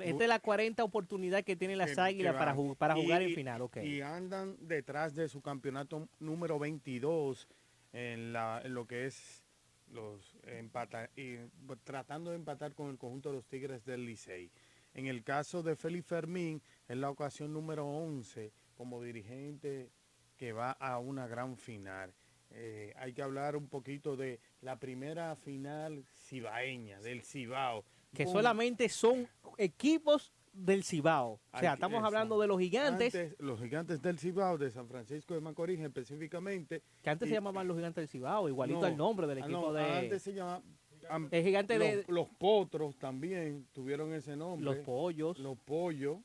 Esta 0.04 0.24
es 0.24 0.30
la 0.30 0.38
40 0.40 0.84
oportunidad 0.84 1.44
que 1.44 1.56
tienen 1.56 1.80
las 1.80 1.90
que- 1.90 1.96
que 1.96 2.02
Águilas 2.02 2.36
para, 2.36 2.54
jugar 2.94 3.24
Y- 3.24 3.26
en 3.30 3.34
final, 3.36 3.62
ok. 3.64 3.78
Y 3.78 4.02
andan 4.02 4.56
detrás 4.60 5.16
de 5.16 5.28
su 5.28 5.42
campeonato 5.42 6.08
número 6.20 6.60
22 6.60 7.48
en, 7.94 8.34
la, 8.34 8.62
en 8.64 8.74
lo 8.74 8.88
que 8.88 9.06
es 9.06 9.44
los 9.92 10.38
empata, 10.44 11.10
y, 11.16 11.36
tratando 11.84 12.32
de 12.32 12.38
empatar 12.38 12.74
con 12.74 12.90
el 12.90 12.98
conjunto 12.98 13.30
de 13.30 13.36
los 13.36 13.46
Tigres 13.48 13.86
del 13.86 14.06
Licey. 14.06 14.52
En 14.94 15.08
el 15.08 15.24
caso 15.24 15.64
de 15.64 15.76
Félix 15.76 16.08
Fermín, 16.08 16.62
es 16.88 16.98
la 16.98 17.10
ocasión 17.10 17.54
número 17.54 17.86
11 17.86 18.52
como 18.76 19.02
dirigente 19.02 19.92
que 20.38 20.54
va 20.54 20.72
a 20.72 20.98
una 21.00 21.28
gran 21.28 21.58
final. 21.58 22.14
Eh, 22.50 22.94
hay 22.98 23.14
que 23.14 23.22
hablar 23.22 23.56
un 23.56 23.68
poquito 23.68 24.18
de 24.18 24.40
la 24.62 24.78
primera 24.78 25.36
final 25.36 26.06
cibaeña, 26.28 27.00
del 27.00 27.24
Cibao. 27.24 27.86
que 28.14 28.26
solamente 28.26 28.90
son 28.90 29.28
equipos 29.58 30.34
del 30.54 30.84
Cibao. 30.84 31.40
O 31.54 31.60
sea, 31.60 31.74
estamos 31.74 31.96
exacto. 31.98 32.08
hablando 32.08 32.40
de 32.40 32.48
los 32.48 32.60
gigantes, 32.60 33.16
Antes, 33.16 33.36
los 33.40 33.60
gigantes 33.60 34.02
del 34.02 34.20
Cibao, 34.20 34.58
de 34.58 34.70
San 34.72 34.88
Francisco 34.88 35.34
de 35.34 35.42
Macorís 35.42 35.80
específicamente. 35.80 36.82
que 37.02 37.10
antes 37.10 37.28
y- 37.28 37.30
se 37.30 37.36
llamaban 37.36 37.68
los 37.68 37.78
gigantes 37.78 38.02
del 38.04 38.08
Cibao, 38.10 38.48
igualito 38.50 38.80
No, 38.82 38.86
al 38.86 38.98
nombre 38.98 39.28
del 39.28 39.38
ah, 39.38 39.42
equipo 39.42 39.62
no, 39.62 39.74
de... 39.74 39.84
Antes 39.84 40.22
se 40.24 40.34
llamaba... 40.34 40.62
am- 41.10 41.30
El 41.32 41.44
gigante 41.44 41.78
los, 41.78 41.88
de- 41.88 42.06
Los 42.10 42.28
potros 42.30 42.98
también 42.98 43.68
tuvieron 43.74 44.14
ese 44.14 44.36
nombre. 44.36 44.66
Los 44.66 44.78
pollos. 44.86 45.40
Los 45.40 45.58
pollos. 45.58 46.18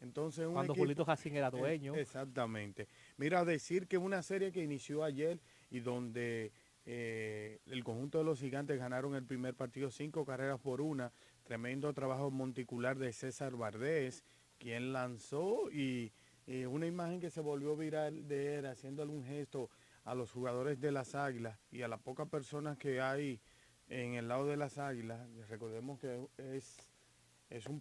Entonces, 0.00 0.46
un 0.46 0.52
Cuando 0.54 0.72
equipo- 0.74 0.82
Julito 0.82 1.04
Jacín 1.04 1.36
era 1.36 1.48
Eh, 1.48 1.50
dueño. 1.58 1.94
Exactamente. 1.94 2.88
Mira, 3.16 3.44
decir 3.44 3.86
que 3.88 3.96
una 3.98 4.22
serie 4.22 4.52
que 4.52 4.62
inició 4.62 5.02
ayer 5.04 5.40
y 5.70 5.80
donde 5.80 6.52
eh, 6.86 7.60
el 7.66 7.82
conjunto 7.82 8.18
de 8.18 8.24
los 8.24 8.38
gigantes 8.40 8.78
ganaron 8.78 9.14
el 9.14 9.24
primer 9.24 9.54
partido 9.54 9.90
cinco 9.90 10.24
carreras 10.26 10.60
por 10.60 10.82
una. 10.82 11.12
Tremendo 11.44 11.92
trabajo 11.92 12.30
monticular 12.30 12.98
de 12.98 13.12
César 13.12 13.54
Vardés, 13.54 14.24
quien 14.58 14.92
lanzó 14.92 15.70
y 15.70 16.12
eh, 16.46 16.66
una 16.66 16.86
imagen 16.86 17.20
que 17.20 17.30
se 17.30 17.40
volvió 17.40 17.76
viral 17.76 18.26
de 18.26 18.56
él 18.56 18.66
haciendo 18.66 19.02
algún 19.02 19.24
gesto 19.24 19.70
a 20.04 20.14
los 20.14 20.32
jugadores 20.32 20.80
de 20.80 20.90
las 20.90 21.14
Águilas 21.14 21.58
y 21.70 21.82
a 21.82 21.88
las 21.88 22.00
pocas 22.00 22.28
personas 22.28 22.78
que 22.78 23.00
hay 23.00 23.40
en 23.88 24.14
el 24.14 24.28
lado 24.28 24.46
de 24.46 24.56
las 24.56 24.78
Águilas. 24.78 25.20
Recordemos 25.48 26.00
que 26.00 26.26
es 26.38 26.90
es 27.50 27.66
un 27.66 27.80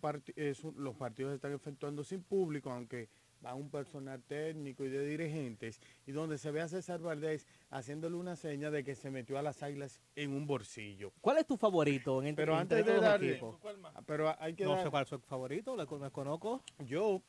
los 0.77 0.95
partidos 0.95 1.33
están 1.33 1.53
efectuando 1.53 2.03
sin 2.03 2.21
público, 2.21 2.71
aunque 2.71 3.09
va 3.45 3.53
un 3.55 3.69
personal 3.69 4.21
técnico 4.23 4.85
y 4.85 4.89
de 4.89 5.05
dirigentes, 5.05 5.79
y 6.05 6.11
donde 6.11 6.37
se 6.37 6.51
ve 6.51 6.61
a 6.61 6.67
César 6.67 6.99
Valdés 7.01 7.45
haciéndole 7.69 8.15
una 8.15 8.35
seña 8.35 8.71
de 8.71 8.83
que 8.83 8.95
se 8.95 9.11
metió 9.11 9.37
a 9.37 9.41
las 9.41 9.61
águilas 9.63 10.01
en 10.15 10.31
un 10.33 10.47
bolsillo. 10.47 11.11
¿Cuál 11.21 11.37
es 11.39 11.45
tu 11.47 11.57
favorito 11.57 12.21
en 12.21 12.27
entre, 12.29 12.45
Pero 12.45 12.59
entre 12.59 12.77
antes 12.79 12.85
de 12.85 12.91
todos 12.91 13.03
los 13.03 13.61
darle, 13.61 14.03
pero 14.05 14.35
hay 14.41 14.53
que 14.53 14.63
No 14.63 14.75
dar- 14.75 14.83
sé 14.83 14.89
cuál 14.89 15.03
es 15.03 15.09
su 15.09 15.19
favorito, 15.19 15.75
lo 15.75 15.83
lo 15.83 16.11
conozco. 16.11 16.63
yo, 16.85 17.21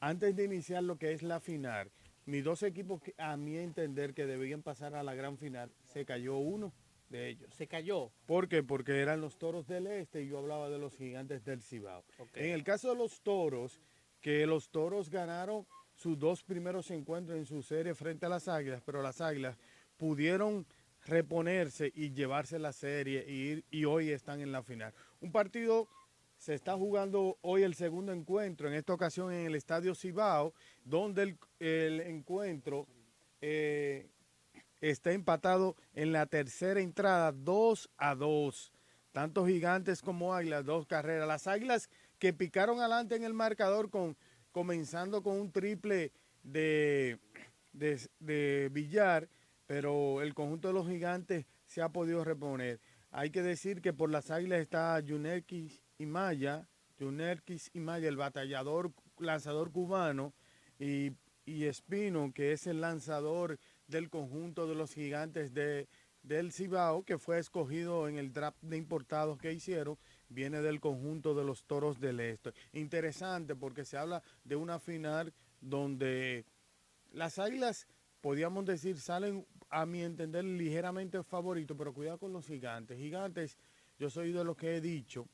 antes 0.00 0.36
de 0.36 0.44
iniciar 0.44 0.82
lo 0.84 0.96
que 0.96 1.12
es 1.12 1.22
la 1.22 1.40
final, 1.40 1.90
mis 2.26 2.44
dos 2.44 2.62
equipos, 2.62 3.00
que, 3.00 3.14
a 3.18 3.36
mi 3.36 3.56
entender, 3.56 4.14
que 4.14 4.26
debían 4.26 4.62
pasar 4.62 4.94
a 4.94 5.02
la 5.02 5.14
gran 5.14 5.38
final, 5.38 5.72
se 5.84 6.04
cayó 6.04 6.36
uno. 6.38 6.72
de 7.08 7.30
ellos. 7.30 7.48
Se 7.54 7.66
cayó. 7.66 8.12
¿Por 8.26 8.48
qué? 8.50 8.62
Porque 8.62 9.00
eran 9.00 9.22
los 9.22 9.38
toros 9.38 9.66
del 9.66 9.86
este 9.86 10.20
y 10.24 10.28
yo 10.28 10.36
hablaba 10.40 10.68
de 10.68 10.78
los 10.78 10.94
gigantes 10.94 11.42
del 11.42 11.62
Cibao. 11.62 12.04
En 12.34 12.50
el 12.50 12.62
caso 12.64 12.90
de 12.90 12.96
los 12.96 13.22
toros, 13.22 13.80
que 14.20 14.46
los 14.46 14.70
toros 14.70 15.10
ganaron 15.10 15.66
sus 15.94 16.18
dos 16.18 16.42
primeros 16.42 16.90
encuentros 16.90 17.38
en 17.38 17.46
su 17.46 17.62
serie 17.62 17.94
frente 17.94 18.26
a 18.26 18.28
las 18.28 18.48
águilas, 18.48 18.82
pero 18.84 19.02
las 19.02 19.20
águilas 19.20 19.56
pudieron 19.96 20.66
reponerse 21.04 21.92
y 21.94 22.12
llevarse 22.12 22.58
la 22.58 22.72
serie 22.72 23.24
y, 23.70 23.84
hoy 23.84 24.10
están 24.10 24.40
en 24.40 24.52
la 24.52 24.62
final. 24.62 24.92
Un 25.20 25.32
partido 25.32 25.88
se 26.36 26.54
está 26.54 26.74
jugando 26.76 27.38
hoy 27.40 27.62
el 27.62 27.74
segundo 27.74 28.12
encuentro, 28.12 28.68
en 28.68 28.74
esta 28.74 28.92
ocasión 28.92 29.32
en 29.32 29.46
el 29.46 29.54
Estadio 29.56 29.94
Cibao, 29.94 30.54
donde 30.84 31.22
el, 31.22 31.38
el 31.58 32.00
encuentro 32.00 32.86
eh, 33.40 34.08
está 34.80 35.12
empatado 35.12 35.76
en 35.94 36.12
la 36.12 36.26
tercera 36.26 36.80
entrada, 36.80 37.32
2 37.32 37.90
a 37.96 38.14
2. 38.14 38.72
Tanto 39.12 39.46
gigantes 39.46 40.02
como 40.02 40.34
águilas, 40.34 40.64
dos 40.64 40.86
carreras. 40.86 41.26
Las 41.26 41.46
águilas 41.46 41.90
que 42.18 42.32
picaron 42.32 42.80
adelante 42.80 43.16
en 43.16 43.24
el 43.24 43.34
marcador 43.34 43.90
con, 43.90 44.16
comenzando 44.52 45.22
con 45.22 45.38
un 45.38 45.52
triple 45.52 46.12
de, 46.42 47.18
de, 47.72 48.70
pero 49.66 50.22
el 50.22 50.34
conjunto 50.34 50.68
de 50.68 50.74
los 50.74 50.88
gigantes 50.88 51.46
se 51.66 51.82
ha 51.82 51.90
podido 51.90 52.24
reponer. 52.24 52.80
Hay 53.10 53.30
que 53.30 53.42
decir 53.42 53.80
que 53.80 53.92
por 53.92 54.10
las 54.10 54.30
águilas 54.30 54.60
está 54.60 54.98
Yunerkis 55.00 55.80
y 55.98 56.06
Maya, 56.06 56.68
Yunerkis 56.98 57.70
y 57.72 57.80
Maya, 57.80 58.08
el 58.08 58.16
batallador 58.16 58.92
lanzador 59.18 59.70
cubano, 59.70 60.32
y, 60.78 61.12
y 61.44 61.64
Espino, 61.64 62.32
que 62.32 62.52
es 62.52 62.66
el 62.66 62.80
lanzador 62.80 63.58
del 63.86 64.10
conjunto 64.10 64.66
de 64.66 64.74
los 64.74 64.92
gigantes 64.92 65.54
de, 65.54 65.88
del 66.22 66.52
Cibao, 66.52 67.04
que 67.04 67.18
fue 67.18 67.38
escogido 67.38 68.08
en 68.08 68.18
el 68.18 68.32
draft 68.32 68.58
de 68.62 68.76
importados 68.76 69.38
que 69.38 69.52
hicieron, 69.52 69.98
viene 70.28 70.60
del 70.60 70.80
conjunto 70.80 71.34
de 71.34 71.44
los 71.44 71.64
toros 71.64 72.00
del 72.00 72.20
este. 72.20 72.52
Interesante 72.72 73.54
porque 73.54 73.84
se 73.84 73.96
habla 73.96 74.22
de 74.44 74.56
una 74.56 74.78
final 74.78 75.32
donde 75.60 76.44
las 77.12 77.38
águilas, 77.38 77.86
podríamos 78.20 78.64
decir, 78.64 78.98
salen 79.00 79.46
a 79.70 79.86
mi 79.86 80.02
entender 80.02 80.44
ligeramente 80.44 81.22
favoritos, 81.22 81.76
pero 81.76 81.92
cuidado 81.92 82.18
con 82.18 82.32
los 82.32 82.46
gigantes. 82.46 82.98
Gigantes, 82.98 83.58
yo 83.98 84.10
soy 84.10 84.32
de 84.32 84.44
los 84.44 84.56
que 84.56 84.76
he 84.76 84.80
dicho, 84.80 85.26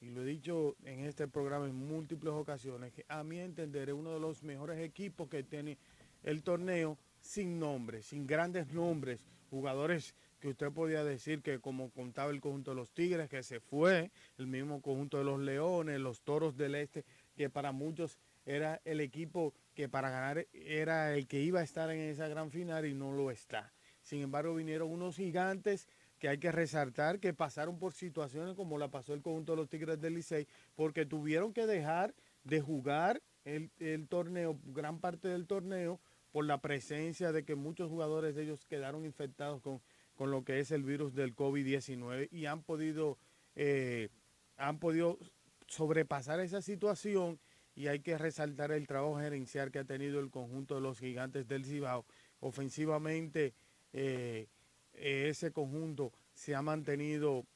y 0.00 0.10
lo 0.10 0.22
he 0.22 0.26
dicho 0.26 0.76
en 0.84 1.00
este 1.00 1.28
programa 1.28 1.66
en 1.66 1.74
múltiples 1.74 2.32
ocasiones, 2.32 2.92
que 2.92 3.04
a 3.08 3.22
mi 3.22 3.38
entender 3.38 3.88
es 3.88 3.94
uno 3.94 4.12
de 4.12 4.20
los 4.20 4.42
mejores 4.42 4.80
equipos 4.80 5.28
que 5.28 5.42
tiene 5.42 5.78
el 6.22 6.42
torneo 6.42 6.98
sin 7.20 7.58
nombres, 7.58 8.06
sin 8.06 8.26
grandes 8.26 8.72
nombres, 8.72 9.24
jugadores 9.50 10.14
que 10.42 10.48
usted 10.48 10.72
podía 10.72 11.04
decir 11.04 11.40
que 11.40 11.60
como 11.60 11.92
contaba 11.92 12.32
el 12.32 12.40
conjunto 12.40 12.72
de 12.72 12.74
los 12.74 12.90
Tigres, 12.90 13.28
que 13.28 13.44
se 13.44 13.60
fue, 13.60 14.10
el 14.38 14.48
mismo 14.48 14.82
conjunto 14.82 15.18
de 15.18 15.22
los 15.24 15.38
Leones, 15.38 16.00
los 16.00 16.20
Toros 16.22 16.56
del 16.56 16.74
Este, 16.74 17.04
que 17.36 17.48
para 17.48 17.70
muchos 17.70 18.18
era 18.44 18.80
el 18.84 19.00
equipo 19.00 19.54
que 19.72 19.88
para 19.88 20.10
ganar 20.10 20.48
era 20.52 21.14
el 21.14 21.28
que 21.28 21.40
iba 21.40 21.60
a 21.60 21.62
estar 21.62 21.88
en 21.92 22.00
esa 22.00 22.26
gran 22.26 22.50
final 22.50 22.84
y 22.86 22.92
no 22.92 23.12
lo 23.12 23.30
está. 23.30 23.72
Sin 24.02 24.20
embargo, 24.20 24.56
vinieron 24.56 24.90
unos 24.90 25.14
gigantes 25.14 25.88
que 26.18 26.28
hay 26.28 26.38
que 26.38 26.50
resaltar 26.50 27.20
que 27.20 27.32
pasaron 27.32 27.78
por 27.78 27.94
situaciones 27.94 28.56
como 28.56 28.78
la 28.78 28.90
pasó 28.90 29.14
el 29.14 29.22
conjunto 29.22 29.52
de 29.52 29.58
los 29.58 29.68
Tigres 29.68 30.00
del 30.00 30.14
Licey, 30.14 30.48
porque 30.74 31.06
tuvieron 31.06 31.52
que 31.52 31.68
dejar 31.68 32.16
de 32.42 32.60
jugar 32.60 33.22
el, 33.44 33.70
el 33.78 34.08
torneo, 34.08 34.58
gran 34.64 34.98
parte 34.98 35.28
del 35.28 35.46
torneo, 35.46 36.00
por 36.32 36.46
la 36.46 36.60
presencia 36.60 37.30
de 37.30 37.44
que 37.44 37.54
muchos 37.54 37.88
jugadores 37.88 38.34
de 38.34 38.42
ellos 38.42 38.64
quedaron 38.66 39.04
infectados 39.04 39.60
con, 39.60 39.80
con 40.14 40.30
lo 40.30 40.44
que 40.44 40.60
es 40.60 40.70
el 40.70 40.82
virus 40.82 41.14
del 41.14 41.34
COVID-19 41.34 42.28
y 42.30 42.46
han 42.46 42.62
podido, 42.62 43.18
eh, 43.54 44.08
han 44.56 44.78
podido 44.78 45.18
sobrepasar 45.66 46.40
esa 46.40 46.62
situación 46.62 47.38
y 47.74 47.86
hay 47.86 48.00
que 48.00 48.18
resaltar 48.18 48.72
el 48.72 48.86
trabajo 48.86 49.18
gerencial 49.18 49.70
que 49.70 49.78
ha 49.78 49.84
tenido 49.84 50.20
el 50.20 50.30
conjunto 50.30 50.74
de 50.74 50.82
los 50.82 50.98
gigantes 50.98 51.48
del 51.48 51.64
Cibao. 51.64 52.04
Ofensivamente, 52.40 53.54
eh, 53.92 54.48
eh, 54.94 55.28
ese 55.28 55.52
conjunto 55.52 56.12
se 56.34 56.54
ha 56.54 56.62
mantenido 56.62 57.46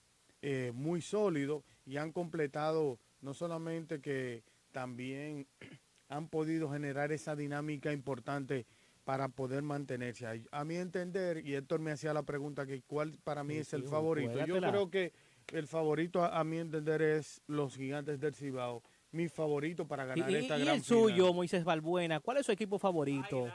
muy 0.75 1.03
sólido 1.03 1.65
y 1.85 1.97
han 1.97 2.13
completado 2.13 3.01
no 3.21 3.35
solamente 3.35 4.01
que 4.01 4.45
también 4.71 5.49
han 6.09 6.29
podido 6.29 6.71
generar 6.71 7.11
esa 7.11 7.35
dinámica 7.35 7.93
importante 7.93 8.65
para 9.07 9.29
poder 9.29 9.63
mantenerse 9.63 10.27
ahí. 10.27 10.45
A 10.51 10.65
mi 10.65 10.75
entender, 10.75 11.47
y 11.47 11.55
Héctor 11.55 11.79
me 11.79 11.93
hacía 11.93 12.13
la 12.13 12.25
pregunta 12.25 12.67
que 12.67 12.83
cuál 12.83 13.17
para 13.23 13.45
mí 13.45 13.55
Sí, 13.55 13.61
es 13.61 13.73
el 13.73 13.85
favorito. 13.85 14.45
Yo 14.45 14.59
creo 14.61 14.91
que 14.91 15.13
el 15.53 15.69
favorito 15.69 16.25
a, 16.25 16.41
a 16.41 16.43
mi 16.43 16.59
entender 16.59 17.01
es 17.03 17.41
los 17.47 17.77
gigantes 17.77 18.19
del 18.19 18.35
Cibao. 18.35 18.83
Mi 19.13 19.29
favorito 19.29 19.87
para 19.87 20.03
Y, 20.07 20.09
ganar 20.09 20.31
y- 20.33 20.35
esta 20.35 20.59
y 20.59 20.63
gran 20.65 20.75
el 20.79 20.83
suyo. 20.83 21.33
Moisés 21.33 21.63
Balbuena, 21.63 22.19
¿cuál 22.19 22.39
es 22.39 22.47
su 22.47 22.51
equipo 22.53 22.81
favorito? 22.81 23.47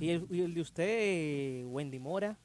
¿Y 0.00 0.08
el, 0.08 0.26
y 0.30 0.40
el 0.40 0.54
de 0.54 0.60
usted, 0.62 1.64
Wendy 1.66 1.98
Mora? 1.98 2.38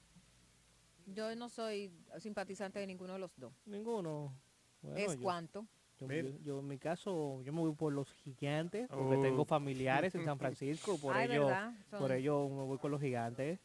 Yo 1.06 1.34
no 1.38 1.48
soy 1.48 1.90
simpatizante 2.20 2.80
de 2.80 2.88
ninguno 2.88 3.14
de 3.14 3.20
los 3.20 3.32
dos. 3.38 3.54
Ninguno. 3.66 4.36
Bueno, 4.82 4.98
¿Es 4.98 5.16
yo- 5.16 5.22
cuánto? 5.22 5.66
Yo, 6.00 6.08
Mira. 6.08 6.30
yo- 6.30 6.38
yo 6.44 6.60
en 6.60 6.68
mi 6.68 6.78
caso, 6.78 7.42
yo 7.44 7.54
me 7.54 7.60
voy 7.62 7.74
por 7.74 7.94
los 7.94 8.12
gigantes, 8.12 8.88
porque 8.90 9.16
Oh. 9.18 9.22
tengo 9.22 9.46
familiares 9.46 10.14
en 10.16 10.26
San 10.26 10.38
Francisco, 10.38 10.98
por 11.00 11.16
Ay, 11.16 11.32
ello, 11.32 11.50
por 11.98 12.12
ello 12.12 12.50
me 12.50 12.64
voy 12.66 12.78
con 12.78 12.92
los 12.92 13.00
gigantes. 13.02 13.60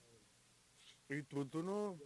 ¿Y 1.09 1.23
tú, 1.25 1.45
tú 1.47 1.63
no? 1.63 1.99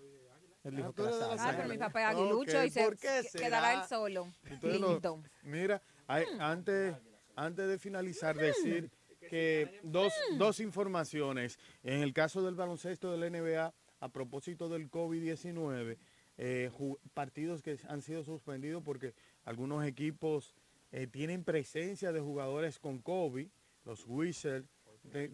Él 0.64 0.76
dijo 0.76 0.94
Ah, 0.96 1.02
de 1.02 1.10
la. 1.10 1.34
Ah, 1.38 1.52
pero 1.54 1.68
mi 1.68 1.76
papá 1.76 2.00
es 2.10 2.16
aguilucho 2.16 2.64
y 2.64 2.70
se 2.70 2.84
¿por 2.84 2.96
qué 2.96 3.22
se- 3.22 3.38
quedará 3.38 3.74
él 3.74 3.80
solo. 3.86 4.26
Entonces 4.44 4.80
lo- 4.80 5.22
mira, 5.42 5.82
hay- 6.06 6.24
antes, 6.40 6.96
antes 7.36 7.68
de 7.68 7.78
finalizar, 7.78 8.34
decir 8.34 8.90
que 9.28 9.78
dos, 9.82 10.10
Mm. 10.32 10.38
dos 10.38 10.60
informaciones. 10.60 11.58
En 11.82 12.00
el 12.02 12.14
caso 12.14 12.40
del 12.42 12.54
baloncesto 12.54 13.12
del 13.12 13.24
NBA, 13.24 13.74
a 14.00 14.08
propósito 14.08 14.70
del 14.70 14.90
COVID-19, 14.90 15.98
eh, 16.36 16.70
partidos 17.12 17.62
que 17.62 17.78
han 17.88 18.02
sido 18.02 18.24
suspendidos 18.24 18.82
porque 18.82 19.14
algunos 19.44 19.84
equipos 19.84 20.54
eh, 20.92 21.06
tienen 21.06 21.44
presencia 21.44 22.12
de 22.12 22.20
jugadores 22.20 22.78
con 22.78 22.98
COVID, 22.98 23.48
los 23.84 24.04
Wizards, 24.06 24.68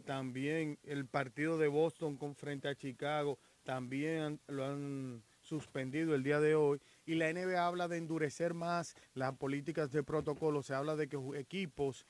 también 0.05 0.79
el 0.83 1.07
partido 1.07 1.57
de 1.57 1.69
Boston 1.69 2.19
frente 2.35 2.69
a 2.69 2.75
Chicago, 2.75 3.39
también 3.63 4.41
lo 4.49 4.65
han 4.65 5.23
suspendido 5.41 6.15
el 6.15 6.23
día 6.23 6.41
de 6.41 6.55
hoy. 6.55 6.81
Y 7.07 7.15
la 7.15 7.33
NBA 7.33 7.67
habla 7.67 7.89
de 7.89 7.99
endurecer 7.99 8.55
más 8.55 8.97
las 9.15 9.37
políticas 9.37 9.93
de 9.93 10.03
protocolo. 10.03 10.63
Se 10.63 10.75
habla 10.75 10.97
de 10.97 11.09
que 11.09 11.19
equipos, 11.37 12.07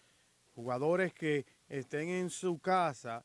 jugadores 0.54 1.12
que 1.12 1.44
estén 1.68 2.08
en 2.08 2.30
su 2.30 2.58
casa, 2.58 3.24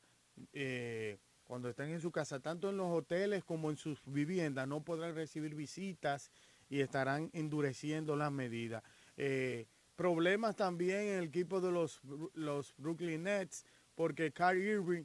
eh, 0.54 1.18
cuando 1.46 1.70
estén 1.70 1.90
en 1.90 2.02
su 2.02 2.12
casa, 2.12 2.40
tanto 2.40 2.70
en 2.70 2.78
los 2.78 2.88
hoteles 2.92 3.44
como 3.44 3.70
en 3.70 3.78
sus 3.78 4.02
viviendas, 4.06 4.68
no 4.68 4.84
podrán 4.84 5.16
recibir 5.16 5.56
visitas 5.56 6.32
y 6.70 6.82
estarán 6.82 7.30
endureciendo 7.34 8.16
las 8.16 8.32
medidas. 8.32 8.84
Eh, 9.16 9.68
problemas 9.96 10.56
también 10.56 11.02
en 11.02 11.20
el 11.20 11.26
equipo 11.26 11.62
de 11.62 11.72
los, 11.72 12.02
los 12.34 12.74
Brooklyn 12.78 13.24
Nets, 13.24 13.66
porque 13.96 14.32
Kyrie 14.32 14.74
Irving 14.74 15.04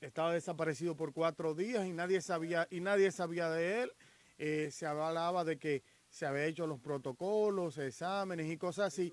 estaba 0.00 0.32
desaparecido 0.32 0.96
por 0.96 1.12
cuatro 1.12 1.54
días 1.54 1.86
y 1.86 1.92
nadie 1.92 2.20
sabía, 2.20 2.66
y 2.70 2.80
nadie 2.80 3.10
sabía 3.10 3.50
de 3.50 3.82
él. 3.82 3.92
Eh, 4.38 4.70
se 4.70 4.86
hablaba 4.86 5.44
de 5.44 5.58
que 5.58 5.82
se 6.08 6.26
había 6.26 6.46
hecho 6.46 6.66
los 6.66 6.80
protocolos, 6.80 7.78
exámenes 7.78 8.50
y 8.50 8.56
cosas 8.56 8.88
así. 8.88 9.12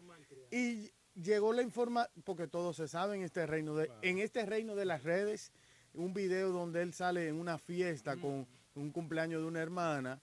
Y 0.52 0.92
llegó 1.16 1.54
la 1.54 1.62
información, 1.62 2.24
porque 2.24 2.48
todos 2.48 2.78
se 2.78 2.88
sabe 2.88 3.16
en 3.16 3.24
este 3.24 3.46
reino 3.46 3.76
de, 3.76 3.92
en 4.02 4.20
este 4.20 4.46
reino 4.46 4.76
de 4.76 4.86
las 4.86 5.04
redes, 5.04 5.52
un 5.94 6.14
video 6.14 6.52
donde 6.52 6.82
él 6.82 6.94
sale 6.94 7.28
en 7.28 7.36
una 7.36 7.58
fiesta 7.58 8.16
con 8.18 8.48
un 8.76 8.92
cumpleaños 8.92 9.42
de 9.42 9.48
una 9.48 9.62
hermana 9.62 10.22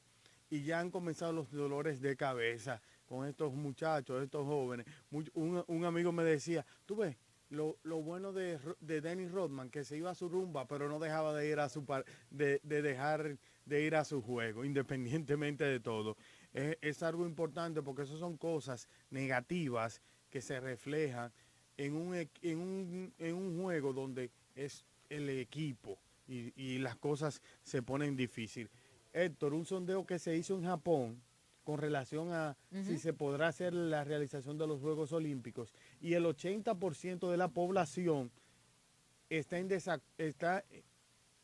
y 0.50 0.62
ya 0.62 0.78
han 0.80 0.90
comenzado 0.90 1.32
los 1.32 1.50
dolores 1.50 2.00
de 2.00 2.16
cabeza 2.16 2.80
con 3.06 3.26
estos 3.26 3.52
muchachos, 3.54 4.22
estos 4.22 4.44
jóvenes. 4.46 4.86
Un, 5.10 5.64
un 5.66 5.84
amigo 5.84 6.12
me 6.12 6.22
decía, 6.24 6.64
tú 6.86 6.96
ves, 6.96 7.16
lo, 7.50 7.78
lo 7.82 8.00
bueno 8.02 8.32
de, 8.32 8.58
de 8.80 9.00
Dennis 9.00 9.30
Rodman, 9.30 9.70
que 9.70 9.84
se 9.84 9.96
iba 9.96 10.10
a 10.10 10.14
su 10.14 10.28
rumba, 10.28 10.66
pero 10.66 10.88
no 10.88 10.98
dejaba 10.98 11.34
de 11.34 11.48
ir 11.48 11.58
a 11.60 11.68
su 11.68 11.84
par- 11.84 12.04
de, 12.30 12.60
de 12.62 12.82
dejar 12.82 13.36
de 13.64 13.82
ir 13.82 13.94
a 13.96 14.04
su 14.04 14.22
juego, 14.22 14.64
independientemente 14.64 15.64
de 15.64 15.80
todo. 15.80 16.16
Es, 16.52 16.78
es 16.80 17.02
algo 17.02 17.26
importante 17.26 17.82
porque 17.82 18.02
esas 18.02 18.18
son 18.18 18.36
cosas 18.36 18.88
negativas 19.10 20.00
que 20.30 20.40
se 20.40 20.60
reflejan 20.60 21.32
en 21.76 21.94
un, 21.94 22.14
en 22.14 22.58
un, 22.58 23.14
en 23.18 23.34
un 23.34 23.60
juego 23.60 23.92
donde 23.92 24.30
es 24.54 24.84
el 25.16 25.28
equipo 25.30 25.98
y, 26.26 26.52
y 26.60 26.78
las 26.78 26.96
cosas 26.96 27.42
se 27.62 27.82
ponen 27.82 28.16
difíciles. 28.16 28.70
Héctor, 29.12 29.54
un 29.54 29.64
sondeo 29.64 30.06
que 30.06 30.18
se 30.18 30.36
hizo 30.36 30.56
en 30.56 30.64
Japón 30.64 31.22
con 31.64 31.78
relación 31.78 32.32
a 32.32 32.56
si 32.70 32.98
se 32.98 33.12
podrá 33.14 33.48
hacer 33.48 33.72
la 33.72 34.04
realización 34.04 34.58
de 34.58 34.66
los 34.66 34.80
Juegos 34.80 35.12
Olímpicos 35.12 35.72
y 36.00 36.12
el 36.12 36.24
80% 36.24 37.30
de 37.30 37.36
la 37.36 37.48
población 37.48 38.30
está 39.30 39.58
en, 39.58 39.68
está 40.18 40.64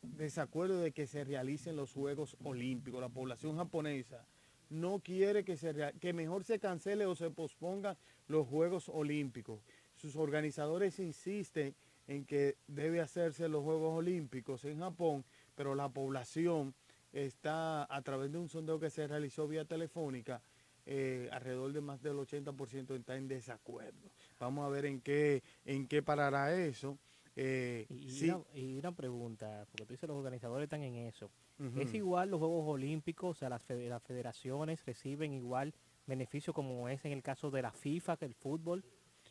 desacuerdo 0.03 0.81
de 0.81 0.93
que 0.93 1.07
se 1.07 1.25
realicen 1.25 1.75
los 1.75 1.93
Juegos 1.93 2.37
Olímpicos. 2.45 3.01
La 3.01 3.09
población 3.09 3.57
japonesa 3.57 4.27
no 4.69 5.01
quiere 5.01 5.43
que, 5.43 5.57
se 5.57 5.75
que 6.01 6.13
mejor 6.13 6.45
se 6.45 6.59
cancele 6.59 7.07
o 7.07 7.15
se 7.15 7.31
pospongan 7.31 7.97
los 8.29 8.47
Juegos 8.47 8.91
Olímpicos. 8.91 9.65
Sus 9.97 10.17
organizadores 10.17 10.99
insisten 10.99 11.75
en 12.11 12.25
que 12.25 12.57
debe 12.67 13.01
hacerse 13.01 13.49
los 13.49 13.63
Juegos 13.63 13.97
Olímpicos 13.97 14.65
en 14.65 14.81
Japón, 14.81 15.25
pero 15.55 15.77
la 15.77 15.89
población 15.89 16.75
está, 17.13 17.85
a 17.95 18.03
través 18.03 18.33
de 18.33 18.39
un 18.39 18.49
sondeo 18.49 18.81
que 18.81 18.91
se 18.91 19.07
realizó 19.07 19.47
vía 19.47 19.65
telefónica, 19.65 20.43
eh, 20.87 21.29
alrededor 21.31 21.73
de 21.73 21.81
más 21.81 22.03
del 22.03 22.17
80% 22.19 22.97
está 22.97 23.17
en 23.17 23.29
desacuerdo. 23.29 24.11
Vamos 24.41 24.67
a 24.67 24.69
ver 24.71 24.87
en 24.87 25.01
qué, 25.01 25.45
en 25.65 25.87
qué 25.87 26.03
parará 26.03 26.53
eso. 26.57 26.99
Eh, 27.37 27.87
Y, 27.89 28.11
sí, 28.11 28.31
una, 28.31 28.45
y 28.55 28.77
una 28.79 28.91
pregunta, 28.93 29.65
porque 29.71 29.87
tú 29.87 29.93
dices 29.95 30.09
los 30.09 30.19
organizadores 30.19 30.65
están 30.65 30.83
en 30.83 30.97
eso. 30.97 31.31
¿Es 31.79 31.95
igual 31.95 32.31
los 32.31 32.41
Juegos 32.41 32.67
Olímpicos, 32.67 33.37
o 33.37 33.39
sea, 33.39 33.49
las, 33.51 33.63
fede- 33.63 33.89
las 33.89 34.03
federaciones 34.03 34.85
reciben 34.85 35.33
igual 35.33 35.73
beneficio 36.07 36.53
como 36.53 36.89
es 36.89 37.05
en 37.05 37.13
el 37.13 37.23
caso 37.23 37.51
de 37.53 37.63
la 37.63 37.71
FIFA, 37.71 38.17
que 38.17 38.25
el 38.25 38.35
fútbol? 38.35 38.83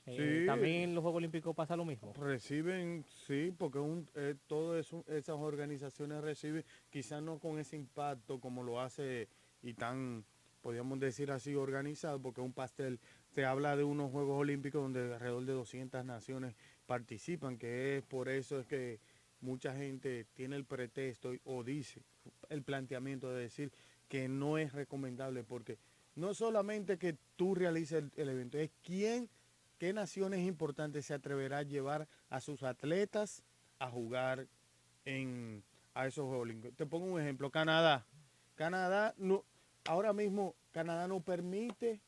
Eh, 0.09 0.39
Sí. 0.41 0.45
¿También 0.47 0.81
en 0.89 0.95
los 0.95 1.01
Juegos 1.01 1.17
Olímpicos 1.17 1.55
pasa 1.55 1.75
lo 1.75 1.85
mismo? 1.85 2.13
Reciben, 2.13 3.05
sí, 3.27 3.53
porque 3.57 3.79
un, 3.79 4.09
eh, 4.15 4.35
todas 4.47 4.91
esas 5.07 5.35
organizaciones 5.37 6.21
reciben, 6.21 6.63
quizás 6.89 7.21
no 7.21 7.39
con 7.39 7.59
ese 7.59 7.75
impacto 7.75 8.39
como 8.39 8.63
lo 8.63 8.79
hace 8.81 9.27
y 9.61 9.73
tan, 9.73 10.25
podríamos 10.61 10.99
decir 10.99 11.31
así, 11.31 11.53
organizado, 11.55 12.21
porque 12.21 12.41
un 12.41 12.53
pastel, 12.53 12.99
se 13.35 13.45
habla 13.45 13.75
de 13.77 13.83
unos 13.83 14.11
Juegos 14.11 14.39
Olímpicos 14.39 14.81
donde 14.81 15.13
alrededor 15.13 15.45
de 15.45 15.53
200 15.53 16.03
naciones 16.03 16.55
participan, 16.87 17.57
que 17.57 17.97
es 17.97 18.03
por 18.03 18.29
eso 18.29 18.59
es 18.59 18.65
que 18.65 18.99
mucha 19.41 19.75
gente 19.75 20.25
tiene 20.33 20.55
el 20.55 20.65
pretexto 20.65 21.33
y- 21.33 21.39
o 21.45 21.63
dice 21.63 22.01
el 22.49 22.63
planteamiento 22.63 23.29
de 23.31 23.43
decir 23.43 23.71
que 24.07 24.27
no 24.27 24.57
es 24.57 24.73
recomendable, 24.73 25.43
porque 25.43 25.77
no 26.15 26.33
solamente 26.33 26.97
que 26.97 27.15
tú 27.35 27.53
realices 27.55 28.03
el, 28.03 28.11
el 28.15 28.29
evento, 28.29 28.57
es 28.57 28.71
quién 28.83 29.29
¿Qué 29.79 29.93
naciones 29.93 30.41
importantes 30.45 31.05
se 31.05 31.13
atreverá 31.13 31.59
a 31.59 31.63
llevar 31.63 32.05
a 32.29 32.41
sus 32.41 32.63
atletas 32.63 33.43
a 33.79 33.89
jugar 33.89 34.45
en, 35.05 35.63
a 35.93 36.05
esos 36.05 36.25
Juegos? 36.27 36.49
Te 36.75 36.85
pongo 36.85 37.05
un 37.05 37.21
ejemplo, 37.21 37.49
Canadá. 37.49 38.05
Canadá, 38.55 39.15
no, 39.17 39.45
ahora 39.85 40.11
mismo 40.11 40.53
Canadá 40.71 41.07
no 41.07 41.21
permite, 41.21 42.01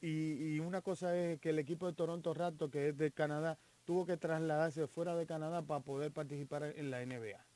y, 0.00 0.54
y 0.54 0.58
una 0.58 0.80
cosa 0.82 1.16
es 1.16 1.38
que 1.38 1.50
el 1.50 1.60
equipo 1.60 1.86
de 1.86 1.92
Toronto 1.92 2.34
Raptors, 2.34 2.72
que 2.72 2.88
es 2.88 2.98
de 2.98 3.12
Canadá, 3.12 3.58
tuvo 3.84 4.04
que 4.04 4.16
trasladarse 4.16 4.88
fuera 4.88 5.14
de 5.14 5.24
Canadá 5.24 5.62
para 5.62 5.84
poder 5.84 6.10
participar 6.10 6.64
en 6.64 6.90
la 6.90 7.00
NBA. 7.00 7.46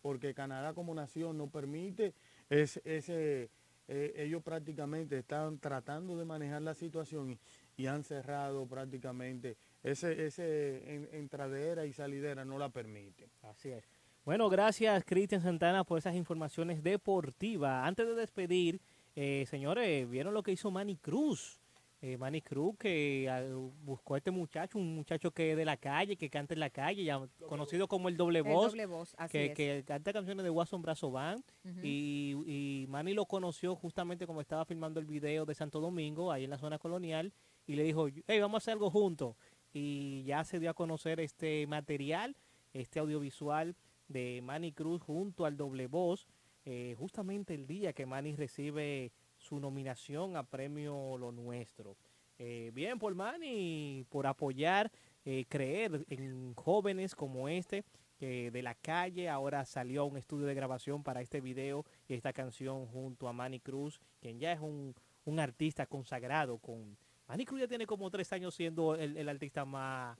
Porque 0.00 0.32
Canadá 0.32 0.72
como 0.72 0.94
nación 0.94 1.36
no 1.36 1.48
permite 1.50 2.14
es- 2.48 2.80
ese, 2.84 3.50
eh, 3.86 4.14
ellos 4.16 4.42
prácticamente 4.42 5.18
están 5.18 5.58
tratando 5.58 6.16
de 6.16 6.24
manejar 6.24 6.62
la 6.62 6.72
situación 6.72 7.38
y, 7.76 7.86
han 7.86 8.04
cerrado 8.04 8.66
prácticamente 8.66 9.56
ese, 9.82 10.26
ese 10.26 10.94
en- 10.94 11.08
entradera 11.12 11.86
y 11.86 11.92
salidera 11.92 12.44
no 12.44 12.58
la 12.58 12.68
permite. 12.70 13.28
Así 13.42 13.70
es. 13.70 13.84
Bueno, 14.24 14.48
gracias 14.48 15.04
Cristian 15.04 15.40
Santana 15.42 15.84
por 15.84 15.98
esas 15.98 16.14
informaciones 16.14 16.82
deportivas. 16.82 17.86
Antes 17.86 18.06
de 18.06 18.14
despedir, 18.14 18.80
eh, 19.14 19.44
señores, 19.48 20.08
¿vieron 20.10 20.34
lo 20.34 20.42
que 20.42 20.52
hizo 20.52 20.70
Manny 20.70 20.96
Cruz? 20.96 21.60
Eh, 22.02 22.18
Manny 22.18 22.42
Cruz 22.42 22.76
que 22.78 23.26
ah, 23.30 23.42
buscó 23.82 24.14
a 24.14 24.18
este 24.18 24.30
muchacho, 24.30 24.78
un 24.78 24.94
muchacho 24.94 25.30
que 25.30 25.52
es 25.52 25.56
de 25.56 25.64
la 25.64 25.76
calle, 25.78 26.16
que 26.16 26.28
canta 26.28 26.52
en 26.52 26.60
la 26.60 26.68
calle, 26.68 27.02
ya 27.04 27.18
conocido 27.48 27.88
como 27.88 28.08
el 28.08 28.16
doble 28.16 28.40
El 28.40 28.44
voz, 28.44 28.72
doble 28.72 28.84
voz, 28.86 29.14
así 29.16 29.32
que, 29.32 29.46
es. 29.46 29.54
que 29.54 29.84
canta 29.86 30.12
canciones 30.12 30.44
de 30.44 30.50
Watson 30.50 30.82
Brazo 30.82 31.10
Band. 31.10 31.42
Y, 31.82 32.34
y 32.46 32.86
Manny 32.88 33.14
lo 33.14 33.24
conoció 33.24 33.74
justamente 33.74 34.26
como 34.26 34.40
estaba 34.42 34.64
filmando 34.66 35.00
el 35.00 35.06
video 35.06 35.46
de 35.46 35.54
Santo 35.54 35.80
Domingo, 35.80 36.30
ahí 36.30 36.44
en 36.44 36.50
la 36.50 36.58
zona 36.58 36.78
colonial, 36.78 37.32
y 37.66 37.76
le 37.76 37.82
dijo, 37.82 38.08
hey, 38.26 38.40
vamos 38.40 38.54
a 38.54 38.58
hacer 38.58 38.72
algo 38.72 38.90
juntos. 38.90 39.36
Y 39.72 40.22
ya 40.24 40.44
se 40.44 40.58
dio 40.58 40.70
a 40.70 40.74
conocer 40.74 41.20
este 41.20 41.66
material, 41.66 42.36
este 42.72 42.98
audiovisual 42.98 43.76
de 44.08 44.40
Manny 44.42 44.72
Cruz 44.72 45.02
junto 45.02 45.44
al 45.44 45.56
doble 45.56 45.86
voz, 45.86 46.26
eh, 46.64 46.94
justamente 46.98 47.54
el 47.54 47.66
día 47.66 47.92
que 47.92 48.06
Manny 48.06 48.34
recibe 48.34 49.12
su 49.36 49.60
nominación 49.60 50.36
a 50.36 50.42
premio 50.44 51.16
Lo 51.18 51.32
Nuestro. 51.32 51.96
Eh, 52.38 52.70
bien 52.74 52.98
por 52.98 53.14
Manny, 53.14 54.04
por 54.08 54.26
apoyar, 54.26 54.90
eh, 55.24 55.44
creer 55.48 56.04
en 56.08 56.54
jóvenes 56.54 57.14
como 57.14 57.48
este, 57.48 57.84
que 58.18 58.50
de 58.50 58.62
la 58.62 58.74
calle 58.74 59.28
ahora 59.28 59.64
salió 59.64 60.02
a 60.02 60.04
un 60.04 60.16
estudio 60.16 60.46
de 60.46 60.54
grabación 60.54 61.02
para 61.02 61.20
este 61.20 61.40
video 61.40 61.84
y 62.08 62.14
esta 62.14 62.32
canción 62.32 62.86
junto 62.86 63.28
a 63.28 63.32
Manny 63.32 63.60
Cruz, 63.60 64.00
quien 64.20 64.38
ya 64.38 64.52
es 64.52 64.60
un, 64.60 64.94
un 65.24 65.40
artista 65.40 65.86
consagrado 65.86 66.58
con... 66.58 66.96
Manny 67.28 67.44
Cruz 67.44 67.60
ya 67.60 67.68
tiene 67.68 67.86
como 67.86 68.10
tres 68.10 68.32
años 68.32 68.54
siendo 68.54 68.94
el, 68.94 69.16
el 69.16 69.28
artista 69.28 69.64
más 69.64 70.16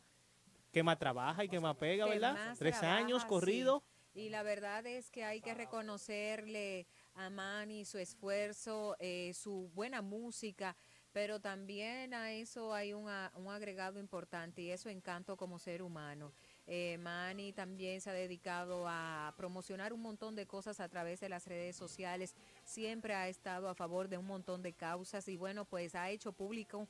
que 0.73 0.83
más 0.83 0.99
trabaja 0.99 1.45
y 1.45 1.49
que 1.49 1.61
más 1.61 1.77
pega, 1.77 2.05
que 2.05 2.11
¿verdad? 2.11 2.35
más 2.35 2.59
Tres 2.59 2.77
trabaja, 2.78 2.97
años 2.99 3.23
sí. 3.23 3.28
corrido. 3.28 3.83
Y 4.15 4.28
la 4.31 4.43
verdad 4.43 4.85
es 4.87 5.11
que 5.11 5.24
hay 5.24 5.41
que 5.41 5.55
reconocerle 5.55 6.87
a 7.15 7.31
Manny 7.31 7.85
su 7.85 7.99
esfuerzo, 7.99 8.97
eh, 8.99 9.33
su 9.35 9.70
buena 9.74 10.01
música, 10.03 10.74
pero 11.12 11.41
también 11.41 12.12
a 12.15 12.33
eso 12.33 12.74
hay 12.74 12.93
un, 12.95 13.09
a- 13.09 13.31
un 13.37 13.49
agregado 13.49 13.99
importante 13.99 14.62
y 14.62 14.70
es 14.70 14.81
su 14.81 14.89
encanto 14.89 15.37
como 15.37 15.59
ser 15.59 15.83
humano. 15.83 16.33
Eh, 16.66 16.98
Manny 16.98 17.52
también 17.52 18.01
se 18.01 18.10
ha 18.10 18.12
dedicado 18.12 18.86
a 18.88 19.32
promocionar 19.36 19.93
un 19.93 20.02
montón 20.02 20.34
de 20.34 20.47
cosas 20.47 20.80
a 20.80 20.88
través 20.88 21.20
de 21.20 21.28
las 21.28 21.47
redes 21.47 21.76
sociales, 21.76 22.34
siempre 22.64 23.14
ha 23.14 23.28
estado 23.28 23.68
a 23.68 23.74
favor 23.74 24.09
de 24.09 24.18
un 24.18 24.26
montón 24.26 24.62
de 24.62 24.72
causas 24.72 25.28
y 25.28 25.36
bueno, 25.36 25.64
pues 25.64 25.94
ha 25.94 26.10
hecho 26.10 26.32
público 26.32 26.88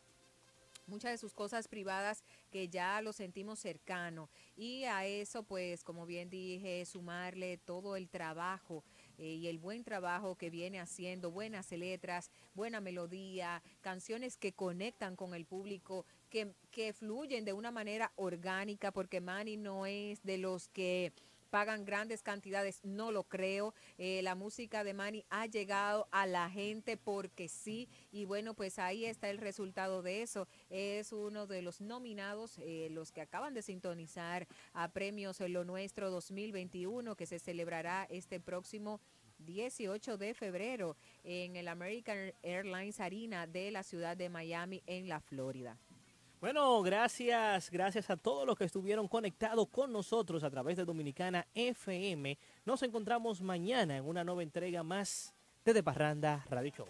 muchas 0.86 1.10
de 1.10 1.18
sus 1.18 1.34
cosas 1.34 1.68
privadas 1.68 2.22
que 2.50 2.68
ya 2.68 3.00
lo 3.02 3.12
sentimos 3.12 3.58
cercano. 3.58 4.28
Y 4.56 4.84
a 4.84 5.04
eso 5.04 5.42
pues 5.42 5.84
como 5.84 6.06
bien 6.06 6.30
dije 6.30 6.84
sumarle 6.86 7.58
todo 7.58 7.96
el 7.96 8.08
trabajo 8.08 8.84
eh, 9.18 9.34
y 9.34 9.48
el 9.48 9.58
buen 9.58 9.84
trabajo 9.84 10.36
que 10.36 10.50
viene 10.50 10.80
haciendo, 10.80 11.30
buenas 11.30 11.70
letras, 11.72 12.30
buena 12.54 12.80
melodía, 12.80 13.62
canciones 13.80 14.36
que 14.36 14.52
conectan 14.52 15.16
con 15.16 15.34
el 15.34 15.44
público, 15.44 16.06
que, 16.28 16.52
que 16.70 16.92
fluyen 16.92 17.44
de 17.44 17.52
una 17.52 17.70
manera 17.70 18.12
orgánica, 18.16 18.92
porque 18.92 19.20
Manny 19.20 19.56
no 19.56 19.86
es 19.86 20.22
de 20.22 20.38
los 20.38 20.68
que 20.68 21.12
pagan 21.56 21.84
grandes 21.84 22.22
cantidades, 22.22 22.80
no 22.84 23.10
lo 23.10 23.24
creo. 23.24 23.74
Eh, 23.98 24.20
la 24.22 24.34
música 24.34 24.84
de 24.84 24.94
Manny 24.94 25.24
ha 25.30 25.46
llegado 25.46 26.08
a 26.10 26.26
la 26.26 26.50
gente 26.50 26.96
porque 26.96 27.48
sí, 27.48 27.88
y 28.12 28.24
bueno, 28.24 28.54
pues 28.54 28.78
ahí 28.78 29.04
está 29.04 29.30
el 29.30 29.38
resultado 29.38 30.02
de 30.02 30.22
eso. 30.22 30.48
Es 30.70 31.12
uno 31.12 31.46
de 31.46 31.62
los 31.62 31.80
nominados, 31.80 32.58
eh, 32.58 32.88
los 32.90 33.12
que 33.12 33.20
acaban 33.20 33.54
de 33.54 33.62
sintonizar 33.62 34.46
a 34.72 34.90
Premios 34.92 35.40
Lo 35.40 35.64
Nuestro 35.64 36.10
2021, 36.10 37.16
que 37.16 37.26
se 37.26 37.38
celebrará 37.38 38.06
este 38.10 38.40
próximo 38.40 39.00
18 39.38 40.16
de 40.16 40.34
febrero 40.34 40.96
en 41.22 41.56
el 41.56 41.68
American 41.68 42.32
Airlines 42.42 43.00
Arena 43.00 43.46
de 43.46 43.70
la 43.70 43.82
ciudad 43.82 44.16
de 44.16 44.28
Miami, 44.28 44.82
en 44.86 45.08
la 45.08 45.20
Florida. 45.20 45.78
Bueno, 46.46 46.80
gracias, 46.80 47.72
gracias 47.72 48.08
a 48.08 48.16
todos 48.16 48.46
los 48.46 48.56
que 48.56 48.62
estuvieron 48.62 49.08
conectados 49.08 49.66
con 49.66 49.90
nosotros 49.90 50.44
a 50.44 50.48
través 50.48 50.76
de 50.76 50.84
Dominicana 50.84 51.44
FM. 51.56 52.38
Nos 52.64 52.84
encontramos 52.84 53.42
mañana 53.42 53.96
en 53.96 54.04
una 54.04 54.22
nueva 54.22 54.44
entrega 54.44 54.84
más 54.84 55.34
de 55.64 55.74
De 55.74 55.82
Parranda 55.82 56.46
Radio 56.48 56.70
Show. 56.70 56.86